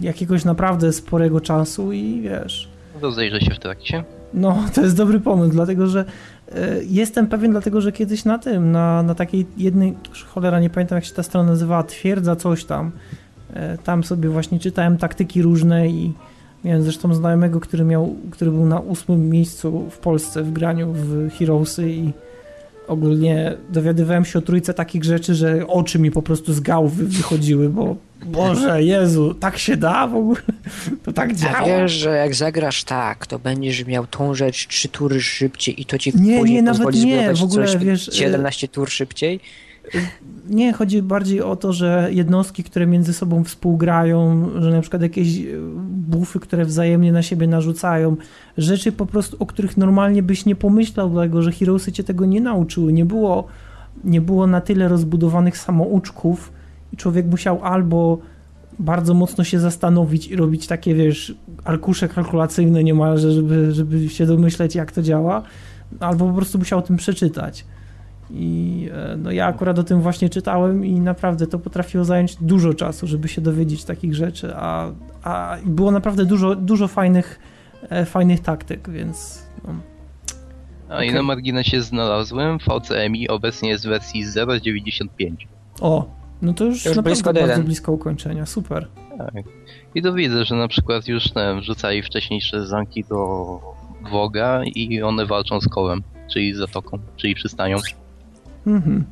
jakiegoś 0.02 0.46
naprawdę 0.46 0.94
sporego 0.94 1.42
czasu 1.42 1.92
i 1.92 2.22
wiesz. 2.22 2.70
rozejrzę 3.02 3.42
się 3.42 3.52
w 3.52 3.60
trakcie. 3.60 4.04
No, 4.34 4.58
to 4.76 4.82
jest 4.82 4.96
dobry 4.96 5.20
pomysł, 5.20 5.52
dlatego 5.52 5.88
że 5.88 6.06
e, 6.52 6.84
jestem 6.84 7.28
pewien, 7.28 7.52
dlatego 7.52 7.82
że 7.82 7.92
kiedyś 7.92 8.26
na 8.26 8.40
tym, 8.40 8.72
na, 8.72 9.04
na 9.04 9.16
takiej 9.16 9.46
jednej, 9.58 9.96
cholera, 10.28 10.60
nie 10.60 10.70
pamiętam 10.70 10.96
jak 10.96 11.06
się 11.06 11.14
ta 11.14 11.24
strona 11.24 11.52
nazywała, 11.52 11.84
twierdza 11.84 12.36
coś 12.36 12.66
tam, 12.66 12.92
e, 13.54 13.78
tam 13.78 14.04
sobie 14.04 14.30
właśnie 14.30 14.60
czytałem 14.60 14.98
taktyki 14.98 15.42
różne 15.42 15.88
i 15.90 16.14
miałem 16.64 16.84
zresztą 16.84 17.14
znajomego, 17.14 17.60
który 17.60 17.84
miał, 17.84 18.16
który 18.32 18.52
był 18.52 18.66
na 18.66 18.80
ósmym 18.80 19.30
miejscu 19.30 19.90
w 19.90 19.98
Polsce 19.98 20.44
w 20.44 20.52
graniu 20.52 20.94
w 20.94 21.30
Heroesy 21.38 21.92
i 21.92 22.14
ogólnie 22.88 23.58
dowiadywałem 23.70 24.26
się 24.26 24.40
o 24.40 24.42
trójce 24.42 24.74
takich 24.74 25.04
rzeczy, 25.04 25.36
że 25.36 25.68
oczy 25.68 26.00
mi 26.00 26.12
po 26.12 26.22
prostu 26.22 26.54
z 26.54 26.60
gałów 26.60 26.96
wy- 26.96 27.06
wychodziły, 27.06 27.70
bo 27.70 27.96
Boże, 28.26 28.84
Jezu, 28.84 29.34
tak 29.34 29.58
się 29.58 29.78
da 29.78 30.08
w 30.08 30.16
ogóle? 30.16 30.42
To 31.04 31.14
tak 31.14 31.36
działa? 31.36 31.58
A 31.58 31.66
wiesz, 31.66 31.92
że 31.92 32.10
jak 32.10 32.36
zagrasz 32.36 32.84
tak, 32.84 33.28
to 33.28 33.40
będziesz 33.40 33.86
miał 33.86 34.08
tą 34.08 34.34
rzecz 34.34 34.68
trzy 34.68 34.90
tury 34.90 35.22
szybciej 35.22 35.82
i 35.82 35.86
to 35.86 35.98
ci 35.98 36.12
Nie, 36.16 36.40
później 36.40 36.56
nie, 36.56 36.62
nawet 36.62 36.84
pozwoli 36.84 37.06
nie, 37.06 37.34
w 37.34 37.44
ogóle, 37.44 37.78
wiesz, 37.78 38.10
17 38.14 38.68
tur 38.68 38.90
szybciej. 38.90 39.40
Nie, 40.50 40.74
chodzi 40.74 41.02
bardziej 41.02 41.42
o 41.42 41.56
to, 41.56 41.74
że 41.74 42.10
jednostki, 42.12 42.64
które 42.64 42.88
między 42.88 43.14
sobą 43.14 43.44
współgrają, 43.44 44.50
że 44.62 44.72
na 44.72 44.82
przykład 44.82 45.02
jakieś 45.02 45.38
e, 45.38 45.42
bufy, 45.88 46.40
które 46.40 46.66
wzajemnie 46.66 47.12
na 47.12 47.22
siebie 47.22 47.48
narzucają, 47.48 48.16
rzeczy 48.58 48.92
po 48.92 49.06
prostu, 49.06 49.38
o 49.40 49.46
których 49.46 49.78
normalnie 49.78 50.24
byś 50.24 50.46
nie 50.46 50.56
pomyślał, 50.56 51.10
dlatego 51.10 51.42
że 51.42 51.52
Heroesy 51.52 51.92
cię 51.92 52.04
tego 52.04 52.26
nie 52.26 52.42
nauczyły. 52.42 52.94
Nie 52.94 53.06
było, 53.06 53.48
nie 54.04 54.22
było 54.22 54.48
na 54.48 54.62
tyle 54.62 54.88
rozbudowanych 54.88 55.58
samouczków 55.58 56.52
i 56.94 56.98
człowiek 56.98 57.26
musiał 57.26 57.60
albo 57.64 58.20
bardzo 58.80 59.14
mocno 59.14 59.44
się 59.44 59.60
zastanowić 59.60 60.28
i 60.28 60.36
robić 60.36 60.68
takie, 60.68 60.96
wiesz, 60.96 61.36
arkusze 61.64 62.08
kalkulacyjne 62.08 62.84
niemalże, 62.84 63.32
żeby, 63.32 63.72
żeby 63.72 64.10
się 64.10 64.26
domyśleć, 64.26 64.76
jak 64.76 64.92
to 64.92 65.02
działa, 65.02 65.44
albo 66.00 66.28
po 66.28 66.34
prostu 66.34 66.58
musiał 66.58 66.80
o 66.80 66.82
tym 66.82 66.98
przeczytać. 66.98 67.66
I 68.32 68.90
e, 68.94 69.18
no 69.18 69.32
ja 69.32 69.46
akurat 69.46 69.80
o 69.80 69.84
tym 69.84 70.02
właśnie 70.02 70.30
czytałem 70.30 70.86
i 70.86 71.00
naprawdę 71.00 71.48
to 71.48 71.60
potrafiło 71.60 72.06
zająć 72.06 72.36
dużo 72.36 72.74
czasu, 72.74 73.08
żeby 73.08 73.28
się 73.28 73.42
dowiedzieć 73.42 73.84
takich 73.84 74.16
rzeczy, 74.16 74.52
a, 74.56 74.92
a 75.24 75.58
było 75.66 75.92
naprawdę 75.92 76.26
dużo, 76.26 76.56
dużo 76.56 76.88
fajnych, 76.88 77.40
e, 77.90 78.06
fajnych 78.06 78.40
taktyk, 78.40 78.90
więc 78.90 79.46
no. 79.68 79.74
A 80.90 81.04
i 81.04 81.14
na 81.14 81.24
marginesie 81.24 81.82
znalazłem 81.82 82.58
VCMI 82.58 83.28
obecnie 83.28 83.70
jest 83.70 83.86
w 83.86 83.90
wersji 83.90 84.26
0.95. 84.26 85.36
O, 85.82 86.19
no 86.42 86.54
to 86.54 86.66
już, 86.66 86.86
Już 86.86 86.96
naprawdę 86.96 87.10
blisko 87.10 87.34
bardzo 87.34 87.48
jeden. 87.48 87.64
blisko 87.64 87.92
ukończenia, 87.92 88.46
super. 88.46 88.88
Tak. 89.18 89.44
I 89.96 90.02
to 90.02 90.14
widzę, 90.14 90.46
że 90.46 90.56
na 90.56 90.68
przykład 90.68 91.08
już 91.08 91.34
ne, 91.34 91.62
wrzucali 91.62 92.04
wcześniejsze 92.04 92.68
zamki 92.68 93.04
do 93.04 93.60
Woga 94.12 94.62
i 94.66 95.02
one 95.02 95.26
walczą 95.26 95.62
z 95.62 95.68
kołem, 95.68 96.04
czyli 96.34 96.54
z 96.54 96.58
zatoką, 96.58 97.00
czyli 97.18 97.36
przystanią. 97.36 97.78
Mhm. 98.68 99.06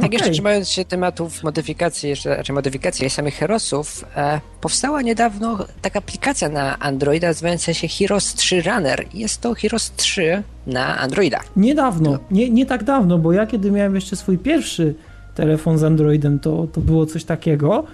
Tak 0.00 0.12
jeszcze 0.12 0.30
trzymając 0.30 0.68
się 0.68 0.84
tematów 0.84 1.42
modyfikacji, 1.42 2.08
jeszcze, 2.08 2.34
znaczy 2.34 2.52
modyfikacji 2.52 3.10
samych 3.10 3.34
Herosów, 3.34 4.04
e, 4.16 4.40
powstała 4.60 5.02
niedawno 5.02 5.58
taka 5.82 5.98
aplikacja 5.98 6.48
na 6.48 6.78
Androida 6.78 7.26
nazywająca 7.28 7.74
się 7.74 7.88
Heroes 7.88 8.34
3 8.34 8.62
Runner. 8.62 9.04
Jest 9.14 9.40
to 9.40 9.54
Heroes 9.54 9.92
3 9.96 10.42
na 10.66 10.98
Androida. 10.98 11.40
Niedawno, 11.56 12.18
nie, 12.30 12.50
nie 12.50 12.66
tak 12.66 12.84
dawno, 12.84 13.18
bo 13.18 13.32
ja 13.32 13.46
kiedy 13.46 13.70
miałem 13.70 13.94
jeszcze 13.94 14.16
swój 14.16 14.38
pierwszy 14.38 14.94
telefon 15.34 15.78
z 15.78 15.84
Androidem, 15.84 16.38
to, 16.38 16.66
to 16.72 16.80
było 16.80 17.06
coś 17.06 17.24
takiego 17.24 17.84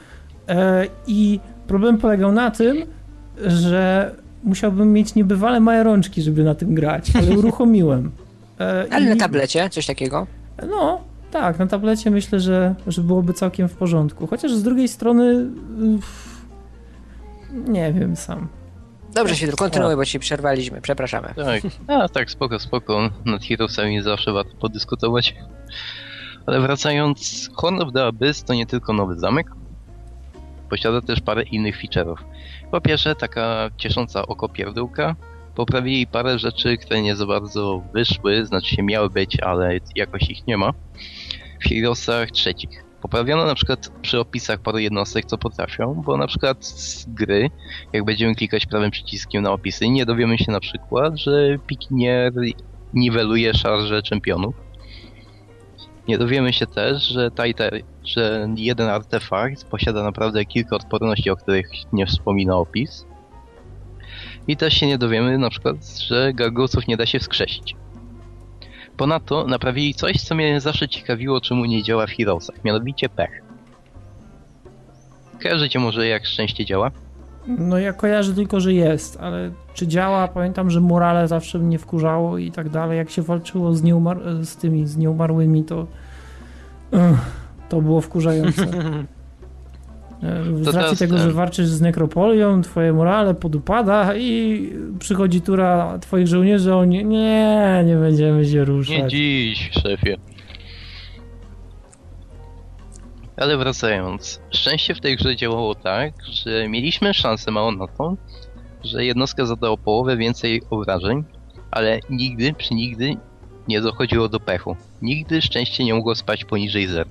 e, 0.48 0.86
i 1.06 1.40
problem 1.66 1.98
polegał 1.98 2.32
na 2.32 2.50
tym, 2.50 2.76
że 3.46 4.10
musiałbym 4.44 4.92
mieć 4.92 5.14
niebywale 5.14 5.60
małe 5.60 5.82
rączki, 5.84 6.22
żeby 6.22 6.44
na 6.44 6.54
tym 6.54 6.74
grać, 6.74 7.16
ale 7.16 7.30
uruchomiłem. 7.38 8.10
E, 8.60 8.86
Ale 8.90 9.06
i- 9.06 9.08
na 9.08 9.16
tablecie, 9.16 9.70
coś 9.70 9.86
takiego. 9.86 10.26
No, 10.70 11.00
tak, 11.30 11.58
na 11.58 11.66
tablecie 11.66 12.10
myślę, 12.10 12.40
że, 12.40 12.74
że 12.86 13.02
byłoby 13.02 13.32
całkiem 13.32 13.68
w 13.68 13.72
porządku. 13.74 14.26
Chociaż 14.26 14.52
z 14.52 14.62
drugiej 14.62 14.88
strony. 14.88 15.46
Nie 17.68 17.92
wiem 17.92 18.16
sam. 18.16 18.48
Dobrze, 19.14 19.36
się 19.36 19.48
kontynuuj, 19.52 19.96
bo 19.96 20.04
ci 20.04 20.18
przerwaliśmy, 20.20 20.80
przepraszamy. 20.80 21.28
Tak, 21.36 21.62
a 22.02 22.08
tak, 22.08 22.30
spoko, 22.30 22.58
spoko. 22.58 23.10
Nad 23.26 23.42
Heroesami 23.44 24.02
zawsze 24.02 24.32
warto 24.32 24.56
podyskutować. 24.56 25.34
Ale 26.50 26.60
wracając, 26.60 27.50
Horn 27.54 27.82
of 27.82 27.92
the 27.92 28.04
Abyss 28.04 28.44
to 28.44 28.54
nie 28.54 28.66
tylko 28.66 28.92
nowy 28.92 29.18
zamek. 29.18 29.46
Posiada 30.70 31.00
też 31.00 31.20
parę 31.20 31.42
innych 31.42 31.82
feature'ów. 31.82 32.16
Po 32.70 32.80
pierwsze, 32.80 33.14
taka 33.14 33.70
ciesząca 33.76 34.26
oko 34.26 34.48
pierdółka. 34.48 35.16
Poprawili 35.54 36.06
parę 36.06 36.38
rzeczy, 36.38 36.76
które 36.76 37.02
nie 37.02 37.16
za 37.16 37.26
bardzo 37.26 37.82
wyszły, 37.94 38.46
znaczy 38.46 38.76
się 38.76 38.82
miały 38.82 39.10
być, 39.10 39.40
ale 39.40 39.78
jakoś 39.96 40.22
ich 40.30 40.46
nie 40.46 40.56
ma. 40.56 40.72
W 41.64 41.68
Heroesach 41.68 42.30
trzecich. 42.30 42.84
Poprawiono 43.02 43.46
na 43.46 43.54
przykład 43.54 43.92
przy 44.02 44.20
opisach 44.20 44.60
paru 44.60 44.78
jednostek, 44.78 45.26
co 45.26 45.38
potrafią, 45.38 46.02
bo 46.06 46.16
na 46.16 46.26
przykład 46.26 46.64
z 46.64 47.06
gry 47.08 47.50
jak 47.92 48.04
będziemy 48.04 48.34
klikać 48.34 48.66
prawym 48.66 48.90
przyciskiem 48.90 49.42
na 49.42 49.52
opisy, 49.52 49.88
nie 49.88 50.06
dowiemy 50.06 50.38
się 50.38 50.52
na 50.52 50.60
przykład, 50.60 51.16
że 51.16 51.58
Pikinier 51.66 52.32
niweluje 52.94 53.54
szarże 53.54 54.02
czempionów. 54.02 54.69
Nie 56.08 56.18
dowiemy 56.18 56.52
się 56.52 56.66
też, 56.66 57.02
że, 57.02 57.30
że 58.04 58.48
jeden 58.56 58.88
artefakt 58.88 59.64
posiada 59.64 60.02
naprawdę 60.02 60.44
kilka 60.44 60.76
odporności, 60.76 61.30
o 61.30 61.36
których 61.36 61.70
nie 61.92 62.06
wspomina 62.06 62.56
opis. 62.56 63.06
I 64.48 64.56
też 64.56 64.74
się 64.74 64.86
nie 64.86 64.98
dowiemy 64.98 65.38
na 65.38 65.50
przykład, 65.50 65.76
że 66.08 66.32
gargulców 66.34 66.86
nie 66.86 66.96
da 66.96 67.06
się 67.06 67.18
wskrzesić. 67.18 67.76
Ponadto 68.96 69.46
naprawili 69.46 69.94
coś, 69.94 70.22
co 70.22 70.34
mnie 70.34 70.60
zawsze 70.60 70.88
ciekawiło, 70.88 71.40
czemu 71.40 71.64
nie 71.64 71.82
działa 71.82 72.06
w 72.06 72.10
Heroesach, 72.10 72.64
mianowicie 72.64 73.08
pech. 73.08 73.42
Kojarzycie 75.42 75.78
może 75.78 76.06
jak 76.06 76.26
szczęście 76.26 76.64
działa? 76.64 76.90
No 77.58 77.78
ja 77.78 77.92
kojarzę 77.92 78.34
tylko, 78.34 78.60
że 78.60 78.72
jest, 78.72 79.18
ale 79.20 79.50
czy 79.74 79.86
działa? 79.86 80.28
Pamiętam, 80.28 80.70
że 80.70 80.80
morale 80.80 81.28
zawsze 81.28 81.58
mnie 81.58 81.78
wkurzało 81.78 82.38
i 82.38 82.50
tak 82.50 82.68
dalej. 82.68 82.98
Jak 82.98 83.10
się 83.10 83.22
walczyło 83.22 83.74
z, 83.74 83.82
nieumar- 83.82 84.44
z 84.44 84.56
tymi, 84.56 84.86
z 84.86 84.96
nieumarłymi, 84.96 85.64
to 85.64 85.86
to 87.68 87.80
było 87.82 88.00
wkurzające. 88.00 88.66
E, 90.22 90.44
Z 90.62 90.64
To 90.64 90.72
racji 90.72 90.96
tego, 90.96 91.18
że 91.18 91.32
walczysz 91.32 91.66
z 91.66 91.80
nekropolią, 91.80 92.62
twoje 92.62 92.92
morale 92.92 93.34
podupada 93.34 94.16
i 94.16 94.60
przychodzi 94.98 95.40
tura 95.40 95.98
twoich 95.98 96.26
żołnierzy, 96.26 96.74
oni 96.74 97.04
nie, 97.04 97.82
nie 97.86 97.96
będziemy 97.96 98.44
się 98.44 98.52
Nie 98.56 98.64
ruszać. 98.64 99.10
dziś, 99.10 99.70
szefie. 99.82 100.16
Ale 103.40 103.56
wracając, 103.56 104.40
szczęście 104.50 104.94
w 104.94 105.00
tej 105.00 105.16
grze 105.16 105.36
działało 105.36 105.74
tak, 105.74 106.12
że 106.26 106.68
mieliśmy 106.68 107.14
szansę 107.14 107.50
małą 107.50 107.72
na 107.72 107.86
to, 107.86 108.16
że 108.84 109.04
jednostka 109.04 109.46
zada 109.46 109.68
o 109.68 109.78
połowę 109.78 110.16
więcej 110.16 110.62
obrażeń, 110.70 111.24
ale 111.70 112.00
nigdy, 112.10 112.52
przy 112.52 112.74
nigdy 112.74 113.16
nie 113.68 113.80
dochodziło 113.80 114.28
do 114.28 114.40
pechu. 114.40 114.76
Nigdy 115.02 115.42
szczęście 115.42 115.84
nie 115.84 115.94
mogło 115.94 116.14
spać 116.14 116.44
poniżej 116.44 116.86
zera. 116.86 117.10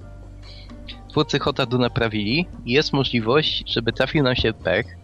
Twórcy 1.09 1.39
Hotadu 1.39 1.77
naprawili 1.77 2.47
i 2.65 2.71
jest 2.71 2.93
możliwość, 2.93 3.63
żeby 3.65 3.93
trafił 3.93 4.23
nam 4.23 4.35
się 4.35 4.53
pech, 4.53 4.97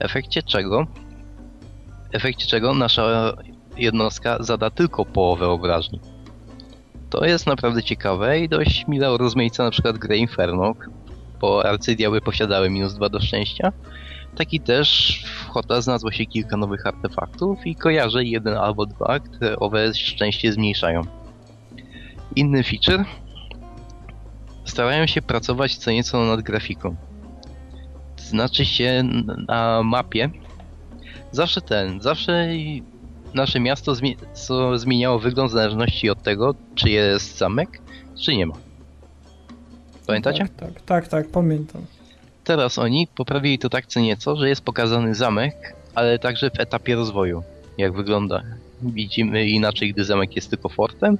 w 0.00 0.04
efekcie 0.04 0.42
czego, 0.42 0.86
w 2.12 2.14
efekcie 2.14 2.46
czego 2.46 2.74
nasza 2.74 3.32
jednostka 3.76 4.36
zada 4.40 4.70
tylko 4.70 5.04
połowę 5.04 5.48
obrażeń. 5.48 6.00
To 7.10 7.24
jest 7.24 7.46
naprawdę 7.46 7.82
ciekawe 7.82 8.40
i 8.40 8.48
dość 8.48 8.86
mile 8.88 9.18
rozmaica 9.18 9.64
na 9.64 9.70
przykład 9.70 9.98
grę 9.98 10.16
Inferno, 10.16 10.74
bo 11.40 11.64
arcydiały 11.64 12.20
posiadały 12.20 12.70
minus 12.70 12.94
2 12.94 13.08
do 13.08 13.20
szczęścia. 13.20 13.72
Taki 14.36 14.60
też 14.60 15.18
w 15.24 15.48
Hota 15.48 15.80
znalazło 15.80 16.12
się 16.12 16.26
kilka 16.26 16.56
nowych 16.56 16.86
artefaktów 16.86 17.66
i 17.66 17.74
kojarzę 17.74 18.24
jeden 18.24 18.56
albo 18.56 18.86
dwa, 18.86 19.20
które 19.20 19.56
owe 19.56 19.94
szczęście 19.94 20.52
zmniejszają. 20.52 21.02
Inny 22.36 22.64
feature 22.64 23.04
starają 24.64 25.06
się 25.06 25.22
pracować 25.22 25.76
co 25.76 25.90
nieco 25.90 26.24
nad 26.24 26.42
grafiką. 26.42 26.96
Znaczy 28.16 28.64
się 28.64 29.04
na 29.48 29.82
mapie 29.82 30.30
zawsze 31.32 31.60
ten, 31.60 32.00
zawsze 32.00 32.48
nasze 33.38 33.60
miasto 33.60 33.92
zmi- 33.92 34.16
co 34.32 34.78
zmieniało 34.78 35.18
wygląd 35.18 35.50
w 35.50 35.54
zależności 35.54 36.10
od 36.10 36.22
tego, 36.22 36.54
czy 36.74 36.90
jest 36.90 37.38
zamek, 37.38 37.80
czy 38.24 38.36
nie 38.36 38.46
ma. 38.46 38.54
Pamiętacie? 40.06 40.38
Tak, 40.38 40.56
tak, 40.56 40.82
tak, 40.82 41.08
tak, 41.08 41.28
pamiętam. 41.28 41.82
Teraz 42.44 42.78
oni 42.78 43.06
poprawili 43.16 43.58
to 43.58 43.68
tak 43.68 43.86
co 43.86 44.00
nieco, 44.00 44.36
że 44.36 44.48
jest 44.48 44.60
pokazany 44.60 45.14
zamek, 45.14 45.54
ale 45.94 46.18
także 46.18 46.50
w 46.50 46.60
etapie 46.60 46.94
rozwoju. 46.94 47.42
Jak 47.78 47.92
wygląda. 47.92 48.42
Widzimy 48.82 49.48
inaczej, 49.48 49.92
gdy 49.92 50.04
zamek 50.04 50.36
jest 50.36 50.50
tylko 50.50 50.68
fortem. 50.68 51.18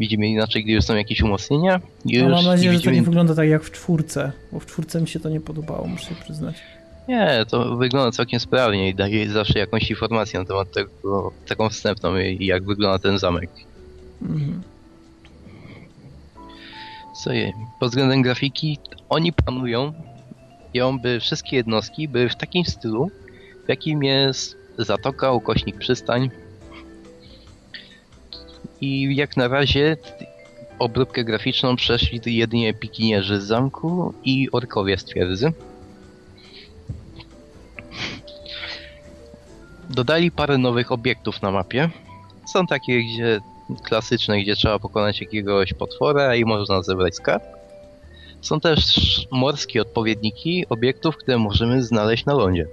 Widzimy 0.00 0.28
inaczej, 0.28 0.64
gdy 0.64 0.72
już 0.72 0.84
są 0.84 0.96
jakieś 0.96 1.22
umocnienia. 1.22 1.80
I 2.04 2.18
No, 2.18 2.24
już 2.24 2.32
mam 2.32 2.44
nadzieję, 2.44 2.72
że 2.72 2.78
to 2.78 2.82
widzimy... 2.82 2.96
nie 2.96 3.02
wygląda 3.02 3.34
tak 3.34 3.48
jak 3.48 3.62
w 3.64 3.70
czwórce, 3.70 4.32
bo 4.52 4.60
w 4.60 4.66
czwórce 4.66 5.00
mi 5.00 5.08
się 5.08 5.20
to 5.20 5.28
nie 5.28 5.40
podobało, 5.40 5.86
muszę 5.86 6.14
przyznać. 6.24 6.56
Nie, 7.10 7.44
to 7.48 7.76
wygląda 7.76 8.10
całkiem 8.12 8.40
sprawnie 8.40 8.88
i 8.88 8.94
daje 8.94 9.30
zawsze 9.30 9.58
jakąś 9.58 9.90
informację 9.90 10.38
na 10.40 10.44
temat 10.44 10.72
tego, 10.72 11.32
taką 11.48 11.68
wstępną, 11.68 12.16
i 12.16 12.46
jak 12.46 12.64
wygląda 12.64 12.98
ten 12.98 13.18
zamek. 13.18 13.50
Mhm. 14.22 14.62
Co 17.14 17.32
je, 17.32 17.52
pod 17.80 17.88
względem 17.88 18.22
grafiki, 18.22 18.78
oni 19.08 19.32
planują 19.32 19.92
ją, 20.74 20.98
by 20.98 21.20
wszystkie 21.20 21.56
jednostki 21.56 22.08
były 22.08 22.28
w 22.28 22.36
takim 22.36 22.64
stylu, 22.64 23.10
w 23.66 23.68
jakim 23.68 24.04
jest 24.04 24.56
zatoka, 24.78 25.32
ukośnik 25.32 25.78
przystań. 25.78 26.30
I 28.80 29.16
jak 29.16 29.36
na 29.36 29.48
razie 29.48 29.96
obróbkę 30.78 31.24
graficzną 31.24 31.76
przeszli 31.76 32.20
jedynie 32.26 32.74
pikinierzy 32.74 33.40
z 33.40 33.44
zamku 33.44 34.14
i 34.24 34.48
orkowie 34.52 34.98
z 34.98 35.04
twierdzy. 35.04 35.52
Dodali 39.90 40.30
parę 40.30 40.58
nowych 40.58 40.92
obiektów 40.92 41.42
na 41.42 41.50
mapie. 41.50 41.90
Są 42.52 42.66
takie, 42.66 43.02
gdzie 43.02 43.40
klasyczne, 43.82 44.42
gdzie 44.42 44.56
trzeba 44.56 44.78
pokonać 44.78 45.20
jakiegoś 45.20 45.72
potwora 45.72 46.36
i 46.36 46.44
można 46.44 46.82
zebrać 46.82 47.14
skarb. 47.14 47.42
Są 48.40 48.60
też 48.60 48.80
morskie 49.30 49.82
odpowiedniki 49.82 50.66
obiektów, 50.68 51.16
które 51.16 51.38
możemy 51.38 51.82
znaleźć 51.82 52.24
na 52.24 52.34
lądzie. 52.34 52.66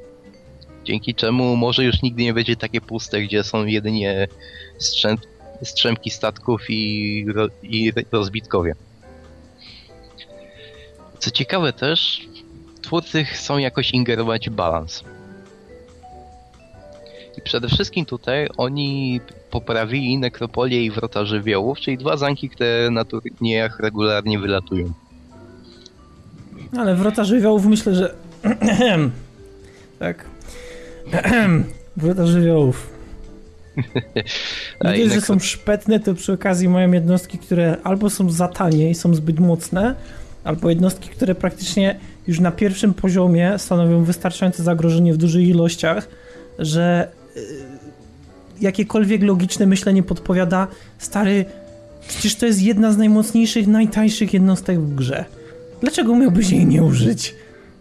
Dzięki 0.84 1.16
czemu 1.16 1.56
może 1.56 1.84
już 1.84 2.02
nigdy 2.02 2.24
nie 2.24 2.34
będzie 2.34 2.56
takie 2.56 2.82
puste, 2.82 3.22
gdzie 3.22 3.44
są 3.44 3.66
jedynie 3.66 4.28
strzęp, 4.78 5.22
strzępki 5.64 6.10
statków 6.10 6.62
i, 6.70 7.26
i 7.64 7.92
rozbitkowie. 8.12 8.76
Co 11.20 11.32
ciekawe 11.32 11.74
też, 11.74 12.28
twórcy 12.82 13.24
chcą 13.24 13.58
jakoś 13.58 13.92
ingerować 13.92 14.50
w 14.50 14.54
balans. 14.54 15.04
I 17.38 17.42
przede 17.42 17.68
wszystkim 17.68 18.06
tutaj 18.06 18.48
oni 18.58 19.22
poprawili 19.52 20.18
nekropolię 20.18 20.84
i 20.84 20.92
wrota 20.92 21.26
żywiołów, 21.26 21.80
czyli 21.80 21.98
dwa 21.98 22.18
zamki, 22.18 22.50
które 22.50 22.90
na 22.92 23.06
turniejach 23.06 23.80
regularnie 23.80 24.40
wylatują. 24.40 24.94
Ale 26.78 26.96
wrota 26.96 27.24
żywiołów 27.24 27.66
myślę, 27.66 27.96
że... 27.96 28.16
tak. 30.00 30.26
wrota 31.98 32.26
żywiołów. 32.26 32.98
Dość, 34.82 35.14
że 35.14 35.22
są 35.22 35.40
szpetne, 35.40 36.00
to 36.00 36.14
przy 36.14 36.34
okazji 36.34 36.70
mają 36.70 36.92
jednostki, 36.92 37.38
które 37.38 37.78
albo 37.84 38.10
są 38.10 38.30
za 38.30 38.48
tanie 38.48 38.90
i 38.90 38.96
są 38.96 39.16
zbyt 39.16 39.40
mocne, 39.40 39.96
albo 40.44 40.70
jednostki, 40.70 41.10
które 41.10 41.36
praktycznie 41.36 42.00
już 42.28 42.40
na 42.40 42.52
pierwszym 42.52 42.94
poziomie 42.94 43.54
stanowią 43.58 44.04
wystarczające 44.04 44.64
zagrożenie 44.64 45.14
w 45.14 45.18
dużych 45.18 45.48
ilościach, 45.48 46.08
że 46.60 47.08
jakiekolwiek 48.62 49.24
logiczne 49.24 49.66
myślenie 49.66 50.04
podpowiada, 50.04 50.68
stary, 50.98 51.46
przecież 52.08 52.36
to 52.36 52.46
jest 52.46 52.62
jedna 52.62 52.92
z 52.92 52.98
najmocniejszych, 52.98 53.68
najtańszych 53.68 54.34
jednostek 54.34 54.80
w 54.80 54.96
grze. 54.96 55.26
Dlaczego 55.82 56.16
miałbyś 56.16 56.50
jej 56.50 56.66
nie 56.66 56.84
użyć? 56.84 57.36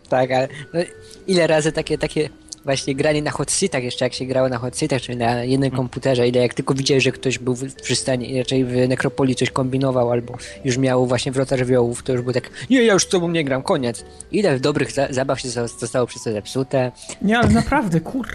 Tak, 0.09 0.31
ale 0.31 0.49
no, 0.75 0.81
ile 1.27 1.47
razy 1.47 1.73
takie, 1.73 1.99
takie 1.99 2.29
właśnie 2.67 2.95
granie 2.95 3.23
na 3.23 3.31
hot 3.31 3.51
seatach, 3.51 3.83
jeszcze 3.83 4.05
jak 4.05 4.15
się 4.15 4.25
grało 4.25 4.49
na 4.49 4.59
hot 4.59 4.77
seatach, 4.77 5.03
czyli 5.03 5.19
na 5.19 5.45
jednym 5.45 5.69
mm. 5.69 5.77
komputerze, 5.77 6.29
ile 6.29 6.41
jak 6.41 6.55
tylko 6.55 6.75
widziałeś, 6.75 7.05
że 7.05 7.13
ktoś 7.13 7.39
był 7.39 7.55
w 7.55 7.75
przystani, 7.75 8.39
raczej 8.39 8.65
w 8.65 8.89
nekropolii 8.89 9.35
coś 9.35 9.51
kombinował, 9.51 10.11
albo 10.11 10.37
już 10.65 10.79
miał 10.79 11.07
właśnie 11.07 11.33
wrota 11.33 11.57
żywiołów, 11.57 12.03
to 12.03 12.13
już 12.13 12.23
był 12.23 12.33
tak, 12.33 12.51
nie, 12.71 12.83
ja 12.83 12.93
już 12.93 13.03
z 13.03 13.09
tobą 13.09 13.31
nie 13.31 13.45
gram, 13.45 13.63
koniec. 13.63 14.05
Ile 14.33 14.61
dobrych 14.61 14.93
za 14.93 15.07
zabaw 15.11 15.41
się 15.41 15.49
zostało 15.81 16.07
przez 16.07 16.23
to 16.23 16.33
zepsute. 16.33 16.93
Nie, 17.23 17.39
ale 17.39 17.49
naprawdę, 17.49 18.01
kur... 18.01 18.27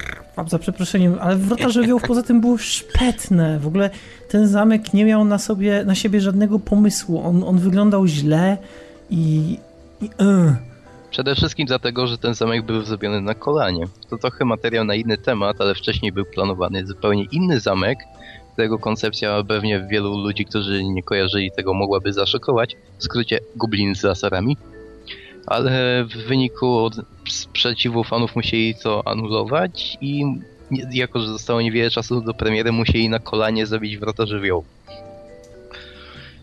za 0.48 0.60
przeproszeniem, 0.60 1.18
ale 1.22 1.36
wrota 1.36 1.70
żywiołów 1.70 2.04
poza 2.04 2.24
tym 2.24 2.42
były 2.42 2.60
szpetne. 2.60 3.60
W 3.60 3.68
ogóle 3.68 3.90
ten 4.30 4.48
zamek 4.48 4.94
nie 4.94 5.06
miał 5.06 5.26
na 5.26 5.38
sobie, 5.38 5.84
na 5.86 5.96
siebie 5.96 6.22
żadnego 6.22 6.60
pomysłu. 6.60 7.22
On, 7.24 7.44
on 7.44 7.58
wyglądał 7.58 8.08
źle 8.08 8.58
i... 9.10 9.58
i 10.02 10.06
uh. 10.06 10.71
Przede 11.12 11.36
wszystkim 11.36 11.68
dlatego, 11.68 12.08
że 12.08 12.18
ten 12.18 12.34
zamek 12.34 12.66
był 12.66 12.82
zrobiony 12.82 13.22
na 13.22 13.34
kolanie. 13.34 13.86
To 14.10 14.18
trochę 14.18 14.46
materiał 14.46 14.86
na 14.86 14.96
inny 14.96 15.18
temat, 15.18 15.62
ale 15.62 15.76
wcześniej 15.76 16.12
był 16.12 16.26
planowany 16.26 16.88
zupełnie 16.88 17.26
inny 17.32 17.60
zamek, 17.60 18.00
którego 18.54 18.80
koncepcja 18.80 19.44
pewnie 19.44 19.88
wielu 19.92 20.18
ludzi, 20.18 20.46
którzy 20.46 20.84
nie 20.84 21.04
kojarzyli 21.04 21.52
tego, 21.52 21.74
mogłaby 21.74 22.14
zaszokować. 22.14 22.76
W 22.98 23.04
skrócie 23.04 23.40
Goblin 23.56 23.96
z 23.96 24.04
laserami. 24.04 24.58
Ale 25.48 26.06
w 26.06 26.28
wyniku 26.28 26.90
sprzeciwu 27.30 28.04
fanów 28.04 28.36
musieli 28.36 28.76
to 28.76 29.08
anulować 29.08 29.98
i 30.02 30.24
jako, 30.92 31.20
że 31.20 31.28
zostało 31.28 31.62
niewiele 31.62 31.90
czasu 31.90 32.22
do 32.22 32.34
premiery, 32.34 32.72
musieli 32.72 33.10
na 33.10 33.20
kolanie 33.20 33.66
zrobić 33.66 33.98
wrota 33.98 34.26
żywiołu 34.26 34.66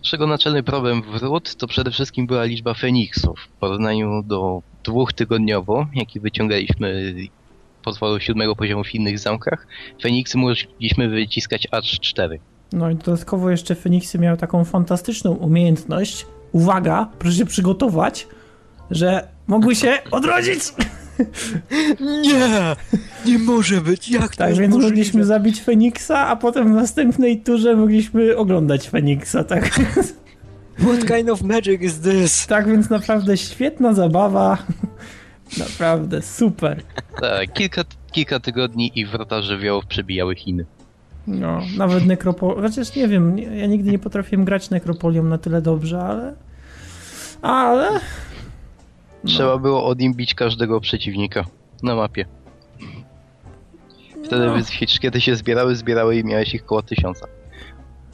czego 0.08 0.26
naczelny 0.26 0.62
problem 0.62 1.02
wrót 1.02 1.54
to 1.54 1.66
przede 1.66 1.90
wszystkim 1.90 2.26
była 2.26 2.44
liczba 2.44 2.74
Feniksów. 2.74 3.40
W 3.40 3.48
porównaniu 3.48 4.22
do 4.22 4.62
dwóch 4.84 5.12
tygodniowo, 5.12 5.86
jaki 5.94 6.20
wyciągaliśmy 6.20 7.14
pozwolu 7.84 8.20
siódmego 8.20 8.56
poziomu 8.56 8.84
w 8.84 8.94
innych 8.94 9.18
zamkach, 9.18 9.66
Feniksy 10.02 10.38
mogliśmy 10.38 11.08
wyciskać 11.08 11.68
aż 11.70 12.00
cztery. 12.00 12.40
No 12.72 12.90
i 12.90 12.94
dodatkowo 12.94 13.50
jeszcze 13.50 13.74
Feniksy 13.74 14.18
miały 14.18 14.36
taką 14.36 14.64
fantastyczną 14.64 15.32
umiejętność, 15.32 16.26
uwaga, 16.52 17.08
proszę 17.18 17.36
się 17.36 17.46
przygotować, 17.46 18.26
że 18.90 19.28
mogły 19.46 19.74
się 19.74 19.98
odrodzić! 20.10 20.60
Nie! 22.00 22.76
Nie 23.26 23.38
może 23.38 23.80
być! 23.80 24.10
Jak 24.10 24.30
to 24.30 24.36
Tak, 24.36 24.48
więc 24.54 24.74
możliwe? 24.74 24.88
mogliśmy 24.88 25.24
zabić 25.24 25.60
Feniksa, 25.62 26.26
a 26.28 26.36
potem 26.36 26.72
w 26.72 26.76
następnej 26.76 27.40
turze 27.40 27.76
mogliśmy 27.76 28.36
oglądać 28.36 28.88
Feniksa, 28.88 29.44
tak? 29.44 29.70
What 30.78 31.06
kind 31.06 31.30
of 31.30 31.42
magic 31.42 31.82
is 31.82 32.00
this? 32.00 32.46
Tak, 32.46 32.68
więc 32.68 32.90
naprawdę 32.90 33.36
świetna 33.36 33.94
zabawa. 33.94 34.58
Naprawdę, 35.58 36.22
super. 36.22 36.82
Tak, 37.20 37.52
kilka, 37.52 37.84
kilka 38.12 38.40
tygodni 38.40 38.92
i 38.94 39.06
wrota 39.06 39.42
żywiołów 39.42 39.86
przebijały 39.86 40.34
Chiny. 40.34 40.64
No, 41.26 41.60
nawet 41.76 42.06
nekropolią. 42.06 42.62
Chociaż 42.62 42.96
nie 42.96 43.08
wiem, 43.08 43.38
ja 43.38 43.66
nigdy 43.66 43.90
nie 43.90 43.98
potrafiłem 43.98 44.44
grać 44.44 44.70
nekropolią 44.70 45.22
na 45.22 45.38
tyle 45.38 45.62
dobrze, 45.62 46.00
ale. 46.02 46.34
Ale. 47.42 47.88
Trzeba 49.26 49.58
było 49.58 49.86
odimbić 49.86 50.34
każdego 50.34 50.80
przeciwnika 50.80 51.44
na 51.82 51.94
mapie. 51.94 52.24
Wtedy 54.24 54.46
no. 54.46 54.56
kiedy 55.00 55.20
się 55.20 55.36
zbierały, 55.36 55.76
zbierały 55.76 56.16
i 56.16 56.24
miałeś 56.24 56.54
ich 56.54 56.64
koło 56.64 56.82
tysiąca. 56.82 57.26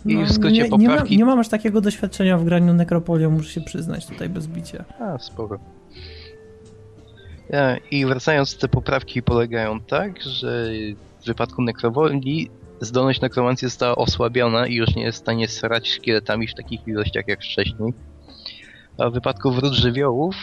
I 0.06 0.16
no, 0.16 0.26
w 0.26 0.32
skrócie 0.32 0.62
nie, 0.62 0.68
poprawki... 0.68 1.10
Nie, 1.10 1.18
ma, 1.18 1.18
nie 1.18 1.24
mam 1.24 1.38
aż 1.38 1.48
takiego 1.48 1.80
doświadczenia 1.80 2.38
w 2.38 2.44
graniu 2.44 2.74
nekropolią, 2.74 3.30
muszę 3.30 3.50
się 3.50 3.60
przyznać 3.60 4.06
tutaj 4.06 4.28
bez 4.28 4.46
bicia. 4.46 4.84
A, 5.00 5.18
spoko. 5.18 5.58
Ja, 7.50 7.76
I 7.90 8.06
wracając, 8.06 8.58
te 8.58 8.68
poprawki 8.68 9.22
polegają 9.22 9.80
tak, 9.80 10.22
że 10.22 10.68
w 11.22 11.26
wypadku 11.26 11.62
nekropolii 11.62 12.50
zdolność 12.80 13.20
nekromancji 13.20 13.68
została 13.68 13.96
osłabiona 13.96 14.66
i 14.66 14.74
już 14.74 14.94
nie 14.94 15.02
jest 15.02 15.18
w 15.18 15.20
stanie 15.20 15.48
srać 15.48 15.88
szkieletami 15.88 16.48
w 16.48 16.54
takich 16.54 16.88
ilościach 16.88 17.28
jak 17.28 17.42
wcześniej. 17.42 17.94
A 18.98 19.10
w 19.10 19.12
wypadku 19.12 19.50
wrót 19.50 19.72
żywiołów 19.72 20.34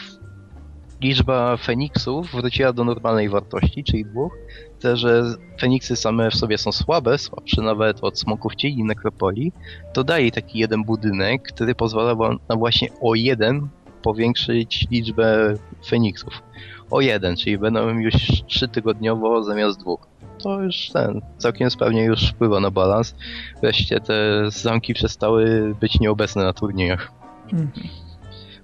liczba 1.02 1.56
Feniksów 1.56 2.30
wróciła 2.32 2.72
do 2.72 2.84
normalnej 2.84 3.28
wartości, 3.28 3.84
czyli 3.84 4.04
dwóch. 4.04 4.36
Te, 4.80 4.96
że 4.96 5.22
Feniksy 5.60 5.96
same 5.96 6.30
w 6.30 6.34
sobie 6.34 6.58
są 6.58 6.72
słabe, 6.72 7.18
słabsze 7.18 7.62
nawet 7.62 8.04
od 8.04 8.18
smoków 8.18 8.54
cieni 8.54 8.78
i 8.78 8.84
nekropolii, 8.84 9.52
to 9.92 10.04
daje 10.04 10.30
taki 10.30 10.58
jeden 10.58 10.84
budynek, 10.84 11.42
który 11.42 11.74
pozwala 11.74 12.14
na 12.48 12.56
właśnie 12.56 12.88
o 13.00 13.14
jeden 13.14 13.68
powiększyć 14.02 14.86
liczbę 14.90 15.54
Feniksów. 15.86 16.42
O 16.90 17.00
jeden, 17.00 17.36
czyli 17.36 17.58
będą 17.58 17.88
już 17.88 18.14
trzy 18.46 18.68
tygodniowo 18.68 19.42
zamiast 19.42 19.80
dwóch. 19.80 20.06
To 20.42 20.62
już 20.62 20.90
ten, 20.92 21.20
całkiem 21.38 21.70
sprawnie 21.70 22.04
już 22.04 22.28
wpływa 22.28 22.60
na 22.60 22.70
balans. 22.70 23.14
Wreszcie 23.60 24.00
te 24.00 24.14
zamki 24.50 24.94
przestały 24.94 25.74
być 25.80 26.00
nieobecne 26.00 26.42
na 26.42 26.52
turniejach. 26.52 27.12
Mhm. 27.52 27.70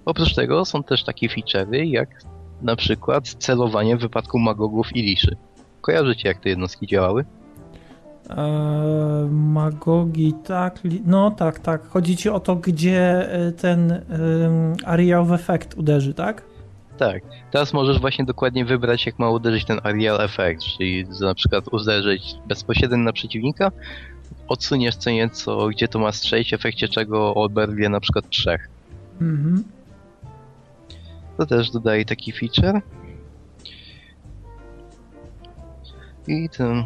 Oprócz 0.09 0.35
tego 0.35 0.64
są 0.64 0.82
też 0.82 1.05
takie 1.05 1.28
feature'y 1.28 1.85
jak 1.85 2.09
na 2.62 2.76
przykład 2.76 3.28
celowanie 3.28 3.97
w 3.97 4.01
wypadku 4.01 4.39
magogów 4.39 4.97
i 4.97 5.02
liszy. 5.02 5.36
Kojarzycie 5.80 6.28
jak 6.28 6.40
te 6.40 6.48
jednostki 6.48 6.86
działały? 6.86 7.24
Eee, 8.30 8.36
magogi, 9.30 10.35
tak. 10.47 10.80
No 11.06 11.30
tak, 11.30 11.59
tak. 11.59 11.89
Chodzi 11.89 12.16
ci 12.16 12.28
o 12.28 12.40
to, 12.40 12.56
gdzie 12.56 13.32
e, 13.32 13.52
ten 13.52 13.90
um, 13.90 14.01
area 14.85 15.20
of 15.20 15.30
effect 15.30 15.78
uderzy, 15.78 16.14
tak? 16.14 16.43
Tak. 16.98 17.22
Teraz 17.51 17.72
możesz 17.72 18.01
właśnie 18.01 18.24
dokładnie 18.24 18.64
wybrać, 18.64 19.06
jak 19.06 19.18
ma 19.18 19.30
uderzyć 19.30 19.64
ten 19.64 19.80
areal 19.85 20.20
effect, 20.20 20.64
czyli 20.64 21.05
na 21.20 21.35
przykład 21.35 21.64
uderzyć 21.72 22.35
bezpośrednio 22.47 22.97
na 22.97 23.12
przeciwnika, 23.12 23.72
odsuniesz 24.48 24.97
co 24.97 25.10
nieco, 25.10 25.68
gdzie 25.68 25.89
to 25.89 25.98
ma 25.98 26.12
strzelić, 26.12 26.51
w 26.51 26.55
efekcie 26.55 26.89
czego 26.89 27.35
oberwie 27.35 27.89
na 27.89 28.01
przykład 28.01 28.28
trzech. 28.28 28.68
Mhm. 29.20 29.77
To 31.39 31.47
też 31.47 31.70
dodaje 31.70 32.05
taki 32.05 32.32
feature. 32.32 32.81
I 36.28 36.48
ten... 36.48 36.85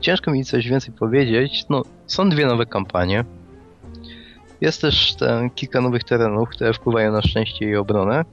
Ciężko 0.00 0.30
mi 0.30 0.44
coś 0.44 0.68
więcej 0.68 0.94
powiedzieć. 0.94 1.64
No, 1.70 1.82
są 2.06 2.28
dwie 2.28 2.46
nowe 2.46 2.66
kampanie. 2.66 3.24
Jest 4.60 4.80
też 4.80 5.14
ten, 5.14 5.50
kilka 5.50 5.80
nowych 5.80 6.04
terenów, 6.04 6.48
które 6.48 6.72
wpływają 6.72 7.12
na 7.12 7.22
szczęście 7.22 7.70
i 7.70 7.76
obronę. 7.76 8.24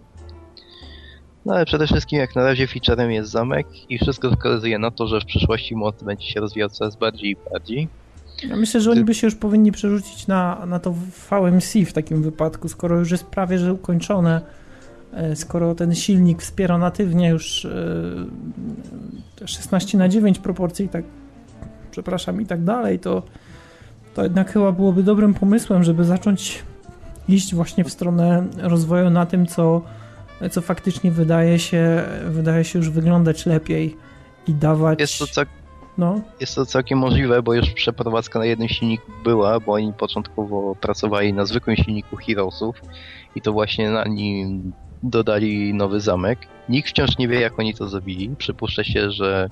No 1.46 1.54
ale 1.54 1.66
przede 1.66 1.88
wszystkim 1.88 2.20
jak 2.20 2.36
na 2.36 2.44
razie 2.44 2.68
featurem 2.68 3.12
jest 3.12 3.32
zamek 3.32 3.68
i 3.92 4.00
wszystko 4.00 4.32
wskazuje 4.32 4.80
na 4.80 4.92
to, 4.92 5.08
że 5.08 5.22
w 5.22 5.26
przyszłości 5.26 5.76
mod 5.76 6.04
będzie 6.04 6.28
się 6.28 6.40
rozwijał 6.40 6.70
coraz 6.70 6.96
bardziej 6.96 7.32
i 7.32 7.38
bardziej. 7.52 7.88
Ja 8.50 8.56
myślę, 8.56 8.82
że 8.82 8.92
oni 8.92 9.04
by 9.04 9.14
się 9.14 9.28
już 9.28 9.36
powinni 9.36 9.72
przerzucić 9.72 10.28
na, 10.28 10.66
na 10.66 10.80
to 10.80 10.94
VMC 11.30 11.74
w 11.86 11.94
takim 11.94 12.24
wypadku, 12.24 12.70
skoro 12.70 13.00
już 13.00 13.12
jest 13.12 13.26
prawie 13.26 13.60
że 13.60 13.74
ukończone, 13.74 14.42
e, 15.14 15.36
skoro 15.36 15.76
ten 15.76 15.96
silnik 15.96 16.42
wspiera 16.42 16.78
natywnie 16.78 17.30
już 17.30 17.68
16 19.46 19.98
e, 19.98 20.00
na 20.00 20.10
9 20.10 20.40
proporcji, 20.40 20.90
tak, 20.90 21.06
przepraszam, 21.92 22.42
i 22.42 22.46
tak 22.46 22.64
dalej, 22.64 23.00
to, 23.00 23.24
to 24.14 24.24
jednak 24.24 24.52
chyba 24.52 24.72
byłoby 24.72 25.04
dobrym 25.04 25.34
pomysłem, 25.34 25.84
żeby 25.84 26.04
zacząć 26.04 26.64
iść 27.28 27.56
właśnie 27.56 27.84
w 27.84 27.92
stronę 27.92 28.46
rozwoju 28.58 29.10
na 29.10 29.26
tym, 29.26 29.46
co, 29.46 29.82
co 30.52 30.62
faktycznie 30.62 31.12
wydaje 31.12 31.60
się, 31.60 32.04
wydaje 32.26 32.64
się 32.64 32.80
już 32.80 32.90
wyglądać 32.90 33.46
lepiej 33.46 33.98
i 34.48 34.54
dawać. 34.54 35.00
Jest 35.00 35.20
to, 35.20 35.28
cał... 35.28 35.46
no. 35.98 36.22
jest 36.40 36.56
to 36.56 36.66
całkiem 36.66 37.00
możliwe, 37.00 37.42
bo 37.42 37.54
już 37.54 37.70
przeprowadzka 37.70 38.40
na 38.40 38.46
jednym 38.46 38.68
silniku 38.68 39.12
była, 39.24 39.60
bo 39.60 39.74
oni 39.74 39.94
początkowo 39.94 40.76
pracowali 40.76 41.34
na 41.34 41.46
zwykłym 41.46 41.76
silniku 41.76 42.16
Heroesów 42.16 42.82
i 43.36 43.42
to 43.42 43.54
właśnie 43.54 43.90
na 43.90 44.04
nim 44.04 44.74
dodali 45.04 45.74
nowy 45.74 46.00
zamek. 46.00 46.40
Nikt 46.70 46.90
wciąż 46.90 47.18
nie 47.18 47.28
wie, 47.28 47.40
jak 47.40 47.60
oni 47.60 47.74
to 47.74 47.88
zrobili. 47.88 48.36
Przypuszcza 48.36 48.84
się, 48.84 49.12
że 49.12 49.50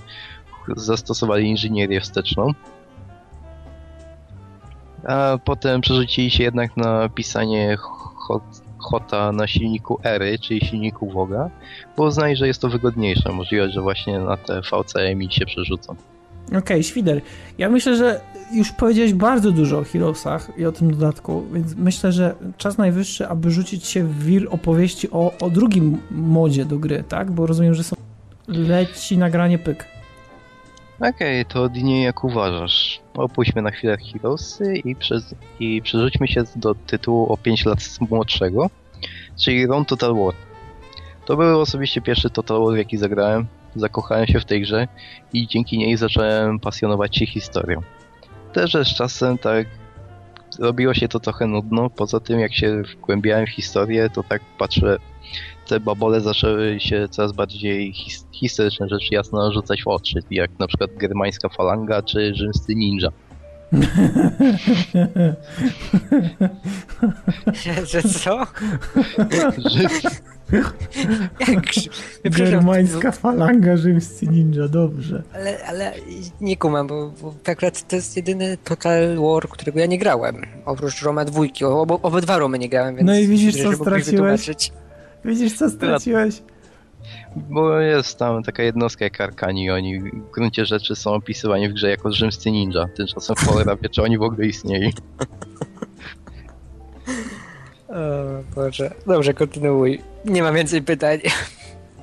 zastosowali 0.76 1.50
inżynierię 1.50 2.02
wsteczną. 2.02 2.54
A 5.08 5.38
potem 5.46 5.82
przerzucili 5.82 6.32
się 6.32 6.44
jednak 6.44 6.78
na 6.78 7.10
pisanie 7.10 7.78
Hota 8.78 9.32
na 9.32 9.48
silniku 9.48 10.00
Ery, 10.04 10.40
czyli 10.40 10.66
silniku 10.66 11.10
Woga, 11.10 11.50
bo 11.98 12.04
uznali, 12.04 12.36
że 12.36 12.48
jest 12.48 12.62
to 12.62 12.70
wygodniejsze. 12.70 13.32
Możliwe, 13.32 13.70
że 13.70 13.82
właśnie 13.82 14.20
na 14.20 14.38
te 14.38 14.62
VCMI 14.62 15.32
się 15.32 15.46
przerzucą. 15.46 15.96
Okej, 16.48 16.60
okay, 16.60 16.84
Świder. 16.84 17.22
Ja 17.58 17.70
myślę, 17.70 17.96
że 17.96 18.22
już 18.54 18.72
powiedziałeś 18.72 19.14
bardzo 19.14 19.52
dużo 19.52 19.80
o 19.80 19.84
Heroesach 19.84 20.52
i 20.58 20.66
o 20.66 20.72
tym 20.72 20.92
dodatku, 20.92 21.44
więc 21.54 21.76
myślę, 21.76 22.12
że 22.12 22.36
czas 22.58 22.78
najwyższy, 22.78 23.28
aby 23.28 23.52
rzucić 23.52 23.86
się 23.86 24.04
w 24.04 24.24
wir 24.26 24.48
opowieści 24.50 25.12
o, 25.12 25.34
o 25.42 25.50
drugim 25.50 25.98
modzie 26.12 26.66
do 26.66 26.80
gry, 26.80 27.04
tak? 27.08 27.32
Bo 27.32 27.48
rozumiem, 27.48 27.74
że 27.74 27.84
są 27.84 27.96
leci 28.48 29.18
nagranie 29.18 29.60
pyk. 29.60 29.88
Okej, 30.98 31.42
okay, 31.42 31.46
to 31.54 31.70
Dinie 31.70 32.04
jak 32.04 32.24
uważasz. 32.24 33.02
Opuśćmy 33.14 33.62
na 33.62 33.72
chwilę 33.72 33.98
Heroesy 33.98 34.78
i, 34.78 34.96
przez, 34.96 35.36
i 35.60 35.82
przerzućmy 35.82 36.28
się 36.28 36.44
do 36.56 36.76
tytułu 36.76 37.34
o 37.34 37.38
5 37.38 37.66
lat 37.66 37.80
młodszego, 38.10 38.70
czyli 39.40 39.68
Rome 39.68 39.86
Total 39.86 40.16
War. 40.16 40.34
To 41.26 41.38
był 41.38 41.60
osobiście 41.60 42.02
pierwszy 42.02 42.30
Total 42.30 42.66
War, 42.66 42.78
jaki 42.78 42.98
zagrałem. 42.98 43.48
Zakochałem 43.76 44.28
się 44.28 44.40
w 44.40 44.46
tej 44.46 44.62
grze 44.62 44.88
i 45.34 45.48
dzięki 45.48 45.78
niej 45.78 45.98
zacząłem 45.98 46.60
pasjonować 46.60 47.18
się 47.18 47.26
historią. 47.26 47.82
Też 48.54 48.74
z 48.74 48.96
czasem 48.96 49.38
tak 49.38 49.68
robiło 50.60 50.94
się 50.94 51.08
to 51.08 51.20
trochę 51.20 51.48
nudno, 51.48 51.90
poza 51.90 52.20
tym 52.20 52.40
jak 52.40 52.54
się 52.54 52.82
wgłębiałem 52.82 53.46
w 53.46 53.50
historię, 53.50 54.10
to 54.10 54.24
tak 54.24 54.42
patrzę, 54.58 54.98
te 55.68 55.80
babole 55.80 56.22
zaczęły 56.22 56.80
się 56.80 57.08
coraz 57.10 57.32
bardziej 57.32 57.94
his 57.94 58.28
historyczne 58.32 58.90
rzeczy 58.90 59.08
jasno 59.12 59.52
rzucać 59.52 59.84
w 59.84 59.88
oczy, 59.88 60.20
jak 60.32 60.60
na 60.60 60.68
przykład 60.68 60.90
germańska 60.98 61.50
falanga 61.50 62.02
czy 62.02 62.36
rzymscy 62.36 62.76
ninja. 62.76 63.10
Że 67.86 68.04
co? 68.04 68.48
Jak 72.24 72.34
Germańska 72.38 73.12
falanga, 73.12 73.78
rzymscy 73.78 74.28
ninja, 74.28 74.68
dobrze. 74.68 75.24
Ale, 75.34 75.66
ale 75.66 75.94
nie 76.42 76.58
kumam, 76.58 76.88
bo, 76.88 77.14
bo 77.22 77.34
akurat 77.52 77.88
to 77.88 77.96
jest 77.96 78.18
jedyny 78.18 78.58
Total 78.64 79.18
War, 79.18 79.50
którego 79.50 79.80
ja 79.80 79.86
nie 79.86 79.98
grałem. 80.00 80.42
Oprócz 80.66 81.02
Roma 81.02 81.26
dwójki, 81.26 81.66
obo, 81.66 82.00
obydwa 82.02 82.38
Romy 82.38 82.60
nie 82.60 82.70
grałem, 82.70 82.96
więc... 82.96 83.08
No 83.08 83.16
i 83.16 83.28
widzisz, 83.28 83.64
co 83.64 83.74
straciłeś? 83.74 84.52
Widzisz, 85.26 85.58
co 85.58 85.70
straciłeś? 85.70 86.42
Bo 87.36 87.80
jest 87.80 88.20
tam 88.20 88.44
taka 88.44 88.64
jednostka 88.64 89.06
jak 89.06 89.22
Arkani, 89.22 89.72
oni 89.72 90.00
w 90.00 90.32
gruncie 90.32 90.66
rzeczy 90.66 90.96
są 90.96 91.14
opisywani 91.14 91.70
w 91.70 91.74
grze 91.74 91.90
jako 91.90 92.12
rzymscy 92.12 92.52
ninja. 92.52 92.88
Tymczasem 92.98 93.36
cholera 93.36 93.76
wie, 93.76 93.90
czy 93.90 94.04
oni 94.04 94.18
w 94.18 94.22
ogóle 94.22 94.48
istnieli. 94.48 94.94
O 97.92 98.44
Boże. 98.56 98.92
Dobrze, 99.08 99.34
kontynuuj. 99.34 100.02
Nie 100.26 100.44
mam 100.44 100.56
więcej 100.56 100.82
pytań. 100.82 101.20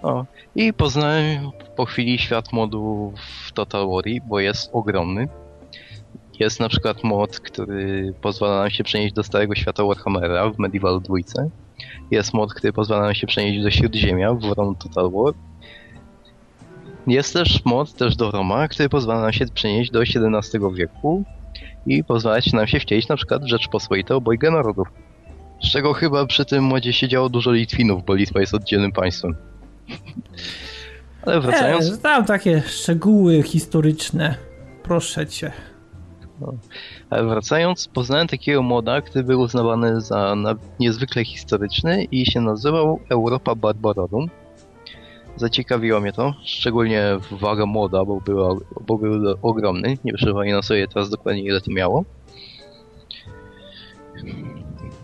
O. 0.03 0.25
I 0.55 0.73
poznałem 0.73 1.51
po 1.77 1.85
chwili 1.85 2.19
świat 2.19 2.53
modu 2.53 3.13
w 3.47 3.53
Total 3.53 3.89
War, 3.89 4.05
bo 4.29 4.41
jest 4.41 4.71
ogromny. 4.73 5.29
Jest 6.41 6.61
na 6.61 6.69
przykład 6.69 7.05
mod, 7.05 7.41
który 7.41 8.15
pozwala 8.21 8.61
nam 8.61 8.71
się 8.71 8.85
przenieść 8.85 9.15
do 9.15 9.23
starego 9.23 9.55
świata 9.55 9.85
Warhammera 9.85 10.51
w 10.51 10.59
Medieval 10.59 11.01
2 11.01 11.17
jest 12.11 12.35
mod, 12.35 12.55
który 12.55 12.73
pozwala 12.73 13.03
nam 13.03 13.15
się 13.15 13.27
przenieść 13.27 13.63
do 13.63 13.71
Śródziemia 13.71 14.35
w 14.35 14.53
Rome 14.53 14.75
Total 14.79 15.11
War. 15.11 15.35
Jest 17.07 17.33
też 17.33 17.65
mod 17.65 17.93
też 17.93 18.17
do 18.17 18.31
Roma, 18.31 18.69
który 18.69 18.89
pozwala 18.89 19.21
nam 19.21 19.33
się 19.33 19.47
przenieść 19.55 19.91
do 19.91 20.03
XVII 20.03 20.61
wieku 20.75 21.25
i 21.87 22.05
pozwalać 22.05 22.53
nam 22.53 22.67
się 22.67 22.81
wcielić 22.81 23.09
na 23.09 23.17
przykład 23.17 23.45
w 23.45 23.49
Rzeczpospolite 23.49 24.17
obojga 24.17 24.51
narodów. 24.51 24.89
Z 25.63 25.71
czego 25.71 25.93
chyba 25.93 26.27
przy 26.27 26.45
tym 26.45 26.65
modzie 26.65 26.93
siedziało 26.93 27.29
dużo 27.29 27.53
Litwinów, 27.53 28.05
bo 28.05 28.15
Litwa 28.15 28.41
jest 28.41 28.55
oddzielnym 28.55 28.93
państwem. 28.93 29.37
Ale 31.27 31.41
wracając... 31.41 31.93
E, 31.93 31.99
tam 31.99 32.25
takie 32.25 32.63
szczegóły 32.67 33.43
historyczne. 33.43 34.35
Proszę 34.83 35.27
cię. 35.27 35.53
No. 36.41 36.55
Ale 37.11 37.25
wracając, 37.25 37.89
poznałem 37.89 38.27
takiego 38.27 38.63
moda, 38.63 39.01
który 39.01 39.25
był 39.25 39.41
uznawany 39.41 40.01
za 40.01 40.37
niezwykle 40.81 41.25
historyczny 41.25 42.05
i 42.05 42.27
się 42.27 42.41
nazywał 42.41 43.01
Europa 43.11 43.55
Barbarorum. 43.55 44.27
Zaciekawiło 45.37 46.01
mnie 46.01 46.13
to, 46.13 46.35
szczególnie 46.45 47.03
waga 47.31 47.67
moda, 47.67 48.05
bo, 48.05 48.21
była, 48.21 48.55
bo 48.87 48.99
był 48.99 49.37
ogromny. 49.43 49.99
Nie 50.05 50.13
przypominam 50.13 50.63
sobie 50.63 50.89
teraz 50.89 51.11
dokładnie 51.11 51.43
ile 51.43 51.61
to 51.61 51.71
miało. 51.71 52.05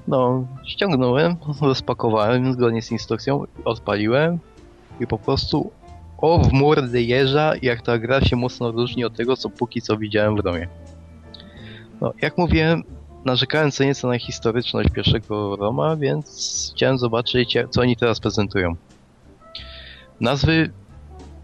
No, 0.09 0.47
ściągnąłem, 0.64 1.36
rozpakowałem 1.60 2.52
zgodnie 2.52 2.82
z 2.82 2.93
instrukcją, 2.93 3.44
odpaliłem 3.64 4.39
i 5.01 5.06
po 5.06 5.18
prostu 5.18 5.70
o 6.18 6.39
w 6.39 6.52
mordę 6.52 7.02
jeża, 7.02 7.52
jak 7.62 7.82
ta 7.82 7.98
gra 7.98 8.20
się 8.20 8.36
mocno 8.36 8.70
różni 8.70 9.05
od 9.05 9.16
tego, 9.16 9.36
co 9.36 9.51
póki 9.51 9.82
co 9.82 9.97
widziałem 9.97 10.36
w 10.36 10.43
domie. 10.43 10.68
No, 12.00 12.12
jak 12.22 12.38
mówiłem, 12.38 12.82
narzekałem 13.24 13.70
co 13.70 13.84
nieco 13.84 14.08
na 14.08 14.18
historyczność 14.18 14.90
pierwszego 14.90 15.56
Roma, 15.56 15.96
więc 15.96 16.72
chciałem 16.74 16.98
zobaczyć, 16.98 17.56
co 17.70 17.80
oni 17.80 17.96
teraz 17.96 18.20
prezentują. 18.20 18.76
Nazwy, 20.20 20.70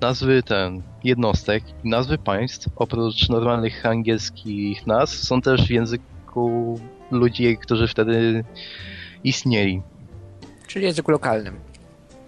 nazwy 0.01 0.43
ten, 0.43 0.83
jednostek 1.05 1.65
i 1.85 1.89
nazwy 1.89 2.19
państw, 2.19 2.69
oprócz 2.77 3.29
normalnych 3.29 3.87
angielskich 3.87 4.87
nazw, 4.87 5.15
są 5.15 5.41
też 5.41 5.67
w 5.67 5.71
języku 5.71 6.81
ludzi, 7.11 7.57
którzy 7.57 7.89
wtedy 7.89 8.45
istnieli. 9.25 9.83
Czyli 10.67 10.85
języku 10.85 11.11
lokalnym. 11.11 11.61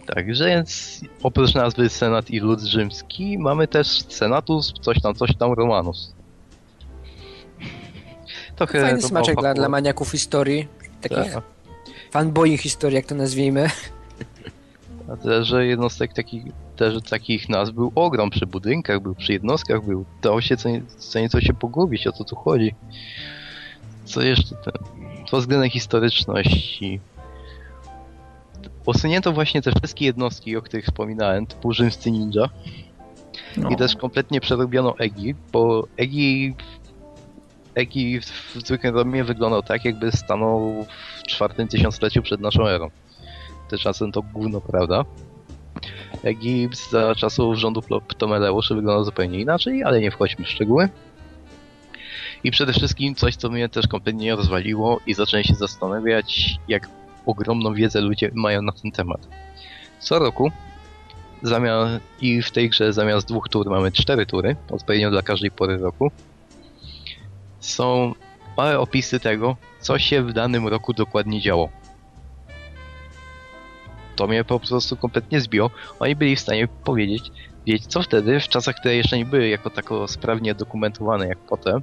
Także 0.07 0.47
więc 0.47 1.01
oprócz 1.23 1.55
nazwy 1.55 1.89
Senat 1.89 2.31
i 2.31 2.41
Lud 2.41 2.61
Rzymski 2.61 3.39
mamy 3.39 3.69
też 3.69 3.87
Senatus, 4.09 4.73
coś 4.81 5.01
tam, 5.01 5.15
coś 5.15 5.37
tam 5.37 5.53
Romanus. 5.53 6.15
Trochę 8.57 8.81
Fajny 8.81 9.03
smaczek 9.03 9.41
dla, 9.41 9.55
dla 9.55 9.69
maniaków 9.69 10.11
historii. 10.11 10.69
Takich 11.01 11.33
tak. 11.33 11.45
fanboy 12.11 12.57
historii, 12.57 12.97
jak 12.97 13.07
to 13.07 13.15
nazwijmy. 13.15 13.71
A 15.13 15.17
też, 15.17 15.49
że 15.49 15.67
jednostek 15.67 16.13
takich, 16.13 16.45
też 16.77 17.03
takich 17.11 17.49
nazw 17.49 17.73
był 17.73 17.93
ogrom 17.95 18.31
przy 18.31 18.47
budynkach, 18.47 19.01
był 19.01 19.15
przy 19.15 19.33
jednostkach, 19.33 19.85
był. 19.85 20.05
Dało 20.23 20.41
się 20.41 20.57
co, 20.57 20.69
co 20.99 21.21
nieco 21.21 21.41
się 21.41 21.55
pogubić, 21.55 22.07
o 22.07 22.13
co 22.13 22.25
tu 22.25 22.37
chodzi. 22.37 22.75
Co 24.05 24.23
jeszcze 24.23 24.55
ten? 24.55 24.75
Pod 25.31 25.41
względem 25.41 25.71
historyczności. 25.71 27.01
Usunięto 28.87 29.33
właśnie 29.33 29.63
te 29.63 29.73
wszystkie 29.73 30.05
jednostki, 30.05 30.57
o 30.57 30.63
których 30.63 30.85
wspominałem, 30.85 31.47
typu 31.47 31.73
rzymscy 31.73 32.11
ninja. 32.11 32.49
No. 33.57 33.71
I 33.71 33.77
też 33.77 33.97
kompletnie 33.97 34.41
przerobiono 34.41 34.99
Egi, 34.99 35.35
bo 35.53 35.87
Egi 35.97 36.55
Egi 37.75 38.21
w 38.21 38.55
zwykłym 38.67 38.95
Romie 38.95 39.25
wyglądał 39.25 39.63
tak, 39.63 39.85
jakby 39.85 40.13
stanął 40.13 40.87
w 41.19 41.23
czwartym 41.23 41.69
tysiącleciu 41.69 42.23
przed 42.23 42.41
naszą 42.41 42.69
erą. 42.69 42.91
Tymczasem 43.69 44.13
to 44.13 44.23
gówno 44.23 44.61
prawda. 44.61 45.05
Egipt 46.23 46.91
za 46.91 47.15
czasów 47.15 47.57
rządu 47.57 47.83
Ptomeleuszy 48.09 48.75
wyglądał 48.75 49.05
zupełnie 49.05 49.41
inaczej, 49.41 49.85
ale 49.85 50.01
nie 50.01 50.11
wchodźmy 50.11 50.45
w 50.45 50.49
szczegóły. 50.49 50.89
I 52.45 52.51
przede 52.51 52.73
wszystkim 52.73 53.15
coś, 53.15 53.37
co 53.37 53.51
mnie 53.51 53.69
też 53.69 53.87
kompletnie 53.87 54.37
rozwaliło 54.37 55.01
i 55.07 55.15
zacząłem 55.15 55.45
się 55.45 55.55
zastanawiać, 55.55 56.57
jak 56.69 56.89
ogromną 57.27 57.75
wiedzę 57.75 58.01
ludzie 58.01 58.31
mają 58.35 58.63
na 58.63 58.73
ten 58.73 58.93
temat. 58.93 59.29
Co 59.99 60.19
roku 60.19 60.51
zamiast, 61.43 62.05
i 62.21 62.43
w 62.43 62.51
tej 62.51 62.71
grze 62.71 62.93
zamiast 62.93 63.29
dwóch 63.29 63.49
tur 63.49 63.71
mamy 63.71 63.93
cztery 63.93 64.27
tury, 64.27 64.57
odpowiednio 64.71 65.11
dla 65.11 65.23
każdej 65.23 65.51
pory 65.51 65.79
roku 65.79 66.11
są 67.63 68.15
małe 68.57 68.79
opisy 68.79 69.21
tego, 69.21 69.57
co 69.81 69.99
się 69.99 70.23
w 70.23 70.33
danym 70.33 70.69
roku 70.69 70.93
dokładnie 70.93 71.41
działo. 71.41 71.69
To 74.17 74.27
mnie 74.27 74.45
po 74.45 74.61
prostu 74.61 74.97
kompletnie 74.97 75.41
zbiło. 75.41 75.71
Oni 76.01 76.17
byli 76.17 76.37
w 76.37 76.41
stanie 76.41 76.69
powiedzieć, 76.85 77.31
wiedzieć 77.67 77.87
co 77.87 78.03
wtedy, 78.03 78.41
w 78.41 78.49
czasach, 78.49 78.77
które 78.77 78.95
jeszcze 78.97 79.19
nie 79.19 79.25
były 79.25 79.49
jako 79.49 79.71
tako 79.71 80.09
sprawnie 80.09 80.55
dokumentowane 80.55 81.29
jak 81.29 81.39
potem. 81.39 81.83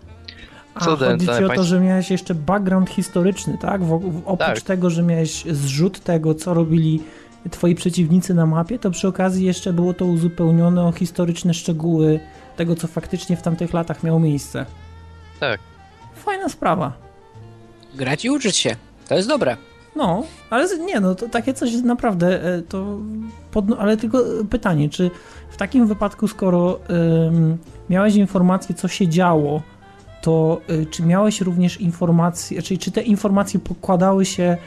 A 0.75 0.85
co 0.85 0.97
chodzi 0.97 1.25
ci 1.25 1.31
o 1.31 1.35
państw... 1.35 1.55
to, 1.55 1.63
że 1.63 1.79
miałeś 1.79 2.11
jeszcze 2.11 2.35
background 2.35 2.89
historyczny, 2.89 3.57
tak? 3.57 3.83
W, 3.83 4.21
oprócz 4.25 4.47
tak. 4.47 4.61
tego, 4.61 4.89
że 4.89 5.03
miałeś 5.03 5.43
zrzut 5.45 5.99
tego, 5.99 6.35
co 6.35 6.53
robili 6.53 7.03
twoi 7.51 7.75
przeciwnicy 7.75 8.33
na 8.33 8.45
mapie, 8.45 8.79
to 8.79 8.91
przy 8.91 9.07
okazji 9.07 9.45
jeszcze 9.45 9.73
było 9.73 9.93
to 9.93 10.05
uzupełnione 10.05 10.85
o 10.85 10.91
historyczne 10.91 11.53
szczegóły 11.53 12.19
tego, 12.55 12.75
co 12.75 12.87
faktycznie 12.87 13.37
w 13.37 13.41
tamtych 13.41 13.73
latach 13.73 14.03
miało 14.03 14.19
miejsce. 14.19 14.65
Tak. 15.39 15.68
Fajna 16.19 16.49
sprawa. 16.49 16.93
Grać 17.95 18.25
i 18.25 18.29
uczyć 18.29 18.57
się. 18.57 18.75
To 19.07 19.15
jest 19.15 19.27
dobre. 19.27 19.57
No, 19.95 20.23
ale 20.49 20.77
nie, 20.77 20.99
no 20.99 21.15
to 21.15 21.29
takie 21.29 21.53
coś 21.53 21.73
naprawdę 21.73 22.43
e, 22.43 22.61
to. 22.61 22.97
Pod, 23.51 23.65
ale 23.79 23.97
tylko 23.97 24.23
pytanie, 24.49 24.89
czy 24.89 25.11
w 25.49 25.57
takim 25.57 25.87
wypadku, 25.87 26.27
skoro 26.27 26.79
ym, 27.27 27.57
miałeś 27.89 28.15
informację, 28.15 28.75
co 28.75 28.87
się 28.87 29.07
działo, 29.07 29.61
to 30.21 30.61
y, 30.69 30.85
czy 30.85 31.03
miałeś 31.03 31.41
również 31.41 31.81
informacje, 31.81 32.61
czyli 32.61 32.77
czy 32.77 32.91
te 32.91 33.01
informacje 33.01 33.59
pokładały 33.59 34.25
się 34.25 34.57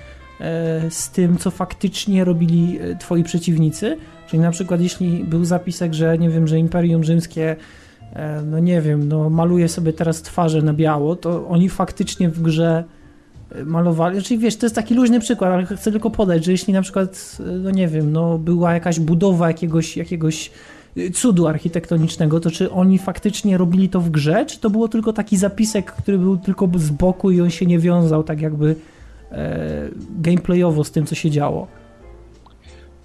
y, 0.86 0.90
z 0.90 1.10
tym, 1.10 1.38
co 1.38 1.50
faktycznie 1.50 2.24
robili 2.24 2.78
twoi 3.00 3.24
przeciwnicy? 3.24 3.96
Czyli 4.26 4.42
na 4.42 4.50
przykład 4.50 4.80
jeśli 4.80 5.24
był 5.24 5.44
zapisek, 5.44 5.94
że 5.94 6.18
nie 6.18 6.30
wiem, 6.30 6.48
że 6.48 6.58
Imperium 6.58 7.04
Rzymskie 7.04 7.56
no 8.44 8.59
nie 8.59 8.80
wiem, 8.80 9.09
no 9.09 9.30
maluje 9.30 9.68
sobie 9.68 9.93
teraz 9.93 10.22
twarze 10.22 10.62
na 10.62 10.74
biało, 10.74 11.16
to 11.16 11.48
oni 11.48 11.68
faktycznie 11.68 12.28
w 12.28 12.43
grze 12.43 12.84
malowali, 13.64 14.22
czyli 14.22 14.40
wiesz, 14.40 14.56
to 14.56 14.66
jest 14.66 14.74
taki 14.76 14.94
luźny 14.94 15.20
przykład, 15.20 15.52
ale 15.52 15.66
chcę 15.66 15.93
tylko 15.93 16.10
podać, 16.10 16.44
że 16.44 16.52
jeśli 16.52 16.72
na 16.72 16.82
przykład, 16.82 17.39
no 17.62 17.70
nie 17.70 17.89
wiem, 17.89 18.12
no 18.12 18.39
była 18.39 18.74
jakaś 18.74 19.01
budowa 19.01 19.48
jakiegoś, 19.48 19.97
jakiegoś 19.97 20.51
cudu 21.14 21.47
architektonicznego, 21.47 22.40
to 22.40 22.51
czy 22.51 22.70
oni 22.70 22.98
faktycznie 22.98 23.59
robili 23.59 23.89
to 23.89 24.01
w 24.01 24.10
grze, 24.10 24.47
czy 24.47 24.59
to 24.59 24.70
było 24.70 24.89
tylko 24.89 25.12
taki 25.12 25.36
zapisek, 25.36 25.93
który 25.93 26.18
był 26.18 26.36
tylko 26.36 26.68
z 26.74 26.90
boku 26.90 27.30
i 27.30 27.40
on 27.40 27.51
się 27.51 27.66
nie 27.66 27.78
wiązał 27.78 28.22
tak 28.22 28.40
jakby 28.40 28.76
e, 29.32 29.89
gameplayowo 30.20 30.84
z 30.84 30.90
tym, 30.90 31.06
co 31.06 31.14
się 31.14 31.30
działo? 31.30 31.66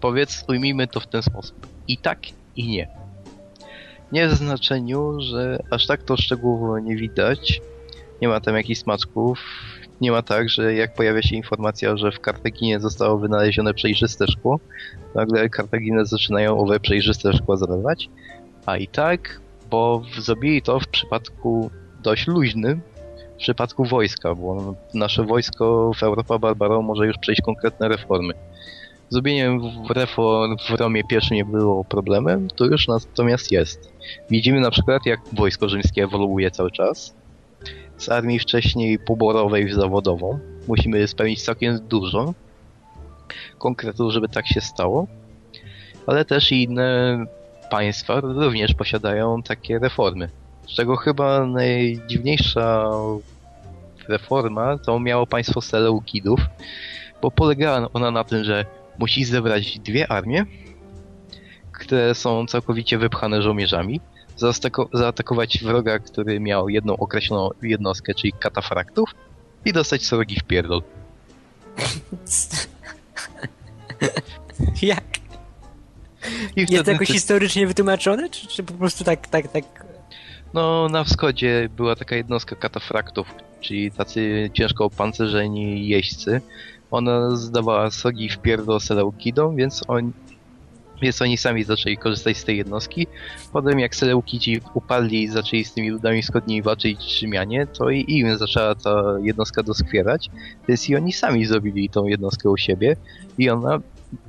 Powiedz, 0.02 0.46
ujmijmy 0.48 0.88
to 0.88 1.00
w 1.00 1.08
ten 1.08 1.22
sposób. 1.22 1.68
I 1.88 1.98
tak, 1.98 2.20
i 2.56 2.68
nie. 2.68 2.88
Nie 4.12 4.28
w 4.28 4.34
znaczeniu, 4.34 5.22
że 5.22 5.60
aż 5.72 5.88
tak 5.88 6.04
to 6.04 6.18
szczegółowo 6.18 6.80
nie 6.80 6.96
widać, 6.96 7.62
nie 8.22 8.28
ma 8.28 8.40
tam 8.40 8.56
jakichś 8.56 8.82
smaczków, 8.82 9.40
nie 10.02 10.12
ma 10.12 10.22
tak, 10.22 10.50
że 10.50 10.74
jak 10.74 10.94
pojawia 10.94 11.22
się 11.22 11.36
informacja, 11.36 11.98
że 11.98 12.12
w 12.12 12.20
Kartaginie 12.20 12.80
zostało 12.80 13.18
wynalezione 13.18 13.74
przejrzyste 13.74 14.28
szkło, 14.28 14.60
nagle 15.16 15.50
Kartaginę 15.50 16.06
zaczynają 16.06 16.60
owe 16.60 16.80
przejrzyste 16.80 17.34
szkło 17.34 17.58
zalewać. 17.58 18.10
A 18.66 18.78
i 18.78 18.88
tak, 18.88 19.42
bo 19.70 20.02
zrobili 20.20 20.62
to 20.62 20.80
w 20.80 20.88
przypadku 20.88 21.70
dość 22.04 22.28
luźnym, 22.28 22.82
w 23.36 23.40
przypadku 23.40 23.86
wojska, 23.86 24.36
bo 24.36 24.76
nasze 24.94 25.24
wojsko 25.24 25.92
w 26.00 26.04
Europa 26.04 26.40
Barbaro 26.40 26.82
może 26.82 27.08
już 27.08 27.18
przejść 27.18 27.42
konkretne 27.42 27.88
reformy. 27.88 28.34
Zrobieniem 29.10 29.62
reform 29.90 30.58
w 30.58 30.70
Romie 30.70 31.04
pierwszym 31.04 31.38
nie 31.38 31.46
było 31.46 31.84
problemem, 31.84 32.48
to 32.56 32.66
już 32.66 32.88
natomiast 32.88 33.52
jest. 33.52 33.94
Widzimy 34.30 34.60
na 34.60 34.72
przykład, 34.72 35.06
jak 35.06 35.20
wojsko 35.34 35.70
rzymskie 35.70 36.04
ewoluuje 36.04 36.52
cały 36.52 36.72
czas, 36.72 37.16
z 37.98 38.10
armii 38.10 38.40
wcześniej 38.40 39.00
poborowej 39.00 39.66
w 39.66 39.74
zawodową. 39.74 40.40
Musimy 40.68 41.08
spełnić 41.08 41.44
całkiem 41.44 41.80
dużo 41.88 42.34
konkretów, 43.58 44.12
żeby 44.12 44.30
tak 44.30 44.48
się 44.48 44.62
stało. 44.62 45.08
Ale 46.08 46.26
też 46.26 46.52
inne 46.52 47.26
państwa 47.72 48.20
również 48.20 48.74
posiadają 48.74 49.44
takie 49.44 49.80
reformy. 49.80 50.30
Z 50.68 50.76
czego 50.76 50.96
chyba 50.96 51.46
najdziwniejsza 51.46 52.92
reforma 54.10 54.78
to 54.78 55.00
miało 55.00 55.28
państwo 55.28 55.62
Seleukidów, 55.62 56.40
bo 57.22 57.32
polegała 57.32 57.90
ona 57.94 58.12
na 58.12 58.24
tym, 58.24 58.44
że 58.44 58.66
musi 59.00 59.26
zebrać 59.26 59.80
dwie 59.80 60.12
armie, 60.12 60.46
które 61.72 62.16
są 62.16 62.46
całkowicie 62.46 62.98
wypchane 62.98 63.42
żołnierzami, 63.42 64.02
zaatakować 64.94 65.64
wroga, 65.64 66.00
który 66.00 66.40
miał 66.40 66.70
jedną 66.70 66.98
określoną 66.98 67.50
jednostkę, 67.62 68.14
czyli 68.14 68.34
katafraktów 68.34 69.10
i 69.66 69.74
dostać 69.74 70.06
srogi 70.06 70.40
w 70.40 70.44
pierdol. 70.44 70.82
Jak? 74.82 75.04
Jest 76.56 76.86
to 76.86 76.92
jakoś 76.92 77.08
ty... 77.08 77.14
historycznie 77.14 77.68
wytłumaczone, 77.68 78.30
czy, 78.30 78.48
czy 78.48 78.64
po 78.64 78.74
prostu 78.74 79.04
tak, 79.04 79.28
tak, 79.28 79.48
tak... 79.48 79.64
No, 80.54 80.90
na 80.90 81.04
wschodzie 81.04 81.70
była 81.76 81.96
taka 81.96 82.16
jednostka 82.16 82.56
katafraktów, 82.56 83.36
czyli 83.62 83.92
tacy 83.92 84.50
ciężko 84.54 84.86
opancerzeni 84.86 85.88
jeźdźcy. 85.88 86.42
Ona 86.92 87.36
zdawała 87.36 87.92
srogi 87.92 88.30
w 88.30 88.38
pierdol 88.38 88.80
Seleukidom, 88.80 89.56
więc 89.56 89.84
on, 89.88 90.12
więc 91.02 91.22
oni 91.22 91.38
sami 91.38 91.64
zaczęli 91.64 91.98
korzystać 91.98 92.38
z 92.38 92.44
tej 92.44 92.58
jednostki. 92.58 93.08
Potem 93.54 93.80
jak 93.80 93.96
Seleukici 93.96 94.62
upadli 94.74 95.24
i 95.24 95.28
zaczęli 95.28 95.64
z 95.64 95.74
tymi 95.74 95.90
ludami 95.90 96.22
wschodnimi 96.22 96.62
walczyć 96.62 97.20
Rzymianie, 97.20 97.68
to 97.68 97.90
i 97.90 98.06
im 98.08 98.38
zaczęła 98.38 98.76
ta 98.76 99.04
jednostka 99.22 99.64
doskwierać, 99.64 100.30
więc 100.68 100.90
i 100.90 100.96
oni 100.96 101.14
sami 101.14 101.46
zrobili 101.46 101.90
tą 101.90 102.06
jednostkę 102.06 102.50
u 102.50 102.58
siebie 102.58 102.96
i 103.38 103.50
ona 103.50 103.80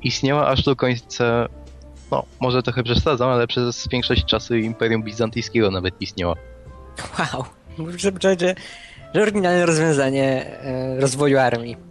istniała 0.03 0.49
aż 0.49 0.63
do 0.63 0.77
końca, 0.77 1.49
no 2.11 2.25
może 2.41 2.63
trochę 2.63 2.83
przesadzam, 2.83 3.31
ale 3.31 3.47
przez 3.47 3.89
większość 3.89 4.25
czasu 4.25 4.57
Imperium 4.57 5.03
Bizantyjskiego 5.03 5.71
nawet 5.71 6.03
istniała. 6.03 6.35
Wow, 7.19 7.45
powiedzieć, 7.77 8.03
że, 8.23 8.55
że 9.15 9.23
oryginalne 9.23 9.67
rozwiązanie 9.67 10.47
e, 10.61 11.01
rozwoju 11.01 11.39
armii. 11.39 11.88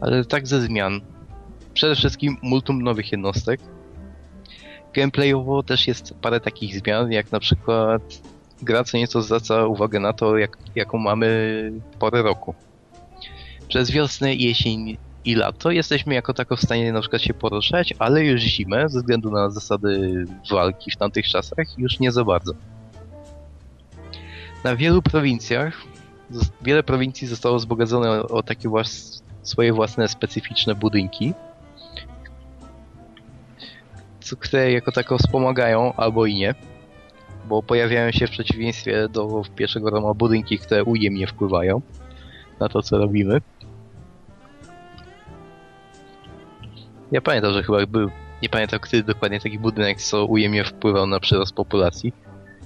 Ale 0.00 0.24
tak 0.24 0.46
ze 0.46 0.60
zmian. 0.60 1.00
Przede 1.74 1.94
wszystkim 1.94 2.36
multum 2.42 2.82
nowych 2.82 3.12
jednostek. 3.12 3.60
Gameplayowo 4.94 5.62
też 5.62 5.86
jest 5.86 6.14
parę 6.22 6.40
takich 6.40 6.76
zmian, 6.76 7.12
jak 7.12 7.32
na 7.32 7.40
przykład 7.40 8.02
gra 8.62 8.84
co 8.84 8.98
nieco 8.98 9.22
zwraca 9.22 9.66
uwagę 9.66 10.00
na 10.00 10.12
to, 10.12 10.38
jak, 10.38 10.58
jaką 10.74 10.98
mamy 10.98 11.72
porę 11.98 12.22
roku. 12.22 12.54
Przez 13.68 13.90
wiosnę, 13.90 14.34
jesień 14.34 14.96
i 15.24 15.34
lato 15.34 15.70
jesteśmy 15.70 16.14
jako 16.14 16.34
tako 16.34 16.56
w 16.56 16.60
stanie 16.60 16.92
na 16.92 17.00
przykład 17.00 17.22
się 17.22 17.34
poruszać, 17.34 17.94
ale 17.98 18.24
już 18.24 18.40
zimę, 18.40 18.88
ze 18.88 18.98
względu 18.98 19.30
na 19.30 19.50
zasady 19.50 20.24
walki 20.50 20.90
w 20.90 20.96
tamtych 20.96 21.26
czasach, 21.26 21.78
już 21.78 22.00
nie 22.00 22.12
za 22.12 22.24
bardzo. 22.24 22.52
Na 24.64 24.76
wielu 24.76 25.02
prowincjach, 25.02 25.82
wiele 26.62 26.82
prowincji 26.82 27.26
zostało 27.26 27.56
wzbogacone 27.56 28.10
o, 28.10 28.28
o 28.28 28.42
takie 28.42 28.68
właśnie 28.68 29.22
swoje 29.42 29.72
własne 29.72 30.08
specyficzne 30.08 30.74
budynki, 30.74 31.34
które 34.38 34.72
jako 34.72 34.92
tako 34.92 35.18
wspomagają 35.18 35.92
albo 35.96 36.26
i 36.26 36.34
nie, 36.34 36.54
bo 37.48 37.62
pojawiają 37.62 38.12
się 38.12 38.26
w 38.26 38.30
przeciwieństwie 38.30 39.08
do 39.08 39.42
pierwszego 39.56 39.90
Roma 39.90 40.14
budynki, 40.14 40.58
które 40.58 40.84
ujemnie 40.84 41.26
wpływają 41.26 41.80
na 42.60 42.68
to, 42.68 42.82
co 42.82 42.98
robimy. 42.98 43.40
Ja 47.12 47.20
pamiętam, 47.20 47.52
że 47.52 47.62
chyba 47.62 47.86
był, 47.86 48.10
nie 48.42 48.48
pamiętam 48.48 48.80
który 48.80 49.02
dokładnie 49.02 49.40
taki 49.40 49.58
budynek, 49.58 50.00
co 50.00 50.24
ujemnie 50.24 50.64
wpływał 50.64 51.06
na 51.06 51.20
przyrost 51.20 51.54
populacji. 51.54 52.12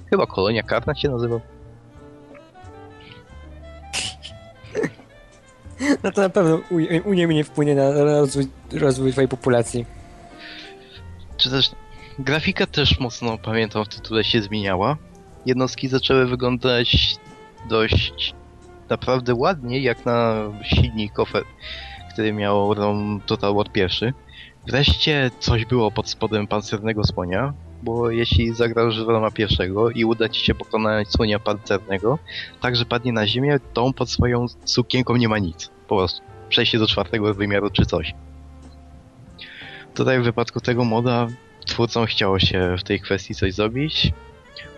Chyba 0.09 0.25
kolonia 0.25 0.63
karna 0.63 0.95
się 0.95 1.09
nazywał. 1.09 1.41
No 6.03 6.11
to 6.11 6.21
na 6.21 6.29
pewno 6.29 6.59
ujemnie 7.05 7.43
wpłynie 7.43 7.75
na 7.75 7.91
rozwój, 7.91 8.47
rozwój 8.71 9.11
twojej 9.11 9.27
populacji. 9.27 9.85
Czy 11.37 11.49
też 11.49 11.71
grafika 12.19 12.65
też 12.65 12.99
mocno, 12.99 13.37
pamiętam, 13.37 13.85
w 13.85 13.89
tytule 13.89 14.23
się 14.23 14.41
zmieniała. 14.41 14.97
Jednostki 15.45 15.87
zaczęły 15.87 16.25
wyglądać 16.25 17.15
dość 17.69 18.35
naprawdę 18.89 19.35
ładnie, 19.35 19.79
jak 19.79 20.05
na 20.05 20.35
silnik 20.63 21.19
offer, 21.19 21.43
który 22.13 22.33
miał 22.33 22.73
ROM 22.73 23.21
Total 23.25 23.55
War 23.55 23.71
pierwszy. 23.71 24.13
Wreszcie 24.67 25.31
coś 25.39 25.65
było 25.65 25.91
pod 25.91 26.09
spodem 26.09 26.47
pancernego 26.47 27.03
słonia, 27.03 27.53
bo 27.83 28.11
jeśli 28.11 28.53
zagrasz 28.53 28.97
Roma 28.97 29.31
pierwszego 29.31 29.89
i 29.89 30.05
uda 30.05 30.29
ci 30.29 30.45
się 30.45 30.55
pokonać 30.55 31.07
słonia 31.11 31.39
pancernego, 31.39 32.19
tak 32.61 32.75
że 32.75 32.85
padnie 32.85 33.13
na 33.13 33.27
ziemię, 33.27 33.59
to 33.73 33.85
on 33.85 33.93
pod 33.93 34.09
swoją 34.09 34.45
sukienką 34.65 35.15
nie 35.15 35.29
ma 35.29 35.39
nic. 35.39 35.69
Po 35.87 35.97
prostu 35.97 36.21
przejście 36.49 36.79
do 36.79 36.87
czwartego 36.87 37.33
wymiaru 37.33 37.69
czy 37.69 37.85
coś. 37.85 38.13
Tutaj 39.93 40.19
w 40.19 40.23
wypadku 40.23 40.59
tego 40.61 40.83
moda 40.83 41.27
twórcom 41.65 42.05
chciało 42.05 42.39
się 42.39 42.75
w 42.79 42.83
tej 42.83 42.99
kwestii 42.99 43.35
coś 43.35 43.53
zrobić. 43.53 44.13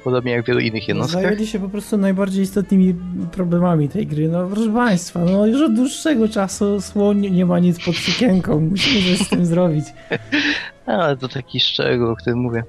Podobnie 0.03 0.31
jak 0.31 0.45
wielu 0.45 0.59
innych 0.59 0.81
No, 0.83 0.87
jednostkach. 0.87 1.21
zajęli 1.23 1.47
się 1.47 1.59
po 1.59 1.69
prostu 1.69 1.97
najbardziej 1.97 2.43
istotnymi 2.43 2.95
problemami 3.31 3.89
tej 3.89 4.07
gry. 4.07 4.27
No 4.29 4.47
proszę 4.47 4.73
Państwa, 4.73 5.19
no 5.19 5.45
już 5.45 5.61
od 5.61 5.73
dłuższego 5.75 6.29
czasu 6.29 6.81
słoń 6.81 7.19
nie 7.31 7.45
ma 7.45 7.59
nic 7.59 7.85
pod 7.85 7.95
sukienką. 7.95 8.59
Musimy 8.59 9.17
coś 9.17 9.27
z 9.27 9.29
tym 9.29 9.45
zrobić. 9.45 9.85
Ale 10.85 11.17
to 11.17 11.27
taki 11.27 11.59
szczegół, 11.59 12.09
o 12.09 12.15
którym 12.15 12.39
mówię. 12.39 12.63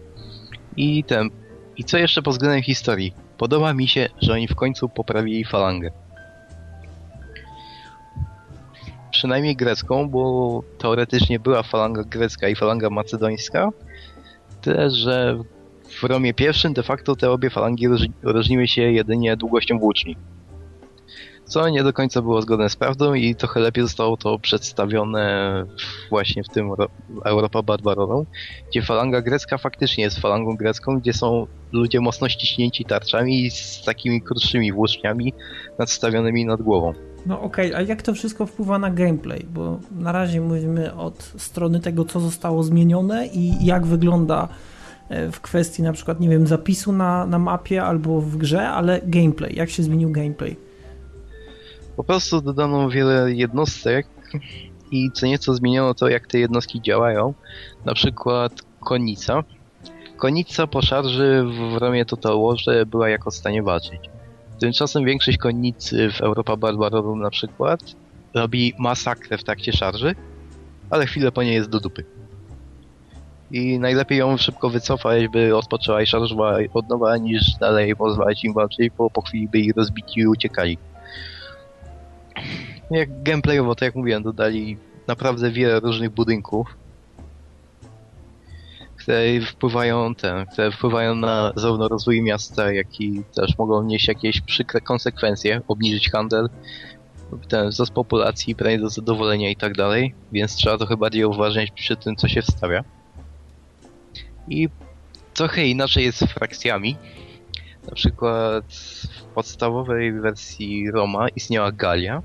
I 0.77 1.05
ten. 1.05 1.31
I 1.77 1.85
co 1.85 1.99
jeszcze 1.99 2.23
pod 2.23 2.35
względem 2.35 2.63
historii? 2.63 3.15
Podoba 3.39 3.75
mi 3.75 3.89
się, 3.89 4.09
że 4.23 4.33
oni 4.33 4.49
w 4.49 4.55
końcu 4.55 4.89
poprawili 4.89 5.45
falangę. 5.45 5.91
Przynajmniej 9.11 9.57
grecką, 9.57 10.11
bo 10.11 10.63
teoretycznie 10.79 11.39
była 11.41 11.63
falanga 11.63 12.05
grecka 12.05 12.49
i 12.49 12.57
falanga 12.57 12.91
macedońska. 12.91 13.69
Tyle, 14.61 14.91
że 14.91 15.39
w 16.01 16.05
Romie 16.05 16.35
I 16.39 16.73
de 16.73 16.83
facto 16.83 17.17
te 17.17 17.31
obie 17.31 17.51
falangi 17.51 17.89
różni- 17.89 18.13
różniły 18.23 18.69
się 18.69 18.83
jedynie 18.83 19.37
długością 19.37 19.79
włóczni. 19.79 20.17
Co 21.51 21.69
nie 21.69 21.83
do 21.85 21.93
końca 21.93 22.23
było 22.23 22.43
zgodne 22.43 22.69
z 22.71 22.77
prawdą 22.77 23.15
i 23.15 23.35
trochę 23.35 23.61
lepiej 23.61 23.85
zostało 23.85 24.17
to 24.17 24.39
przedstawione 24.39 25.65
właśnie 26.11 26.45
w 26.45 26.49
tym 26.49 26.73
Ro- 26.73 26.89
Europa 27.25 27.63
Barbaroną, 27.63 28.27
gdzie 28.71 28.83
falanga 28.83 29.23
grecka 29.23 29.59
faktycznie 29.59 30.05
jest 30.05 30.19
falangą 30.19 30.57
grecką, 30.57 30.99
gdzie 31.01 31.13
są 31.13 31.47
ludzie 31.73 32.01
mocno 32.01 32.29
ściśnięci 32.29 32.85
tarczami 32.85 33.51
z 33.51 33.85
takimi 33.85 34.23
krótszymi 34.23 34.73
włóczniami 34.73 35.33
nadstawionymi 35.79 36.45
nad 36.45 36.63
głową. 36.63 36.93
No 37.27 37.41
okej, 37.43 37.75
a 37.75 37.83
jak 37.83 38.03
to 38.03 38.15
wszystko 38.15 38.47
wpływa 38.47 38.79
na 38.79 38.91
gameplay? 38.91 39.47
Bo 39.55 39.79
na 39.99 40.13
razie 40.13 40.41
mówimy 40.41 40.95
od 40.95 41.23
strony 41.23 41.81
tego, 41.81 42.05
co 42.05 42.21
zostało 42.21 42.63
zmienione 42.63 43.27
i 43.27 43.67
jak 43.67 43.87
wygląda 43.87 44.49
e, 45.09 45.31
w 45.31 45.41
kwestii 45.41 45.83
na 45.83 45.93
przykład, 45.93 46.21
nie 46.21 46.29
wiem, 46.29 46.47
zapisu 46.47 46.93
na, 46.93 47.27
na 47.27 47.39
mapie 47.39 47.83
albo 47.83 48.21
w 48.21 48.37
grze, 48.37 48.69
ale 48.69 49.01
gameplay. 49.05 49.55
Jak 49.57 49.71
się 49.71 49.83
zmienił 49.83 50.11
gameplay? 50.11 50.57
Po 52.01 52.05
prostu 52.05 52.41
dodano 52.41 52.91
wiele 52.91 53.33
jednostek 53.33 54.07
i 54.91 55.11
co 55.13 55.27
nieco 55.27 55.55
zmieniono 55.55 55.95
to, 55.95 56.09
jak 56.09 56.27
te 56.27 56.39
jednostki 56.39 56.81
działają. 56.81 57.35
Na 57.85 57.95
przykład 57.95 58.53
konnica. 58.81 59.45
Konnica 60.17 60.67
po 60.67 60.83
szarży 60.83 61.45
w 61.45 61.77
Romie 61.77 62.05
Total 62.05 62.43
Warze 62.43 62.87
była 62.87 63.09
jako 63.09 63.31
w 63.31 63.35
stanie 63.35 63.63
walczyć. 63.63 64.01
Tymczasem 64.61 65.05
większość 65.05 65.39
konnicy 65.39 66.11
w 66.11 66.21
Europa 66.21 66.57
Barbarorum 66.57 67.21
na 67.21 67.31
przykład 67.31 67.81
robi 68.35 68.75
masakrę 68.79 69.39
w 69.39 69.45
trakcie 69.45 69.73
szarży, 69.73 70.15
ale 70.91 71.07
chwilę 71.07 71.33
po 71.33 71.43
niej 71.43 71.55
jest 71.55 71.71
do 71.71 71.81
dupy. 71.81 72.05
I 73.51 73.79
najlepiej 73.79 74.19
ją 74.19 74.37
szybko 74.37 74.71
wycofać, 74.71 75.29
by 75.29 75.51
rozpoczęła 75.51 76.03
i 76.03 76.07
szarżowała 76.07 76.59
od 76.75 76.89
nowa, 76.89 77.17
niż 77.17 77.55
dalej 77.61 77.97
pozwalać 77.97 78.45
im 78.45 78.53
walczyć, 78.53 78.91
bo 78.99 79.11
po 79.11 79.23
chwili 79.23 79.49
by 79.49 79.59
ich 79.59 79.77
rozbici 79.77 80.21
i 80.21 80.27
uciekali. 80.27 80.79
Jak 82.91 83.23
gameplayowo, 83.23 83.75
to 83.75 83.85
jak 83.85 83.95
mówiłem, 83.95 84.23
dodali 84.23 84.77
naprawdę 85.07 85.51
wiele 85.51 85.81
różnych 85.81 86.11
budynków, 86.11 86.77
które 88.97 89.41
wpływają, 89.41 90.15
które 90.53 90.73
wpływają 90.73 91.15
na 91.15 91.53
zarówno 91.57 91.89
rozwój 91.89 92.23
miasta, 92.23 92.73
jak 92.73 93.01
i 93.01 93.23
też 93.35 93.59
mogą 93.59 93.83
nieść 93.83 94.09
jakieś 94.09 94.41
przykre 94.41 94.81
konsekwencje, 94.81 95.61
obniżyć 95.69 96.11
handel, 96.11 96.49
ten 97.49 97.69
wzrost 97.69 97.93
populacji, 97.93 98.55
branie 98.55 98.79
do 98.79 98.91
zadowolenia 98.91 99.51
i 99.51 99.57
tak 99.57 99.75
dalej, 99.75 100.15
więc 100.33 100.55
trzeba 100.55 100.79
trochę 100.79 100.97
bardziej 100.97 101.25
uważać 101.25 101.71
przy 101.71 101.97
tym, 101.97 102.17
co 102.17 102.29
się 102.29 102.43
wstawia. 102.43 102.85
I 104.49 104.69
trochę 105.35 105.67
inaczej 105.67 106.05
jest 106.05 106.19
z 106.19 106.33
frakcjami. 106.33 106.97
Na 107.89 107.95
przykład 107.95 108.65
w 108.69 109.23
podstawowej 109.35 110.13
wersji 110.13 110.91
Roma 110.91 111.29
istniała 111.29 111.73
Galia. 111.73 112.23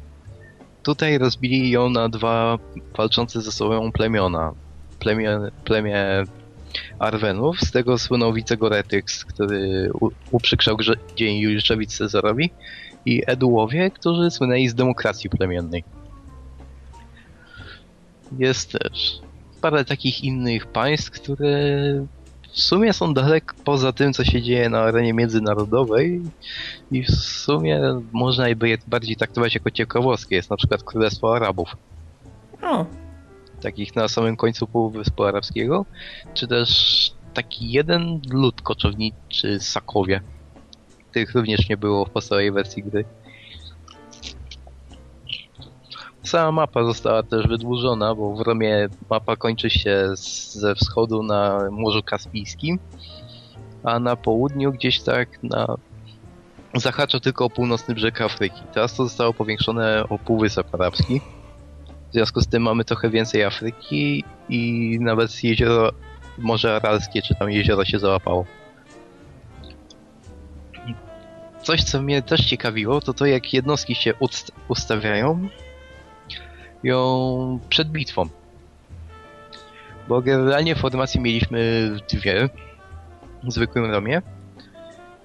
Tutaj 0.86 1.18
rozbili 1.18 1.70
ją 1.70 1.90
na 1.90 2.10
dwa 2.10 2.57
walczące 2.98 3.41
ze 3.41 3.52
sobą 3.52 3.91
plemiona. 3.91 4.53
Plemię, 4.99 5.40
plemię 5.64 6.24
Arwenów, 6.99 7.60
z 7.60 7.72
tego 7.72 7.98
słynął 7.98 8.34
Wicegoretyks, 8.34 9.26
który 9.26 9.90
uprzykrzał 10.32 10.78
dzień 11.16 11.38
Juliuszowi 11.38 11.88
Cezarowi 11.88 12.49
i 13.06 13.24
Edułowie, 13.28 13.91
którzy 13.91 14.32
słynęli 14.32 14.68
z 14.68 14.76
demokracji 14.76 15.30
plemiennej. 15.30 15.84
Jest 18.38 18.72
też 18.72 19.20
parę 19.62 19.86
takich 19.86 20.24
innych 20.24 20.66
państw, 20.66 21.12
które 21.12 21.48
w 22.56 22.61
sumie 22.61 22.94
są 22.94 23.14
daleko 23.14 23.56
poza 23.64 23.94
tym, 23.94 24.14
co 24.14 24.23
się 24.23 24.41
dzieje 24.41 24.69
na 24.69 24.80
arenie 24.82 25.14
międzynarodowej 25.14 26.22
i 26.91 27.03
w 27.03 27.11
sumie 27.11 27.82
można 28.11 28.56
by 28.56 28.69
je 28.69 28.77
bardziej 28.88 29.15
traktować 29.15 29.53
jako 29.53 29.72
ciekawostkę. 29.72 30.36
Jest 30.36 30.49
na 30.49 30.57
przykład 30.57 30.84
Królestwo 30.84 31.36
Arabów, 31.36 31.76
O, 32.61 32.86
takich 33.61 33.95
na 33.95 34.07
samym 34.07 34.38
końcu 34.38 34.68
Półwyspu 34.68 35.23
Arabskiego, 35.23 35.86
czy 36.34 36.48
też 36.48 37.11
taki 37.34 37.72
jeden 37.72 38.22
lud 38.30 38.61
koczowniczy 38.61 39.60
Sakowie, 39.60 40.22
których 41.10 41.36
również 41.36 41.69
nie 41.69 41.77
było 41.77 42.06
w 42.06 42.10
podstawowej 42.10 42.52
wersji 42.52 42.84
gry. 42.84 43.06
Sama 46.26 46.52
mapa 46.52 46.84
została 46.84 47.23
też 47.23 47.47
wydłużona, 47.47 48.15
bo 48.15 48.35
w 48.35 48.41
Romie 48.41 48.89
mapa 49.10 49.35
kończy 49.35 49.69
się 49.69 50.10
ze 50.52 50.76
wschodu 50.76 51.23
na 51.23 51.60
Morzu 51.72 52.03
Kaspijskim, 52.03 52.80
a 53.84 53.99
na 53.99 54.15
południu 54.15 54.72
gdzieś 54.72 55.02
tak 55.02 55.43
na 55.43 55.76
zahacza 56.73 57.19
tylko 57.19 57.45
o 57.45 57.49
północny 57.49 57.95
brzeg 57.95 58.22
Afryki. 58.22 58.61
Teraz 58.73 58.95
to 58.95 59.03
zostało 59.03 59.34
powiększone 59.34 60.03
o 60.10 60.19
Półwysep 60.19 60.76
Arabski. 60.76 61.22
W 62.10 62.14
związku 62.14 62.41
z 62.41 62.47
tym 62.47 62.64
mamy 62.64 62.85
trochę 62.85 63.10
więcej 63.10 63.43
Afryki 63.43 64.23
i 64.49 64.97
nawet 65.02 65.43
jezioro 65.43 65.91
Morze 66.38 66.76
Aralskie, 66.76 67.22
czy 67.22 67.35
tam 67.35 67.52
jezioro 67.52 67.85
się 67.85 67.99
załapało. 67.99 68.45
Coś, 71.64 71.84
co 71.84 72.02
mnie 72.02 72.22
też 72.22 72.45
ciekawiło, 72.45 73.02
to 73.02 73.14
to, 73.14 73.26
jak 73.26 73.53
jednostki 73.53 73.95
się 73.95 74.14
ust- 74.14 74.52
ustawiają 74.68 75.47
ją 76.86 77.60
przed 77.70 77.90
bitwą. 77.90 78.26
Bo 80.07 80.22
generalnie 80.22 80.76
formacji 80.76 81.20
mieliśmy 81.20 81.91
dwie 82.14 82.49
w 83.44 83.53
zwykłym 83.53 83.91
Romie. 83.91 84.22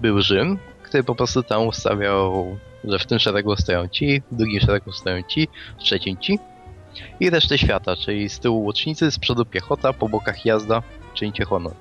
Był 0.01 0.23
Rzym, 0.23 0.59
który 0.83 1.05
po 1.05 1.15
prostu 1.15 1.43
tam 1.43 1.67
ustawiał, 1.67 2.57
że 2.85 2.99
w 2.99 3.07
tym 3.07 3.19
szeregu 3.19 3.57
stoją 3.57 3.89
ci, 3.89 4.23
w 4.33 4.37
drugim 4.37 4.61
szeregu 4.61 4.93
stoją 4.93 5.23
ci, 5.23 5.49
w 5.79 5.83
trzecim 5.83 6.17
ci 6.17 6.39
i 7.21 7.31
resztę 7.31 7.59
świata, 7.59 7.97
czyli 7.97 8.29
z 8.29 8.41
tyłu 8.41 8.65
łucznicy, 8.65 9.11
z 9.11 9.19
przodu 9.19 9.45
piechota, 9.45 9.93
po 9.93 10.09
bokach 10.09 10.45
jazda, 10.45 10.83
czyńcie 11.15 11.45
honor. 11.45 11.75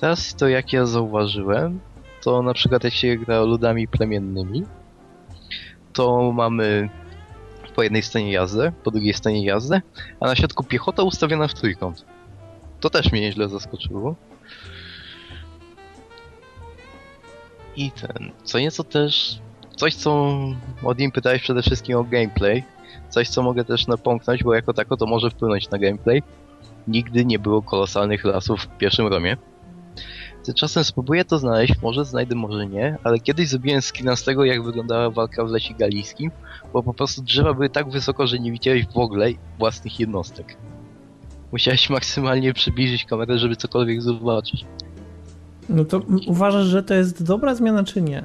Teraz 0.00 0.34
to 0.34 0.48
jak 0.48 0.72
ja 0.72 0.86
zauważyłem, 0.86 1.80
to 2.22 2.42
na 2.42 2.54
przykład 2.54 2.84
jak 2.84 2.92
się 2.92 3.16
gra 3.16 3.40
ludami 3.40 3.88
plemiennymi, 3.88 4.64
to 5.92 6.32
mamy 6.32 6.88
po 7.76 7.82
jednej 7.82 8.02
stronie 8.02 8.32
jazdę, 8.32 8.72
po 8.84 8.90
drugiej 8.90 9.14
stronie 9.14 9.44
jazdę, 9.44 9.80
a 10.20 10.26
na 10.26 10.36
środku 10.36 10.64
piechota 10.64 11.02
ustawiona 11.02 11.48
w 11.48 11.54
trójkąt. 11.54 12.04
To 12.80 12.90
też 12.90 13.12
mnie 13.12 13.20
nieźle 13.20 13.48
zaskoczyło. 13.48 14.14
I 17.76 17.90
ten, 17.90 18.30
co 18.44 18.58
nieco 18.58 18.84
też, 18.84 19.38
coś 19.76 19.94
co 19.94 20.38
od 20.82 20.98
nim 20.98 21.12
pytałeś 21.12 21.42
przede 21.42 21.62
wszystkim 21.62 21.96
o 21.96 22.04
gameplay, 22.04 22.64
coś 23.08 23.28
co 23.28 23.42
mogę 23.42 23.64
też 23.64 23.86
napomknąć, 23.86 24.44
bo 24.44 24.54
jako 24.54 24.72
tako 24.72 24.96
to 24.96 25.06
może 25.06 25.30
wpłynąć 25.30 25.70
na 25.70 25.78
gameplay. 25.78 26.22
Nigdy 26.88 27.24
nie 27.24 27.38
było 27.38 27.62
kolosalnych 27.62 28.24
lasów 28.24 28.60
w 28.60 28.78
pierwszym 28.78 29.06
Romie. 29.06 29.36
Tymczasem 30.46 30.84
spróbuję 30.84 31.24
to 31.24 31.38
znaleźć, 31.38 31.74
może 31.82 32.04
znajdę, 32.04 32.34
może 32.34 32.66
nie, 32.66 32.98
ale 33.04 33.18
kiedyś 33.18 33.48
zrobiłem 33.48 33.82
screena 33.82 34.16
z 34.16 34.24
tego, 34.24 34.44
jak 34.44 34.62
wyglądała 34.62 35.10
walka 35.10 35.44
w 35.44 35.50
lesie 35.50 35.74
galijskim, 35.74 36.30
bo 36.72 36.82
po 36.82 36.94
prostu 36.94 37.22
drzewa 37.22 37.54
były 37.54 37.68
tak 37.68 37.90
wysoko, 37.90 38.26
że 38.26 38.38
nie 38.38 38.52
widziałeś 38.52 38.86
w 38.86 38.96
ogóle 38.96 39.28
własnych 39.58 40.00
jednostek. 40.00 40.56
Musiałeś 41.52 41.90
maksymalnie 41.90 42.52
przybliżyć 42.54 43.04
kamerę, 43.04 43.38
żeby 43.38 43.56
cokolwiek 43.56 44.02
zobaczyć. 44.02 44.64
no 45.68 45.84
to 45.84 46.02
uważasz, 46.26 46.66
że 46.66 46.82
to 46.82 46.94
jest 46.94 47.22
dobra 47.22 47.54
zmiana, 47.54 47.84
czy 47.84 48.02
nie? 48.02 48.24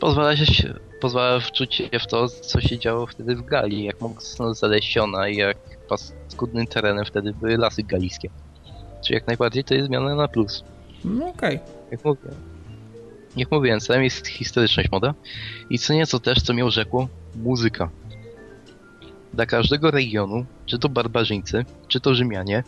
Pozwala 0.00 0.36
się, 0.36 0.74
pozwala 1.00 1.40
wczuć 1.40 1.74
się 1.74 1.98
w 2.00 2.06
to, 2.06 2.28
co 2.28 2.60
się 2.60 2.78
działo 2.78 3.06
wtedy 3.06 3.36
w 3.36 3.44
Galii, 3.44 3.84
jak 3.84 4.00
mocno 4.00 4.54
zalesiona 4.54 5.28
i 5.28 5.36
jak 5.36 5.56
paskudnym 5.88 6.66
terenem 6.66 7.04
wtedy 7.04 7.34
były 7.34 7.56
lasy 7.56 7.82
galijskie. 7.82 8.30
Czyli 9.04 9.14
jak 9.14 9.26
najbardziej 9.26 9.64
to 9.64 9.74
jest 9.74 9.86
zmiana 9.86 10.14
na 10.14 10.28
plus. 10.28 10.64
No 11.04 11.28
okej. 11.28 11.60
Jak 11.90 12.04
mówię. 13.50 13.68
Jak 13.70 13.82
celem 13.82 14.04
jest 14.04 14.26
historyczność 14.26 14.90
moda. 14.90 15.14
I 15.70 15.78
co 15.78 15.94
nieco 15.94 16.20
też, 16.20 16.42
co 16.42 16.52
mnie 16.52 16.64
urzekło, 16.64 17.08
muzyka. 17.36 17.90
Dla 19.34 19.46
każdego 19.46 19.90
regionu, 19.90 20.46
czy 20.66 20.78
to 20.78 20.88
barbarzyńcy, 20.88 21.64
czy 21.88 22.00
to 22.00 22.14
Rzymianie, 22.14 22.64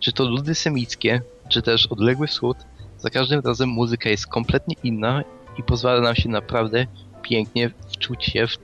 czy 0.00 0.12
to 0.12 0.24
ludy 0.24 0.54
semickie, 0.54 1.20
czy 1.48 1.62
też 1.62 1.86
odległy 1.86 2.26
wschód, 2.26 2.56
Za 2.98 3.10
każdym 3.10 3.40
razem 3.40 3.68
muzyka 3.68 4.10
jest 4.10 4.26
kompletnie 4.26 4.76
inna 4.82 5.22
i 5.58 5.62
pozwala 5.62 6.00
nam 6.00 6.14
się 6.14 6.28
naprawdę 6.28 6.86
pięknie 7.22 7.70
wczuć 7.88 8.24
się 8.24 8.46
w, 8.46 8.56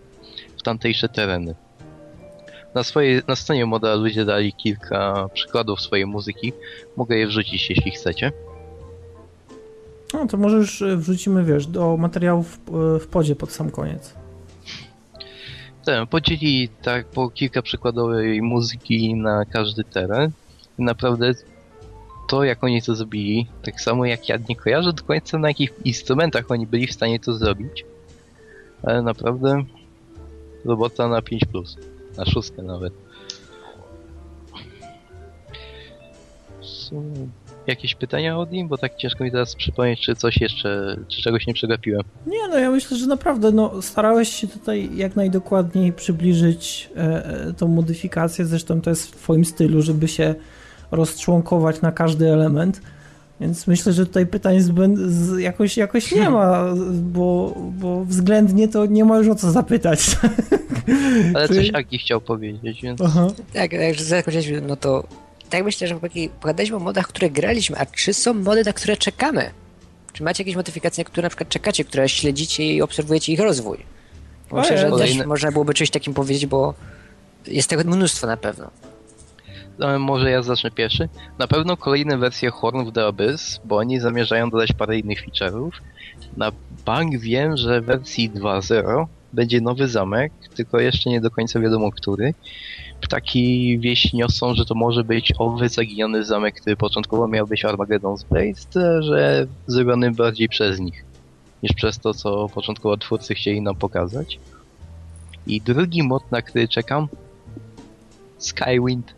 w 0.58 0.62
tamtejsze 0.62 1.08
tereny. 1.08 1.54
Na, 2.74 2.82
swojej, 2.82 3.22
na 3.28 3.36
stronie 3.36 3.66
moda 3.66 3.94
ludzie 3.94 4.24
dali 4.24 4.52
kilka 4.52 5.28
przykładów 5.34 5.80
swojej 5.80 6.06
muzyki. 6.06 6.52
Mogę 6.96 7.16
je 7.16 7.26
wrzucić, 7.26 7.70
jeśli 7.70 7.90
chcecie. 7.90 8.32
No 10.12 10.26
to 10.26 10.36
może 10.36 10.56
już 10.56 10.82
e, 10.82 10.96
wrzucimy, 10.96 11.44
wiesz, 11.44 11.66
do 11.66 11.96
materiałów 11.96 12.60
e, 12.96 12.98
w 12.98 13.06
podzie 13.06 13.36
pod 13.36 13.52
sam 13.52 13.70
koniec. 13.70 14.14
Tak, 15.84 16.08
podzieli 16.08 16.68
tak 16.82 17.06
po 17.06 17.30
kilka 17.30 17.62
przykładowej 17.62 18.42
muzyki 18.42 19.14
na 19.14 19.44
każdy 19.44 19.84
teren. 19.84 20.30
Naprawdę 20.78 21.32
to, 22.28 22.44
jak 22.44 22.64
oni 22.64 22.82
to 22.82 22.94
zrobili, 22.94 23.46
tak 23.62 23.80
samo 23.80 24.04
jak 24.04 24.28
ja 24.28 24.38
nie 24.48 24.56
kojarzę 24.56 24.92
do 24.92 25.04
końca 25.04 25.38
na 25.38 25.48
jakich 25.48 25.72
instrumentach 25.84 26.50
oni 26.50 26.66
byli 26.66 26.86
w 26.86 26.92
stanie 26.92 27.20
to 27.20 27.34
zrobić. 27.34 27.84
Ale 28.82 29.02
naprawdę 29.02 29.64
robota 30.64 31.08
na 31.08 31.20
5+, 31.20 31.76
na 32.16 32.24
szóstkę 32.24 32.62
nawet. 32.62 32.92
Jakieś 37.66 37.94
pytania 37.94 38.38
od 38.38 38.52
nim? 38.52 38.68
Bo 38.68 38.78
tak 38.78 38.96
ciężko 38.96 39.24
mi 39.24 39.30
teraz 39.30 39.54
przypomnieć, 39.54 40.00
czy 40.00 40.16
coś 40.16 40.40
jeszcze, 40.40 40.96
czy 41.08 41.22
czegoś 41.22 41.46
nie 41.46 41.54
przegapiłem. 41.54 42.02
Nie, 42.26 42.48
no 42.48 42.58
ja 42.58 42.70
myślę, 42.70 42.96
że 42.96 43.06
naprawdę 43.06 43.52
no, 43.52 43.82
starałeś 43.82 44.28
się 44.28 44.48
tutaj 44.48 44.90
jak 44.96 45.16
najdokładniej 45.16 45.92
przybliżyć 45.92 46.90
e, 46.96 47.26
e 47.26 47.52
tą 47.52 47.68
modyfikację, 47.68 48.44
zresztą 48.44 48.80
to 48.80 48.90
jest 48.90 49.06
w 49.06 49.16
twoim 49.16 49.44
stylu, 49.44 49.82
żeby 49.82 50.08
się 50.08 50.34
rozczłonkować 50.90 51.80
na 51.80 51.92
każdy 51.92 52.32
element. 52.32 52.80
Więc 53.40 53.66
myślę, 53.66 53.92
że 53.92 54.06
tutaj 54.06 54.26
pytań 54.26 54.60
zbęd... 54.60 54.98
z, 54.98 55.38
jakoś, 55.38 55.76
jakoś 55.76 56.12
nie 56.12 56.30
ma, 56.30 56.64
bo, 56.92 57.54
bo 57.56 58.04
względnie 58.04 58.68
to 58.68 58.86
nie 58.86 59.04
ma 59.04 59.18
już 59.18 59.28
o 59.28 59.34
co 59.34 59.50
zapytać. 59.50 60.16
Ale 61.34 61.48
coś 61.56 61.70
Aki 61.74 61.98
chciał 61.98 62.20
powiedzieć, 62.20 62.82
więc... 62.82 63.00
Aha. 63.00 63.26
Tak, 63.52 63.70
tak, 63.70 63.94
że 63.94 64.04
zakończyliśmy, 64.04 64.60
no 64.60 64.76
to 64.76 65.04
tak 65.52 65.64
myślę, 65.64 65.88
że 65.88 65.98
pogadaliśmy 66.40 66.76
o 66.76 66.80
modach, 66.80 67.06
które 67.06 67.30
graliśmy, 67.30 67.78
a 67.78 67.86
czy 67.86 68.14
są 68.14 68.34
mody, 68.34 68.64
na 68.64 68.72
które 68.72 68.96
czekamy? 68.96 69.50
Czy 70.12 70.22
macie 70.22 70.42
jakieś 70.42 70.56
modyfikacje, 70.56 71.04
na 71.04 71.10
które 71.10 71.22
na 71.22 71.28
przykład 71.28 71.48
czekacie, 71.48 71.84
które 71.84 72.08
śledzicie 72.08 72.64
i 72.64 72.82
obserwujecie 72.82 73.32
ich 73.32 73.40
rozwój? 73.40 73.78
Myślę, 74.52 74.78
że 74.78 74.90
też 74.90 75.26
można 75.26 75.52
byłoby 75.52 75.74
czymś 75.74 75.90
takim 75.90 76.14
powiedzieć, 76.14 76.46
bo 76.46 76.74
jest 77.46 77.70
tego 77.70 77.84
mnóstwo 77.84 78.26
na 78.26 78.36
pewno. 78.36 78.70
No, 79.78 79.98
może 79.98 80.30
ja 80.30 80.42
zacznę 80.42 80.70
pierwszy. 80.70 81.08
Na 81.38 81.48
pewno 81.48 81.76
kolejne 81.76 82.18
wersje 82.18 82.50
Horn 82.50 82.80
of 82.80 82.94
the 82.94 83.06
Abyss, 83.06 83.60
bo 83.64 83.76
oni 83.76 84.00
zamierzają 84.00 84.50
dodać 84.50 84.72
parę 84.72 84.98
innych 84.98 85.26
feature'ów. 85.26 85.70
Na 86.36 86.52
bank 86.84 87.18
wiem, 87.18 87.56
że 87.56 87.80
w 87.80 87.84
wersji 87.84 88.30
2.0 88.30 89.06
będzie 89.32 89.60
nowy 89.60 89.88
zamek, 89.88 90.32
tylko 90.54 90.80
jeszcze 90.80 91.10
nie 91.10 91.20
do 91.20 91.30
końca 91.30 91.60
wiadomo 91.60 91.90
który. 91.90 92.34
Ptaki 93.00 93.78
wieść 93.78 94.12
niosą, 94.12 94.54
że 94.54 94.64
to 94.64 94.74
może 94.74 95.04
być 95.04 95.32
owy 95.38 95.68
zaginiony 95.68 96.24
zamek, 96.24 96.60
który 96.60 96.76
początkowo 96.76 97.28
miał 97.28 97.46
być 97.46 97.64
Armageddon's 97.64 98.24
Blade, 98.30 99.02
że 99.02 99.46
zrobiony 99.66 100.10
bardziej 100.10 100.48
przez 100.48 100.80
nich, 100.80 101.04
niż 101.62 101.72
przez 101.72 101.98
to, 101.98 102.14
co 102.14 102.48
początkowo 102.48 102.96
twórcy 102.96 103.34
chcieli 103.34 103.60
nam 103.60 103.76
pokazać. 103.76 104.38
I 105.46 105.60
drugi 105.60 106.02
mod, 106.02 106.30
na 106.30 106.42
który 106.42 106.68
czekam, 106.68 107.08
Skywind. 108.38 109.14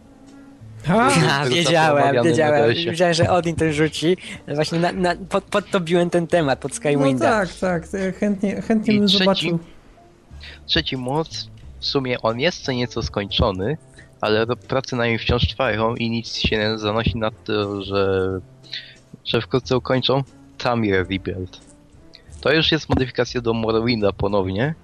A, 0.89 1.45
wiedziałem, 1.49 2.25
wiedziałem. 2.25 2.75
Wiedziałem, 2.75 3.15
że 3.15 3.31
Odin 3.31 3.57
to 3.57 3.73
rzuci. 3.73 4.17
Właśnie 4.55 4.79
na, 4.79 4.93
na, 4.93 5.15
pod, 5.29 5.45
pod 5.45 5.71
to 5.71 5.81
biłem 5.81 6.11
ten 6.11 6.27
temat, 6.27 6.59
pod 6.59 6.75
Skywinda. 6.75 7.41
No 7.41 7.47
tak, 7.61 7.89
tak. 7.89 7.89
chętnie, 8.21 8.63
chętnie 8.63 8.99
bym 8.99 9.07
trzeci, 9.07 9.25
zobaczył. 9.25 9.59
Trzeci 10.67 10.97
moc, 10.97 11.51
w 11.81 11.87
sumie 11.87 12.23
on 12.23 12.41
jest 12.41 12.65
co 12.65 12.73
nieco 12.73 13.03
skończony, 13.03 13.77
ale 14.21 14.47
prace 14.47 14.97
na 14.97 15.07
nim 15.07 15.19
wciąż 15.19 15.49
trwają 15.49 15.95
i 15.95 16.11
nic 16.11 16.37
się 16.37 16.59
nie 16.59 16.79
zanosi 16.79 17.19
na 17.19 17.31
to, 17.31 17.83
że, 17.83 18.41
że 19.25 19.41
wkrótce 19.41 19.77
ukończą 19.77 20.23
Tamir 20.59 20.95
Rebuild. 21.09 21.61
To 22.41 22.53
już 22.53 22.73
jest 22.73 22.89
modyfikacja 22.89 23.41
do 23.41 23.55
Morrowinda 23.55 24.13
ponownie, 24.13 24.75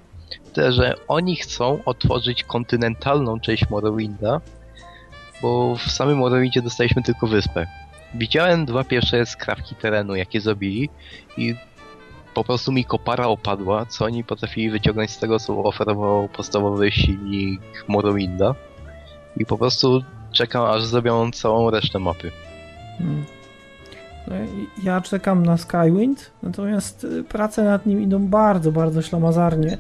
tyle 0.52 0.72
że 0.72 0.94
oni 1.08 1.36
chcą 1.36 1.84
otworzyć 1.84 2.44
kontynentalną 2.44 3.40
część 3.40 3.70
Morrowinda, 3.70 4.40
bo 5.42 5.76
w 5.76 5.90
samym 5.90 6.18
Morrowindzie 6.18 6.62
dostaliśmy 6.62 7.02
tylko 7.02 7.26
wyspę. 7.26 7.66
Widziałem 8.14 8.66
dwa 8.66 8.84
pierwsze 8.84 9.26
skrawki 9.26 9.74
terenu, 9.74 10.14
jakie 10.14 10.40
zrobili 10.40 10.90
i 11.36 11.54
po 12.34 12.44
prostu 12.44 12.72
mi 12.72 12.84
kopara 12.84 13.26
opadła, 13.26 13.86
co 13.86 14.04
oni 14.04 14.24
potrafili 14.24 14.70
wyciągnąć 14.70 15.10
z 15.10 15.18
tego, 15.18 15.38
co 15.38 15.64
oferował 15.64 16.28
podstawowy 16.28 16.90
silnik 16.90 17.60
Morrowinda. 17.88 18.54
I 19.36 19.46
po 19.46 19.58
prostu 19.58 20.02
czekam, 20.32 20.64
aż 20.64 20.84
zrobią 20.84 21.30
całą 21.30 21.70
resztę 21.70 21.98
mapy. 21.98 22.30
Hmm. 22.98 23.24
No 24.28 24.34
ja 24.82 25.00
czekam 25.00 25.46
na 25.46 25.56
Skywind, 25.56 26.30
natomiast 26.42 27.04
y, 27.04 27.24
prace 27.24 27.64
nad 27.64 27.86
nim 27.86 28.02
idą 28.02 28.26
bardzo, 28.26 28.72
bardzo 28.72 29.02
ślamazarnie, 29.02 29.78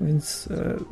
więc 0.00 0.46
y, 0.46 0.84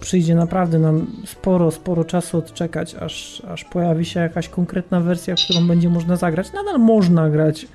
przyjdzie 0.00 0.34
naprawdę 0.34 0.78
nam 0.78 1.06
sporo, 1.26 1.70
sporo 1.70 2.04
czasu 2.04 2.38
odczekać, 2.38 2.94
aż, 2.94 3.42
aż 3.48 3.64
pojawi 3.64 4.04
się 4.04 4.20
jakaś 4.20 4.48
konkretna 4.48 5.00
wersja, 5.00 5.34
którą 5.34 5.66
będzie 5.66 5.88
można 5.88 6.16
zagrać. 6.16 6.52
Nadal 6.52 6.78
można 6.78 7.30
grać 7.30 7.66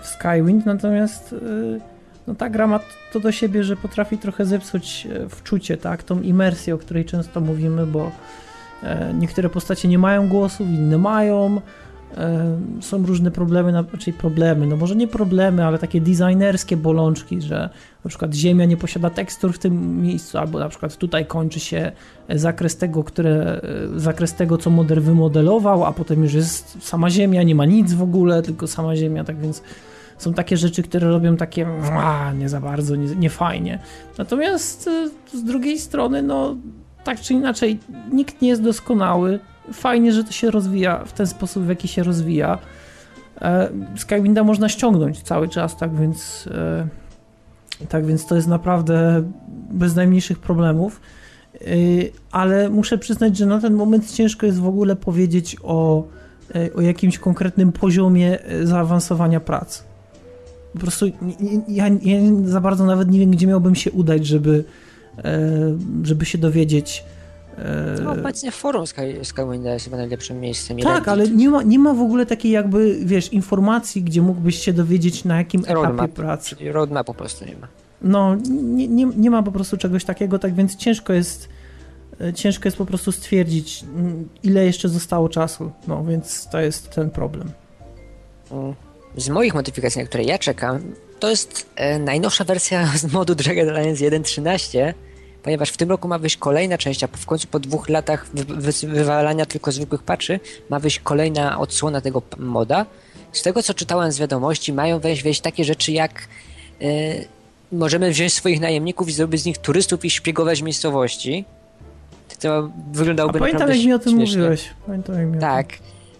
w 0.00 0.06
Skywind, 0.06 0.66
natomiast 0.66 1.32
e, 1.32 1.36
no 2.26 2.34
ta 2.34 2.50
gra 2.50 2.66
ma 2.66 2.80
to 3.12 3.20
do 3.20 3.32
siebie, 3.32 3.64
że 3.64 3.76
potrafi 3.76 4.18
trochę 4.18 4.44
zepsuć 4.44 5.06
e, 5.06 5.28
wczucie, 5.28 5.76
tak, 5.76 6.02
tą 6.02 6.20
imersję, 6.20 6.74
o 6.74 6.78
której 6.78 7.04
często 7.04 7.40
mówimy, 7.40 7.86
bo 7.86 8.10
niektóre 9.14 9.48
postacie 9.48 9.88
nie 9.88 9.98
mają 9.98 10.28
głosów, 10.28 10.68
inne 10.68 10.98
mają, 10.98 11.60
są 12.80 13.06
różne 13.06 13.30
problemy, 13.30 13.70
znaczy 13.70 14.12
problemy, 14.12 14.66
no 14.66 14.76
może 14.76 14.96
nie 14.96 15.08
problemy, 15.08 15.64
ale 15.64 15.78
takie 15.78 16.00
designerskie 16.00 16.76
bolączki, 16.76 17.42
że 17.42 17.70
na 18.04 18.08
przykład 18.08 18.34
Ziemia 18.34 18.64
nie 18.64 18.76
posiada 18.76 19.10
tekstur 19.10 19.52
w 19.52 19.58
tym 19.58 20.02
miejscu, 20.02 20.38
albo 20.38 20.58
na 20.58 20.68
przykład 20.68 20.96
tutaj 20.96 21.26
kończy 21.26 21.60
się 21.60 21.92
zakres 22.28 22.76
tego, 22.76 23.04
które, 23.04 23.60
zakres 23.96 24.34
tego, 24.34 24.58
co 24.58 24.70
model 24.70 25.00
wymodelował, 25.00 25.84
a 25.84 25.92
potem 25.92 26.22
już 26.22 26.34
jest 26.34 26.76
sama 26.80 27.10
Ziemia, 27.10 27.42
nie 27.42 27.54
ma 27.54 27.64
nic 27.64 27.92
w 27.92 28.02
ogóle, 28.02 28.42
tylko 28.42 28.66
sama 28.66 28.96
Ziemia, 28.96 29.24
tak 29.24 29.40
więc 29.40 29.62
są 30.18 30.34
takie 30.34 30.56
rzeczy, 30.56 30.82
które 30.82 31.08
robią 31.08 31.36
takie 31.36 31.66
a, 31.92 32.32
nie 32.32 32.48
za 32.48 32.60
bardzo, 32.60 32.96
nie, 32.96 33.16
nie 33.16 33.30
fajnie. 33.30 33.78
Natomiast 34.18 34.88
e, 34.88 35.10
z 35.38 35.44
drugiej 35.44 35.78
strony, 35.78 36.22
no 36.22 36.56
tak 37.04 37.20
czy 37.20 37.34
inaczej, 37.34 37.78
nikt 38.12 38.42
nie 38.42 38.48
jest 38.48 38.62
doskonały, 38.62 39.40
fajnie, 39.72 40.12
że 40.12 40.24
to 40.24 40.32
się 40.32 40.50
rozwija 40.50 41.04
w 41.04 41.12
ten 41.12 41.26
sposób, 41.26 41.64
w 41.64 41.68
jaki 41.68 41.88
się 41.88 42.02
rozwija. 42.02 42.58
E, 43.40 43.68
Skywinda 43.96 44.44
można 44.44 44.68
ściągnąć 44.68 45.22
cały 45.22 45.48
czas, 45.48 45.76
tak 45.76 45.96
więc 45.96 46.48
e, 46.50 46.88
tak 47.88 48.06
więc 48.06 48.26
to 48.26 48.36
jest 48.36 48.48
naprawdę 48.48 49.22
bez 49.70 49.94
najmniejszych 49.94 50.38
problemów. 50.38 51.00
E, 51.54 51.58
ale 52.32 52.68
muszę 52.68 52.98
przyznać, 52.98 53.36
że 53.36 53.46
na 53.46 53.60
ten 53.60 53.74
moment 53.74 54.12
ciężko 54.12 54.46
jest 54.46 54.58
w 54.58 54.66
ogóle 54.66 54.96
powiedzieć 54.96 55.56
o, 55.62 56.08
o 56.74 56.80
jakimś 56.80 57.18
konkretnym 57.18 57.72
poziomie 57.72 58.38
zaawansowania 58.62 59.40
prac. 59.40 59.82
Po 60.72 60.78
prostu 60.78 61.06
ja, 61.68 61.88
ja 62.02 62.18
za 62.44 62.60
bardzo 62.60 62.86
nawet 62.86 63.10
nie 63.10 63.18
wiem, 63.18 63.30
gdzie 63.30 63.46
miałbym 63.46 63.74
się 63.74 63.90
udać, 63.90 64.26
żeby, 64.26 64.64
żeby 66.02 66.24
się 66.24 66.38
dowiedzieć, 66.38 67.04
no, 68.04 68.12
obecnie 68.12 68.50
forum 68.50 68.84
Skywinda 69.22 69.72
jest 69.72 69.84
chyba 69.84 69.96
najlepszym 69.96 70.40
miejscem. 70.40 70.78
Tak, 70.78 71.08
ale 71.08 71.28
nie 71.28 71.48
ma, 71.48 71.62
nie 71.62 71.78
ma 71.78 71.94
w 71.94 72.00
ogóle 72.00 72.26
takiej 72.26 72.52
jakby, 72.52 72.98
wiesz, 73.02 73.32
informacji, 73.32 74.02
gdzie 74.02 74.22
mógłbyś 74.22 74.58
się 74.58 74.72
dowiedzieć 74.72 75.24
na 75.24 75.36
jakim 75.36 75.64
roadmap, 75.68 75.94
etapie 75.94 76.12
pracy. 76.12 76.56
Roadmap 76.72 77.06
po 77.06 77.14
prostu 77.14 77.44
nie 77.44 77.56
ma. 77.56 77.68
No, 78.02 78.36
nie, 78.50 78.88
nie, 78.88 79.06
nie 79.16 79.30
ma 79.30 79.42
po 79.42 79.52
prostu 79.52 79.76
czegoś 79.76 80.04
takiego, 80.04 80.38
tak 80.38 80.54
więc 80.54 80.76
ciężko 80.76 81.12
jest 81.12 81.48
e, 82.20 82.32
ciężko 82.32 82.66
jest 82.68 82.76
po 82.76 82.86
prostu 82.86 83.12
stwierdzić, 83.12 83.84
mm, 83.94 84.28
ile 84.42 84.64
jeszcze 84.64 84.88
zostało 84.88 85.28
czasu. 85.28 85.72
No, 85.88 86.04
więc 86.04 86.48
to 86.48 86.60
jest 86.60 86.90
ten 86.90 87.10
problem. 87.10 87.52
Mm. 88.50 88.74
Z 89.16 89.28
moich 89.28 89.54
modyfikacji, 89.54 90.00
na 90.00 90.06
które 90.06 90.24
ja 90.24 90.38
czekam, 90.38 90.80
to 91.18 91.30
jest 91.30 91.66
e, 91.76 91.98
najnowsza 91.98 92.44
wersja 92.44 92.92
z 92.96 93.12
modu 93.12 93.34
Dragon 93.34 93.68
Alliance 93.68 94.04
1.13, 94.04 94.94
ponieważ 95.42 95.70
w 95.70 95.76
tym 95.76 95.90
roku 95.90 96.08
ma 96.08 96.18
wyjść 96.18 96.36
kolejna 96.36 96.78
część, 96.78 97.04
a 97.04 97.06
w 97.06 97.26
końcu 97.26 97.48
po 97.48 97.58
dwóch 97.60 97.88
latach 97.88 98.26
wy 98.34 98.44
wy 98.44 98.88
wywalania 98.88 99.46
tylko 99.46 99.72
zwykłych 99.72 100.02
patchy 100.02 100.40
ma 100.70 100.78
wyjść 100.78 101.00
kolejna 101.00 101.58
odsłona 101.58 102.00
tego 102.00 102.22
moda. 102.38 102.86
Z 103.32 103.42
tego 103.42 103.62
co 103.62 103.74
czytałem 103.74 104.12
z 104.12 104.18
wiadomości, 104.18 104.72
mają 104.72 104.98
wejść, 104.98 105.22
wejść 105.22 105.40
takie 105.40 105.64
rzeczy 105.64 105.92
jak 105.92 106.28
yy, 106.80 106.88
możemy 107.72 108.10
wziąć 108.10 108.34
swoich 108.34 108.60
najemników 108.60 109.08
i 109.08 109.12
zrobić 109.12 109.40
z 109.40 109.44
nich 109.44 109.58
turystów 109.58 110.04
i 110.04 110.10
szpiegować 110.10 110.62
miejscowości. 110.62 111.44
To 112.40 112.70
wyglądałoby 112.92 113.38
a 113.38 113.40
pamiętam, 113.40 113.60
naprawdę 113.60 113.76
jak 113.76 113.86
mi 113.86 113.92
o 113.92 113.98
tym 113.98 114.12
śmiesznie. 114.12 114.38
mówiłeś. 114.38 114.70
Pamiętam, 114.86 115.18
jak 115.18 115.26
mi 115.26 115.38
tak. 115.38 115.66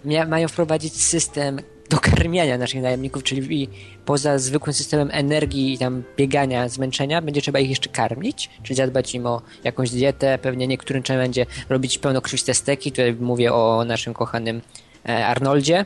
Mia 0.04 0.26
mają 0.26 0.48
wprowadzić 0.48 1.02
system 1.02 1.60
do 1.90 1.98
karmiania 1.98 2.58
naszych 2.58 2.82
najemników, 2.82 3.22
czyli 3.22 3.68
poza 4.04 4.38
zwykłym 4.38 4.74
systemem 4.74 5.08
energii 5.12 5.72
i 5.72 5.78
tam 5.78 6.02
biegania, 6.16 6.68
zmęczenia, 6.68 7.22
będzie 7.22 7.42
trzeba 7.42 7.58
ich 7.58 7.70
jeszcze 7.70 7.88
karmić, 7.88 8.50
czyli 8.62 8.76
zadbać 8.76 9.14
im 9.14 9.26
o 9.26 9.42
jakąś 9.64 9.90
dietę, 9.90 10.38
pewnie 10.38 10.66
niektórym 10.66 11.02
trzeba 11.02 11.18
będzie 11.18 11.46
robić 11.68 11.98
pełnokrwiste 11.98 12.54
steki, 12.54 12.90
tutaj 12.90 13.14
mówię 13.14 13.52
o 13.54 13.84
naszym 13.84 14.14
kochanym 14.14 14.60
e, 15.08 15.26
Arnoldzie, 15.26 15.84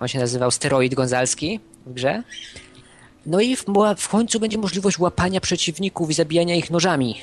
on 0.00 0.08
się 0.08 0.18
nazywał 0.18 0.50
Steroid 0.50 0.94
Gonzalski 0.94 1.60
w 1.86 1.92
grze. 1.92 2.22
No 3.26 3.40
i 3.40 3.56
w, 3.56 3.64
w 3.96 4.08
końcu 4.08 4.40
będzie 4.40 4.58
możliwość 4.58 4.98
łapania 4.98 5.40
przeciwników 5.40 6.10
i 6.10 6.14
zabijania 6.14 6.54
ich 6.54 6.70
nożami, 6.70 7.16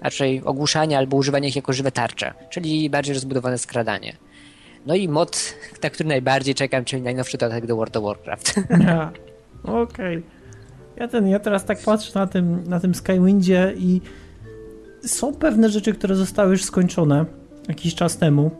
raczej 0.00 0.42
ogłuszania 0.44 0.98
albo 0.98 1.16
używania 1.16 1.48
ich 1.48 1.56
jako 1.56 1.72
żywe 1.72 1.92
tarcze, 1.92 2.34
czyli 2.50 2.90
bardziej 2.90 3.14
rozbudowane 3.14 3.58
skradanie. 3.58 4.16
No 4.86 4.94
i 4.94 5.08
mod, 5.08 5.54
na 5.82 5.90
który 5.90 6.08
najbardziej 6.08 6.54
czekam, 6.54 6.84
czyli 6.84 7.02
najnowszy 7.02 7.38
dodatek 7.38 7.66
do 7.66 7.76
World 7.76 7.96
of 7.96 8.04
Warcraft. 8.04 8.54
Ja. 8.86 9.12
Okej. 9.62 9.82
Okay. 10.18 10.22
Ja 10.96 11.08
ten, 11.08 11.28
ja 11.28 11.38
teraz 11.38 11.64
tak 11.64 11.78
patrzę 11.78 12.18
na 12.18 12.26
tym, 12.26 12.64
na 12.68 12.80
tym 12.80 12.94
Skywindzie 12.94 13.74
i 13.76 14.00
są 15.04 15.34
pewne 15.34 15.70
rzeczy, 15.70 15.94
które 15.94 16.14
zostały 16.14 16.50
już 16.50 16.64
skończone 16.64 17.24
jakiś 17.68 17.94
czas 17.94 18.18
temu. 18.18 18.50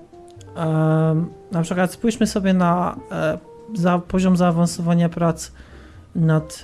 Um, 0.56 1.26
na 1.52 1.62
przykład 1.62 1.92
spójrzmy 1.92 2.26
sobie 2.26 2.54
na 2.54 2.96
e, 3.12 3.38
za, 3.74 3.98
poziom 3.98 4.36
zaawansowania 4.36 5.08
prac 5.08 5.52
nad, 6.14 6.62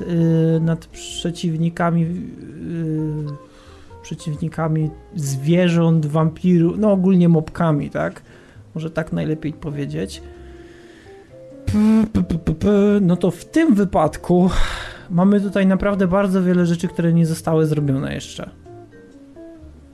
y, 0.56 0.60
nad 0.60 0.86
przeciwnikami 0.86 2.02
y, 2.02 3.52
przeciwnikami 4.02 4.90
zwierząt, 5.14 6.06
wampirów, 6.06 6.78
no 6.78 6.92
ogólnie 6.92 7.28
mobkami, 7.28 7.90
tak? 7.90 8.22
Może 8.74 8.90
tak 8.90 9.12
najlepiej 9.12 9.52
powiedzieć. 9.52 10.22
No 13.00 13.16
to 13.16 13.30
w 13.30 13.44
tym 13.44 13.74
wypadku 13.74 14.50
mamy 15.10 15.40
tutaj 15.40 15.66
naprawdę 15.66 16.06
bardzo 16.06 16.42
wiele 16.42 16.66
rzeczy, 16.66 16.88
które 16.88 17.12
nie 17.12 17.26
zostały 17.26 17.66
zrobione 17.66 18.14
jeszcze. 18.14 18.50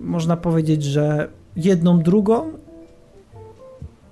Można 0.00 0.36
powiedzieć, 0.36 0.84
że 0.84 1.28
jedną 1.56 2.02
drugą. 2.02 2.52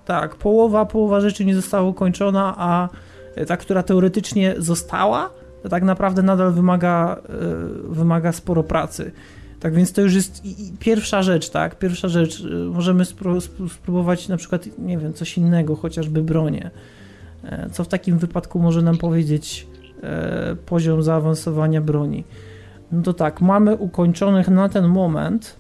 Tak, 0.05 0.34
połowa, 0.34 0.86
połowa 0.86 1.20
rzeczy 1.20 1.44
nie 1.44 1.55
została 1.55 1.88
ukończona, 1.88 2.55
a 2.59 2.88
ta, 3.47 3.56
która 3.56 3.82
teoretycznie 3.82 4.55
została, 4.59 5.30
to 5.62 5.68
tak 5.68 5.82
naprawdę 5.82 6.22
nadal 6.22 6.52
wymaga, 6.52 7.16
e, 7.16 7.32
wymaga 7.88 8.32
sporo 8.32 8.62
pracy. 8.62 9.12
Tak 9.66 9.74
więc 9.74 9.93
to 9.93 10.02
już 10.02 10.14
jest 10.14 10.43
pierwsza 10.78 11.22
rzecz, 11.22 11.51
tak? 11.51 11.78
Pierwsza 11.78 12.09
rzecz. 12.09 12.40
Y, 12.40 12.51
możemy 12.51 13.05
spróbować 13.68 14.28
na 14.28 14.36
przykład, 14.36 14.68
nie 14.78 14.98
wiem, 14.98 15.12
coś 15.12 15.38
innego, 15.38 15.76
chociażby 15.76 16.22
bronię. 16.22 16.70
E, 17.44 17.70
co 17.70 17.84
w 17.84 17.88
takim 17.88 18.18
wypadku 18.18 18.59
może 18.59 18.82
nam 18.82 18.98
powiedzieć 18.98 19.66
e, 20.02 20.56
poziom 20.66 21.02
zaawansowania 21.02 21.80
broni? 21.80 22.24
No 22.93 23.02
to 23.02 23.12
tak, 23.12 23.40
mamy 23.40 23.76
ukończonych 23.76 24.48
na 24.48 24.68
ten 24.68 24.86
moment 24.86 25.56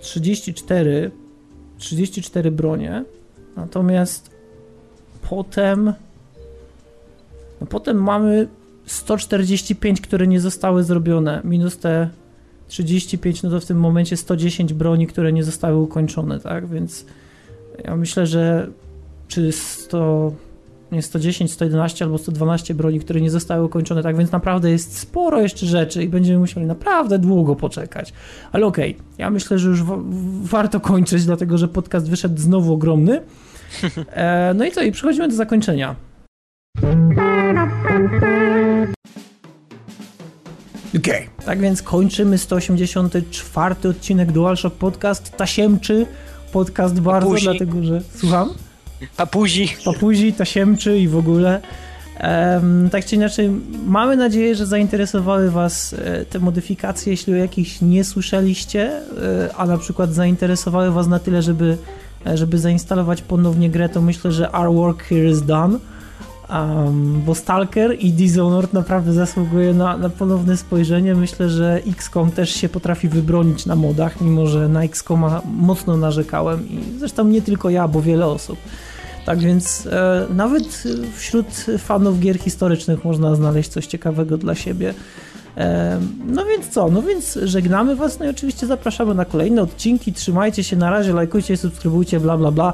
34, 0.00 1.10
34 1.78 2.50
bronie, 2.50 3.04
natomiast 3.56 4.30
potem 5.30 5.92
no 7.60 7.66
potem 7.66 8.02
mamy 8.02 8.48
145, 8.86 10.00
które 10.00 10.26
nie 10.26 10.40
zostały 10.40 10.84
zrobione, 10.84 11.40
minus 11.44 11.78
te 11.78 12.08
35, 12.68 13.42
no 13.42 13.50
to 13.50 13.60
w 13.60 13.64
tym 13.64 13.80
momencie 13.80 14.16
110 14.16 14.72
broni, 14.72 15.06
które 15.06 15.32
nie 15.32 15.44
zostały 15.44 15.76
ukończone, 15.76 16.40
tak? 16.40 16.66
Więc 16.66 17.06
ja 17.84 17.96
myślę, 17.96 18.26
że 18.26 18.68
czy 19.28 19.52
100, 19.52 20.32
nie 20.92 21.02
110, 21.02 21.52
111 21.52 22.04
albo 22.04 22.18
112 22.18 22.74
broni, 22.74 23.00
które 23.00 23.20
nie 23.20 23.30
zostały 23.30 23.64
ukończone, 23.64 24.02
tak? 24.02 24.16
Więc 24.16 24.32
naprawdę 24.32 24.70
jest 24.70 24.98
sporo 24.98 25.40
jeszcze 25.40 25.66
rzeczy 25.66 26.04
i 26.04 26.08
będziemy 26.08 26.38
musieli 26.38 26.66
naprawdę 26.66 27.18
długo 27.18 27.56
poczekać. 27.56 28.12
Ale 28.52 28.66
okej, 28.66 28.94
okay, 28.94 29.06
ja 29.18 29.30
myślę, 29.30 29.58
że 29.58 29.68
już 29.68 29.82
warto 30.42 30.80
kończyć, 30.80 31.24
dlatego 31.24 31.58
że 31.58 31.68
podcast 31.68 32.10
wyszedł 32.10 32.38
znowu 32.38 32.72
ogromny. 32.72 33.20
E, 34.12 34.54
no 34.54 34.64
i 34.64 34.70
co? 34.70 34.82
I 34.82 34.92
przechodzimy 34.92 35.28
do 35.28 35.34
zakończenia. 35.34 35.96
Okay. 40.96 41.28
Tak 41.46 41.60
więc 41.60 41.82
kończymy 41.82 42.38
184 42.38 43.74
odcinek 43.90 44.32
DualShock 44.32 44.76
Podcast. 44.76 45.36
Tasiemczy 45.36 46.06
podcast 46.52 47.00
bardzo, 47.00 47.28
Papuzi. 47.28 47.44
dlatego 47.44 47.82
że... 47.82 48.00
Słucham? 48.16 48.54
Papuzi. 49.16 49.68
Papuzi, 49.84 50.32
tasiemczy 50.32 50.98
i 50.98 51.08
w 51.08 51.16
ogóle. 51.16 51.60
Um, 52.22 52.90
tak 52.90 53.04
czy 53.04 53.16
inaczej, 53.16 53.50
mamy 53.86 54.16
nadzieję, 54.16 54.54
że 54.54 54.66
zainteresowały 54.66 55.50
Was 55.50 55.94
e, 55.98 56.24
te 56.24 56.38
modyfikacje, 56.38 57.10
jeśli 57.10 57.32
o 57.32 57.36
jakichś 57.36 57.80
nie 57.80 58.04
słyszeliście, 58.04 58.92
e, 58.92 59.54
a 59.56 59.66
na 59.66 59.78
przykład 59.78 60.14
zainteresowały 60.14 60.90
Was 60.90 61.06
na 61.06 61.18
tyle, 61.18 61.42
żeby, 61.42 61.78
e, 62.26 62.36
żeby 62.36 62.58
zainstalować 62.58 63.22
ponownie 63.22 63.70
grę, 63.70 63.88
to 63.88 64.00
myślę, 64.00 64.32
że 64.32 64.52
our 64.52 64.74
work 64.74 65.02
here 65.02 65.30
is 65.30 65.42
done. 65.42 65.78
Um, 66.50 67.22
bo 67.26 67.34
Stalker 67.34 67.96
i 68.00 68.12
Dishonored 68.12 68.72
naprawdę 68.72 69.12
zasługuje 69.12 69.74
na, 69.74 69.96
na 69.96 70.08
ponowne 70.08 70.56
spojrzenie. 70.56 71.14
Myślę, 71.14 71.50
że 71.50 71.80
XCOM 71.86 72.30
też 72.30 72.50
się 72.50 72.68
potrafi 72.68 73.08
wybronić 73.08 73.66
na 73.66 73.76
modach, 73.76 74.20
mimo 74.20 74.46
że 74.46 74.68
na 74.68 74.82
XCOMa 74.82 75.42
mocno 75.44 75.96
narzekałem 75.96 76.68
i 76.68 76.98
zresztą 76.98 77.24
nie 77.24 77.42
tylko 77.42 77.70
ja, 77.70 77.88
bo 77.88 78.02
wiele 78.02 78.26
osób. 78.26 78.58
Tak 79.26 79.38
więc 79.38 79.86
e, 79.86 80.26
nawet 80.34 80.84
wśród 81.16 81.46
fanów 81.78 82.20
gier 82.20 82.38
historycznych 82.38 83.04
można 83.04 83.34
znaleźć 83.34 83.70
coś 83.70 83.86
ciekawego 83.86 84.38
dla 84.38 84.54
siebie. 84.54 84.94
E, 85.56 86.00
no 86.26 86.44
więc 86.44 86.68
co? 86.68 86.88
No 86.88 87.02
więc 87.02 87.38
żegnamy 87.42 87.96
Was, 87.96 88.18
no 88.18 88.26
i 88.26 88.28
oczywiście 88.28 88.66
zapraszamy 88.66 89.14
na 89.14 89.24
kolejne 89.24 89.62
odcinki. 89.62 90.12
Trzymajcie 90.12 90.64
się 90.64 90.76
na 90.76 90.90
razie, 90.90 91.12
lajkujcie, 91.12 91.56
subskrybujcie, 91.56 92.20
bla 92.20 92.36
bla 92.36 92.50
bla. 92.50 92.72